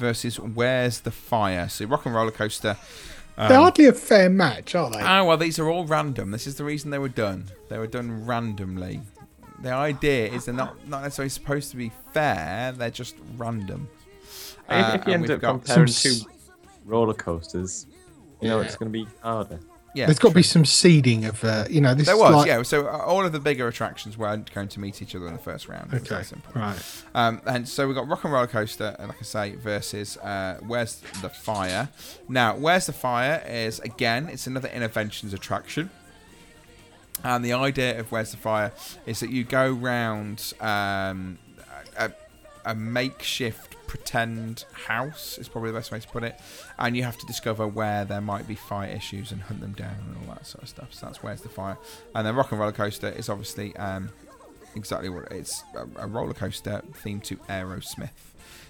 versus 0.00 0.38
Where's 0.40 1.00
the 1.00 1.10
Fire? 1.10 1.68
So, 1.68 1.86
Rock 1.86 2.06
and 2.06 2.14
Roller 2.14 2.30
Coaster. 2.30 2.76
um, 3.36 3.48
They're 3.48 3.58
hardly 3.58 3.86
a 3.86 3.92
fair 3.92 4.28
match, 4.30 4.74
are 4.74 4.90
they? 4.90 5.00
Oh, 5.02 5.24
well, 5.24 5.36
these 5.36 5.58
are 5.58 5.68
all 5.68 5.84
random. 5.86 6.30
This 6.30 6.46
is 6.46 6.56
the 6.56 6.64
reason 6.64 6.90
they 6.90 6.98
were 6.98 7.08
done. 7.08 7.46
They 7.68 7.78
were 7.78 7.86
done 7.86 8.26
randomly. 8.26 9.00
The 9.62 9.72
idea 9.72 10.26
is 10.32 10.44
they're 10.44 10.54
not, 10.54 10.86
not 10.88 11.02
necessarily 11.02 11.30
supposed 11.30 11.70
to 11.70 11.76
be 11.76 11.90
fair, 12.12 12.72
they're 12.72 12.90
just 12.90 13.14
random. 13.36 13.88
Uh, 14.68 14.92
if, 14.94 15.00
if 15.02 15.06
you 15.06 15.12
end 15.14 15.30
up 15.30 15.40
comparing 15.40 15.86
two 15.88 16.16
roller 16.84 17.14
coasters, 17.14 17.86
you 18.40 18.48
know 18.48 18.58
Yeah. 18.60 18.66
it's 18.66 18.76
going 18.76 18.92
to 18.92 18.98
be 19.04 19.06
harder. 19.22 19.60
Yeah, 19.94 20.06
There's 20.06 20.18
got 20.18 20.30
to 20.30 20.34
be 20.34 20.42
some 20.42 20.64
seeding 20.64 21.24
of, 21.24 21.44
uh, 21.44 21.66
you 21.70 21.80
know, 21.80 21.94
this 21.94 22.06
There 22.06 22.16
was, 22.16 22.34
like, 22.34 22.46
yeah. 22.48 22.60
So 22.62 22.88
uh, 22.88 22.98
all 22.98 23.24
of 23.24 23.30
the 23.30 23.38
bigger 23.38 23.68
attractions 23.68 24.18
weren't 24.18 24.52
going 24.52 24.66
to 24.68 24.80
meet 24.80 25.00
each 25.00 25.14
other 25.14 25.28
in 25.28 25.34
the 25.34 25.38
first 25.38 25.68
round. 25.68 25.94
Okay, 25.94 26.22
right. 26.52 26.76
Um, 27.14 27.40
and 27.46 27.68
so 27.68 27.86
we've 27.86 27.94
got 27.94 28.08
Rock 28.08 28.24
and 28.24 28.32
Roller 28.32 28.48
Coaster, 28.48 28.96
like 28.98 29.20
I 29.20 29.22
say, 29.22 29.54
versus 29.54 30.16
uh, 30.16 30.58
Where's 30.66 30.96
the 31.22 31.28
Fire? 31.28 31.90
Now, 32.28 32.56
Where's 32.56 32.86
the 32.86 32.92
Fire 32.92 33.40
is, 33.46 33.78
again, 33.80 34.28
it's 34.28 34.48
another 34.48 34.68
Innoventions 34.68 35.32
attraction. 35.32 35.90
And 37.22 37.44
the 37.44 37.52
idea 37.52 37.98
of 38.00 38.10
Where's 38.10 38.32
the 38.32 38.36
Fire 38.36 38.72
is 39.06 39.20
that 39.20 39.30
you 39.30 39.44
go 39.44 39.70
round 39.70 40.52
um, 40.60 41.38
a, 41.96 42.10
a 42.64 42.74
makeshift 42.74 43.73
pretend 43.94 44.64
house, 44.72 45.38
is 45.38 45.48
probably 45.48 45.70
the 45.70 45.78
best 45.78 45.92
way 45.92 46.00
to 46.00 46.08
put 46.08 46.24
it. 46.24 46.40
And 46.80 46.96
you 46.96 47.04
have 47.04 47.16
to 47.18 47.26
discover 47.26 47.68
where 47.68 48.04
there 48.04 48.20
might 48.20 48.48
be 48.48 48.56
fire 48.56 48.90
issues 48.90 49.30
and 49.30 49.40
hunt 49.40 49.60
them 49.60 49.72
down 49.72 49.96
and 50.08 50.16
all 50.18 50.34
that 50.34 50.46
sort 50.46 50.64
of 50.64 50.68
stuff. 50.68 50.92
So 50.92 51.06
that's 51.06 51.22
Where's 51.22 51.42
the 51.42 51.48
Fire. 51.48 51.78
And 52.14 52.26
then 52.26 52.34
Rock 52.34 52.50
and 52.50 52.60
Roller 52.60 52.72
Coaster 52.72 53.10
is 53.10 53.28
obviously 53.28 53.76
um, 53.76 54.10
exactly 54.74 55.08
what 55.08 55.30
it's 55.30 55.62
a, 55.76 56.04
a 56.04 56.06
roller 56.08 56.34
coaster 56.34 56.82
themed 57.04 57.22
to 57.24 57.36
Aerosmith. 57.48 58.10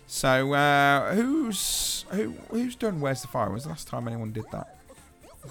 So 0.07 0.53
uh, 0.53 1.15
who's 1.15 2.05
who 2.11 2.35
who's 2.51 2.77
done 2.77 3.01
Where's 3.01 3.23
the 3.23 3.29
Fire? 3.29 3.51
Was 3.51 3.63
the 3.63 3.71
last 3.71 3.89
time 3.89 4.07
anyone 4.07 4.33
did 4.33 4.45
that? 4.53 4.77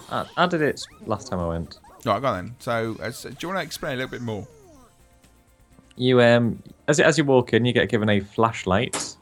I, 0.08 0.26
I 0.36 0.46
did 0.46 0.62
it 0.62 0.80
last 1.04 1.28
time 1.28 1.40
I 1.40 1.48
went. 1.48 1.78
Right, 2.04 2.20
go 2.20 2.28
on 2.28 2.46
then. 2.46 2.54
So 2.60 2.96
uh, 3.02 3.10
so 3.10 3.30
do 3.30 3.36
you 3.40 3.48
want 3.48 3.58
to 3.58 3.64
explain 3.64 3.94
a 3.94 3.96
little 3.96 4.10
bit 4.10 4.22
more? 4.22 4.46
You 5.96 6.22
um 6.22 6.62
as 6.86 7.00
as 7.00 7.18
you 7.18 7.24
walk 7.24 7.52
in, 7.52 7.64
you 7.64 7.72
get 7.72 7.88
given 7.88 8.08
a 8.08 8.20
flashlight, 8.20 9.16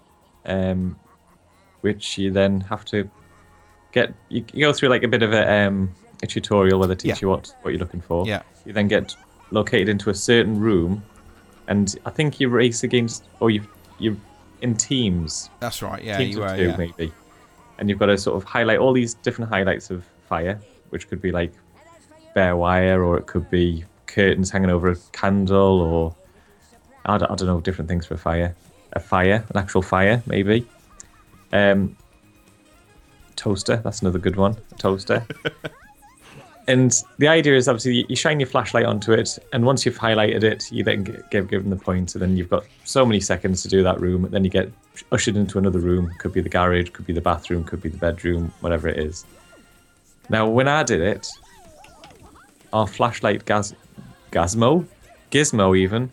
um, 0.47 0.97
which 1.82 2.18
you 2.18 2.30
then 2.30 2.61
have 2.62 2.84
to 2.86 3.09
get. 3.93 4.12
You, 4.28 4.45
you 4.53 4.66
go 4.66 4.72
through 4.72 4.88
like 4.90 5.03
a 5.03 5.09
bit 5.09 5.22
of 5.22 5.32
a 5.32 5.53
um 5.66 5.93
a 6.22 6.26
tutorial 6.26 6.78
where 6.78 6.88
they 6.88 6.95
teach 6.95 7.09
Yeah. 7.11 7.16
you 7.22 7.28
what 7.28 7.55
what 7.62 7.70
you're 7.70 7.80
looking 7.80 8.01
for. 8.01 8.26
Yeah. 8.26 8.43
You 8.64 8.72
then 8.72 8.88
get 8.88 9.14
located 9.51 9.88
into 9.88 10.11
a 10.11 10.14
certain 10.14 10.59
room, 10.61 11.03
and 11.68 11.95
I 12.07 12.11
think 12.11 12.40
you 12.40 12.49
race 12.49 12.84
against 12.84 13.24
or 13.40 13.51
you 13.51 13.62
you 13.99 14.16
in 14.61 14.76
teams. 14.76 15.51
That's 15.61 15.82
right. 15.82 16.03
Yeah, 16.03 16.18
teams 16.18 16.34
you 16.36 16.40
were. 16.43 16.57
two 16.57 16.62
Yeah. 16.68 16.76
maybe, 16.76 17.12
and 17.78 17.88
you've 17.90 17.99
got 17.99 18.07
to 18.07 18.16
sort 18.18 18.36
of 18.36 18.45
highlight 18.45 18.78
all 18.78 18.93
these 18.93 19.14
different 19.14 19.51
highlights 19.51 19.90
of 19.90 20.05
fire, 20.28 20.61
which 20.90 21.09
could 21.09 21.20
be 21.20 21.32
like 21.32 21.53
bare 22.34 22.57
wire, 22.57 23.03
or 23.05 23.18
it 23.18 23.26
could 23.26 23.51
be 23.51 23.84
curtains 24.07 24.51
hanging 24.51 24.70
over 24.70 24.90
a 24.90 24.97
candle, 25.12 25.80
or 25.80 26.14
I 27.05 27.18
don't, 27.18 27.30
I 27.30 27.34
don't 27.34 27.49
know, 27.49 27.61
different 27.61 27.88
things 27.88 28.07
for 28.07 28.16
fire. 28.16 28.55
A 28.95 29.01
fire, 29.01 29.45
an 29.49 29.57
actual 29.57 29.82
fire, 29.82 30.22
maybe. 30.26 30.66
Um, 31.53 31.97
toaster, 33.36 33.76
that's 33.76 34.03
another 34.03 34.18
good 34.18 34.36
one. 34.36 34.57
Toaster. 34.78 35.26
and 36.68 36.95
the 37.18 37.28
idea 37.28 37.57
is 37.57 37.68
obviously 37.68 38.07
you- 38.09 38.16
shine 38.16 38.38
your 38.38 38.49
flashlight 38.49 38.84
onto 38.84 39.12
it, 39.12 39.38
and 39.53 39.64
once 39.64 39.84
you've 39.86 39.99
highlighted 39.99 40.45
it, 40.45 40.70
you 40.70 40.84
then 40.84 41.05
get 41.05 41.30
give 41.30 41.49
given 41.49 41.70
the 41.70 41.76
pointer, 41.76 41.84
point, 41.84 42.14
and 42.14 42.22
then 42.22 42.36
you've 42.36 42.51
got 42.51 42.64
so 42.84 43.05
many 43.05 43.20
seconds 43.20 43.62
to 43.62 43.68
do 43.68 43.82
that 43.82 44.01
room. 44.01 44.24
And 44.24 44.32
then 44.32 44.45
you 44.45 44.51
get 44.51 44.70
ushered 45.11 45.36
into 45.36 45.59
another 45.59 45.78
room. 45.78 46.12
Could 46.18 46.32
be 46.32 46.40
the 46.40 46.49
garage, 46.49 46.90
could 46.90 47.07
be 47.07 47.12
the 47.12 47.20
bathroom, 47.20 47.64
could 47.64 47.82
be 47.82 47.88
the 47.88 47.99
bedroom, 47.99 48.53
whatever 48.61 48.88
it 48.88 48.99
is. 48.99 49.24
Now, 50.28 50.49
when 50.49 50.68
I 50.68 50.82
did 50.82 51.01
it, 51.01 51.26
our 52.72 52.86
flashlight 52.86 53.45
gas, 53.45 53.74
Gazmo, 54.30 54.86
Gizmo 55.30 55.76
even, 55.76 56.11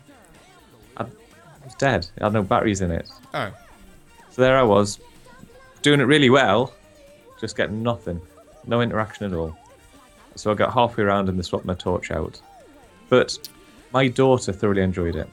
it 1.60 1.64
was 1.64 1.74
dead. 1.74 2.06
It 2.16 2.22
had 2.22 2.32
no 2.32 2.42
batteries 2.42 2.80
in 2.80 2.90
it. 2.90 3.08
Oh. 3.34 3.52
So 4.30 4.42
there 4.42 4.58
I 4.58 4.62
was, 4.62 5.00
doing 5.82 6.00
it 6.00 6.04
really 6.04 6.30
well, 6.30 6.72
just 7.40 7.56
getting 7.56 7.82
nothing, 7.82 8.20
no 8.66 8.80
interaction 8.80 9.26
at 9.26 9.36
all. 9.36 9.56
So 10.36 10.50
I 10.50 10.54
got 10.54 10.72
halfway 10.72 11.04
around 11.04 11.28
and 11.28 11.38
they 11.38 11.42
swapped 11.42 11.64
my 11.64 11.74
torch 11.74 12.10
out. 12.10 12.40
But 13.08 13.48
my 13.92 14.08
daughter 14.08 14.52
thoroughly 14.52 14.82
enjoyed 14.82 15.16
it. 15.16 15.28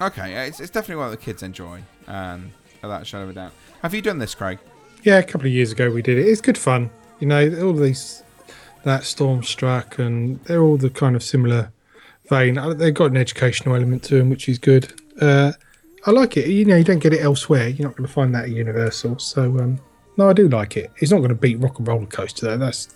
Okay, 0.00 0.32
yeah, 0.32 0.44
it's, 0.44 0.60
it's 0.60 0.70
definitely 0.70 1.02
what 1.02 1.10
the 1.10 1.16
kids 1.16 1.42
enjoy. 1.42 1.82
Um, 2.06 2.52
without 2.82 3.02
a 3.02 3.04
shadow 3.04 3.24
of 3.24 3.30
a 3.30 3.32
doubt. 3.32 3.52
Have 3.82 3.94
you 3.94 4.02
done 4.02 4.18
this, 4.18 4.34
Craig? 4.34 4.58
Yeah, 5.02 5.18
a 5.18 5.22
couple 5.22 5.46
of 5.46 5.52
years 5.52 5.72
ago 5.72 5.90
we 5.90 6.02
did 6.02 6.18
it. 6.18 6.26
It's 6.28 6.40
good 6.40 6.58
fun. 6.58 6.90
You 7.20 7.26
know, 7.26 7.64
all 7.64 7.72
these 7.72 8.22
that 8.84 9.02
Stormstruck 9.02 9.98
and 9.98 10.42
they're 10.44 10.62
all 10.62 10.76
the 10.76 10.90
kind 10.90 11.16
of 11.16 11.22
similar 11.22 11.72
vein. 12.28 12.58
Uh, 12.58 12.72
They've 12.74 12.94
got 12.94 13.10
an 13.10 13.16
educational 13.16 13.74
element 13.74 14.04
to 14.04 14.16
them, 14.16 14.30
which 14.30 14.48
is 14.48 14.58
good. 14.58 14.92
Uh, 15.20 15.52
I 16.06 16.12
like 16.12 16.36
it. 16.36 16.46
You 16.46 16.64
know, 16.64 16.76
you 16.76 16.84
don't 16.84 17.00
get 17.00 17.12
it 17.12 17.20
elsewhere. 17.20 17.68
You're 17.68 17.88
not 17.88 17.96
going 17.96 18.06
to 18.06 18.12
find 18.12 18.32
that 18.34 18.44
at 18.44 18.50
Universal. 18.50 19.18
So, 19.18 19.58
um, 19.58 19.80
no, 20.16 20.30
I 20.30 20.32
do 20.32 20.48
like 20.48 20.76
it. 20.76 20.92
It's 20.98 21.10
not 21.10 21.18
going 21.18 21.30
to 21.30 21.34
beat 21.34 21.56
Rock 21.56 21.78
and 21.78 21.88
Roller 21.88 22.06
Coaster 22.06 22.46
though. 22.46 22.56
That's 22.56 22.88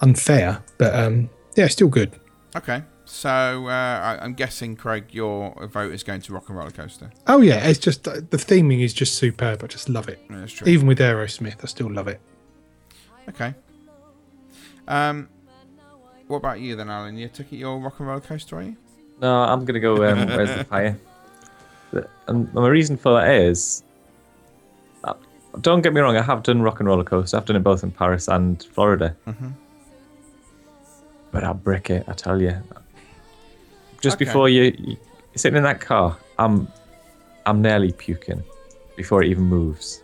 unfair. 0.00 0.62
But 0.78 0.94
um, 0.94 1.30
yeah, 1.56 1.66
still 1.68 1.88
good. 1.88 2.12
Okay, 2.56 2.84
so 3.04 3.28
uh, 3.66 3.70
I, 3.70 4.18
I'm 4.22 4.34
guessing, 4.34 4.76
Craig, 4.76 5.06
your 5.10 5.66
vote 5.66 5.92
is 5.92 6.04
going 6.04 6.20
to 6.22 6.32
Rock 6.32 6.48
and 6.48 6.56
Roller 6.56 6.70
Coaster. 6.70 7.10
Oh 7.26 7.40
yeah, 7.40 7.66
it's 7.66 7.80
just 7.80 8.06
uh, 8.06 8.20
the 8.30 8.36
theming 8.36 8.82
is 8.82 8.94
just 8.94 9.16
superb. 9.16 9.64
I 9.64 9.66
just 9.66 9.88
love 9.88 10.08
it. 10.08 10.24
Yeah, 10.30 10.38
that's 10.38 10.52
true. 10.52 10.68
Even 10.68 10.86
with 10.86 11.00
Aerosmith, 11.00 11.56
I 11.62 11.66
still 11.66 11.92
love 11.92 12.06
it. 12.06 12.20
Okay. 13.28 13.54
Um, 14.86 15.28
what 16.28 16.36
about 16.36 16.60
you 16.60 16.76
then, 16.76 16.88
Alan? 16.88 17.18
You 17.18 17.28
took 17.28 17.52
it 17.52 17.56
your 17.56 17.78
Rock 17.78 17.98
and 17.98 18.08
Roller 18.08 18.20
Coaster, 18.20 18.56
are 18.56 18.62
you? 18.62 18.76
No, 19.20 19.42
I'm 19.42 19.64
gonna 19.64 19.80
go. 19.80 19.94
Um, 20.08 20.28
where's 20.28 20.56
the 20.56 20.64
fire? 20.70 20.96
And 22.26 22.52
my 22.54 22.68
reason 22.68 22.96
for 22.96 23.12
that 23.20 23.30
is, 23.34 23.82
uh, 25.04 25.14
don't 25.60 25.82
get 25.82 25.92
me 25.92 26.00
wrong. 26.00 26.16
I 26.16 26.22
have 26.22 26.42
done 26.42 26.62
rock 26.62 26.80
and 26.80 26.88
roller 26.88 27.04
coaster. 27.04 27.36
I've 27.36 27.44
done 27.44 27.56
it 27.56 27.62
both 27.62 27.82
in 27.82 27.90
Paris 27.90 28.28
and 28.28 28.62
Florida. 28.62 29.14
Mhm. 29.26 29.52
But 31.30 31.44
I'll 31.44 31.54
brick 31.54 31.90
it. 31.90 32.04
I 32.08 32.12
tell 32.12 32.40
you. 32.40 32.56
Just 34.00 34.16
Okay. 34.16 34.24
before 34.24 34.48
you, 34.48 34.62
you 34.78 34.96
you're 34.96 34.96
sitting 35.36 35.56
in 35.56 35.62
that 35.64 35.80
car, 35.80 36.16
I'm, 36.38 36.68
I'm 37.46 37.60
nearly 37.60 37.92
puking 37.92 38.42
before 38.96 39.22
it 39.22 39.28
even 39.28 39.44
moves. 39.44 40.02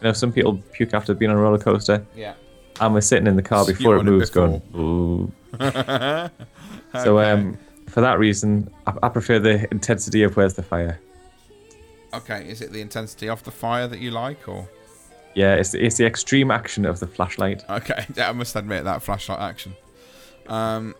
You 0.00 0.08
know, 0.08 0.12
some 0.14 0.32
people 0.32 0.60
puke 0.72 0.94
after 0.94 1.12
being 1.14 1.30
on 1.30 1.36
a 1.36 1.40
roller 1.40 1.58
coaster. 1.58 2.04
Yeah. 2.16 2.34
I'm 2.80 2.98
sitting 3.02 3.26
in 3.26 3.36
the 3.36 3.42
car 3.42 3.66
before 3.66 3.92
you're 3.94 4.00
it 4.00 4.04
moves, 4.04 4.30
going. 4.30 4.62
Ooh. 4.74 5.30
So 7.02 7.18
um, 7.20 7.56
for 7.88 8.02
that 8.02 8.18
reason, 8.18 8.70
I, 8.86 8.92
I 9.04 9.08
prefer 9.08 9.38
the 9.38 9.66
intensity 9.70 10.22
of 10.24 10.36
Where's 10.36 10.52
the 10.54 10.62
Fire. 10.62 11.00
Okay, 12.14 12.48
is 12.48 12.60
it 12.60 12.72
the 12.72 12.80
intensity 12.80 13.28
of 13.28 13.42
the 13.44 13.50
fire 13.50 13.88
that 13.88 13.98
you 14.00 14.10
like, 14.10 14.46
or? 14.48 14.68
Yeah, 15.34 15.54
it's 15.54 15.70
the, 15.70 15.84
it's 15.84 15.96
the 15.96 16.06
extreme 16.06 16.50
action 16.50 16.84
of 16.84 17.00
the 17.00 17.06
flashlight. 17.06 17.64
Okay, 17.68 18.06
yeah, 18.14 18.28
I 18.28 18.32
must 18.32 18.54
admit 18.54 18.84
that 18.84 19.02
flashlight 19.02 19.40
action. 19.40 19.74
Um, 20.46 20.94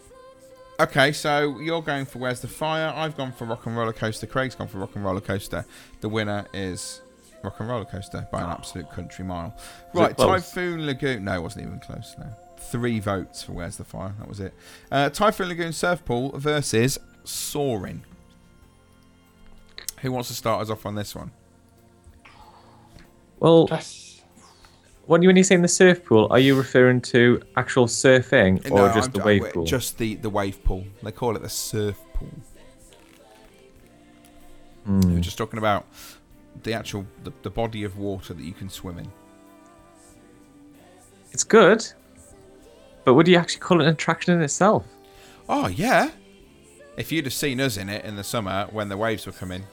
okay, 0.81 1.13
so 1.13 1.59
you're 1.61 1.83
going 1.83 2.07
for 2.07 2.19
Where's 2.19 2.41
the 2.41 2.49
Fire? 2.49 2.93
I've 2.95 3.17
gone 3.17 3.33
for 3.33 3.45
Rock 3.45 3.67
and 3.67 3.77
Roller 3.77 3.93
Coaster. 3.93 4.27
Craig's 4.27 4.55
gone 4.55 4.69
for 4.69 4.79
Rock 4.79 4.95
and 4.95 5.05
Roller 5.05 5.21
Coaster. 5.21 5.67
The 6.01 6.09
winner 6.09 6.47
is 6.55 7.03
Rock 7.43 7.61
and 7.61 7.69
Roller 7.69 7.85
Coaster 7.85 8.27
by 8.33 8.43
an 8.43 8.51
absolute 8.51 8.91
country 8.91 9.25
mile. 9.25 9.55
Right. 9.93 10.17
Typhoon 10.17 10.87
Lagoon. 10.87 11.25
No, 11.25 11.35
it 11.35 11.43
wasn't 11.43 11.67
even 11.67 11.81
close. 11.81 12.15
No, 12.19 12.27
three 12.57 13.01
votes 13.01 13.43
for 13.43 13.53
Where's 13.53 13.77
the 13.77 13.85
Fire. 13.85 14.15
That 14.19 14.29
was 14.29 14.41
it. 14.41 14.55
Uh, 14.91 15.11
Typhoon 15.11 15.49
Lagoon 15.49 15.73
Surf 15.73 16.05
Pool 16.05 16.39
versus 16.39 16.99
Soaring. 17.25 18.05
Who 20.03 20.13
wants 20.13 20.29
to 20.29 20.35
start 20.35 20.63
us 20.63 20.71
off 20.71 20.85
on 20.85 20.95
this 20.95 21.15
one? 21.15 21.31
Well, 23.39 23.67
when 25.07 25.23
you 25.23 25.29
when 25.29 25.37
you 25.37 25.43
saying 25.45 25.63
the 25.63 25.69
surf 25.69 26.05
pool, 26.05 26.29
are 26.31 26.39
you 26.39 26.55
referring 26.57 27.01
to 27.03 27.41
actual 27.57 27.87
surfing 27.87 28.65
or 28.71 28.77
No, 28.89 28.95
just 28.95 29.09
I'm- 29.09 29.13
the 29.13 29.21
I- 29.21 29.25
wave 29.25 29.53
pool? 29.53 29.65
Just 29.65 29.99
the, 29.99 30.15
the 30.17 30.31
wave 30.31 30.63
pool. 30.65 30.85
They 31.03 31.13
call 31.13 31.37
it 31.37 31.43
the 31.43 31.49
surf 31.49 31.99
pool. 32.15 32.29
Hmm. 34.85 35.01
We're 35.15 35.21
just 35.21 35.39
talking 35.39 35.59
about 35.59 35.87
the 36.65 36.73
actual 36.75 37.07
the, 37.25 37.33
the 37.43 37.51
body 37.51 37.85
of 37.85 37.97
water 37.97 38.35
that 38.35 38.43
you 38.45 38.53
can 38.53 38.69
swim 38.69 38.99
in. 38.99 39.11
It's 41.31 41.45
good, 41.45 41.87
but 43.05 43.15
would 43.15 43.27
you 43.29 43.37
actually 43.37 43.61
call 43.61 43.81
it 43.81 43.85
an 43.85 43.91
attraction 43.91 44.35
in 44.35 44.43
itself? 44.43 44.85
Oh 45.49 45.69
yeah. 45.69 46.11
If 46.97 47.11
you'd 47.11 47.25
have 47.25 47.33
seen 47.33 47.61
us 47.61 47.77
in 47.79 47.89
it 47.89 48.05
in 48.05 48.17
the 48.17 48.25
summer 48.25 48.67
when 48.71 48.89
the 48.89 48.97
waves 48.99 49.25
were 49.25 49.33
coming, 49.33 49.65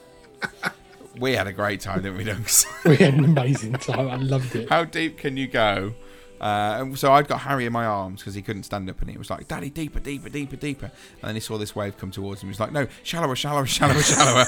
we 1.18 1.34
had 1.34 1.46
a 1.46 1.52
great 1.52 1.80
time, 1.80 2.02
didn't 2.02 2.18
we, 2.18 2.24
Dunks? 2.24 2.66
We 2.84 2.96
had 2.96 3.14
an 3.14 3.24
amazing 3.24 3.74
time. 3.74 4.08
I 4.08 4.16
loved 4.16 4.54
it. 4.56 4.68
How 4.68 4.84
deep 4.84 5.18
can 5.18 5.36
you 5.36 5.46
go? 5.46 5.94
Uh, 6.40 6.94
so 6.94 7.12
I'd 7.12 7.28
got 7.28 7.40
Harry 7.40 7.66
in 7.66 7.72
my 7.72 7.84
arms 7.84 8.20
because 8.20 8.34
he 8.34 8.40
couldn't 8.40 8.62
stand 8.62 8.88
up, 8.88 8.98
and 9.02 9.10
he 9.10 9.18
was 9.18 9.28
like, 9.28 9.46
"Daddy, 9.46 9.68
deeper, 9.68 10.00
deeper, 10.00 10.30
deeper, 10.30 10.56
deeper." 10.56 10.86
And 10.86 11.28
then 11.28 11.34
he 11.34 11.40
saw 11.40 11.58
this 11.58 11.76
wave 11.76 11.98
come 11.98 12.10
towards 12.10 12.42
him. 12.42 12.48
He 12.48 12.52
was 12.52 12.60
like, 12.60 12.72
"No, 12.72 12.86
shallower, 13.02 13.36
shallower, 13.36 13.66
shallower, 13.66 14.00
shallower." 14.00 14.46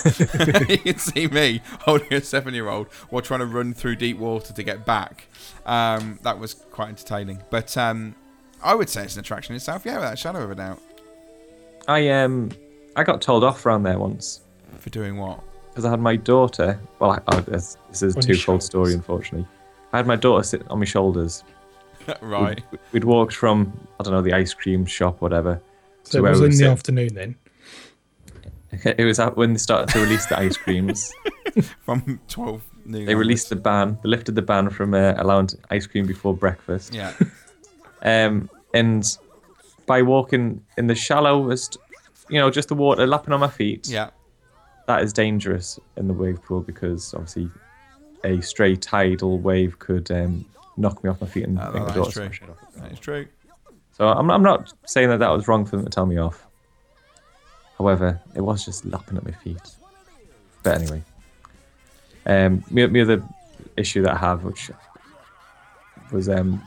you 0.70 0.78
can 0.78 0.96
see 0.96 1.26
me 1.26 1.60
holding 1.80 2.14
a 2.14 2.22
seven-year-old 2.22 2.86
while 3.10 3.20
trying 3.20 3.40
to 3.40 3.46
run 3.46 3.74
through 3.74 3.96
deep 3.96 4.16
water 4.16 4.54
to 4.54 4.62
get 4.62 4.86
back. 4.86 5.26
Um, 5.66 6.18
that 6.22 6.38
was 6.38 6.54
quite 6.54 6.88
entertaining. 6.88 7.42
But 7.50 7.76
um, 7.76 8.14
I 8.62 8.74
would 8.74 8.88
say 8.88 9.04
it's 9.04 9.16
an 9.16 9.20
attraction 9.20 9.52
in 9.52 9.56
itself. 9.56 9.84
Yeah, 9.84 9.96
without 9.96 10.14
a 10.14 10.16
shadow 10.16 10.42
of 10.44 10.50
a 10.50 10.54
doubt. 10.54 10.80
I 11.88 12.08
um 12.08 12.50
I 12.96 13.04
got 13.04 13.20
told 13.20 13.44
off 13.44 13.66
around 13.66 13.82
there 13.82 13.98
once 13.98 14.40
For 14.78 14.90
doing 14.90 15.16
what? 15.16 15.42
Because 15.72 15.86
I 15.86 15.90
had 15.90 16.00
my 16.00 16.16
daughter. 16.16 16.78
Well, 16.98 17.12
I, 17.12 17.20
I, 17.28 17.40
this, 17.40 17.78
this 17.88 18.02
is 18.02 18.14
a 18.14 18.18
On 18.18 18.26
your 18.26 18.36
twofold 18.36 18.62
story, 18.62 18.92
unfortunately. 18.92 19.48
I 19.94 19.96
had 19.96 20.06
my 20.06 20.16
daughter 20.16 20.42
sit 20.42 20.62
on 20.68 20.78
my 20.78 20.84
shoulders. 20.84 21.44
right. 22.20 22.62
We'd, 22.70 22.80
we'd 22.92 23.04
walked 23.04 23.34
from 23.34 23.72
I 23.98 24.02
don't 24.02 24.12
know 24.12 24.20
the 24.22 24.34
ice 24.34 24.52
cream 24.52 24.84
shop, 24.84 25.20
whatever. 25.22 25.60
So 26.02 26.18
it 26.18 26.22
where 26.22 26.32
was 26.32 26.40
we 26.40 26.46
in 26.46 26.50
the 26.50 26.56
sitting. 26.58 26.72
afternoon 26.72 27.14
then. 27.14 27.36
It 28.84 29.04
was 29.04 29.18
when 29.34 29.52
they 29.52 29.58
started 29.58 29.92
to 29.92 30.00
release 30.00 30.24
the 30.26 30.38
ice 30.38 30.56
creams. 30.56 31.12
From 31.84 32.18
twelve 32.26 32.62
noon. 32.86 33.04
They 33.04 33.14
released 33.14 33.50
the 33.50 33.56
ban. 33.56 33.98
They 34.02 34.08
lifted 34.08 34.34
the 34.34 34.40
ban 34.40 34.70
from 34.70 34.94
uh, 34.94 35.12
allowing 35.18 35.50
ice 35.70 35.86
cream 35.86 36.06
before 36.06 36.34
breakfast. 36.34 36.94
Yeah. 36.94 37.12
Um, 38.00 38.48
and 38.72 39.04
by 39.84 40.00
walking 40.00 40.64
in 40.78 40.86
the 40.86 40.94
shallowest, 40.94 41.76
you 42.30 42.38
know, 42.38 42.50
just 42.50 42.68
the 42.68 42.74
water 42.74 43.06
lapping 43.06 43.34
on 43.34 43.40
my 43.40 43.48
feet. 43.48 43.88
Yeah. 43.90 44.08
That 44.86 45.02
is 45.02 45.12
dangerous 45.12 45.78
in 45.96 46.08
the 46.08 46.14
wave 46.14 46.42
pool 46.42 46.60
because 46.60 47.14
obviously 47.14 47.50
a 48.24 48.40
stray 48.40 48.76
tidal 48.76 49.38
wave 49.38 49.78
could 49.78 50.10
um, 50.10 50.44
knock 50.76 51.02
me 51.04 51.10
off 51.10 51.20
my 51.20 51.26
feet 51.26 51.44
and 51.44 51.58
Uh, 51.58 51.70
that 51.70 51.94
daughter 51.94 52.28
true. 52.28 52.48
off. 52.50 52.56
That 52.76 52.92
is 52.92 52.98
true. 52.98 53.26
So 53.96 54.08
I'm, 54.08 54.30
I'm 54.30 54.42
not 54.42 54.72
saying 54.86 55.08
that 55.10 55.18
that 55.18 55.30
was 55.30 55.46
wrong 55.48 55.64
for 55.64 55.76
them 55.76 55.84
to 55.84 55.90
tell 55.90 56.06
me 56.06 56.16
off. 56.18 56.46
However, 57.78 58.20
it 58.34 58.40
was 58.40 58.64
just 58.64 58.84
lapping 58.84 59.16
at 59.16 59.24
my 59.24 59.32
feet. 59.32 59.60
But 60.62 60.80
anyway, 60.80 61.02
um, 62.26 62.64
my, 62.70 62.86
my 62.86 63.00
other 63.00 63.22
issue 63.76 64.02
that 64.02 64.14
I 64.14 64.18
have, 64.18 64.44
which 64.44 64.70
was 66.12 66.28
um, 66.28 66.62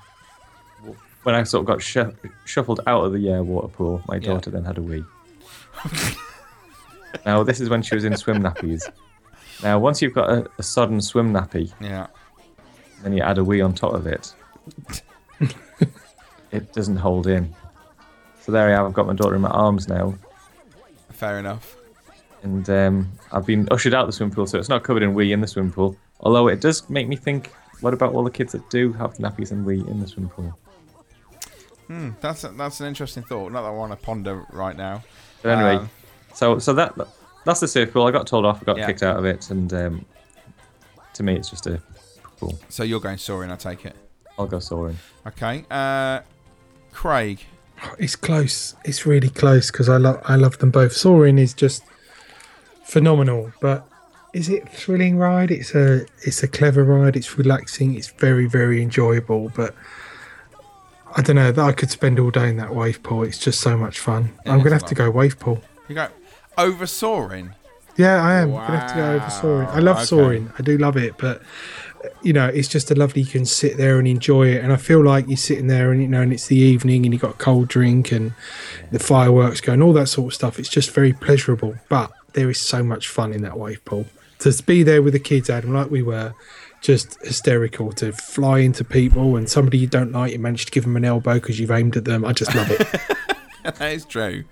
when 1.24 1.36
I 1.36 1.44
sort 1.44 1.62
of 1.62 1.68
got 1.68 1.82
shu- 1.82 2.14
shuffled 2.46 2.82
out 2.88 3.04
of 3.06 3.14
the 3.14 3.34
uh, 3.34 3.42
water 3.44 3.68
pool, 3.70 4.02
my 4.08 4.16
Yeah. 4.16 4.22
daughter 4.28 4.52
then 4.52 4.66
had 4.66 4.78
a 4.78 4.82
wee. 4.82 5.04
now 7.26 7.44
this 7.44 7.60
is 7.60 7.70
when 7.70 7.82
she 7.82 7.96
was 7.96 8.04
in 8.06 8.16
swim 8.18 8.42
nappies. 8.42 8.90
Now 9.64 9.80
once 9.80 10.02
you've 10.02 10.14
got 10.14 10.30
a, 10.30 10.50
a 10.58 10.64
sodden 10.64 11.02
swim 11.02 11.32
nappy, 11.34 11.72
Yeah. 11.80 12.08
then 13.04 13.14
you 13.14 13.22
add 13.22 13.38
a 13.38 13.44
wee 13.44 13.62
on 13.62 13.74
top 13.74 13.94
of 13.94 14.08
it. 14.08 14.34
it 16.52 16.74
doesn't 16.74 16.98
hold 16.98 17.28
in. 17.28 17.54
So 18.42 18.52
there 18.52 18.70
I 18.70 18.72
have. 18.74 18.86
I've 18.86 18.94
got 18.94 19.08
my 19.08 19.14
daughter 19.14 19.36
in 19.36 19.42
my 19.42 19.50
arms 19.50 19.88
now, 19.88 20.14
Fair 21.12 21.40
enough. 21.40 21.76
and 22.44 22.70
um, 22.70 23.12
I've 23.32 23.46
been 23.46 23.68
ushered 23.72 23.94
out 23.94 24.06
the 24.06 24.12
swim 24.14 24.30
pool, 24.32 24.46
so 24.46 24.60
it's 24.60 24.70
not 24.70 24.84
covered 24.84 25.04
in 25.04 25.14
wee 25.14 25.32
in 25.34 25.42
the 25.42 25.48
swim 25.48 25.72
pool. 25.72 25.96
Although 26.20 26.48
it 26.48 26.62
does 26.62 26.88
make 26.90 27.08
me 27.08 27.16
think, 27.16 27.52
what 27.82 27.94
about 27.94 28.14
all 28.14 28.24
the 28.24 28.32
kids 28.32 28.52
that 28.54 28.70
do 28.70 28.94
have 28.94 29.16
nappies 29.16 29.52
and 29.52 29.66
wee 29.66 29.80
in 29.88 30.00
the 30.00 30.08
swim 30.08 30.30
pool? 30.30 30.58
Hmm, 31.88 32.12
that's 32.22 32.44
a, 32.44 32.50
that's 32.50 32.80
an 32.82 32.88
interesting 32.88 33.24
thought. 33.24 33.52
Not 33.52 33.62
that 33.64 33.68
I 33.68 33.72
want 33.72 33.92
to 33.92 33.98
ponder 33.98 34.46
right 34.52 34.76
now. 34.76 35.04
But 35.42 35.50
anyway, 35.58 35.76
Um, 35.76 35.90
so 36.36 36.60
so 36.60 36.74
that 36.74 36.94
that's 37.46 37.60
the 37.60 37.68
surf 37.68 37.92
pool. 37.92 38.06
I 38.06 38.12
got 38.12 38.28
told 38.28 38.46
off. 38.46 38.62
I 38.62 38.66
got 38.66 38.78
Yeah. 38.78 38.86
kicked 38.88 39.02
out 39.04 39.18
of 39.18 39.26
it, 39.26 39.50
and 39.50 39.74
um, 39.74 40.06
to 41.14 41.24
me, 41.24 41.36
it's 41.36 41.50
just 41.50 41.66
a 41.68 41.82
pool. 42.38 42.60
so 42.70 42.84
you're 42.84 43.00
going 43.00 43.18
soaring, 43.18 43.50
I 43.52 43.56
take 43.56 43.86
it. 43.86 43.96
I'll 44.38 44.46
go 44.48 44.60
soaring. 44.60 44.98
Okay. 45.26 45.66
Uh, 45.72 46.20
Craig. 46.92 47.40
It's 48.00 48.16
close. 48.16 48.76
It's 48.86 49.06
really 49.06 49.30
close 49.30 49.70
because 49.72 49.90
I 49.90 49.98
love 49.98 50.22
I 50.26 50.36
love 50.36 50.58
them 50.60 50.72
both. 50.72 50.94
Soaring 50.94 51.38
is 51.38 51.54
just 51.54 51.84
phenomenal, 52.84 53.52
but 53.62 53.88
is 54.34 54.50
it 54.50 54.64
a 54.64 54.68
thrilling 54.68 55.18
ride? 55.18 55.52
It's 55.52 55.76
a 55.76 56.06
it's 56.22 56.42
a 56.44 56.48
clever 56.48 56.84
ride. 56.84 57.16
It's 57.16 57.38
relaxing. 57.38 57.96
It's 57.96 58.08
very 58.08 58.46
very 58.48 58.82
enjoyable. 58.82 59.52
But 59.56 59.76
I 61.16 61.22
don't 61.22 61.36
know 61.36 61.52
that 61.52 61.62
I 61.64 61.72
could 61.74 61.92
spend 61.92 62.20
all 62.20 62.32
day 62.32 62.50
in 62.50 62.58
that 62.58 62.74
wave 62.74 63.04
pool. 63.04 63.24
It's 63.24 63.38
just 63.40 63.60
so 63.62 63.78
much 63.78 64.00
fun. 64.00 64.32
It 64.46 64.50
I'm 64.50 64.60
gonna 64.60 64.72
have 64.76 64.86
to 64.86 64.96
go 64.96 65.10
wave 65.10 65.40
pool. 65.40 65.62
You 65.88 65.96
go 65.96 66.08
over 66.58 66.86
soaring. 66.86 67.54
Yeah, 67.98 68.22
I 68.22 68.34
am. 68.42 68.52
Gonna 68.52 68.78
have 68.80 68.90
to 68.92 68.96
go 68.96 69.12
over 69.14 69.30
soaring. 69.30 69.68
I 69.70 69.80
love 69.80 69.96
Wow, 69.96 70.02
okay. 70.02 70.06
soaring. 70.06 70.54
I 70.60 70.62
do 70.62 70.78
love 70.78 70.98
it, 70.98 71.18
but 71.18 71.42
you 72.22 72.34
know, 72.34 72.48
it's 72.48 72.68
just 72.68 72.92
a 72.92 72.96
lovely. 72.96 73.22
You 73.22 73.28
can 73.28 73.46
sit 73.46 73.78
there 73.78 73.98
and 74.00 74.08
enjoy 74.08 74.48
it, 74.50 74.64
and 74.64 74.74
I 74.74 74.76
feel 74.78 75.04
like 75.04 75.28
you're 75.28 75.38
sitting 75.38 75.68
there, 75.68 75.92
and 75.92 76.02
you 76.02 76.08
know, 76.08 76.22
and 76.22 76.34
it's 76.34 76.48
the 76.48 76.58
evening, 76.58 77.06
and 77.06 77.14
you've 77.14 77.22
got 77.22 77.32
a 77.36 77.38
cold 77.38 77.68
drink, 77.68 78.12
and 78.12 78.34
the 78.92 79.00
fireworks 79.00 79.62
going, 79.62 79.82
all 79.82 79.94
that 79.94 80.08
sort 80.08 80.28
of 80.32 80.36
stuff. 80.36 80.60
It's 80.60 80.70
just 80.70 80.92
very 80.92 81.14
pleasurable, 81.14 81.76
but 81.90 82.12
there 82.34 82.50
is 82.50 82.60
so 82.60 82.84
much 82.84 83.08
fun 83.08 83.32
in 83.32 83.42
that 83.44 83.58
wave 83.58 83.84
pool. 83.86 84.06
To 84.40 84.64
be 84.64 84.84
there 84.84 85.02
with 85.02 85.14
the 85.14 85.20
kids, 85.20 85.50
Adam, 85.50 85.74
like 85.74 85.90
we 85.90 86.04
were, 86.04 86.34
just 86.82 87.18
hysterical. 87.24 87.94
To 87.94 88.12
fly 88.12 88.60
into 88.60 88.84
people, 88.84 89.38
and 89.38 89.50
somebody 89.50 89.78
you 89.78 89.88
don't 89.88 90.12
like, 90.12 90.34
you 90.34 90.40
manage 90.40 90.66
to 90.66 90.72
give 90.72 90.84
them 90.84 90.98
an 90.98 91.06
elbow 91.06 91.36
because 91.36 91.60
you've 91.60 91.72
aimed 91.72 91.96
at 91.96 92.04
them. 92.04 92.26
I 92.26 92.34
just 92.34 92.54
love 92.54 92.70
it. 92.70 92.88
that 93.64 93.82
is 93.94 94.04
true. 94.06 94.44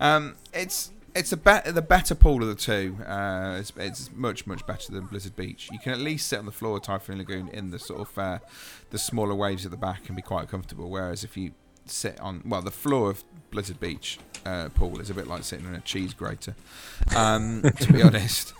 Um, 0.00 0.34
it's 0.54 0.90
it's 1.16 1.32
a 1.32 1.36
bet 1.36 1.74
the 1.74 1.82
better 1.82 2.14
pool 2.14 2.42
of 2.42 2.48
the 2.48 2.54
two. 2.54 2.98
Uh, 3.06 3.56
it's, 3.58 3.72
it's 3.76 4.10
much 4.12 4.46
much 4.46 4.66
better 4.66 4.92
than 4.92 5.06
Blizzard 5.06 5.34
Beach. 5.34 5.68
You 5.72 5.78
can 5.78 5.92
at 5.92 5.98
least 5.98 6.28
sit 6.28 6.38
on 6.38 6.46
the 6.46 6.52
floor 6.52 6.76
of 6.76 6.82
Typhoon 6.82 7.18
Lagoon 7.18 7.48
in 7.48 7.70
the 7.70 7.78
sort 7.78 8.00
of 8.00 8.18
uh, 8.18 8.38
the 8.90 8.98
smaller 8.98 9.34
waves 9.34 9.64
at 9.64 9.70
the 9.70 9.76
back 9.76 10.06
and 10.08 10.14
be 10.14 10.22
quite 10.22 10.48
comfortable. 10.48 10.90
Whereas 10.90 11.24
if 11.24 11.36
you 11.36 11.52
sit 11.86 12.20
on 12.20 12.42
well 12.44 12.62
the 12.62 12.70
floor 12.70 13.10
of 13.10 13.24
Blizzard 13.50 13.80
Beach 13.80 14.18
uh, 14.44 14.68
pool 14.74 15.00
is 15.00 15.08
a 15.08 15.14
bit 15.14 15.26
like 15.26 15.42
sitting 15.42 15.66
in 15.66 15.74
a 15.74 15.80
cheese 15.80 16.12
grater. 16.12 16.54
Um, 17.16 17.62
to 17.80 17.92
be 17.92 18.02
honest, 18.02 18.52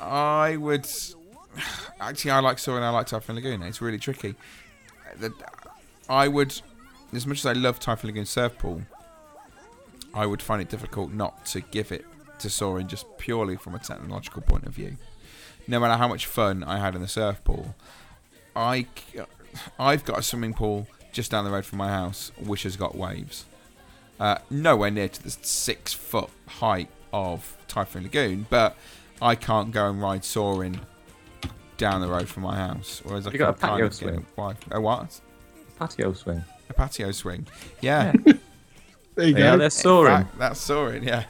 I 0.00 0.56
would 0.56 0.88
actually 2.00 2.30
I 2.30 2.38
like 2.38 2.58
Soaring. 2.58 2.84
I 2.84 2.90
like 2.90 3.08
Typhoon 3.08 3.36
Lagoon. 3.36 3.62
It's 3.62 3.80
really 3.80 3.98
tricky. 3.98 4.36
The, 5.18 5.32
I 6.08 6.28
would 6.28 6.60
as 7.12 7.26
much 7.26 7.38
as 7.38 7.46
I 7.46 7.52
love 7.52 7.80
Typhoon 7.80 8.10
Lagoon 8.10 8.26
surf 8.26 8.58
pool. 8.58 8.82
I 10.16 10.26
would 10.26 10.40
find 10.42 10.60
it 10.62 10.68
difficult 10.68 11.12
not 11.12 11.44
to 11.46 11.60
give 11.60 11.92
it 11.92 12.04
to 12.40 12.50
Soaring 12.50 12.86
just 12.88 13.06
purely 13.18 13.56
from 13.56 13.74
a 13.74 13.78
technological 13.78 14.42
point 14.42 14.64
of 14.66 14.72
view. 14.74 14.96
No 15.68 15.78
matter 15.80 15.94
how 15.96 16.08
much 16.08 16.26
fun 16.26 16.64
I 16.64 16.78
had 16.78 16.94
in 16.94 17.00
the 17.02 17.08
surf 17.08 17.42
pool, 17.44 17.74
I, 18.54 18.86
I've 19.78 20.04
got 20.04 20.18
a 20.18 20.22
swimming 20.22 20.54
pool 20.54 20.86
just 21.12 21.30
down 21.30 21.44
the 21.44 21.50
road 21.50 21.64
from 21.64 21.78
my 21.78 21.88
house 21.88 22.32
which 22.42 22.62
has 22.64 22.76
got 22.76 22.96
waves. 22.96 23.44
Uh, 24.18 24.38
nowhere 24.50 24.90
near 24.90 25.08
to 25.08 25.22
the 25.22 25.30
six 25.30 25.92
foot 25.92 26.30
height 26.46 26.88
of 27.12 27.56
Typhoon 27.68 28.04
Lagoon, 28.04 28.46
but 28.48 28.76
I 29.20 29.34
can't 29.34 29.70
go 29.72 29.88
and 29.90 30.00
ride 30.00 30.24
Soaring 30.24 30.80
down 31.76 32.00
the 32.00 32.08
road 32.08 32.28
from 32.28 32.42
my 32.44 32.56
house. 32.56 33.02
Whereas 33.04 33.26
I 33.26 33.30
You 33.32 33.38
got 33.38 33.50
a 33.50 33.52
patio 33.54 33.90
swing? 33.90 34.26
wide- 34.36 34.56
A 34.70 34.80
what? 34.80 35.20
Patio 35.78 36.12
swing. 36.14 36.42
A 36.70 36.72
patio 36.74 37.12
swing. 37.12 37.46
Yeah. 37.82 38.12
There 39.16 39.26
you 39.28 39.36
Yeah, 39.36 39.52
go. 39.52 39.58
they're 39.58 39.70
soaring. 39.70 40.24
Fact, 40.24 40.38
that's 40.38 40.60
soaring, 40.60 41.02
yeah. 41.02 41.24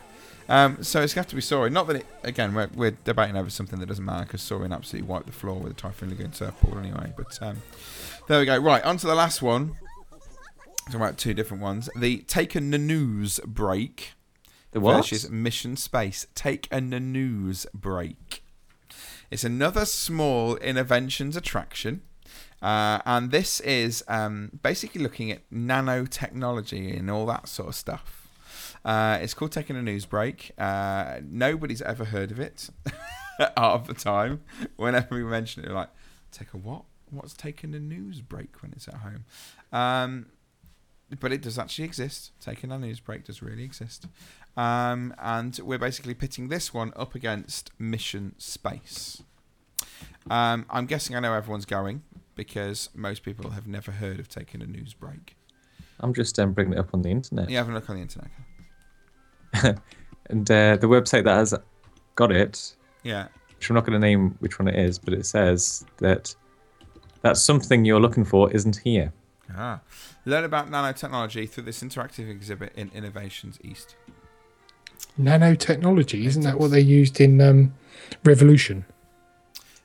Um, 0.49 0.83
so 0.83 1.01
it's 1.03 1.15
got 1.15 1.29
to 1.29 1.35
be 1.35 1.41
soaring. 1.41 1.73
Not 1.73 1.87
that 1.89 1.97
it, 1.97 2.07
again, 2.23 2.55
we're, 2.55 2.69
we're 2.75 2.97
debating 3.05 3.37
over 3.37 3.51
something 3.51 3.81
that 3.81 3.87
doesn't 3.87 4.05
matter 4.05 4.25
because 4.25 4.43
soaring 4.43 4.73
absolutely 4.73 5.09
wiped 5.09 5.27
the 5.27 5.33
floor 5.33 5.59
with 5.59 5.75
the 5.75 5.81
Typhoon 5.81 6.11
Lagoon 6.11 6.33
surfboard 6.33 6.85
anyway. 6.85 7.13
But 7.17 7.39
um, 7.43 7.63
there 8.29 8.39
we 8.41 8.47
go. 8.47 8.57
Right, 8.59 8.83
on 8.85 8.97
to 8.99 9.07
the 9.07 9.15
last 9.15 9.43
one. 9.43 9.77
Talking 10.87 11.01
about 11.01 11.19
two 11.19 11.35
different 11.35 11.63
ones. 11.63 11.91
The 11.99 12.19
Take 12.29 12.55
a 12.55 12.61
News 12.61 13.41
break. 13.45 14.13
The 14.71 14.79
what? 14.79 14.97
Versus 14.99 15.29
Mission 15.31 15.77
Space. 15.77 16.27
Take 16.37 16.69
a 16.71 16.81
News 16.81 17.67
break. 17.75 18.45
It's 19.31 19.43
another 19.43 19.85
small 19.85 20.57
Innoventions 20.59 21.37
attraction. 21.37 22.03
Uh, 22.63 23.01
and 23.05 23.31
this 23.31 23.61
is 23.61 24.03
um, 24.09 24.59
basically 24.63 25.03
looking 25.03 25.31
at 25.31 25.49
nanotechnology 25.51 26.99
and 26.99 27.11
all 27.11 27.27
that 27.27 27.49
sort 27.49 27.69
of 27.69 27.75
stuff. 27.75 28.29
Uh, 28.85 29.19
it's 29.21 29.35
called 29.35 29.53
Taking 29.53 29.77
a 29.77 29.83
News 29.83 30.07
Break. 30.07 30.53
Uh, 30.57 31.19
nobody's 31.23 31.83
ever 31.83 32.07
heard 32.07 32.31
of 32.31 32.41
it 32.41 32.71
half 33.57 33.87
the 33.87 33.95
time. 33.95 34.43
Whenever 34.77 35.15
we 35.15 35.25
mention 35.25 35.65
it, 35.65 35.71
like, 35.71 35.91
take 36.31 36.55
a 36.55 36.57
what? 36.57 36.85
What's 37.11 37.35
taking 37.35 37.75
a 37.75 37.79
news 37.79 38.21
break 38.21 38.63
when 38.63 38.73
it's 38.73 38.89
at 38.89 38.95
home? 38.95 39.25
Um, 39.73 40.27
but 41.21 41.33
it 41.33 41.43
does 41.43 41.59
actually 41.59 41.85
exist. 41.85 42.33
Taking 42.41 42.73
a 42.73 42.79
news 42.79 43.01
break 43.01 43.25
does 43.25 43.43
really 43.43 43.63
exist. 43.63 44.07
Um, 44.57 45.15
and 45.19 45.59
we're 45.63 45.79
basically 45.79 46.15
pitting 46.15 46.49
this 46.49 46.73
one 46.73 46.93
up 46.97 47.15
against 47.15 47.71
Mission 47.79 48.35
Space. 48.39 49.23
Um, 50.29 50.67
I'm 50.69 50.87
guessing 50.87 51.15
I 51.15 51.21
know 51.21 51.35
everyone's 51.35 51.67
going 51.67 52.03
because 52.37 52.91
most 52.95 53.23
people 53.25 53.51
have 53.51 53.67
never 53.67 53.91
heard 53.91 54.21
of 54.21 54.29
taking 54.29 54.63
a 54.63 54.67
news 54.67 54.95
break. 54.95 55.37
I'm 55.99 56.15
just 56.15 56.39
um, 56.39 56.53
bringing 56.53 56.75
it 56.75 56.79
up 56.79 56.91
on 56.95 57.03
the 57.03 57.09
internet. 57.11 57.51
You 57.51 57.57
have 57.57 57.69
a 57.69 57.73
look 57.73 57.91
on 57.91 57.97
the 57.97 58.03
internet. 58.03 58.31
and 60.31 60.51
uh, 60.51 60.77
the 60.77 60.87
website 60.87 61.25
that 61.25 61.37
has 61.37 61.55
got 62.15 62.31
it, 62.31 62.77
Yeah. 63.03 63.29
which 63.57 63.71
I'm 63.71 63.75
not 63.75 63.87
going 63.87 63.95
to 63.95 63.99
name 64.07 64.37
which 64.41 64.59
one 64.59 64.69
it 64.69 64.77
is, 64.77 64.99
but 64.99 65.15
it 65.15 65.27
says 65.27 65.85
that 65.99 66.35
that 67.23 67.37
something 67.37 67.85
you're 67.85 67.99
looking 68.01 68.25
for 68.25 68.53
isn't 68.53 68.77
here. 68.85 69.13
Ah. 69.57 69.81
Learn 70.27 70.45
about 70.45 70.71
nanotechnology 70.71 71.49
through 71.49 71.65
this 71.65 71.83
interactive 71.83 72.29
exhibit 72.31 72.73
in 72.77 72.91
Innoventions 72.91 73.59
East. 73.65 73.97
Nanotechnology, 75.19 76.25
isn't 76.27 76.43
that 76.43 76.59
what 76.59 76.71
they 76.71 76.81
used 76.81 77.21
in 77.21 77.41
um, 77.41 77.75
Revolution? 78.23 78.85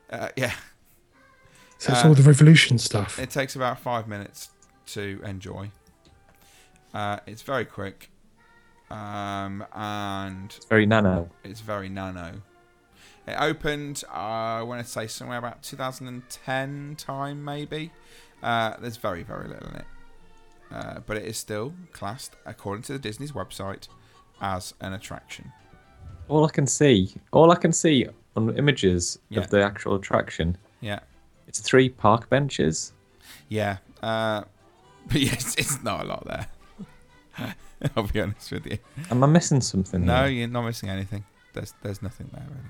Uh, 0.10 0.30
yeah. 0.36 0.54
So 1.82 1.92
it's 1.94 2.06
Uh, 2.06 2.10
all 2.10 2.14
the 2.14 2.22
Revolution 2.22 2.78
stuff. 2.78 3.18
It 3.18 3.32
takes 3.32 3.56
about 3.56 3.80
five 3.80 4.08
minutes 4.08 4.52
to 4.94 5.20
enjoy. 5.26 5.72
Uh, 6.94 7.18
it's 7.26 7.42
very 7.42 7.66
quick. 7.66 8.12
Um, 8.92 9.66
and 9.74 10.54
It's 10.56 10.66
very 10.68 10.86
nano. 10.86 11.32
It's 11.44 11.62
very 11.62 11.90
nano. 11.90 12.44
It 13.26 13.36
opened, 13.40 14.04
uh, 14.14 14.60
I 14.60 14.62
want 14.62 14.86
to 14.86 14.92
say 14.92 15.08
somewhere 15.08 15.40
about 15.40 15.64
2010 15.64 16.96
time, 17.00 17.44
maybe. 17.44 17.92
Uh, 18.44 18.76
there's 18.80 18.98
very, 18.98 19.24
very 19.24 19.48
little 19.48 19.70
in 19.70 19.76
it. 19.78 19.86
Uh, 20.72 21.00
but 21.08 21.18
it 21.18 21.26
is 21.26 21.36
still 21.38 21.74
classed, 21.94 22.36
according 22.46 22.84
to 22.84 22.94
the 22.94 23.00
Disney's 23.00 23.32
website, 23.32 23.88
as 24.40 24.76
an 24.82 24.94
attraction. 24.94 25.52
All 26.28 26.46
I 26.46 26.52
can 26.52 26.68
see, 26.68 27.16
all 27.32 27.50
I 27.52 27.56
can 27.56 27.74
see 27.74 28.08
on 28.36 28.56
images 28.56 29.18
Yeah. 29.30 29.40
of 29.40 29.50
the 29.50 29.64
actual 29.64 29.96
attraction, 29.96 30.58
Yeah. 30.80 31.00
It's 31.52 31.60
three 31.60 31.90
park 31.90 32.30
benches. 32.30 32.94
Yeah. 33.50 33.78
Uh, 34.02 34.44
but 35.08 35.20
yes, 35.20 35.54
it's 35.58 35.84
not 35.84 36.06
a 36.06 36.08
lot 36.08 36.26
there. 36.26 36.48
I'll 37.96 38.04
be 38.04 38.22
honest 38.22 38.52
with 38.54 38.66
you. 38.66 38.78
Am 39.10 39.22
I 39.22 39.28
missing 39.28 39.60
something? 39.60 40.06
No, 40.06 40.24
here? 40.24 40.32
you're 40.32 40.48
not 40.48 40.64
missing 40.64 40.88
anything. 40.88 41.26
There's 41.54 41.74
there's 41.84 42.02
nothing 42.02 42.30
there 42.32 42.46
really. 42.48 42.70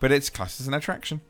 But 0.00 0.10
it's 0.10 0.28
classed 0.28 0.60
as 0.60 0.66
an 0.66 0.74
attraction. 0.74 1.20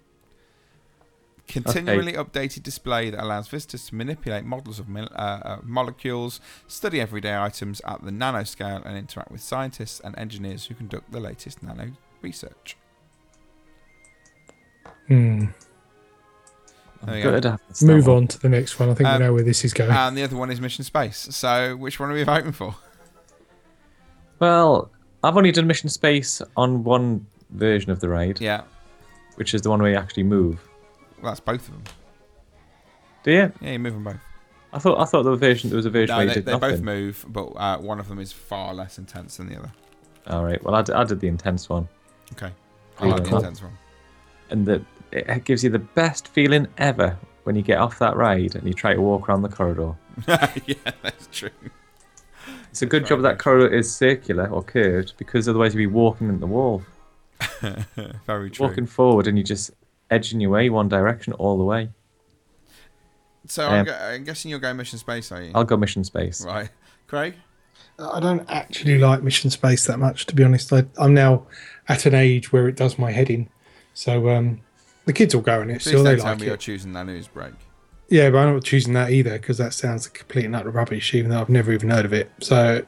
Continually 1.48 2.12
updated 2.15 2.62
display 2.62 3.11
that 3.11 3.23
allows 3.23 3.48
visitors 3.48 3.89
to 3.89 3.94
manipulate 3.94 4.44
models 4.44 4.78
of 4.78 4.86
uh, 4.97 5.01
uh, 5.01 5.59
molecules, 5.62 6.40
study 6.66 6.98
everyday 6.98 7.36
items 7.36 7.82
at 7.85 8.02
the 8.05 8.12
nanoscale, 8.12 8.86
and 8.86 8.97
interact 8.97 9.32
with 9.32 9.43
scientists 9.43 10.01
and 10.01 10.16
engineers 10.16 10.66
who 10.66 10.74
conduct 10.74 11.11
the 11.12 11.20
latest 11.20 11.62
nano 11.62 11.90
research. 12.23 12.77
Hmm. 15.09 15.47
There 17.05 17.16
you 17.16 17.22
Good, 17.22 17.43
go. 17.43 17.48
I 17.48 17.52
haven't 17.52 17.74
seen 17.77 17.89
that 17.89 17.94
Move 17.94 18.09
on 18.09 18.27
to 18.27 18.39
the 18.40 18.48
next 18.48 18.78
one. 18.78 18.90
I 18.90 18.94
think 18.94 19.09
Um, 19.09 19.20
we 19.20 19.27
know 19.27 19.32
where 19.35 19.43
this 19.43 19.64
is 19.64 19.72
going. 19.72 19.90
And 19.90 20.16
the 20.16 20.22
other 20.22 20.36
one 20.36 20.51
is 20.51 20.60
Mission 20.60 20.85
Space. 20.85 21.28
So 21.31 21.77
which 21.77 21.98
one 21.98 22.10
are 22.10 22.14
we 22.14 22.22
voting 22.24 22.52
for? 22.52 22.74
Well, 24.39 24.90
I've 25.22 25.36
only 25.36 25.52
done 25.52 25.66
Mission 25.66 25.89
Space 25.89 26.43
on 26.56 26.85
one 26.85 27.27
version 27.51 27.90
of 27.90 28.01
the 28.01 28.09
ride. 28.09 28.40
Yeah. 28.40 28.62
Which 29.36 29.55
is 29.55 29.62
the 29.62 29.70
one 29.70 29.81
where 29.81 29.90
you 29.90 29.97
actually 29.97 30.24
move. 30.24 30.60
Well, 31.22 31.31
that's 31.32 31.40
both 31.40 31.68
of 31.68 31.72
them. 31.74 31.85
Do 33.22 33.32
you? 33.32 33.52
Yeah, 33.60 33.72
you 33.72 33.78
move 33.78 33.94
them 33.94 34.05
both. 34.05 34.16
I 34.72 34.78
thought 34.78 35.01
I 35.01 35.05
thought 35.05 35.24
there 35.24 35.32
was 35.32 35.39
a 35.43 35.47
version 35.47 35.68
there 35.70 35.77
was 35.77 35.86
a 35.86 35.90
version 35.90 36.12
No, 36.14 36.18
where 36.18 36.24
you 36.27 36.28
they, 36.31 36.35
did 36.36 36.44
they 36.44 36.52
nothing. 36.52 36.70
both 36.70 36.81
move, 36.81 37.24
but 37.28 37.44
uh, 37.56 37.78
one 37.78 37.98
of 37.98 38.09
them 38.09 38.18
is 38.20 38.32
far 38.32 38.72
less 38.72 38.98
intense 38.98 39.36
than 39.36 39.48
the 39.48 39.59
other. 39.59 39.72
All 40.28 40.44
right. 40.44 40.62
Well, 40.62 40.74
I 40.74 40.82
did, 41.05 41.20
the 41.20 41.27
intense 41.27 41.68
one. 41.68 41.89
Okay. 42.32 42.52
I 43.01 43.06
like 43.06 43.24
the 43.24 43.36
intense 43.36 43.62
one. 43.62 43.72
And 44.51 44.64
the, 44.66 44.85
it 45.12 45.45
gives 45.45 45.65
you 45.65 45.70
the 45.70 45.78
best 45.78 46.28
feeling 46.28 46.66
ever 46.78 47.16
when 47.45 47.57
you 47.57 47.62
get 47.62 47.78
off 47.78 47.99
that 47.99 48.16
ride 48.16 48.55
and 48.55 48.66
you 48.66 48.74
try 48.74 48.95
to 48.95 49.01
walk 49.01 49.28
around 49.28 49.43
the 49.43 49.49
corridor. 49.49 49.95
yeah, 50.28 50.74
that's 51.03 51.28
true. 51.32 51.51
It's 52.70 52.82
a 52.82 52.87
good 52.87 53.07
job 53.07 53.23
that 53.23 53.39
corridor 53.39 53.69
is 53.74 53.93
circular 53.93 54.47
or 54.49 54.62
curved 54.62 55.15
because 55.19 55.49
otherwise 55.49 55.74
you'd 55.74 55.78
be 55.78 55.87
walking 55.87 56.28
into 56.28 56.41
the 56.41 56.47
wall. 56.47 56.82
Very 58.27 58.51
true. 58.51 58.66
Walking 58.69 58.87
forward 58.87 59.27
and 59.27 59.37
you're 59.37 59.45
just 59.45 59.73
edging 60.11 60.41
your 60.41 60.51
way 60.51 60.70
one 60.70 60.89
direction 60.89 61.32
all 61.35 61.59
the 61.59 61.65
way. 61.65 61.89
So 63.47 63.66
I'm, 63.66 63.81
Um, 63.81 63.87
gu- 63.87 63.93
I'm 63.93 64.24
guessing 64.24 64.51
you're 64.51 64.61
going 64.61 64.77
Mission 64.77 64.99
Space, 64.99 65.32
are 65.32 65.43
you? 65.43 65.51
I'll 65.55 65.65
go 65.65 65.77
Mission 65.77 66.05
Space. 66.05 66.45
Right. 66.45 66.69
Craig? 67.07 67.35
I 67.99 68.20
don't 68.20 68.49
actually 68.49 68.99
like 68.99 69.23
Mission 69.23 69.51
Space 69.51 69.87
that 69.87 69.99
much, 69.99 70.27
to 70.27 70.35
be 70.35 70.45
honest. 70.45 70.73
I, 70.73 70.85
I'm 70.99 71.12
now 71.15 71.47
at 71.89 72.07
an 72.07 72.15
age 72.15 72.53
where 72.53 72.69
it 72.69 72.77
does 72.77 72.99
my 72.99 73.11
head 73.11 73.31
in. 73.31 73.49
So 73.95 74.28
um, 74.31 74.61
the 75.11 75.15
kids 75.15 75.35
will 75.35 75.43
go 75.43 75.61
in 75.61 75.70
it, 75.70 75.82
Please 75.82 75.91
so 75.91 76.03
they 76.05 76.15
tell 76.15 76.27
like 76.27 76.39
me 76.39 76.47
you're 76.47 76.57
choosing 76.57 76.93
that 76.93 77.05
news 77.05 77.27
break. 77.27 77.53
Yeah, 78.11 78.31
but 78.31 78.39
I'm 78.39 78.55
not 78.55 78.62
choosing 78.62 78.93
that 78.95 79.11
either 79.11 79.32
because 79.32 79.59
that 79.59 79.74
sounds 79.74 80.07
complete 80.07 80.45
and 80.45 80.55
utter 80.55 80.70
rubbish, 80.70 81.15
even 81.15 81.31
though 81.31 81.41
I've 81.41 81.49
never 81.49 81.73
even 81.73 81.91
heard 81.91 82.05
of 82.05 82.12
it. 82.12 82.31
So 82.41 82.85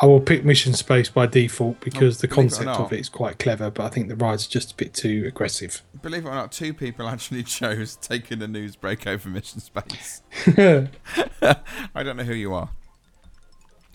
I 0.00 0.06
will 0.06 0.20
pick 0.20 0.44
Mission 0.44 0.72
Space 0.72 1.08
by 1.08 1.26
default 1.26 1.76
oh, 1.80 1.84
because 1.84 2.20
the 2.20 2.28
Oh, 2.28 2.30
believe 2.30 2.52
it 2.52 2.54
or 2.54 2.56
concept 2.56 2.66
not. 2.66 2.80
of 2.80 2.92
it 2.92 3.00
is 3.00 3.08
quite 3.08 3.40
clever, 3.40 3.70
but 3.70 3.84
I 3.84 3.88
think 3.88 4.08
the 4.08 4.14
ride's 4.16 4.46
just 4.46 4.72
a 4.72 4.74
bit 4.76 4.94
too 4.94 5.24
aggressive. 5.26 5.82
Believe 6.00 6.26
it 6.26 6.28
or 6.28 6.34
not, 6.34 6.52
two 6.52 6.72
people 6.72 7.08
actually 7.14 7.42
chose 7.42 7.96
taking 7.96 8.40
a 8.40 8.46
news 8.46 8.76
break 8.76 9.04
over 9.06 9.28
Mission 9.28 9.60
Space. 9.60 10.22
I 10.56 12.02
don't 12.02 12.16
know 12.16 12.24
who 12.24 12.34
you 12.34 12.54
are. 12.54 12.70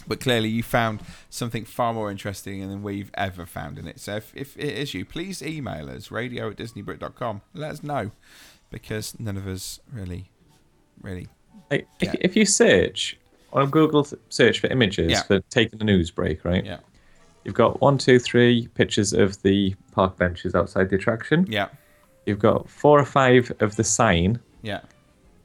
But 0.09 0.19
clearly, 0.19 0.49
you 0.49 0.63
found 0.63 1.01
something 1.29 1.63
far 1.63 1.93
more 1.93 2.11
interesting 2.11 2.67
than 2.67 2.83
we've 2.83 3.11
ever 3.13 3.45
found 3.45 3.77
in 3.79 3.87
it. 3.87 3.99
So, 4.01 4.17
if, 4.17 4.35
if 4.35 4.57
it 4.57 4.75
is 4.77 4.93
you, 4.93 5.05
please 5.05 5.41
email 5.41 5.89
us 5.89 6.11
radio 6.11 6.49
at 6.49 6.57
disneybrit.com. 6.57 7.41
Let 7.53 7.71
us 7.71 7.83
know 7.83 8.11
because 8.71 9.17
none 9.19 9.37
of 9.37 9.47
us 9.47 9.79
really, 9.93 10.31
really. 11.01 11.27
Yeah. 11.71 11.81
if, 12.01 12.15
if 12.21 12.35
you 12.35 12.45
search 12.45 13.17
on 13.53 13.69
Google 13.69 14.05
search 14.29 14.59
for 14.59 14.67
images 14.67 15.11
Yeah. 15.11 15.21
for 15.23 15.39
taking 15.51 15.79
a 15.81 15.83
news 15.85 16.09
break, 16.11 16.43
right? 16.43 16.65
Yeah. 16.65 16.79
You've 17.45 17.55
got 17.55 17.79
one, 17.79 17.97
two, 17.97 18.19
three 18.19 18.67
pictures 18.73 19.13
of 19.13 19.41
the 19.43 19.75
park 19.91 20.17
benches 20.17 20.55
outside 20.55 20.89
the 20.89 20.95
attraction. 20.97 21.45
Yeah. 21.49 21.67
You've 22.25 22.39
got 22.39 22.69
four 22.69 22.99
or 22.99 23.05
five 23.05 23.51
of 23.59 23.75
the 23.75 23.83
sign, 23.83 24.39
Yeah. 24.61 24.81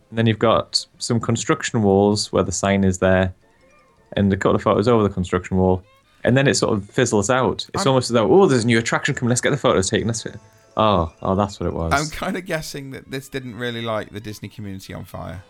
and 0.08 0.18
then 0.18 0.26
you've 0.26 0.38
got 0.38 0.86
some 0.98 1.20
construction 1.20 1.82
walls 1.82 2.32
where 2.32 2.42
the 2.42 2.52
sign 2.52 2.82
is 2.84 2.98
there, 2.98 3.32
and 4.16 4.32
a 4.32 4.36
couple 4.36 4.56
of 4.56 4.62
photos 4.62 4.88
over 4.88 5.02
the 5.02 5.08
construction 5.12 5.56
wall, 5.56 5.82
and 6.24 6.36
then 6.36 6.46
it 6.48 6.54
sort 6.54 6.72
of 6.76 6.88
fizzles 6.88 7.30
out. 7.30 7.66
It's 7.74 7.82
I'm- 7.82 7.88
almost 7.88 8.10
as 8.10 8.14
though, 8.14 8.30
oh, 8.32 8.46
there's 8.46 8.64
a 8.64 8.66
new 8.66 8.78
attraction 8.78 9.14
coming. 9.14 9.28
Let's 9.30 9.40
get 9.40 9.50
the 9.50 9.56
photos 9.56 9.88
taken. 9.90 10.08
Let's. 10.08 10.26
Oh, 10.76 11.12
oh, 11.22 11.34
that's 11.36 11.60
what 11.60 11.68
it 11.68 11.72
was. 11.72 11.92
I'm 11.92 12.10
kind 12.10 12.36
of 12.36 12.44
guessing 12.46 12.90
that 12.90 13.10
this 13.10 13.28
didn't 13.28 13.54
really 13.56 13.80
light 13.80 14.12
the 14.12 14.20
Disney 14.20 14.48
community 14.48 14.92
on 14.92 15.04
fire, 15.04 15.44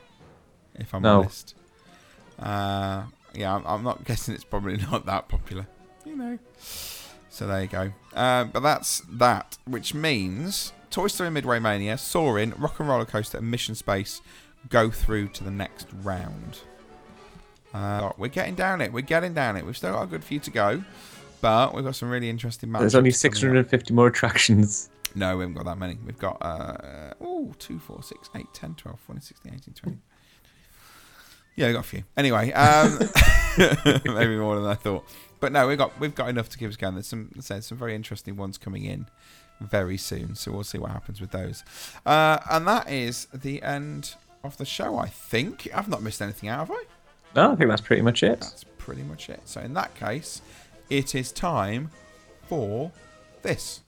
if 0.74 0.92
I'm 0.94 1.00
No. 1.02 1.20
honest. 1.20 1.54
Uh, 2.38 3.04
yeah, 3.34 3.54
I'm, 3.54 3.64
I'm 3.66 3.82
not 3.82 4.04
guessing 4.04 4.34
it's 4.34 4.44
probably 4.44 4.76
not 4.90 5.06
that 5.06 5.28
popular. 5.28 5.66
You 6.04 6.16
know. 6.16 6.38
So 7.30 7.46
there 7.46 7.62
you 7.62 7.68
go. 7.68 7.92
Uh, 8.14 8.44
but 8.44 8.60
that's 8.60 9.02
that, 9.08 9.56
which 9.64 9.94
means 9.94 10.72
Toy 10.90 11.06
Story 11.08 11.30
Midway 11.30 11.58
Mania, 11.58 11.96
Soarin', 11.98 12.52
Rock 12.58 12.78
and 12.78 12.88
Roller 12.88 13.04
Coaster, 13.06 13.38
and 13.38 13.50
Mission 13.50 13.74
Space 13.74 14.20
go 14.68 14.90
through 14.90 15.28
to 15.28 15.42
the 15.44 15.50
next 15.50 15.86
round. 16.02 16.60
Uh, 17.74 18.12
we're 18.16 18.28
getting 18.28 18.54
down 18.54 18.80
it. 18.80 18.92
We're 18.92 19.02
getting 19.02 19.34
down 19.34 19.56
it. 19.56 19.66
We've 19.66 19.76
still 19.76 19.92
got 19.92 20.04
a 20.04 20.06
good 20.06 20.22
few 20.22 20.38
to 20.38 20.50
go, 20.50 20.84
but 21.40 21.74
we've 21.74 21.84
got 21.84 21.96
some 21.96 22.08
really 22.08 22.30
interesting 22.30 22.70
matches. 22.70 22.92
There's 22.92 22.94
only 22.94 23.10
650 23.10 23.92
more 23.92 24.06
attractions. 24.06 24.88
No, 25.16 25.36
we 25.36 25.42
haven't 25.42 25.56
got 25.56 25.66
that 25.66 25.78
many. 25.78 25.98
We've 26.04 26.18
got 26.18 26.38
uh 26.40 27.14
oh, 27.20 27.52
2, 27.58 27.78
4, 27.78 28.02
6, 28.02 28.30
8, 28.34 28.46
10, 28.52 28.74
12, 28.74 29.00
14, 29.00 29.20
16, 29.20 29.52
18, 29.54 29.74
20. 29.74 29.98
Yeah, 31.56 31.68
we 31.68 31.72
got 31.72 31.80
a 31.80 31.82
few. 31.82 32.04
Anyway, 32.16 32.52
um, 32.52 32.98
maybe 34.04 34.36
more 34.36 34.56
than 34.56 34.66
I 34.66 34.74
thought. 34.74 35.04
But 35.38 35.52
no, 35.52 35.68
we've 35.68 35.78
got 35.78 35.98
we've 36.00 36.14
got 36.14 36.28
enough 36.28 36.48
to 36.50 36.58
keep 36.58 36.68
us 36.68 36.76
going. 36.76 36.94
There's 36.94 37.06
some 37.06 37.30
there's 37.34 37.66
some 37.66 37.78
very 37.78 37.94
interesting 37.94 38.36
ones 38.36 38.58
coming 38.58 38.84
in 38.84 39.06
very 39.60 39.96
soon, 39.96 40.34
so 40.34 40.50
we'll 40.50 40.64
see 40.64 40.78
what 40.78 40.90
happens 40.90 41.20
with 41.20 41.30
those. 41.30 41.62
Uh, 42.04 42.38
and 42.50 42.66
that 42.66 42.90
is 42.90 43.26
the 43.32 43.62
end 43.62 44.14
of 44.42 44.56
the 44.56 44.64
show. 44.64 44.96
I 44.96 45.06
think 45.06 45.68
I've 45.74 45.88
not 45.88 46.02
missed 46.02 46.22
anything 46.22 46.48
out, 46.48 46.68
have 46.68 46.70
I? 46.72 46.84
No, 47.34 47.52
I 47.52 47.56
think 47.56 47.68
that's 47.68 47.80
pretty 47.80 48.02
much 48.02 48.22
it. 48.22 48.40
That's 48.40 48.64
pretty 48.78 49.02
much 49.02 49.28
it. 49.28 49.40
So 49.44 49.60
in 49.60 49.74
that 49.74 49.94
case, 49.94 50.40
it 50.88 51.14
is 51.14 51.32
time 51.32 51.90
for 52.46 52.92
this. 53.42 53.80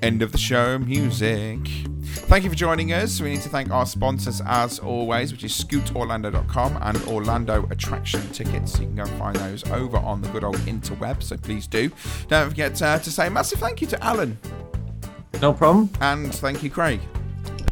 End 0.00 0.22
of 0.22 0.32
the 0.32 0.38
show 0.38 0.78
music. 0.78 1.58
Thank 2.04 2.44
you 2.44 2.50
for 2.50 2.56
joining 2.56 2.92
us. 2.92 3.20
We 3.20 3.30
need 3.30 3.42
to 3.42 3.48
thank 3.48 3.70
our 3.70 3.84
sponsors 3.84 4.40
as 4.46 4.78
always, 4.78 5.32
which 5.32 5.44
is 5.44 5.52
scootorlando.com 5.52 6.78
and 6.80 6.96
Orlando 7.08 7.66
Attraction 7.70 8.26
Tickets. 8.30 8.78
You 8.78 8.86
can 8.86 8.96
go 8.96 9.02
and 9.02 9.18
find 9.18 9.36
those 9.36 9.68
over 9.70 9.98
on 9.98 10.22
the 10.22 10.28
good 10.28 10.44
old 10.44 10.56
interweb, 10.58 11.22
so 11.22 11.36
please 11.36 11.66
do. 11.66 11.90
Don't 12.28 12.48
forget 12.48 12.80
uh, 12.80 12.98
to 13.00 13.10
say 13.10 13.26
a 13.26 13.30
massive 13.30 13.58
thank 13.58 13.80
you 13.80 13.86
to 13.88 14.04
Alan. 14.04 14.38
No 15.42 15.52
problem. 15.52 15.90
And 16.00 16.34
thank 16.34 16.62
you, 16.62 16.70
Craig. 16.70 17.00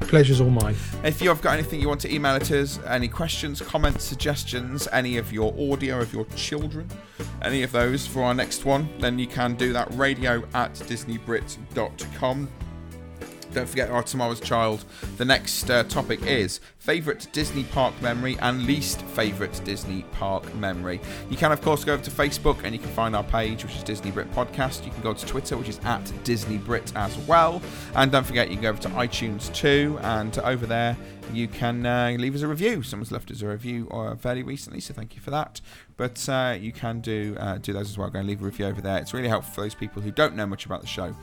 Pleasure's 0.03 0.41
all 0.41 0.51
mine. 0.51 0.77
If 1.03 1.21
you've 1.21 1.43
got 1.43 1.55
anything 1.55 1.81
you 1.81 1.89
want 1.89 2.01
to 2.03 2.15
email 2.15 2.37
it 2.37 2.51
us, 2.51 2.79
any 2.87 3.09
questions, 3.09 3.61
comments, 3.61 4.05
suggestions, 4.05 4.87
any 4.93 5.17
of 5.17 5.33
your 5.33 5.53
audio 5.73 6.01
of 6.01 6.13
your 6.13 6.25
children, 6.37 6.89
any 7.43 7.63
of 7.63 7.73
those 7.73 8.07
for 8.07 8.23
our 8.23 8.35
next 8.35 8.65
one, 8.65 8.89
then 9.01 9.19
you 9.19 9.27
can 9.27 9.55
do 9.57 9.73
that 9.73 9.89
radio 9.95 10.45
at 10.55 10.75
disneybrit.com. 10.75 12.49
Don't 13.53 13.69
forget 13.69 13.91
our 13.91 14.03
tomorrow's 14.03 14.41
child. 14.41 14.85
The 15.17 15.25
next 15.25 15.71
uh, 15.71 15.83
topic 15.85 16.23
is 16.23 16.61
favourite 16.87 17.27
Disney 17.33 17.65
park 17.65 18.01
memory 18.01 18.39
and 18.41 18.65
least 18.65 19.03
favourite 19.03 19.61
Disney 19.65 20.05
park 20.13 20.55
memory. 20.55 21.01
You 21.29 21.37
can, 21.37 21.51
of 21.51 21.61
course, 21.61 21.83
go 21.83 21.95
over 21.95 22.05
to 22.05 22.13
Facebook 22.13 22.63
and 22.63 22.73
you 22.73 22.79
can 22.79 22.91
find 22.91 23.17
our 23.17 23.25
page, 23.25 23.65
which 23.65 23.75
is 23.75 23.83
Disney 23.83 24.13
Brit 24.13 24.31
Podcast. 24.31 24.85
You 24.85 24.93
can 24.93 25.03
go 25.03 25.13
to 25.13 25.27
Twitter, 25.27 25.57
which 25.57 25.69
is 25.69 25.81
at 25.81 26.13
Disney 26.23 26.59
Brit 26.59 26.93
as 26.95 27.19
well. 27.19 27.61
And 27.97 28.13
don't 28.13 28.25
forget, 28.25 28.51
you 28.51 28.55
can 28.55 28.63
go 28.63 28.69
over 28.69 28.83
to 28.83 28.89
iTunes 28.91 29.53
too, 29.53 29.99
and 30.03 30.39
over 30.39 30.65
there 30.65 30.97
you 31.33 31.49
can 31.49 31.85
uh, 31.85 32.15
leave 32.19 32.35
us 32.35 32.43
a 32.43 32.47
review. 32.49 32.83
Someone's 32.83 33.11
left 33.11 33.31
us 33.31 33.43
a 33.43 33.49
review 33.49 33.89
uh, 33.91 34.15
fairly 34.15 34.43
recently, 34.43 34.81
so 34.81 34.95
thank 34.95 35.17
you 35.17 35.21
for 35.21 35.31
that. 35.33 35.61
But 35.97 36.29
uh, 36.29 36.57
you 36.59 36.73
can 36.73 37.01
do 37.01 37.37
uh, 37.41 37.59
do 37.59 37.73
those 37.73 37.91
as 37.91 37.99
well. 37.99 38.09
Go 38.11 38.21
and 38.21 38.29
leave 38.29 38.43
a 38.43 38.45
review 38.45 38.67
over 38.67 38.81
there. 38.81 38.99
It's 38.99 39.13
really 39.13 39.29
helpful 39.29 39.55
for 39.55 39.61
those 39.63 39.75
people 39.75 40.03
who 40.03 40.11
don't 40.11 40.37
know 40.37 40.47
much 40.47 40.67
about 40.67 40.83
the 40.83 40.87
show. 40.87 41.15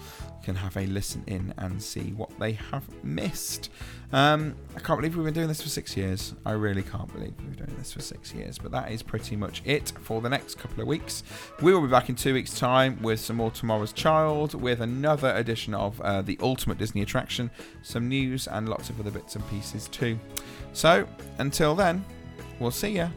Can 0.44 0.56
have 0.56 0.76
a 0.76 0.86
listen 0.88 1.24
in 1.28 1.54
and 1.58 1.82
see 1.82 2.12
what 2.12 2.38
they 2.38 2.54
have 2.54 2.84
missed. 3.04 3.70
Um, 4.14 4.56
I 4.76 4.80
can't 4.80 5.00
believe 5.00 5.16
we've 5.16 5.26
been 5.26 5.34
doing 5.34 5.48
this 5.48 5.64
for 5.64 5.70
six 5.70 5.98
years. 5.98 6.36
I 6.46 6.52
really 6.52 6.84
can't 6.84 7.12
believe 7.12 7.34
we've 7.40 7.58
been 7.58 7.66
doing 7.66 7.78
this 7.80 7.92
for 7.92 8.02
six 8.02 8.32
years. 8.32 8.60
But 8.60 8.72
that 8.72 8.92
is 8.92 9.02
pretty 9.02 9.36
much 9.36 9.64
it 9.66 9.92
for 10.02 10.22
the 10.22 10.30
next 10.30 10.60
couple 10.60 10.82
of 10.82 10.88
weeks. 10.88 11.24
We 11.64 11.74
will 11.74 11.82
be 11.82 11.88
back 11.88 12.10
in 12.10 12.16
two 12.16 12.36
weeks' 12.36 12.58
time 12.58 13.02
with 13.02 13.20
some 13.20 13.38
more 13.38 13.50
Tomorrow's 13.50 13.92
Child, 13.92 14.54
with 14.54 14.82
another 14.82 15.34
edition 15.36 15.74
of 15.74 16.00
uh, 16.02 16.22
the 16.22 16.38
Ultimate 16.42 16.78
Disney 16.78 17.02
Attraction, 17.02 17.50
some 17.82 18.08
news, 18.08 18.48
and 18.48 18.70
lots 18.70 18.92
of 18.92 19.00
other 19.00 19.12
bits 19.12 19.36
and 19.36 19.50
pieces 19.50 19.88
too. 19.88 20.20
So 20.74 21.08
until 21.40 21.74
then, 21.74 22.06
we'll 22.60 22.70
see 22.70 22.92
ya. 22.92 23.10